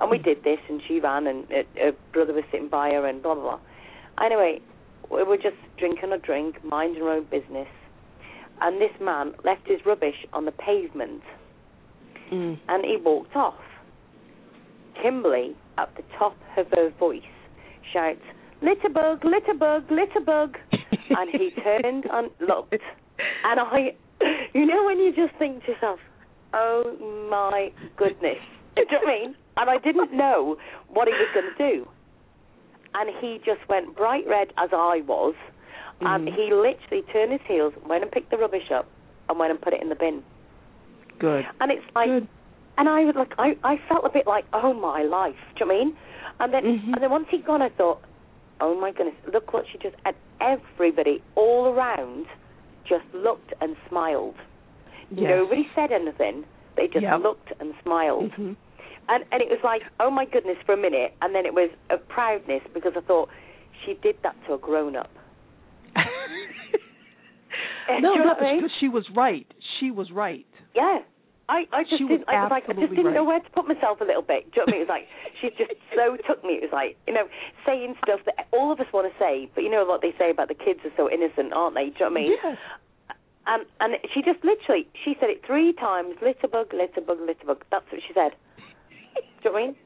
And 0.00 0.10
we 0.10 0.18
did 0.18 0.44
this, 0.44 0.60
and 0.68 0.80
she 0.86 1.00
ran, 1.00 1.26
and 1.26 1.44
uh, 1.50 1.62
her 1.76 1.92
brother 2.12 2.32
was 2.32 2.44
sitting 2.52 2.68
by 2.68 2.90
her, 2.90 3.04
and 3.06 3.20
blah 3.20 3.34
blah 3.34 3.42
blah. 3.42 3.60
Anyway, 4.22 4.60
we 5.10 5.22
were 5.22 5.36
just 5.36 5.56
drinking 5.78 6.12
a 6.12 6.18
drink, 6.18 6.62
minding 6.64 7.02
our 7.02 7.10
own 7.10 7.24
business, 7.30 7.68
and 8.60 8.80
this 8.80 8.90
man 9.00 9.32
left 9.44 9.66
his 9.66 9.78
rubbish 9.86 10.26
on 10.32 10.44
the 10.44 10.52
pavement, 10.52 11.22
Mm. 12.30 12.58
and 12.68 12.84
he 12.84 12.96
walked 12.96 13.34
off. 13.36 13.54
Kimberly, 15.00 15.56
at 15.78 15.94
the 15.96 16.02
top 16.18 16.36
of 16.56 16.66
her 16.76 16.90
voice, 16.98 17.22
shouts, 17.92 18.20
"Litterbug, 18.62 19.22
litterbug, 19.22 19.88
litterbug!" 19.88 20.56
and 21.18 21.30
he 21.30 21.50
turned 21.52 22.04
and 22.10 22.30
looked, 22.40 22.74
and 23.44 23.60
I, 23.60 23.94
you 24.52 24.66
know, 24.66 24.84
when 24.84 24.98
you 24.98 25.12
just 25.14 25.34
think 25.38 25.64
to 25.64 25.72
yourself, 25.72 26.00
"Oh 26.52 26.96
my 27.30 27.72
goodness," 27.96 28.38
do 28.76 28.82
you 28.82 28.86
know 28.90 28.98
what 28.98 29.08
I 29.08 29.18
mean? 29.20 29.34
And 29.56 29.70
I 29.70 29.78
didn't 29.78 30.12
know 30.12 30.56
what 30.88 31.08
he 31.08 31.14
was 31.14 31.28
going 31.32 31.46
to 31.56 31.76
do, 31.76 31.88
and 32.94 33.10
he 33.20 33.38
just 33.44 33.60
went 33.68 33.96
bright 33.96 34.26
red 34.26 34.52
as 34.56 34.70
I 34.72 35.02
was, 35.06 35.34
and 36.00 36.28
Mhm. 36.28 36.34
he 36.34 36.52
literally 36.52 37.02
turned 37.12 37.32
his 37.32 37.40
heels, 37.42 37.74
went 37.86 38.02
and 38.02 38.10
picked 38.12 38.30
the 38.30 38.38
rubbish 38.38 38.70
up, 38.70 38.86
and 39.28 39.38
went 39.38 39.50
and 39.50 39.60
put 39.60 39.72
it 39.72 39.82
in 39.82 39.88
the 39.88 39.94
bin. 39.94 40.22
Good. 41.18 41.46
And 41.60 41.70
it's 41.72 41.84
like, 41.94 42.08
Good. 42.08 42.28
and 42.78 42.88
I 42.88 43.04
was 43.04 43.14
like, 43.16 43.32
I, 43.38 43.56
I 43.64 43.76
felt 43.88 44.04
a 44.04 44.08
bit 44.08 44.26
like, 44.26 44.44
oh 44.52 44.72
my 44.72 45.02
life. 45.02 45.36
Do 45.56 45.64
you 45.64 45.66
know 45.66 45.74
I 45.74 45.78
mean? 45.84 45.96
And 46.40 46.54
then, 46.54 46.64
Mhm. 46.64 46.92
and 46.94 47.02
then 47.02 47.10
once 47.10 47.28
he'd 47.30 47.44
gone, 47.44 47.60
I 47.62 47.68
thought, 47.70 48.00
oh 48.60 48.74
my 48.74 48.92
goodness, 48.92 49.16
look 49.32 49.52
what 49.52 49.66
she 49.66 49.78
just. 49.78 49.96
And 50.04 50.14
everybody 50.40 51.20
all 51.34 51.66
around 51.66 52.26
just 52.84 53.04
looked 53.12 53.52
and 53.60 53.76
smiled. 53.88 54.36
Yes. 55.10 55.30
Nobody 55.30 55.68
said 55.74 55.90
anything. 55.92 56.44
They 56.76 56.86
just 56.86 57.02
Yep. 57.02 57.20
looked 57.22 57.52
and 57.60 57.74
smiled. 57.82 58.30
Mhm. 58.32 58.56
And 59.08 59.24
and 59.32 59.40
it 59.40 59.48
was 59.48 59.60
like, 59.64 59.82
oh 60.00 60.10
my 60.10 60.24
goodness, 60.26 60.56
for 60.66 60.74
a 60.74 60.76
minute. 60.76 61.14
And 61.22 61.34
then 61.34 61.46
it 61.46 61.54
was 61.54 61.70
a 61.90 61.96
proudness 61.96 62.62
because 62.74 62.92
I 62.96 63.00
thought 63.00 63.28
she 63.84 63.94
did 64.02 64.16
that 64.22 64.36
to 64.46 64.54
a 64.54 64.58
grown 64.58 64.96
up. 64.96 65.10
no, 68.00 68.14
no, 68.14 68.34
mean? 68.40 68.58
because 68.58 68.72
she 68.80 68.88
was 68.88 69.06
right. 69.16 69.46
She 69.80 69.90
was 69.90 70.10
right. 70.12 70.46
Yeah. 70.74 70.98
I, 71.48 71.64
I 71.72 71.82
just 71.82 71.96
She 71.96 72.04
didn't. 72.04 72.28
I 72.28 72.44
was 72.44 72.52
like, 72.52 72.68
I 72.68 72.76
just 72.76 72.92
didn't 72.92 73.14
know 73.14 73.24
where 73.24 73.40
to 73.40 73.50
put 73.56 73.66
myself 73.66 74.02
a 74.02 74.04
little 74.04 74.20
bit. 74.20 74.52
Do 74.52 74.60
you 74.60 74.68
know 74.68 74.68
what 74.68 74.68
I 74.68 74.76
mean? 74.76 74.84
It 74.84 74.88
was 74.88 74.92
like 74.92 75.08
she 75.40 75.48
just 75.56 75.72
so 75.96 76.20
took 76.28 76.44
me. 76.44 76.60
It 76.60 76.68
was 76.68 76.76
like 76.76 77.00
you 77.08 77.16
know, 77.16 77.24
saying 77.64 77.96
stuff 78.04 78.20
that 78.28 78.52
all 78.52 78.68
of 78.70 78.80
us 78.80 78.86
want 78.92 79.08
to 79.08 79.16
say, 79.16 79.48
but 79.56 79.64
you 79.64 79.72
know 79.72 79.88
what 79.88 80.04
they 80.04 80.12
say 80.20 80.28
about 80.28 80.52
the 80.52 80.58
kids 80.60 80.84
are 80.84 80.92
so 81.00 81.08
innocent, 81.08 81.56
aren't 81.56 81.72
they? 81.72 81.88
Do 81.88 82.04
you 82.04 82.12
know 82.12 82.12
what 82.12 82.20
I 82.20 82.20
mean? 82.20 82.32
Yes. 82.36 82.58
And 83.48 83.64
and 83.80 83.90
she 84.12 84.20
just 84.20 84.44
literally 84.44 84.92
she 84.92 85.16
said 85.16 85.32
it 85.32 85.40
three 85.40 85.72
times. 85.72 86.20
Litterbug, 86.20 86.76
litterbug, 86.76 87.24
litterbug. 87.24 87.64
That's 87.72 87.88
what 87.88 88.04
she 88.04 88.12
said. 88.12 88.36
Do 89.42 89.48
you 89.48 89.50
know 89.50 89.52
what 89.52 89.62
I 89.62 89.66
mean? 89.66 89.76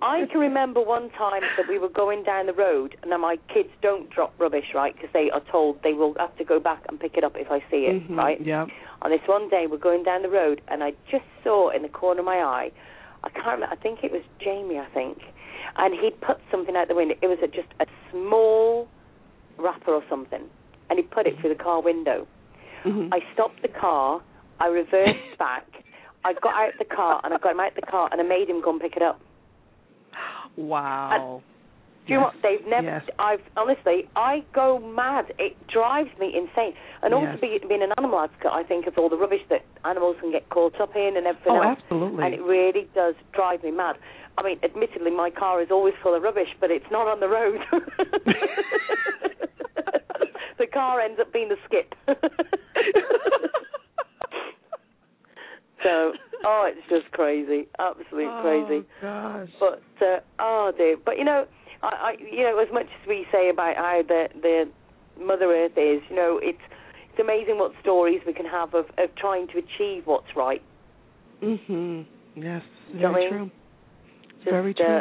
I 0.00 0.26
can 0.30 0.40
remember 0.40 0.80
one 0.80 1.10
time 1.18 1.42
that 1.56 1.66
we 1.68 1.78
were 1.78 1.88
going 1.88 2.22
down 2.22 2.46
the 2.46 2.52
road, 2.52 2.96
and 3.02 3.10
my 3.20 3.36
kids 3.52 3.70
don't 3.82 4.08
drop 4.10 4.32
rubbish, 4.38 4.66
right? 4.74 4.94
Because 4.94 5.10
they 5.12 5.28
are 5.30 5.42
told 5.50 5.82
they 5.82 5.92
will 5.94 6.14
have 6.18 6.36
to 6.38 6.44
go 6.44 6.60
back 6.60 6.84
and 6.88 7.00
pick 7.00 7.16
it 7.16 7.24
up 7.24 7.32
if 7.36 7.50
I 7.50 7.58
see 7.70 7.86
it, 7.86 8.08
Mhm, 8.08 8.16
right? 8.16 8.40
Yeah. 8.40 8.66
On 9.02 9.10
this 9.10 9.20
one 9.26 9.48
day, 9.48 9.66
we're 9.66 9.78
going 9.78 10.04
down 10.04 10.22
the 10.22 10.28
road, 10.28 10.60
and 10.68 10.84
I 10.84 10.92
just 11.10 11.24
saw 11.42 11.70
in 11.70 11.82
the 11.82 11.88
corner 11.88 12.20
of 12.20 12.26
my 12.26 12.36
eye, 12.38 12.70
I 13.24 13.28
can't 13.30 13.46
remember, 13.46 13.72
I 13.72 13.76
think 13.76 14.04
it 14.04 14.12
was 14.12 14.22
Jamie, 14.38 14.78
I 14.78 14.86
think, 14.94 15.18
and 15.76 15.94
he'd 15.98 16.20
put 16.20 16.38
something 16.50 16.76
out 16.76 16.86
the 16.86 16.94
window. 16.94 17.16
It 17.20 17.26
was 17.26 17.38
a, 17.42 17.48
just 17.48 17.68
a 17.80 17.86
small 18.12 18.86
wrapper 19.56 19.92
or 19.92 20.04
something, 20.08 20.44
and 20.90 20.98
he 20.98 21.02
put 21.02 21.26
it 21.26 21.34
through 21.40 21.50
the 21.50 21.62
car 21.62 21.80
window. 21.82 22.26
Mhm. 22.84 23.08
I 23.12 23.20
stopped 23.34 23.62
the 23.62 23.68
car, 23.68 24.22
I 24.60 24.68
reversed 24.68 25.18
back, 25.38 25.66
I 26.24 26.32
got 26.34 26.54
out 26.54 26.72
the 26.78 26.84
car, 26.84 27.20
and 27.24 27.32
I 27.32 27.38
got 27.38 27.52
him 27.52 27.60
out 27.60 27.74
the 27.74 27.82
car, 27.82 28.08
and 28.12 28.20
I 28.20 28.24
made 28.24 28.48
him 28.48 28.60
go 28.62 28.70
and 28.72 28.80
pick 28.80 28.96
it 28.96 29.02
up. 29.02 29.20
Wow. 30.56 31.42
Do 32.06 32.12
you 32.14 32.20
know 32.20 32.26
Yes, 32.26 32.34
what? 32.34 32.42
They've 32.42 32.66
never. 32.66 32.86
yes. 32.86 33.04
I've 33.18 33.40
honestly, 33.56 34.08
I 34.16 34.42
go 34.54 34.78
mad. 34.78 35.32
It 35.38 35.54
drives 35.68 36.08
me 36.18 36.34
insane. 36.34 36.74
And 37.02 37.12
also, 37.14 37.32
Yes. 37.32 37.40
be, 37.40 37.58
being 37.68 37.82
an 37.82 37.92
animal 37.98 38.18
advocate, 38.18 38.50
I 38.50 38.62
think 38.64 38.86
of 38.86 38.96
all 38.98 39.08
the 39.10 39.16
rubbish 39.16 39.42
that 39.50 39.62
animals 39.84 40.16
can 40.20 40.30
get 40.32 40.48
caught 40.48 40.80
up 40.80 40.96
in 40.96 41.16
and 41.16 41.26
everything 41.26 41.52
Oh, 41.52 41.60
else. 41.62 41.78
absolutely. 41.82 42.24
And 42.24 42.34
it 42.34 42.42
really 42.42 42.88
does 42.94 43.14
drive 43.32 43.62
me 43.62 43.70
mad. 43.72 43.96
I 44.38 44.42
mean, 44.42 44.58
admittedly, 44.62 45.10
my 45.10 45.28
car 45.30 45.60
is 45.60 45.70
always 45.70 45.94
full 46.02 46.14
of 46.14 46.22
rubbish, 46.22 46.48
but 46.60 46.70
it's 46.70 46.90
not 46.90 47.08
on 47.08 47.20
the 47.20 47.28
road. 47.28 47.60
the 50.58 50.66
car 50.66 51.00
ends 51.00 51.20
up 51.20 51.30
being 51.32 51.48
the 51.50 51.58
skip. 51.66 51.94
so, 55.82 56.12
oh, 56.44 56.70
it's 56.70 56.88
just 56.88 57.12
crazy, 57.12 57.68
absolute 57.78 58.30
crazy. 58.42 58.86
Oh 59.02 59.02
gosh. 59.02 59.48
But 59.60 59.82
uh, 60.04 60.20
oh 60.38 60.72
dear. 60.76 60.96
But 61.04 61.18
you 61.18 61.24
know, 61.24 61.46
I, 61.82 61.86
I 61.86 62.14
you 62.18 62.42
know 62.42 62.58
as 62.58 62.68
much 62.72 62.86
as 62.86 63.08
we 63.08 63.26
say 63.32 63.50
about 63.50 63.76
how 63.76 64.02
the 64.06 64.28
the 64.40 64.64
Mother 65.20 65.46
Earth 65.46 65.72
is, 65.76 66.02
you 66.10 66.16
know, 66.16 66.38
it's 66.42 66.58
it's 67.10 67.20
amazing 67.20 67.58
what 67.58 67.72
stories 67.82 68.20
we 68.26 68.32
can 68.32 68.46
have 68.46 68.74
of 68.74 68.86
of 68.98 69.14
trying 69.16 69.46
to 69.48 69.58
achieve 69.58 70.02
what's 70.06 70.34
right. 70.36 70.62
Mhm. 71.42 72.06
Yes. 72.36 72.62
You 72.92 73.00
know 73.00 73.12
Very 73.12 73.26
I 73.26 73.30
mean? 73.30 73.30
true. 73.30 73.50
Just, 74.38 74.50
Very 74.50 74.70
uh, 74.72 74.76
true. 74.76 75.00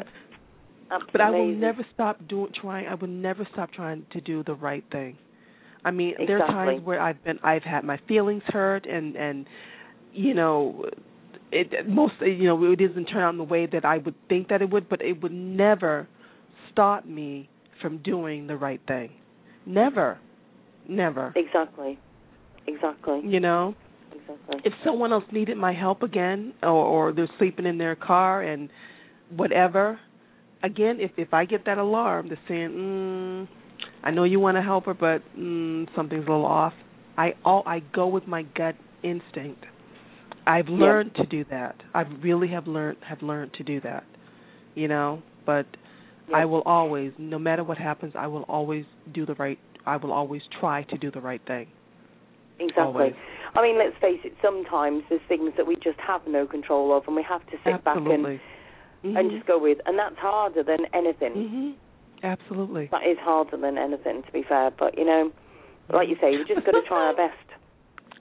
absolutely 0.91 1.11
But 1.11 1.21
I 1.21 1.29
will 1.29 1.47
never 1.55 1.85
stop 1.93 2.27
doing 2.27 2.51
trying. 2.59 2.87
I 2.87 2.95
will 2.95 3.07
never 3.07 3.47
stop 3.53 3.71
trying 3.71 4.05
to 4.11 4.21
do 4.21 4.43
the 4.43 4.55
right 4.55 4.83
thing. 4.91 5.17
I 5.85 5.91
mean, 5.91 6.15
there 6.25 6.41
are 6.43 6.47
times 6.47 6.83
where 6.83 6.99
I've 6.99 7.23
been, 7.23 7.39
I've 7.43 7.63
had 7.63 7.83
my 7.83 7.97
feelings 8.07 8.43
hurt, 8.47 8.85
and 8.85 9.15
and 9.15 9.45
you 10.17 10.33
know, 10.33 10.85
it 11.51 11.87
most 11.87 12.13
you 12.21 12.45
know 12.45 12.71
it 12.71 12.79
doesn't 12.79 13.05
turn 13.05 13.23
out 13.23 13.29
in 13.29 13.37
the 13.37 13.43
way 13.43 13.67
that 13.71 13.85
I 13.85 13.99
would 13.99 14.15
think 14.27 14.49
that 14.49 14.61
it 14.61 14.69
would, 14.69 14.89
but 14.89 15.01
it 15.01 15.21
would 15.21 15.31
never 15.31 16.07
stop 16.71 17.05
me 17.05 17.49
from 17.81 17.99
doing 17.99 18.47
the 18.47 18.57
right 18.57 18.81
thing. 18.87 19.11
Never, 19.65 20.19
never. 20.87 21.33
Exactly. 21.35 21.99
Exactly. 22.67 23.21
You 23.23 23.39
know, 23.39 23.75
Exactly. 24.11 24.61
if 24.65 24.73
someone 24.83 25.13
else 25.13 25.23
needed 25.31 25.57
my 25.57 25.73
help 25.73 26.03
again, 26.03 26.53
or, 26.63 26.69
or 26.69 27.13
they're 27.13 27.29
sleeping 27.37 27.65
in 27.65 27.77
their 27.77 27.95
car 27.95 28.41
and 28.41 28.69
whatever, 29.35 29.99
again, 30.63 30.97
if 30.99 31.11
if 31.17 31.33
I 31.33 31.45
get 31.45 31.65
that 31.65 31.77
alarm 31.77 32.29
that's 32.29 32.41
saying, 32.47 32.69
mm, 32.71 33.47
"I 34.03 34.11
know 34.11 34.23
you 34.23 34.39
want 34.39 34.57
to 34.57 34.61
help 34.61 34.85
her, 34.85 34.93
but 34.93 35.21
mm, 35.37 35.87
something's 35.95 36.25
a 36.25 36.29
little 36.29 36.45
off," 36.45 36.73
I 37.17 37.35
all 37.45 37.63
I 37.65 37.79
go 37.93 38.07
with 38.07 38.27
my 38.27 38.43
gut 38.55 38.75
instinct. 39.03 39.63
I've 40.47 40.69
Yeah. 40.69 40.77
learned 40.85 41.15
to 41.15 41.25
do 41.25 41.43
that. 41.45 41.75
I 41.93 42.01
really 42.21 42.47
have 42.47 42.67
learned 42.67 42.97
have 43.03 43.21
learned 43.21 43.53
to 43.55 43.63
do 43.63 43.79
that. 43.81 44.05
You 44.75 44.87
know, 44.87 45.21
but 45.45 45.65
Yeah. 46.29 46.37
I 46.37 46.45
will 46.45 46.63
always, 46.65 47.11
no 47.17 47.37
matter 47.37 47.63
what 47.63 47.77
happens, 47.77 48.15
I 48.15 48.27
will 48.27 48.45
always 48.47 48.85
do 49.11 49.25
the 49.25 49.35
right. 49.35 49.59
I 49.85 49.97
will 49.97 50.11
always 50.13 50.45
try 50.59 50.83
to 50.83 50.97
do 50.97 51.11
the 51.11 51.21
right 51.21 51.41
thing. 51.41 51.67
Exactly. 52.59 52.83
Always. 52.83 53.13
I 53.55 53.61
mean, 53.61 53.77
let's 53.77 53.95
face 53.97 54.19
it. 54.23 54.33
Sometimes 54.41 55.03
there's 55.09 55.21
things 55.27 55.53
that 55.57 55.65
we 55.67 55.75
just 55.75 55.99
have 55.99 56.25
no 56.27 56.45
control 56.47 56.95
of, 56.95 57.07
and 57.07 57.15
we 57.15 57.23
have 57.23 57.45
to 57.47 57.57
sit 57.63 57.83
back 57.83 57.95
and 57.97 58.07
Absolutely. 58.07 58.41
and 59.03 59.31
just 59.31 59.45
go 59.45 59.57
with, 59.59 59.79
and 59.85 59.97
that's 59.97 60.17
harder 60.17 60.63
than 60.63 60.85
anything. 60.93 61.33
Mhm. 61.33 61.73
Absolutely. 62.23 62.87
That 62.87 63.05
is 63.05 63.17
harder 63.19 63.57
than 63.57 63.77
anything, 63.77 64.23
to 64.23 64.31
be 64.31 64.43
fair. 64.43 64.71
But 64.71 64.97
you 64.97 65.05
know, 65.05 65.31
like 65.89 66.09
you 66.09 66.15
say, 66.19 66.35
we 66.35 66.43
just 66.45 66.65
got 66.65 66.71
to 66.71 66.81
try 66.81 67.05
our 67.07 67.13
best. 67.13 67.37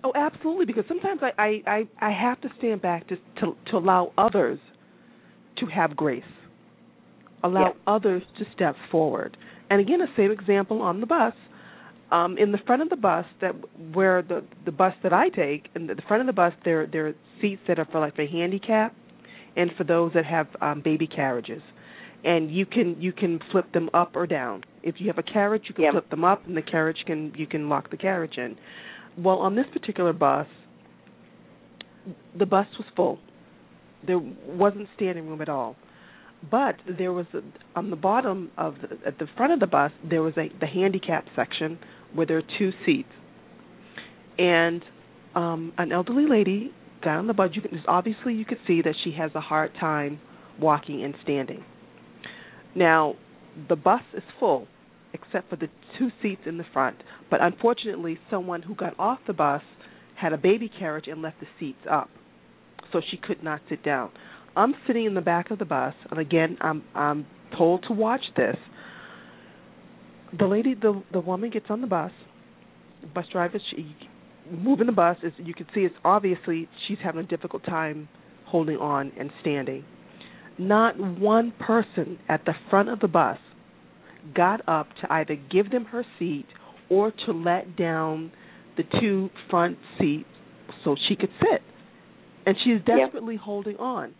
Oh, 0.06 0.12
absolutely. 0.14 0.66
Because 0.66 0.84
sometimes 0.86 1.20
I 1.22 1.30
I 1.38 1.62
I, 1.66 1.88
I 2.00 2.10
have 2.12 2.40
to 2.42 2.48
stand 2.58 2.80
back 2.80 3.08
to 3.08 3.16
to 3.40 3.56
to 3.70 3.76
allow 3.76 4.12
others 4.16 4.58
to 5.58 5.66
have 5.66 5.96
grace, 5.96 6.22
allow 7.42 7.62
Yeah. 7.74 7.94
others 7.94 8.22
to 8.38 8.44
step 8.54 8.76
forward. 8.90 9.36
And 9.68 9.80
again, 9.80 9.98
the 9.98 10.06
same 10.16 10.30
example 10.30 10.80
on 10.80 11.00
the 11.00 11.06
bus. 11.06 11.34
Um, 12.12 12.38
in 12.38 12.52
the 12.52 12.58
front 12.58 12.82
of 12.82 12.88
the 12.88 12.96
bus, 12.96 13.26
that 13.40 13.52
where 13.92 14.22
the 14.22 14.44
the 14.64 14.70
bus 14.70 14.94
that 15.02 15.12
I 15.12 15.28
take, 15.28 15.68
in 15.74 15.88
the 15.88 15.96
front 16.06 16.20
of 16.20 16.28
the 16.28 16.32
bus, 16.32 16.52
there 16.64 16.86
there 16.86 17.08
are 17.08 17.14
seats 17.40 17.62
that 17.66 17.80
are 17.80 17.84
for 17.86 17.98
like 17.98 18.16
the 18.16 18.26
handicap, 18.26 18.94
and 19.56 19.72
for 19.76 19.82
those 19.82 20.12
that 20.14 20.24
have 20.24 20.46
um, 20.60 20.82
baby 20.82 21.08
carriages, 21.08 21.62
and 22.24 22.48
you 22.48 22.64
can 22.64 23.00
you 23.00 23.12
can 23.12 23.40
flip 23.50 23.72
them 23.72 23.90
up 23.92 24.14
or 24.14 24.24
down. 24.28 24.62
If 24.84 25.00
you 25.00 25.08
have 25.08 25.18
a 25.18 25.24
carriage, 25.24 25.64
you 25.68 25.74
can 25.74 25.84
Yeah. 25.84 25.90
flip 25.90 26.08
them 26.10 26.24
up, 26.24 26.46
and 26.46 26.56
the 26.56 26.62
carriage 26.62 26.98
can 27.06 27.32
you 27.36 27.48
can 27.48 27.68
lock 27.68 27.90
the 27.90 27.96
carriage 27.96 28.38
in. 28.38 28.56
Well, 29.18 29.38
on 29.38 29.56
this 29.56 29.66
particular 29.72 30.12
bus, 30.12 30.47
the 32.38 32.47
bus 32.47 32.66
was 32.78 32.86
full. 32.94 33.18
There 34.06 34.18
wasn't 34.18 34.88
standing 34.94 35.28
room 35.28 35.40
at 35.40 35.48
all. 35.48 35.76
But 36.51 36.76
there 36.98 37.12
was 37.12 37.26
a, 37.32 37.40
on 37.78 37.90
the 37.90 37.97
bottom 37.97 38.51
of 38.59 38.76
the, 38.82 39.06
at 39.06 39.18
the 39.18 39.26
front 39.36 39.52
of 39.52 39.60
the 39.60 39.66
bus 39.66 39.90
there 40.09 40.22
was 40.22 40.34
a 40.36 40.48
the 40.60 40.66
handicap 40.66 41.24
section 41.34 41.78
where 42.14 42.26
there 42.26 42.36
are 42.36 42.43
two 42.59 42.70
seats, 42.84 43.09
and 44.38 44.82
um, 45.34 45.72
an 45.78 45.93
elderly 45.93 46.26
lady 46.28 46.72
got 47.02 47.16
on 47.16 47.26
the 47.26 47.32
bus. 47.32 47.51
You 47.55 47.62
can 47.62 47.82
obviously 47.88 48.34
you 48.34 48.44
could 48.44 48.59
see 48.66 48.82
that 48.82 48.94
she 49.02 49.12
has 49.18 49.30
a 49.34 49.40
hard 49.40 49.72
time 49.80 50.20
walking 50.60 51.02
and 51.02 51.14
standing. 51.22 51.64
Now, 52.74 53.14
the 53.68 53.76
bus 53.76 54.02
is 54.14 54.22
full 54.38 54.68
except 55.22 55.51
for 55.51 55.56
the 55.56 55.68
two 55.98 56.09
seats 56.22 56.43
in 56.47 56.59
the 56.59 56.64
front. 56.72 56.97
But 57.30 57.40
unfortunately, 57.40 58.18
someone 58.30 58.62
who 58.62 58.74
got 58.74 58.98
off 58.98 59.18
the 59.26 59.32
bus 59.32 59.62
had 60.14 60.32
a 60.32 60.38
baby 60.38 60.70
carriage 60.78 61.06
and 61.09 61.22
left 61.22 61.40
the 61.40 61.47
seats 61.59 61.86
up, 61.90 62.09
so 62.93 63.01
she 63.10 63.16
could 63.16 63.43
not 63.43 63.60
sit 63.68 63.82
down. 63.82 64.10
I'm 64.56 64.74
sitting 64.86 65.05
in 65.05 65.14
the 65.14 65.20
back 65.20 65.51
of 65.51 65.59
the 65.59 65.64
bus, 65.64 65.94
and 66.10 66.18
again, 66.18 66.56
I'm 66.60 66.82
I'm 66.94 67.26
told 67.56 67.84
to 67.88 67.93
watch 67.93 68.22
this. 68.36 68.56
The 70.38 70.47
lady, 70.47 70.74
the 70.74 71.02
the 71.12 71.20
woman 71.20 71.51
gets 71.51 71.66
on 71.68 71.80
the 71.80 71.86
bus. 71.86 72.12
The 73.02 73.09
bus 73.09 73.26
driver, 73.30 73.59
she 73.70 73.94
moving 74.51 74.86
the 74.86 74.93
bus. 74.93 75.16
Is 75.22 75.32
you 75.38 75.55
can 75.55 75.66
see 75.74 75.80
it's 75.80 75.94
obviously 76.05 76.68
she's 76.88 76.98
having 77.02 77.20
a 77.20 77.26
difficult 77.26 77.64
time 77.64 78.09
holding 78.47 78.76
on 78.76 79.12
and 79.18 79.30
standing. 79.40 79.84
Not 80.59 80.98
one 80.98 81.52
person 81.59 82.18
at 82.28 82.47
the 82.47 82.55
front 82.70 82.88
of 82.88 83.01
the 83.01 83.09
bus 83.09 83.38
got 84.35 84.66
up 84.69 84.89
to 85.03 85.12
either 85.12 85.36
give 85.36 85.70
them 85.70 85.85
her 85.86 86.05
seat 86.19 86.47
or 86.89 87.12
to 87.27 87.32
let 87.32 87.77
down 87.77 88.31
the 88.77 88.85
two 89.01 89.31
front 89.51 89.78
seats 89.98 90.28
so 90.85 90.97
she 91.09 91.16
could 91.16 91.31
sit. 91.40 91.62
And 92.44 92.57
she 92.65 92.70
is 92.70 92.82
desperately 92.85 93.36
holding 93.36 93.77
on. 93.77 94.15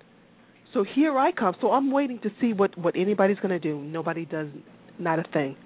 So 0.75 0.85
here 0.95 1.17
I 1.17 1.31
come. 1.33 1.55
So 1.61 1.71
I'm 1.71 1.91
waiting 1.93 2.19
to 2.23 2.31
see 2.41 2.53
what 2.53 2.77
what 2.77 2.97
anybody's 2.97 3.39
going 3.39 3.51
to 3.51 3.59
do. 3.59 3.81
Nobody 3.81 4.25
does 4.25 4.49
not 4.99 5.19
a 5.19 5.25
thing. 5.33 5.57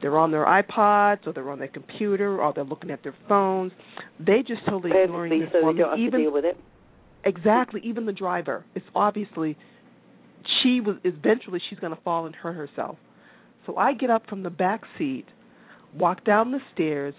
They're 0.00 0.18
on 0.18 0.30
their 0.30 0.44
iPods 0.44 1.26
or 1.26 1.32
they're 1.32 1.50
on 1.50 1.58
their 1.58 1.68
computer 1.68 2.40
or 2.40 2.52
they're 2.52 2.62
looking 2.64 2.90
at 2.90 3.02
their 3.02 3.16
phones. 3.28 3.72
They 4.20 4.42
just 4.46 4.60
totally 4.68 4.92
ignoring 5.02 5.30
Purposely, 5.30 5.40
this 5.40 5.48
so 5.52 5.58
they 5.58 5.64
woman. 5.64 5.84
have 5.90 5.98
even 5.98 6.12
to 6.12 6.24
deal 6.26 6.32
with 6.32 6.44
it. 6.44 6.56
Exactly. 7.24 7.80
Even 7.84 8.06
the 8.06 8.12
driver 8.12 8.64
It's 8.74 8.86
obviously 8.94 9.56
she 10.62 10.80
was 10.80 10.96
eventually 11.04 11.60
she's 11.68 11.78
going 11.78 11.94
to 11.94 12.00
fall 12.02 12.26
and 12.26 12.34
hurt 12.34 12.54
herself. 12.54 12.96
So 13.68 13.76
I 13.76 13.92
get 13.92 14.08
up 14.08 14.26
from 14.28 14.42
the 14.42 14.48
back 14.50 14.80
seat, 14.96 15.26
walk 15.94 16.24
down 16.24 16.52
the 16.52 16.60
stairs, 16.74 17.12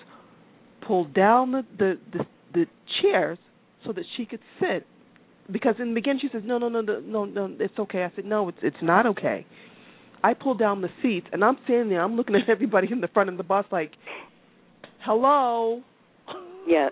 pull 0.86 1.06
down 1.06 1.52
the 1.52 1.62
the 1.78 2.00
the, 2.12 2.26
the 2.54 2.66
chairs 3.02 3.38
so 3.86 3.94
that 3.94 4.04
she 4.18 4.26
could 4.26 4.40
sit. 4.60 4.86
Because 5.52 5.76
in 5.80 5.90
the 5.90 5.94
beginning 5.94 6.20
she 6.22 6.30
says 6.34 6.42
no 6.44 6.58
no 6.58 6.68
no 6.68 6.82
no 6.82 7.00
no 7.00 7.26
no 7.26 7.56
it's 7.60 7.78
okay. 7.78 8.04
I 8.04 8.12
said 8.16 8.26
no 8.26 8.50
it's 8.50 8.58
it's 8.64 8.82
not 8.82 9.06
okay. 9.06 9.46
I 10.24 10.34
pull 10.34 10.56
down 10.56 10.82
the 10.82 10.90
seats 11.04 11.28
and 11.32 11.46
I'm 11.46 11.58
standing 11.66 11.90
there. 11.90 12.02
I'm 12.04 12.16
looking 12.16 12.36
at 12.36 12.50
everybody 12.56 12.88
in 12.92 13.00
the 13.00 13.08
front 13.10 13.30
of 13.30 13.38
the 13.38 13.44
bus 13.44 13.66
like, 13.72 13.92
hello. 15.06 15.82
Yeah. 16.68 16.90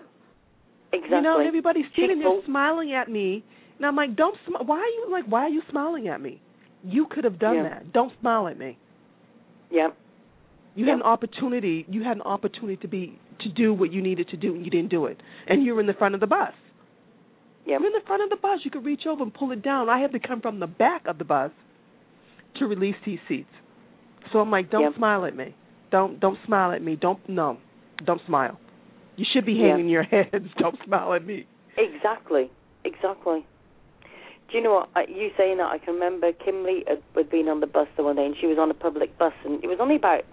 Exactly. 0.92 1.16
You 1.16 1.22
know, 1.22 1.40
everybody's 1.46 1.84
sitting 1.96 2.18
People- 2.18 2.36
there 2.36 2.46
smiling 2.46 2.94
at 2.94 3.10
me, 3.10 3.44
and 3.76 3.84
I'm 3.86 3.94
like, 3.96 4.16
"Don't 4.16 4.36
sm- 4.46 4.64
why 4.66 4.78
are 4.78 4.86
you 4.86 5.08
like 5.10 5.24
why 5.26 5.40
are 5.42 5.48
you 5.50 5.62
smiling 5.68 6.08
at 6.08 6.20
me? 6.20 6.40
You 6.84 7.06
could 7.10 7.24
have 7.24 7.38
done 7.38 7.56
Yeah. 7.56 7.62
that. 7.64 7.92
Don't 7.92 8.12
smile 8.20 8.48
at 8.48 8.56
me. 8.58 8.78
Yeah. 9.70 9.88
You 10.74 10.84
Yeah. 10.84 10.92
had 10.92 11.00
an 11.00 11.02
opportunity. 11.06 11.84
You 11.88 12.02
had 12.04 12.16
an 12.16 12.22
opportunity 12.22 12.76
to 12.78 12.88
be 12.88 13.18
to 13.40 13.48
do 13.50 13.72
what 13.72 13.92
you 13.92 14.02
needed 14.02 14.28
to 14.28 14.36
do, 14.36 14.54
and 14.54 14.64
you 14.64 14.70
didn't 14.70 14.90
do 14.90 15.06
it. 15.06 15.20
And 15.46 15.64
you're 15.64 15.78
in 15.80 15.86
the 15.86 15.92
front 15.94 16.14
of 16.14 16.20
the 16.20 16.26
bus. 16.26 16.52
Yeah. 17.66 17.78
You're 17.78 17.86
in 17.86 17.92
the 17.92 18.06
front 18.06 18.22
of 18.22 18.30
the 18.30 18.36
bus. 18.36 18.60
You 18.64 18.70
could 18.70 18.84
reach 18.84 19.02
over 19.06 19.22
and 19.22 19.32
pull 19.32 19.52
it 19.52 19.62
down. 19.62 19.88
I 19.88 20.00
had 20.00 20.12
to 20.12 20.18
come 20.18 20.40
from 20.40 20.58
the 20.58 20.66
back 20.66 21.06
of 21.06 21.18
the 21.18 21.24
bus 21.24 21.52
to 22.56 22.66
release 22.66 22.96
these 23.06 23.20
seats. 23.28 23.50
So 24.32 24.40
I'm 24.40 24.50
like, 24.50 24.70
don't 24.70 24.82
Yeah. 24.82 24.96
smile 24.96 25.24
at 25.24 25.36
me. 25.36 25.54
Don't 25.90 26.18
don't 26.20 26.38
smile 26.46 26.72
at 26.72 26.82
me. 26.82 26.96
Don't 26.96 27.20
no, 27.28 27.58
don't 28.04 28.20
smile. 28.26 28.58
You 29.16 29.24
should 29.32 29.46
be 29.46 29.58
hanging 29.58 29.88
your 29.88 30.02
heads. 30.14 30.46
Don't 30.58 30.78
smile 30.84 31.14
at 31.14 31.24
me. 31.24 31.46
Exactly. 31.76 32.50
Exactly. 32.84 33.44
Do 34.50 34.56
you 34.56 34.62
know 34.62 34.86
what? 34.94 35.08
You 35.10 35.30
saying 35.36 35.58
that, 35.58 35.66
I 35.66 35.78
can 35.78 35.94
remember 35.94 36.32
Kimberly 36.32 36.84
had, 36.86 37.02
had 37.14 37.30
been 37.30 37.48
on 37.48 37.60
the 37.60 37.66
bus 37.66 37.88
the 37.96 38.02
one 38.02 38.16
day, 38.16 38.24
and 38.24 38.34
she 38.40 38.46
was 38.46 38.58
on 38.58 38.70
a 38.70 38.74
public 38.74 39.18
bus, 39.18 39.34
and 39.44 39.62
it 39.62 39.66
was 39.66 39.78
only 39.78 39.96
about, 39.96 40.24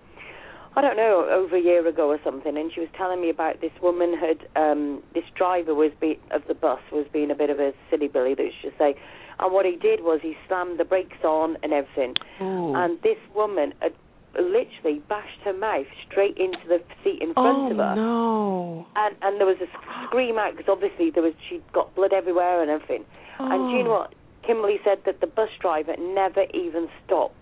I 0.75 0.81
don't 0.81 0.95
know, 0.95 1.27
over 1.29 1.57
a 1.57 1.61
year 1.61 1.85
ago 1.85 2.09
or 2.09 2.19
something, 2.23 2.55
and 2.57 2.71
she 2.73 2.79
was 2.79 2.89
telling 2.97 3.19
me 3.21 3.29
about 3.29 3.59
this 3.59 3.73
woman 3.81 4.15
had, 4.17 4.47
um, 4.55 5.03
this 5.13 5.25
driver 5.35 5.75
was 5.75 5.91
be, 5.99 6.17
of 6.31 6.43
the 6.47 6.53
bus 6.53 6.79
was 6.93 7.05
being 7.11 7.29
a 7.29 7.35
bit 7.35 7.49
of 7.49 7.59
a 7.59 7.73
silly 7.89 8.07
billy, 8.07 8.35
let's 8.37 8.55
just 8.61 8.77
say, 8.77 8.95
and 9.39 9.53
what 9.53 9.65
he 9.65 9.75
did 9.75 10.01
was 10.01 10.21
he 10.21 10.37
slammed 10.47 10.79
the 10.79 10.85
brakes 10.85 11.23
on 11.25 11.57
and 11.61 11.73
everything, 11.73 12.15
Ooh. 12.41 12.73
and 12.73 13.01
this 13.01 13.17
woman 13.35 13.73
had 13.81 13.93
literally 14.37 15.01
bashed 15.07 15.39
her 15.43 15.53
mouth 15.53 15.85
straight 16.09 16.37
into 16.37 16.59
the 16.67 16.79
seat 17.03 17.21
in 17.21 17.33
front 17.33 17.57
oh 17.57 17.71
of 17.71 17.77
her 17.77 17.95
no. 17.95 18.87
and 18.95 19.15
and 19.21 19.39
there 19.39 19.47
was 19.47 19.57
a 19.61 19.67
scream 20.07 20.37
out 20.37 20.55
because 20.55 20.69
obviously 20.69 21.09
there 21.11 21.23
was 21.23 21.33
she 21.49 21.61
got 21.73 21.93
blood 21.95 22.13
everywhere 22.13 22.61
and 22.61 22.69
everything. 22.71 23.05
Oh. 23.39 23.49
And 23.51 23.69
do 23.71 23.77
you 23.77 23.83
know 23.83 23.91
Oh. 23.95 23.99
what? 23.99 24.13
Kimberly 24.45 24.77
said 24.83 24.99
that 25.05 25.21
the 25.21 25.27
bus 25.27 25.49
driver 25.59 25.95
never 25.99 26.43
even 26.53 26.87
stopped. 27.05 27.33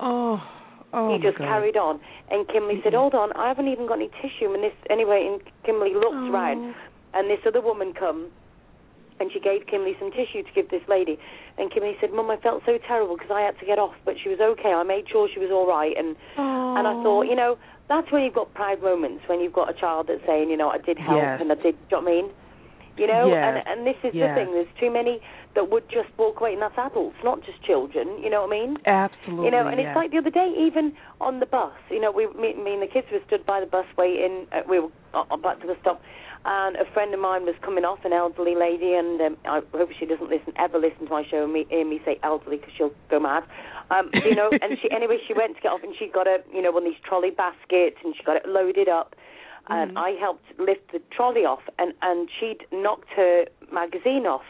Oh. 0.00 0.40
Oh. 0.94 1.14
he 1.14 1.22
just 1.22 1.38
God. 1.38 1.46
carried 1.48 1.76
on. 1.76 2.00
And 2.30 2.46
Kimberly 2.48 2.80
said. 2.82 2.94
"Hold 2.94 3.14
on, 3.14 3.32
I 3.32 3.48
haven't 3.48 3.68
even 3.68 3.86
got 3.86 3.94
any 3.94 4.10
tissue." 4.20 4.52
And 4.52 4.62
this 4.64 4.72
anyway, 4.90 5.26
and 5.30 5.40
Kimberly 5.64 5.94
looked 5.94 6.14
Oh. 6.16 6.30
round, 6.30 6.74
and 7.14 7.28
this 7.30 7.40
other 7.46 7.60
woman 7.60 7.92
come, 7.92 8.28
and 9.22 9.30
she 9.32 9.38
gave 9.40 9.66
Kimberly 9.70 9.94
some 9.98 10.10
tissue 10.10 10.42
to 10.42 10.52
give 10.52 10.68
this 10.68 10.82
lady. 10.88 11.16
And 11.56 11.70
Kimberly 11.70 11.96
said, 12.00 12.12
"Mum, 12.12 12.28
I 12.30 12.36
felt 12.36 12.62
so 12.66 12.76
terrible 12.78 13.14
because 13.16 13.30
I 13.30 13.40
had 13.42 13.58
to 13.60 13.66
get 13.66 13.78
off, 13.78 13.94
but 14.04 14.18
she 14.22 14.28
was 14.28 14.40
okay. 14.40 14.72
I 14.74 14.82
made 14.82 15.08
sure 15.08 15.28
she 15.32 15.38
was 15.38 15.50
all 15.50 15.66
right." 15.66 15.96
And 15.96 16.16
Oh. 16.36 16.74
and 16.76 16.86
I 16.88 16.94
thought, 17.02 17.22
you 17.30 17.36
know, 17.36 17.56
that's 17.88 18.10
when 18.10 18.22
you've 18.24 18.34
got 18.34 18.52
proud 18.54 18.82
moments 18.82 19.22
when 19.28 19.40
you've 19.40 19.52
got 19.52 19.70
a 19.70 19.74
child 19.74 20.06
that's 20.08 20.24
saying, 20.26 20.50
you 20.50 20.56
know, 20.56 20.70
I 20.70 20.78
did 20.78 20.98
help 20.98 21.22
Yes. 21.22 21.40
and 21.40 21.52
I 21.52 21.56
did. 21.56 21.76
Do 21.88 21.96
you 21.96 22.02
know 22.02 22.02
what 22.02 22.10
I 22.10 22.14
mean? 22.16 22.30
You 22.96 23.06
know, 23.06 23.26
Yes. 23.28 23.44
and 23.46 23.78
and 23.78 23.86
this 23.86 23.96
is 24.02 24.12
Yes. 24.14 24.28
the 24.36 24.44
thing. 24.44 24.52
There's 24.54 24.74
too 24.78 24.90
many 24.90 25.20
that 25.54 25.68
would 25.70 25.86
just 25.88 26.08
walk 26.18 26.40
away, 26.40 26.52
and 26.54 26.62
that's 26.62 26.76
adults, 26.78 27.16
not 27.22 27.42
just 27.42 27.62
children. 27.62 28.22
You 28.22 28.30
know 28.30 28.40
what 28.42 28.56
I 28.56 28.58
mean? 28.60 28.78
Absolutely. 28.86 29.44
You 29.46 29.50
know, 29.50 29.66
and 29.66 29.78
it's 29.80 29.94
like 29.94 30.10
the 30.10 30.18
other 30.18 30.30
day, 30.30 30.48
even 30.58 30.92
on 31.20 31.40
the 31.40 31.46
bus. 31.46 31.72
You 31.90 32.00
know, 32.00 32.10
we, 32.10 32.26
me, 32.28 32.54
me 32.54 32.72
and 32.74 32.82
the 32.82 32.86
kids 32.86 33.06
were 33.12 33.20
stood 33.26 33.44
by 33.44 33.60
the 33.60 33.66
bus 33.66 33.84
waiting. 33.98 34.46
Uh, 34.52 34.62
we 34.68 34.78
were 34.80 34.88
uh, 35.14 35.36
back 35.36 35.60
to 35.60 35.66
the 35.66 35.76
stop, 35.80 36.00
and 36.44 36.76
a 36.76 36.84
friend 36.92 37.14
of 37.14 37.20
mine 37.20 37.44
was 37.44 37.54
coming 37.62 37.84
off, 37.84 38.04
an 38.04 38.12
elderly 38.12 38.56
lady, 38.56 38.94
and 38.94 39.20
um, 39.20 39.36
I 39.44 39.60
hope 39.72 39.90
she 39.98 40.06
doesn't 40.06 40.28
listen 40.28 40.52
ever 40.58 40.78
listen 40.78 41.06
to 41.06 41.10
my 41.10 41.24
show 41.28 41.44
and 41.44 41.52
me 41.52 41.66
hear 41.70 41.86
me 41.86 42.00
say 42.04 42.18
elderly 42.22 42.56
because 42.56 42.72
she'll 42.76 42.94
go 43.10 43.20
mad. 43.20 43.44
Um, 43.90 44.10
you 44.24 44.34
know, 44.34 44.50
and 44.60 44.76
she 44.82 44.90
anyway 44.90 45.18
she 45.26 45.34
went 45.34 45.56
to 45.56 45.62
get 45.62 45.70
off, 45.70 45.82
and 45.82 45.94
she 45.96 46.08
got 46.08 46.26
a 46.26 46.38
you 46.52 46.60
know 46.60 46.72
one 46.72 46.82
of 46.84 46.90
these 46.90 47.02
trolley 47.06 47.30
baskets, 47.30 47.96
and 48.04 48.14
she 48.16 48.22
got 48.24 48.36
it 48.36 48.46
loaded 48.46 48.88
up. 48.88 49.14
And 49.68 49.92
Mhm. 49.92 49.96
I 49.96 50.10
helped 50.18 50.44
lift 50.58 50.90
the 50.90 50.98
trolley 51.14 51.44
off, 51.44 51.62
and 51.78 51.94
and 52.02 52.28
she'd 52.28 52.66
knocked 52.72 53.10
her 53.10 53.46
magazine 53.70 54.26
off. 54.26 54.44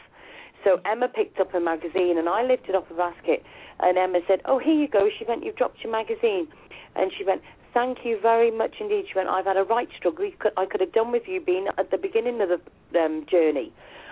So 0.63 0.79
Emma 0.85 1.07
picked 1.07 1.39
up 1.39 1.51
her 1.51 1.59
magazine, 1.59 2.17
and 2.17 2.27
I 2.27 2.41
lifted 2.41 2.73
off 2.73 2.89
the 2.89 2.95
basket. 2.95 3.43
And 3.79 3.97
Emma 3.97 4.21
said, 4.27 4.41
"Oh, 4.45 4.57
here 4.57 4.73
you 4.73 4.87
go." 4.87 5.09
She 5.09 5.25
went, 5.25 5.43
"You've 5.43 5.55
dropped 5.57 5.83
your 5.83 5.91
magazine," 5.91 6.47
and 6.95 7.11
she 7.13 7.23
went, 7.23 7.43
"Thank 7.73 8.05
you 8.05 8.19
very 8.21 8.51
much 8.51 8.75
indeed." 8.79 9.05
She 9.07 9.15
went, 9.15 9.29
"I've 9.29 9.45
had 9.45 9.57
a 9.57 9.63
right 9.63 9.89
struggle. 9.97 10.25
You 10.25 10.33
could, 10.37 10.53
I 10.57 10.65
could 10.65 10.81
have 10.81 10.93
done 10.93 11.11
with 11.11 11.23
you 11.27 11.39
being 11.41 11.67
at 11.77 11.91
the 11.91 11.97
beginning 11.97 12.41
of 12.41 12.49
the 12.91 12.99
um, 12.99 13.25
journey." 13.29 13.71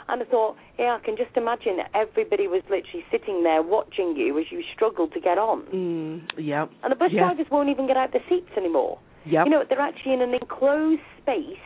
And 0.10 0.22
I 0.22 0.26
thought, 0.26 0.58
yeah, 0.78 0.98
I 1.00 1.06
can 1.06 1.16
just 1.16 1.38
imagine 1.38 1.78
that 1.78 1.90
everybody 1.94 2.48
was 2.48 2.64
literally 2.70 3.06
sitting 3.12 3.44
there 3.44 3.62
watching 3.62 4.16
you 4.18 4.38
as 4.40 4.46
you 4.52 4.62
struggled 4.74 5.14
to 5.14 5.22
get 5.22 5.38
on. 5.38 5.62
Mm, 5.74 6.22
yep. 6.38 6.70
And 6.84 6.92
the 6.92 6.96
bus 6.96 7.12
Yes. 7.14 7.22
drivers 7.22 7.46
won't 7.52 7.70
even 7.70 7.88
get 7.88 7.96
out 7.96 8.12
the 8.12 8.20
seats 8.28 8.50
anymore. 8.58 9.00
Yep. 9.26 9.46
You 9.46 9.52
know, 9.52 9.64
they're 9.70 9.80
actually 9.80 10.14
in 10.14 10.22
an 10.22 10.34
enclosed 10.34 11.02
space 11.22 11.64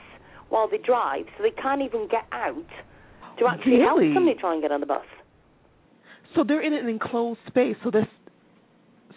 while 0.50 0.68
they 0.70 0.78
drive, 0.78 1.26
so 1.38 1.44
they 1.44 1.52
can't 1.52 1.82
even 1.82 2.08
get 2.08 2.26
out 2.32 2.70
to 3.40 3.48
actually 3.48 3.80
help 3.80 4.00
somebody 4.14 4.38
try 4.38 4.54
and 4.54 4.62
get 4.62 4.72
on 4.72 4.80
the 4.82 4.86
bus. 4.86 5.06
So 6.36 6.44
they're 6.44 6.62
in 6.62 6.74
an 6.74 6.88
enclosed 6.88 7.40
space. 7.48 7.78
So 7.84 7.90
this. 7.90 8.06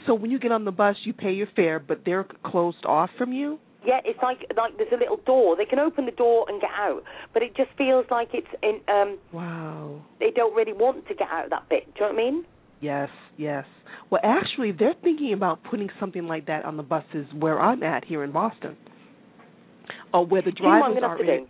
So 0.09 0.15
when 0.15 0.31
you 0.33 0.41
get 0.41 0.51
on 0.51 0.65
the 0.65 0.73
bus, 0.73 0.97
you 1.05 1.13
pay 1.13 1.33
your 1.33 1.47
fare, 1.55 1.79
but 1.79 2.01
they're 2.05 2.27
closed 2.45 2.85
off 2.87 3.11
from 3.19 3.33
you. 3.33 3.59
Yeah, 3.87 4.01
it's 4.05 4.19
like 4.23 4.39
like 4.57 4.77
there's 4.77 4.91
a 4.93 4.97
little 4.97 5.19
door. 5.25 5.55
They 5.57 5.65
can 5.67 5.79
open 5.79 6.05
the 6.07 6.11
door 6.13 6.47
and 6.49 6.61
get 6.61 6.71
out, 6.77 7.03
but 7.33 7.43
it 7.43 7.55
just 7.57 7.71
feels 7.79 8.07
like 8.11 8.31
it's 8.33 8.49
in. 8.63 8.81
Um, 8.93 9.19
Wow. 9.33 10.03
they 10.19 10.31
don't 10.35 10.55
really 10.57 10.73
want 10.73 11.07
to 11.09 11.15
get 11.15 11.29
out 11.31 11.45
of 11.45 11.51
that 11.51 11.69
bit. 11.69 11.85
Do 11.95 12.01
you 12.01 12.01
know 12.01 12.15
what 12.15 12.21
I 12.21 12.31
mean? 12.31 12.45
Yes, 12.81 13.09
yes. 13.37 13.65
Well, 14.11 14.21
actually, 14.25 14.73
they're 14.73 14.95
thinking 15.03 15.33
about 15.33 15.61
putting 15.71 15.91
something 16.01 16.27
like 16.27 16.47
that 16.47 16.65
on 16.65 16.77
the 16.77 16.83
buses 16.83 17.27
where 17.39 17.61
I'm 17.61 17.83
at 17.83 18.05
here 18.05 18.25
in 18.25 18.33
Boston, 18.33 18.77
or 20.13 20.25
where 20.27 20.43
the 20.43 20.53
Do 20.53 20.63
you 20.65 20.69
know 20.69 20.79
what 20.81 20.85
I'm 20.87 20.95
drivers 20.95 21.19
going 21.19 21.27
to 21.27 21.33
are 21.33 21.37
in. 21.39 21.47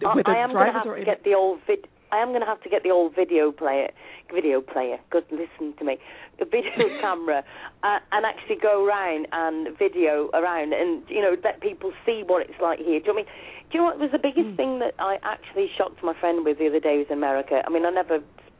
do? 0.00 0.06
I, 0.06 0.14
Where 0.14 0.24
the 0.24 0.30
I 0.30 0.44
am 0.44 0.52
going 0.52 0.66
to 0.66 0.72
have 0.72 0.96
to 0.96 1.04
get 1.04 1.24
the 1.24 1.34
old 1.34 1.60
vid. 1.66 1.86
I 2.12 2.18
am 2.18 2.28
going 2.28 2.40
to 2.40 2.46
have 2.46 2.60
to 2.62 2.68
get 2.68 2.82
the 2.82 2.90
old 2.90 3.14
video 3.14 3.52
player, 3.52 3.88
video 4.32 4.60
player. 4.60 4.98
Good, 5.10 5.24
listen 5.30 5.74
to 5.78 5.84
me. 5.84 5.98
A 6.40 6.44
video 6.44 6.88
camera, 7.00 7.44
uh, 7.82 7.98
and 8.12 8.24
actually 8.24 8.56
go 8.56 8.84
around 8.86 9.26
and 9.32 9.76
video 9.78 10.30
around, 10.34 10.72
and 10.72 11.02
you 11.08 11.20
know 11.20 11.36
let 11.44 11.60
people 11.60 11.92
see 12.06 12.22
what 12.26 12.42
it's 12.48 12.60
like 12.60 12.78
here. 12.78 13.00
Do 13.00 13.06
you 13.06 13.12
know 13.12 13.12
what 13.12 13.12
I 13.12 13.16
mean? 13.16 13.26
Do 13.70 13.78
you 13.78 13.80
know 13.80 13.90
what 13.90 13.98
was 14.00 14.10
the 14.12 14.18
biggest 14.18 14.48
Mm. 14.50 14.56
thing 14.56 14.78
that 14.80 14.94
I 14.98 15.18
actually 15.22 15.70
shocked 15.76 16.02
my 16.02 16.14
friend 16.18 16.44
with 16.44 16.58
the 16.58 16.66
other 16.66 16.80
day 16.80 16.98
was 16.98 17.06
in 17.08 17.18
America? 17.18 17.62
I 17.64 17.70
mean, 17.70 17.84
I 17.86 17.90
never, 17.90 18.18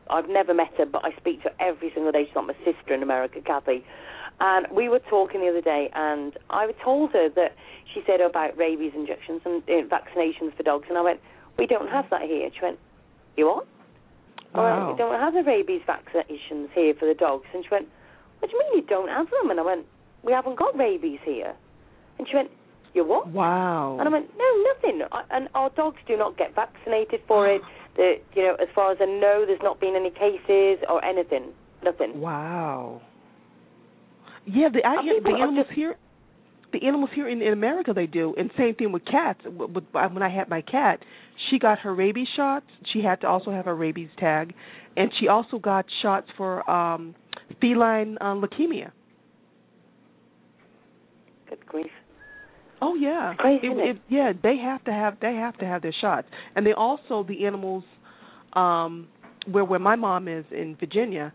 I've 0.09 0.29
never 0.29 0.55
met 0.55 0.73
her, 0.79 0.87
but 0.87 1.05
I 1.05 1.11
speak 1.17 1.43
to 1.43 1.49
her 1.51 1.55
every 1.59 1.91
single 1.95 2.13
day. 2.13 2.27
She's 2.27 2.35
not 2.35 2.47
my 2.47 2.55
sister 2.65 2.95
in 2.95 3.03
America, 3.03 3.41
Kathy. 3.45 3.85
And 4.39 4.67
we 4.71 4.89
were 4.89 5.01
talking 5.11 5.41
the 5.41 5.49
other 5.49 5.61
day, 5.61 5.91
and 5.95 6.39
I 6.49 6.71
told 6.85 7.11
her 7.13 7.29
that 7.29 7.57
she 7.93 8.03
said 8.07 8.21
about 8.21 8.57
rabies 8.57 8.93
injections 8.95 9.43
and 9.45 9.63
uh, 9.69 9.83
vaccinations 9.89 10.57
for 10.57 10.63
dogs, 10.63 10.87
and 10.89 10.97
I 10.97 11.03
went, 11.03 11.21
"We 11.59 11.67
don't 11.67 11.89
have 11.91 12.09
that 12.11 12.23
here." 12.23 12.49
She 12.55 12.61
went, 12.63 12.79
"You 13.37 13.47
what?" 13.49 13.67
Oh, 14.55 14.61
I 14.61 14.65
went, 14.65 14.81
Wow. 14.81 14.93
"We 14.93 14.99
don't 14.99 15.21
have 15.21 15.35
the 15.35 15.43
rabies 15.45 15.83
vaccinations 15.87 16.71
here 16.75 16.95
for 16.99 17.07
the 17.07 17.15
dogs." 17.15 17.47
And 17.55 17.65
she 17.65 17.71
went, 17.71 17.89
"What 18.41 18.51
do 18.51 18.57
you 18.57 18.63
mean 18.65 18.83
you 18.83 18.87
don't 18.89 19.09
have 19.09 19.29
them?" 19.31 19.51
And 19.51 19.61
I 19.61 19.63
went, 19.63 19.87
"We 20.23 20.33
haven't 20.33 20.57
got 20.57 20.77
rabies 20.77 21.21
here." 21.25 21.55
And 22.19 22.29
she 22.29 22.35
went, 22.37 22.51
"You 22.95 23.05
what?" 23.05 23.29
Wow. 23.29 23.97
And 23.99 24.09
I 24.09 24.13
went, 24.13 24.27
no, 24.37 24.65
nothing. 24.75 25.03
I, 25.13 25.23
and 25.31 25.49
our 25.55 25.71
dogs 25.71 25.99
do 26.07 26.17
not 26.17 26.37
get 26.37 26.55
vaccinated 26.55 27.21
for 27.29 27.49
it. 27.49 27.63
The, 27.97 28.21
you 28.35 28.43
know, 28.45 28.55
as 28.63 28.69
far 28.73 28.93
as 28.93 28.99
I 29.01 29.05
know, 29.07 29.43
there's 29.45 29.61
not 29.65 29.81
been 29.81 29.97
any 29.97 30.11
cases 30.11 30.79
or 30.89 31.05
anything. 31.05 31.47
Nothing. 31.83 32.21
Wow. 32.21 33.03
Yeah, 34.47 34.69
the 34.73 34.87
I 34.87 35.03
people 35.03 35.33
the 35.33 35.39
animals 35.43 35.67
just- 35.67 35.77
here. 35.77 35.97
The 36.73 36.87
animals 36.87 37.11
here 37.17 37.29
in, 37.29 37.43
in 37.43 37.53
America 37.53 37.93
they 37.93 38.07
do, 38.07 38.33
and 38.39 38.49
same 38.57 38.77
thing 38.77 38.93
with 38.93 39.05
cats. 39.05 39.41
With, 39.45 39.71
with, 39.73 39.85
when 39.93 40.23
I 40.23 40.29
had 40.29 40.49
my 40.49 40.63
cat, 40.63 41.01
she 41.49 41.59
got 41.59 41.79
her 41.81 41.95
rabies 41.95 42.29
shots. 42.37 42.67
She 42.93 43.03
had 43.03 43.21
to 43.23 43.27
also 43.29 43.51
have 43.51 43.67
a 43.67 43.75
rabies 43.75 44.11
tag, 44.19 44.53
and 44.97 45.11
she 45.21 45.29
also 45.29 45.59
got 45.59 45.85
shots 46.03 46.27
for 46.37 46.69
um 46.71 47.15
feline 47.61 48.19
uh, 48.21 48.35
leukemia. 48.35 48.91
Good 51.49 51.65
grief. 51.67 51.87
Oh 52.83 52.95
yeah, 52.95 53.35
It- 53.45 53.65
it? 53.65 53.79
it- 53.97 54.03
yeah. 54.09 54.33
They 54.43 54.57
have 54.59 54.83
to 54.85 54.93
have 54.93 55.19
they 55.21 55.35
have 55.35 55.57
to 55.59 55.67
have 55.67 55.83
their 55.83 55.95
shots, 56.01 56.27
and 56.55 56.65
they 56.65 56.73
also 56.73 57.23
the 57.25 57.45
animals, 57.47 57.85
um, 58.55 59.09
where 59.51 59.65
where 59.65 59.79
my 59.81 59.97
mom 59.97 60.29
is 60.29 60.45
in 60.51 60.77
Virginia, 60.77 61.33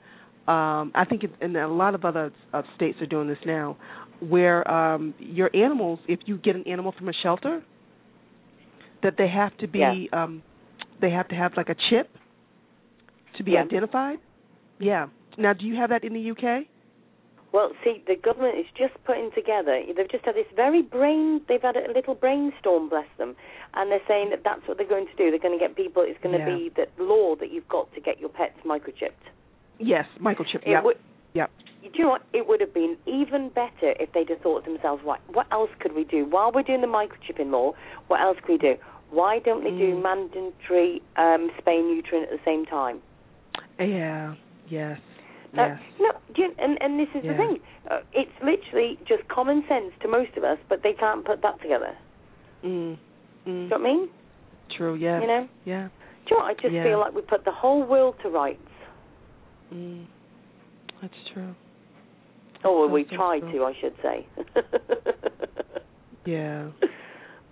um, 0.47 0.91
I 0.95 1.05
think, 1.07 1.23
it, 1.23 1.31
and 1.41 1.55
a 1.55 1.67
lot 1.67 1.93
of 1.93 2.03
other 2.03 2.31
uh, 2.53 2.63
states 2.75 2.99
are 3.01 3.05
doing 3.05 3.27
this 3.27 3.37
now, 3.45 3.77
where 4.21 4.69
um, 4.69 5.13
your 5.19 5.49
animals, 5.55 5.99
if 6.07 6.19
you 6.25 6.37
get 6.37 6.55
an 6.55 6.63
animal 6.67 6.93
from 6.97 7.09
a 7.09 7.13
shelter, 7.21 7.63
that 9.05 9.15
they 9.17 9.27
have 9.29 9.55
to 9.59 9.67
be, 9.67 10.09
um, 10.11 10.43
they 10.99 11.11
have 11.11 11.27
to 11.29 11.35
have 11.35 11.53
like 11.55 11.69
a 11.69 11.75
chip 11.89 12.09
to 13.37 13.43
be 13.43 13.57
identified. 13.57 14.17
Yeah. 14.79 15.07
Now, 15.37 15.53
do 15.53 15.65
you 15.65 15.75
have 15.75 15.89
that 15.91 16.03
in 16.03 16.13
the 16.13 16.31
UK? 16.31 16.65
Well, 17.53 17.71
see, 17.85 18.03
the 18.05 18.15
government 18.17 18.57
is 18.59 18.65
just 18.77 18.93
putting 19.05 19.31
together. 19.33 19.79
They've 19.95 20.11
just 20.11 20.25
had 20.25 20.35
this 20.35 20.47
very 20.57 20.81
brain. 20.81 21.39
They've 21.47 21.61
had 21.61 21.77
a 21.77 21.89
little 21.93 22.15
brainstorm, 22.15 22.89
bless 22.89 23.07
them, 23.17 23.35
and 23.75 23.89
they're 23.89 24.03
saying 24.09 24.31
that 24.31 24.41
that's 24.43 24.67
what 24.67 24.77
they're 24.77 24.87
going 24.87 25.05
to 25.07 25.15
do. 25.15 25.29
They're 25.31 25.39
going 25.39 25.57
to 25.57 25.63
get 25.65 25.75
people. 25.75 26.03
It's 26.05 26.19
going 26.21 26.37
to 26.37 26.43
Yeah. 26.43 26.57
be 26.57 26.69
the 26.75 26.87
law 27.01 27.35
that 27.37 27.51
you've 27.53 27.67
got 27.69 27.93
to 27.95 28.01
get 28.01 28.19
your 28.19 28.27
pets 28.29 28.59
microchipped. 28.65 29.23
Yes, 29.79 30.05
microchip. 30.19 30.63
It 30.63 30.71
Yeah. 30.71 30.81
would, 30.81 30.97
Yep. 31.33 31.49
do 31.83 31.89
you 31.93 32.03
know 32.03 32.09
what? 32.11 32.23
It 32.33 32.45
would 32.47 32.59
have 32.59 32.73
been 32.73 32.97
even 33.05 33.49
better 33.49 33.93
if 34.01 34.11
they'd 34.11 34.27
have 34.29 34.41
thought 34.41 34.65
to 34.65 34.71
themselves, 34.71 35.01
right, 35.03 35.21
what 35.31 35.47
else 35.51 35.69
could 35.79 35.93
we 35.93 36.03
do? 36.03 36.25
While 36.25 36.51
we're 36.51 36.63
doing 36.63 36.81
the 36.81 36.87
microchipping 36.87 37.51
law, 37.51 37.73
what 38.07 38.19
else 38.19 38.37
could 38.41 38.49
we 38.49 38.57
do? 38.57 38.77
Why 39.15 39.39
don't 39.39 39.63
they 39.63 39.71
do 39.71 39.95
Mm. 39.95 40.03
mandatory 40.03 41.01
um, 41.15 41.49
spay 41.57 41.79
and 41.79 41.87
neutering 42.03 42.23
at 42.23 42.29
the 42.29 42.39
same 42.43 42.65
time? 42.65 43.01
Yeah. 43.79 44.35
Yes. 44.67 44.99
Uh, 45.57 45.67
Yes. 45.71 45.79
no, 46.01 46.11
you, 46.35 46.53
and 46.59 46.77
and 46.81 46.99
this 46.99 47.07
is 47.15 47.23
Yeah. 47.23 47.31
the 47.31 47.37
thing. 47.37 47.59
Uh, 47.89 48.01
it's 48.11 48.37
literally 48.43 48.99
just 49.07 49.25
common 49.29 49.63
sense 49.69 49.93
to 50.01 50.07
most 50.09 50.35
of 50.35 50.43
us, 50.43 50.57
but 50.67 50.83
they 50.83 50.91
can't 50.93 51.23
put 51.23 51.41
that 51.43 51.61
together. 51.61 51.95
Mm. 52.63 52.69
Mm. 52.69 52.97
Do 53.45 53.51
you 53.51 53.69
know 53.69 53.77
what 53.77 53.79
I 53.79 53.83
mean? 53.93 54.09
True. 54.75 54.95
Yes. 54.95 55.21
You 55.21 55.27
know? 55.27 55.47
Yeah. 55.63 55.87
Do 56.25 56.35
you 56.35 56.37
know 56.37 56.43
what? 56.43 56.51
I 56.51 56.53
just 56.61 56.73
Yeah. 56.73 56.83
feel 56.83 56.99
like 56.99 57.13
we 57.13 57.21
put 57.21 57.45
the 57.45 57.51
whole 57.51 57.83
world 57.83 58.15
to 58.23 58.29
rights. 58.29 58.71
Mm. 59.73 60.05
That's 61.01 61.23
true. 61.33 61.55
Oh, 62.65 62.79
well, 62.79 62.89
we 62.89 63.03
tried 63.05 63.41
true. 63.41 63.51
to, 63.59 63.65
I 63.65 63.73
should 63.79 63.95
say. 64.01 64.27
Yeah. 66.25 66.71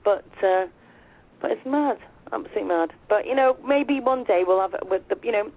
but 0.04 0.26
uh, 0.44 0.66
but 1.44 1.52
it's 1.52 1.66
mad, 1.68 1.98
absolutely 2.32 2.64
mad. 2.64 2.90
But 3.10 3.28
you 3.28 3.36
know, 3.36 3.56
maybe 3.68 4.00
one 4.00 4.24
day 4.24 4.42
we'll 4.48 4.62
have 4.62 4.74
with 4.90 5.04
the 5.10 5.18
you 5.22 5.32
know, 5.32 5.52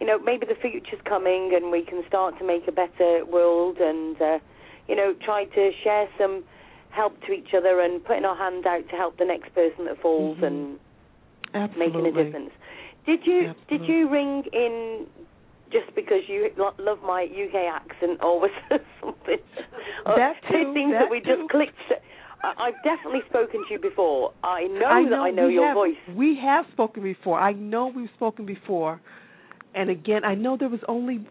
you 0.00 0.06
know, 0.06 0.18
maybe 0.18 0.46
the 0.46 0.56
future's 0.60 1.00
coming 1.04 1.52
and 1.54 1.70
we 1.70 1.84
can 1.84 2.02
start 2.08 2.36
to 2.40 2.44
make 2.44 2.66
a 2.66 2.72
better 2.72 3.24
world 3.24 3.76
and 3.78 4.20
uh, 4.20 4.38
you 4.88 4.96
know, 4.96 5.14
try 5.22 5.44
to 5.44 5.70
share 5.84 6.08
some 6.18 6.42
help 6.90 7.20
to 7.26 7.32
each 7.32 7.52
other 7.56 7.80
and 7.80 8.02
putting 8.04 8.24
our 8.24 8.36
hand 8.36 8.66
out 8.66 8.88
to 8.88 8.96
help 8.96 9.18
the 9.18 9.24
next 9.24 9.54
person 9.54 9.84
that 9.84 10.00
falls 10.00 10.38
Mhm. 10.38 10.46
and 10.46 10.78
Absolutely. 11.54 11.86
making 11.86 12.06
a 12.06 12.24
difference. 12.24 12.50
Did 13.04 13.26
you 13.26 13.54
did 13.68 13.86
you 13.86 14.08
ring 14.08 14.44
in 14.52 15.06
just 15.70 15.94
because 15.94 16.22
you 16.28 16.50
love 16.78 17.02
my 17.02 17.24
UK 17.24 17.66
accent 17.68 18.22
or 18.22 18.40
was 18.40 18.50
something? 19.00 19.38
That 20.06 20.36
two 20.50 20.64
too, 20.64 20.72
things 20.72 20.92
that 20.92 21.10
we 21.10 21.20
too. 21.20 21.36
just 21.36 21.50
clicked. 21.50 21.76
I- 22.42 22.54
I've 22.68 22.82
definitely 22.84 23.22
spoken 23.28 23.64
to 23.66 23.72
you 23.72 23.78
before. 23.78 24.32
I 24.42 24.64
know, 24.64 24.86
I 24.86 25.08
that 25.08 25.18
I 25.18 25.30
know 25.30 25.48
your 25.48 25.66
have, 25.68 25.74
voice. 25.74 25.96
We 26.14 26.38
have 26.42 26.66
spoken 26.72 27.02
before. 27.02 27.38
I 27.38 27.52
know 27.52 27.88
we've 27.88 28.10
spoken 28.16 28.46
before. 28.46 29.00
And 29.74 29.90
again, 29.90 30.24
I 30.24 30.34
know 30.34 30.56
there 30.56 30.68
was 30.68 30.80
only 30.88 31.26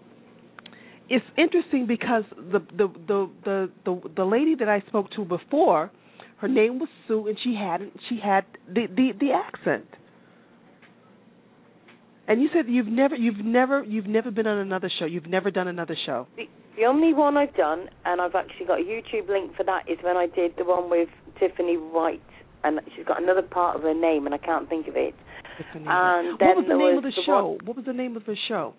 it's 1.10 1.26
interesting 1.38 1.86
because 1.88 2.24
the 2.36 2.60
the 2.76 2.88
the 3.08 3.30
the 3.44 3.72
the, 3.86 4.02
the 4.16 4.26
lady 4.26 4.56
that 4.56 4.70
I 4.70 4.82
spoke 4.88 5.12
to 5.12 5.26
before, 5.26 5.92
her 6.38 6.48
name 6.48 6.80
was 6.80 6.90
Sue 7.08 7.28
and 7.28 7.38
she 7.44 7.56
had 7.56 7.82
she 8.10 8.20
had 8.24 8.46
the 8.68 8.88
the 8.88 9.12
the 9.20 9.32
accent. 9.32 9.86
And 12.28 12.42
you 12.42 12.50
said 12.54 12.66
you've 12.68 12.88
never 12.88 13.16
you've 13.16 13.44
never 13.46 13.84
you've 13.84 14.08
never 14.08 14.32
been 14.32 14.48
on 14.48 14.58
another 14.58 14.90
show. 15.00 15.06
You've 15.06 15.28
never 15.28 15.52
done 15.52 15.68
another 15.68 15.96
show. 16.06 16.28
The, 16.36 16.46
the 16.76 16.86
only 16.86 17.14
one 17.14 17.38
I've 17.38 17.56
done, 17.56 17.88
and 18.04 18.20
I've 18.20 18.36
actually 18.36 18.66
got 18.66 18.80
a 18.80 18.84
YouTube 18.84 19.30
link 19.30 19.56
for 19.56 19.64
that, 19.64 19.88
is 19.90 19.98
when 20.02 20.18
I 20.18 20.26
did 20.28 20.54
the 20.58 20.66
one 20.66 20.90
with 20.90 21.08
Tiffany 21.40 21.76
White, 21.78 22.22
and 22.64 22.80
she's 22.96 23.06
got 23.06 23.22
another 23.22 23.44
part 23.44 23.76
of 23.76 23.84
her 23.84 23.94
name, 23.94 24.26
and 24.26 24.34
I 24.34 24.40
can't 24.40 24.68
think 24.68 24.88
of 24.88 24.96
it. 24.96 25.14
Tiffany. 25.58 25.86
And 25.88 26.40
what 26.40 26.58
was 26.58 26.66
the 26.68 26.74
name 26.76 26.96
was 26.96 26.98
of 26.98 27.04
the 27.04 27.10
the 27.12 27.22
show? 27.26 27.48
one- 27.50 27.60
What 27.66 27.76
was 27.78 27.86
the 27.86 27.94
name 27.94 28.18
of 28.18 28.26
the 28.26 28.36
show? 28.48 28.74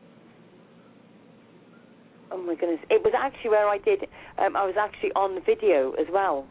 Oh 2.32 2.38
my 2.42 2.56
goodness! 2.56 2.80
It 2.90 3.02
was 3.04 3.12
actually 3.16 3.50
where 3.50 3.68
I 3.68 3.78
did. 3.78 4.02
Um, 4.38 4.56
I 4.56 4.66
was 4.66 4.74
actually 4.78 5.12
on 5.12 5.40
video 5.46 5.92
as 5.92 6.06
well. 6.12 6.46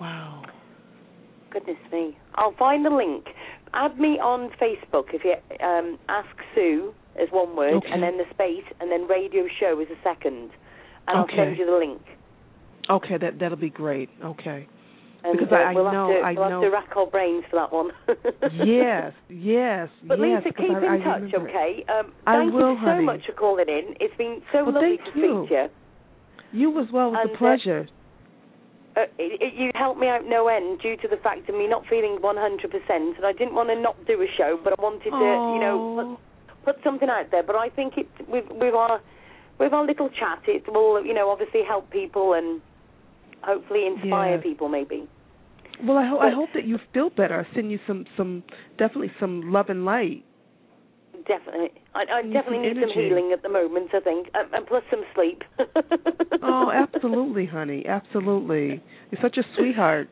Wow. 0.00 0.42
Goodness 1.50 1.76
me! 1.92 2.18
I'll 2.34 2.54
find 2.58 2.84
the 2.84 2.90
link. 2.90 3.24
Add 3.76 3.98
me 4.00 4.18
on 4.18 4.50
Facebook 4.60 5.12
if 5.12 5.22
you 5.22 5.34
um, 5.64 5.98
ask 6.08 6.28
Sue 6.54 6.94
as 7.20 7.28
one 7.30 7.54
word, 7.54 7.74
Okay. 7.74 7.88
and 7.92 8.02
then 8.02 8.16
the 8.16 8.24
space, 8.32 8.64
and 8.80 8.90
then 8.90 9.06
radio 9.06 9.44
show 9.60 9.78
is 9.80 9.88
a 9.90 10.00
second, 10.02 10.50
and 11.06 11.24
Okay. 11.24 11.38
I'll 11.38 11.44
send 11.46 11.58
you 11.58 11.66
the 11.66 11.76
link. 11.76 12.00
Okay, 12.88 13.18
that 13.18 13.38
that'll 13.38 13.58
be 13.58 13.70
great. 13.70 14.08
Okay. 14.24 14.66
And 15.24 15.36
Because 15.38 15.52
uh, 15.52 15.56
I- 15.56 15.70
I 15.70 15.74
we'll 15.74 15.92
know- 15.92 16.08
have 16.12 16.20
to, 16.20 16.26
I 16.26 16.32
we'll 16.32 16.50
know- 16.50 16.62
have 16.62 16.70
to 16.70 16.76
rack 16.76 16.96
our 16.96 17.06
brains 17.06 17.44
for 17.50 17.56
that 17.56 17.72
one. 17.72 17.90
yes, 18.64 19.12
yes, 19.28 19.88
But 20.04 20.18
yes. 20.20 20.42
Lisa, 20.44 20.54
keep 20.56 20.70
I, 20.70 20.78
in 20.78 20.84
I 20.84 20.98
touch, 21.04 21.22
remember 21.22 21.48
okay? 21.50 21.84
Um, 21.88 22.12
I 22.26 22.36
thank 22.38 22.52
will, 22.54 22.70
you 22.72 22.78
so 22.80 22.86
honey. 22.86 23.04
much 23.04 23.20
for 23.26 23.32
calling 23.32 23.68
in. 23.68 23.94
It's 24.00 24.16
been 24.16 24.40
so 24.52 24.64
Well, 24.64 24.74
lovely 24.74 24.96
to 24.98 25.18
you. 25.18 25.46
speak 25.46 25.48
to 25.50 25.54
you. 25.54 25.68
You 26.72 26.80
as 26.80 26.86
well. 26.92 27.08
It 27.08 27.12
was 27.12 27.20
And, 27.22 27.30
a 27.30 27.34
uh, 27.34 27.38
pleasure. 27.38 27.88
Uh, 27.88 27.92
Uh, 28.96 29.02
it, 29.18 29.40
it, 29.42 29.54
you 29.54 29.70
helped 29.74 30.00
me 30.00 30.08
out 30.08 30.22
no 30.24 30.48
end 30.48 30.80
due 30.80 30.96
to 30.96 31.06
the 31.06 31.18
fact 31.18 31.46
of 31.50 31.54
me 31.54 31.68
not 31.68 31.84
feeling 31.88 32.18
100%, 32.22 32.88
and 32.88 33.26
I 33.26 33.32
didn't 33.32 33.54
want 33.54 33.68
to 33.68 33.78
not 33.78 33.94
do 34.06 34.22
a 34.22 34.26
show, 34.38 34.58
but 34.62 34.72
I 34.78 34.82
wanted 34.82 35.04
to, 35.04 35.52
you 35.52 35.60
know, 35.60 36.18
put, 36.64 36.76
put 36.76 36.82
something 36.84 37.10
out 37.10 37.30
there. 37.30 37.42
But 37.42 37.56
I 37.56 37.68
think 37.68 37.98
it 37.98 38.08
with 38.26 38.46
with 38.50 38.74
our 38.74 39.00
with 39.58 39.74
our 39.74 39.86
little 39.86 40.08
chat, 40.08 40.40
it 40.46 40.64
will, 40.72 41.04
you 41.04 41.12
know, 41.12 41.28
obviously 41.28 41.60
help 41.66 41.90
people 41.90 42.32
and 42.32 42.62
hopefully 43.42 43.86
inspire 43.86 44.36
Yes. 44.36 44.42
people, 44.42 44.68
maybe. 44.68 45.06
well, 45.84 45.98
I 45.98 46.08
hope 46.08 46.20
I 46.22 46.30
hope 46.30 46.48
that 46.54 46.64
you 46.64 46.78
feel 46.94 47.10
better. 47.10 47.44
I 47.46 47.54
send 47.54 47.70
you 47.70 47.78
some 47.86 48.06
some 48.16 48.42
definitely 48.78 49.12
some 49.20 49.52
love 49.52 49.66
and 49.68 49.84
light. 49.84 50.24
Definitely, 51.28 51.70
I, 51.94 52.04
I 52.12 52.22
definitely 52.22 52.68
need 52.68 52.76
some 52.80 52.90
healing 52.90 53.30
at 53.32 53.42
the 53.42 53.48
moment. 53.48 53.90
I 53.92 54.00
think, 54.00 54.28
and, 54.34 54.52
and 54.54 54.66
plus 54.66 54.82
some 54.90 55.02
sleep. 55.14 55.42
Oh, 56.42 56.70
absolutely, 56.74 57.46
honey, 57.46 57.84
absolutely. 57.86 58.80
You're 59.10 59.20
such 59.22 59.36
a 59.36 59.42
sweetheart. 59.56 60.08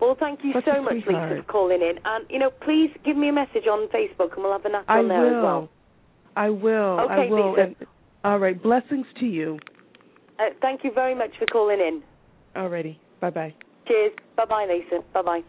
Well, 0.00 0.16
thank 0.20 0.40
you 0.44 0.52
Such 0.52 0.64
so 0.66 0.82
much, 0.82 0.96
Lisa, 1.06 1.36
for 1.36 1.42
calling 1.44 1.80
in. 1.80 1.94
And 2.04 2.26
you 2.28 2.38
know, 2.38 2.50
please 2.50 2.90
give 3.04 3.16
me 3.16 3.28
a 3.28 3.32
message 3.32 3.66
on 3.70 3.88
Facebook, 3.88 4.34
and 4.34 4.42
we'll 4.44 4.52
have 4.52 4.64
a 4.64 4.68
nap 4.70 4.84
I 4.88 4.98
on 4.98 5.08
there 5.08 5.26
as 5.28 5.32
will. 5.32 5.42
well. 5.42 5.68
I 6.36 6.50
will. 6.50 6.98
I 6.98 7.14
Okay, 7.14 7.30
will. 7.30 7.50
Lisa. 7.52 7.62
And, 7.62 7.76
all 8.24 8.38
right. 8.38 8.60
Blessings 8.62 9.06
to 9.20 9.26
you. 9.26 9.58
Uh, 10.38 10.50
thank 10.60 10.84
you 10.84 10.92
very 10.92 11.14
much 11.14 11.30
for 11.38 11.46
calling 11.46 11.78
in. 11.80 12.02
Alrighty. 12.56 12.98
Bye 13.20 13.30
bye. 13.30 13.54
Cheers. 13.86 14.12
Bye 14.36 14.44
bye, 14.46 14.66
Lisa. 14.68 15.02
Bye 15.14 15.22
bye. 15.22 15.40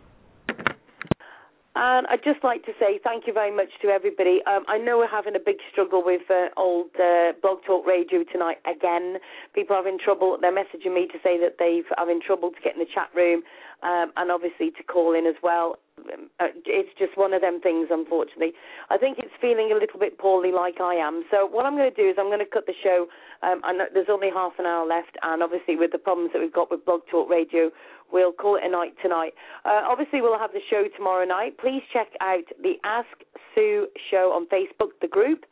And 1.75 2.07
I'd 2.07 2.23
just 2.23 2.41
like 2.41 2.63
to 2.65 2.71
say 2.79 2.99
thank 3.03 3.27
you 3.27 3.33
very 3.33 3.53
much 3.53 3.67
to 3.81 3.89
everybody. 3.89 4.39
Um, 4.47 4.63
I 4.67 4.77
know 4.77 4.97
we're 4.97 5.11
having 5.11 5.35
a 5.35 5.43
big 5.43 5.57
struggle 5.71 6.01
with 6.03 6.21
uh, 6.29 6.47
old 6.55 6.87
uh, 6.95 7.33
Blog 7.41 7.59
Talk 7.67 7.85
Radio 7.85 8.23
tonight 8.31 8.57
again. 8.65 9.17
People 9.53 9.75
are 9.75 9.83
having 9.83 9.99
trouble. 9.99 10.37
They're 10.39 10.55
messaging 10.55 10.95
me 10.95 11.07
to 11.07 11.19
say 11.21 11.37
that 11.39 11.57
they've 11.59 11.83
having 11.97 12.21
trouble 12.25 12.51
to 12.51 12.61
get 12.63 12.75
in 12.75 12.79
the 12.79 12.87
chat 12.93 13.09
room 13.13 13.43
um, 13.83 14.13
and 14.15 14.31
obviously 14.31 14.71
to 14.71 14.83
call 14.83 15.13
in 15.13 15.27
as 15.27 15.35
well. 15.43 15.75
Uh, 15.97 16.51
it's 16.65 16.91
just 16.99 17.17
one 17.17 17.33
of 17.33 17.41
them 17.41 17.61
things, 17.61 17.87
unfortunately. 17.89 18.51
I 18.89 18.97
think 18.97 19.17
it's 19.17 19.33
feeling 19.39 19.71
a 19.71 19.79
little 19.79 19.99
bit 19.99 20.17
poorly, 20.17 20.51
like 20.51 20.81
I 20.81 20.95
am. 20.95 21.23
So 21.31 21.47
what 21.47 21.65
I'm 21.65 21.77
going 21.77 21.89
to 21.89 21.95
do 21.95 22.09
is 22.09 22.15
I'm 22.19 22.27
going 22.27 22.43
to 22.43 22.51
cut 22.51 22.65
the 22.65 22.75
show. 22.83 23.07
Um, 23.41 23.61
know 23.63 23.85
there's 23.93 24.11
only 24.11 24.29
half 24.33 24.53
an 24.59 24.65
hour 24.65 24.85
left, 24.85 25.17
and 25.23 25.41
obviously 25.41 25.75
with 25.77 25.91
the 25.91 25.97
problems 25.97 26.31
that 26.33 26.41
we've 26.41 26.53
got 26.53 26.69
with 26.69 26.83
Blog 26.85 27.01
Talk 27.09 27.29
Radio, 27.29 27.71
we'll 28.11 28.33
call 28.33 28.57
it 28.57 28.63
a 28.65 28.69
night 28.69 28.93
tonight. 29.01 29.33
Uh, 29.63 29.87
obviously, 29.87 30.21
we'll 30.21 30.37
have 30.37 30.51
the 30.51 30.63
show 30.69 30.85
tomorrow 30.95 31.25
night. 31.25 31.57
Please 31.57 31.81
check 31.93 32.11
out 32.19 32.43
the 32.61 32.75
Ask 32.83 33.15
Sue 33.53 33.87
show 34.11 34.35
on 34.35 34.47
Facebook, 34.47 34.91
the 35.01 35.07
group, 35.07 35.45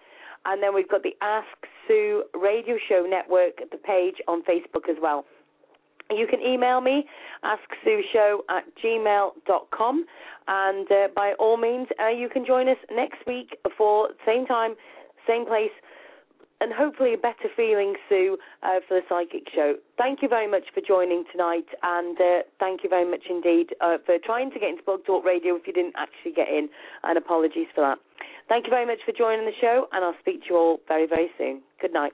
and 0.45 0.61
then 0.61 0.75
we've 0.75 0.89
got 0.89 1.03
the 1.03 1.15
Ask 1.21 1.47
Sue 1.87 2.23
Radio 2.33 2.75
Show 2.89 3.07
Network, 3.09 3.63
the 3.71 3.77
page 3.77 4.15
on 4.27 4.43
Facebook 4.43 4.89
as 4.89 4.97
well. 5.01 5.25
You 6.11 6.27
can 6.27 6.41
email 6.41 6.81
me, 6.81 7.05
asksueshow 7.43 8.39
at 8.49 8.63
gmail.com, 8.83 10.05
and 10.47 10.91
uh, 10.91 11.07
by 11.15 11.33
all 11.39 11.57
means, 11.57 11.87
uh, 11.99 12.09
you 12.09 12.29
can 12.29 12.45
join 12.45 12.67
us 12.67 12.77
next 12.91 13.25
week 13.25 13.57
for 13.77 14.09
same 14.25 14.45
time, 14.45 14.75
same 15.27 15.45
place, 15.45 15.71
and 16.61 16.71
hopefully 16.71 17.13
a 17.13 17.17
better 17.17 17.49
feeling, 17.55 17.93
Sue, 18.07 18.37
uh, 18.63 18.79
for 18.87 18.95
the 18.95 19.01
Psychic 19.09 19.47
Show. 19.53 19.75
Thank 19.97 20.21
you 20.21 20.29
very 20.29 20.49
much 20.49 20.63
for 20.73 20.81
joining 20.81 21.25
tonight, 21.31 21.67
and 21.83 22.17
uh, 22.19 22.39
thank 22.59 22.83
you 22.83 22.89
very 22.89 23.09
much 23.09 23.23
indeed 23.29 23.75
uh, 23.81 23.97
for 24.05 24.17
trying 24.23 24.49
to 24.51 24.59
get 24.59 24.69
into 24.69 24.83
Blog 24.83 25.03
Talk 25.05 25.25
Radio 25.25 25.55
if 25.55 25.67
you 25.67 25.73
didn't 25.73 25.95
actually 25.97 26.31
get 26.31 26.47
in, 26.47 26.69
and 27.03 27.17
apologies 27.17 27.67
for 27.75 27.81
that. 27.81 27.97
Thank 28.47 28.65
you 28.65 28.69
very 28.69 28.85
much 28.85 28.99
for 29.05 29.11
joining 29.11 29.45
the 29.45 29.55
show, 29.59 29.87
and 29.91 30.05
I'll 30.05 30.15
speak 30.19 30.43
to 30.43 30.47
you 30.49 30.57
all 30.57 30.79
very, 30.87 31.07
very 31.07 31.29
soon. 31.37 31.61
Good 31.81 31.93
night. 31.93 32.13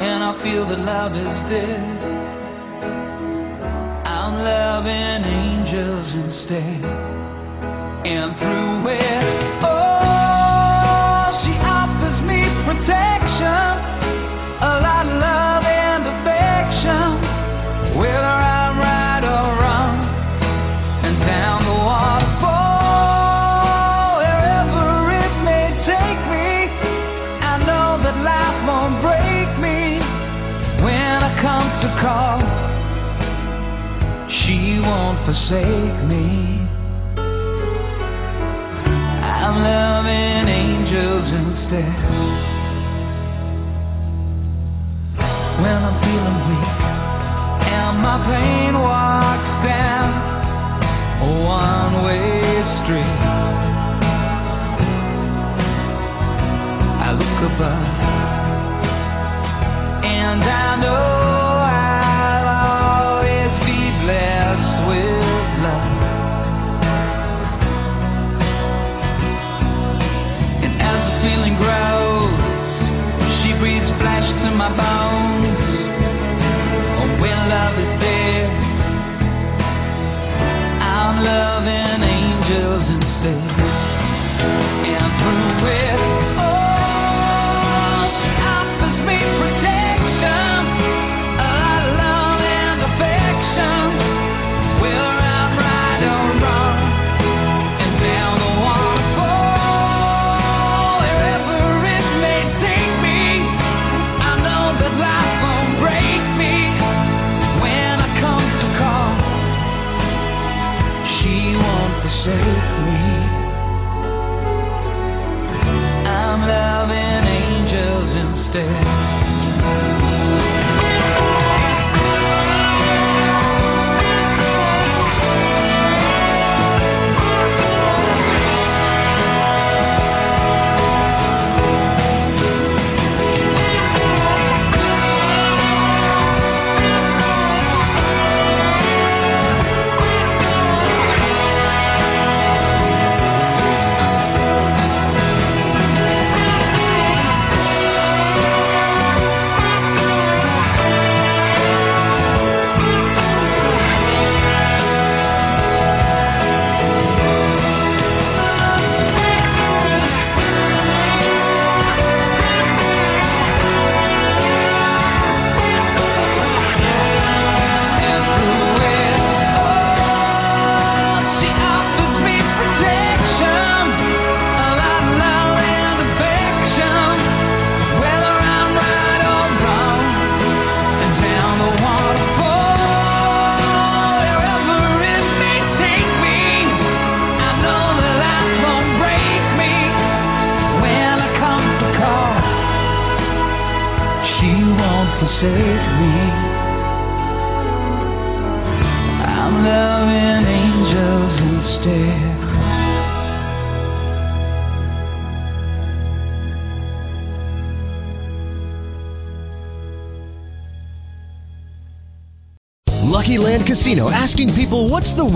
and 0.00 0.22
I 0.22 0.32
feel 0.42 0.66
love 0.78 1.12
is 1.12 1.38
dead. 1.50 1.98
I'm 4.06 4.34
loving 4.46 5.22
angels 5.26 6.08
instead, 6.22 6.82
and 8.06 8.30
through 8.38 8.88
it, 8.94 9.37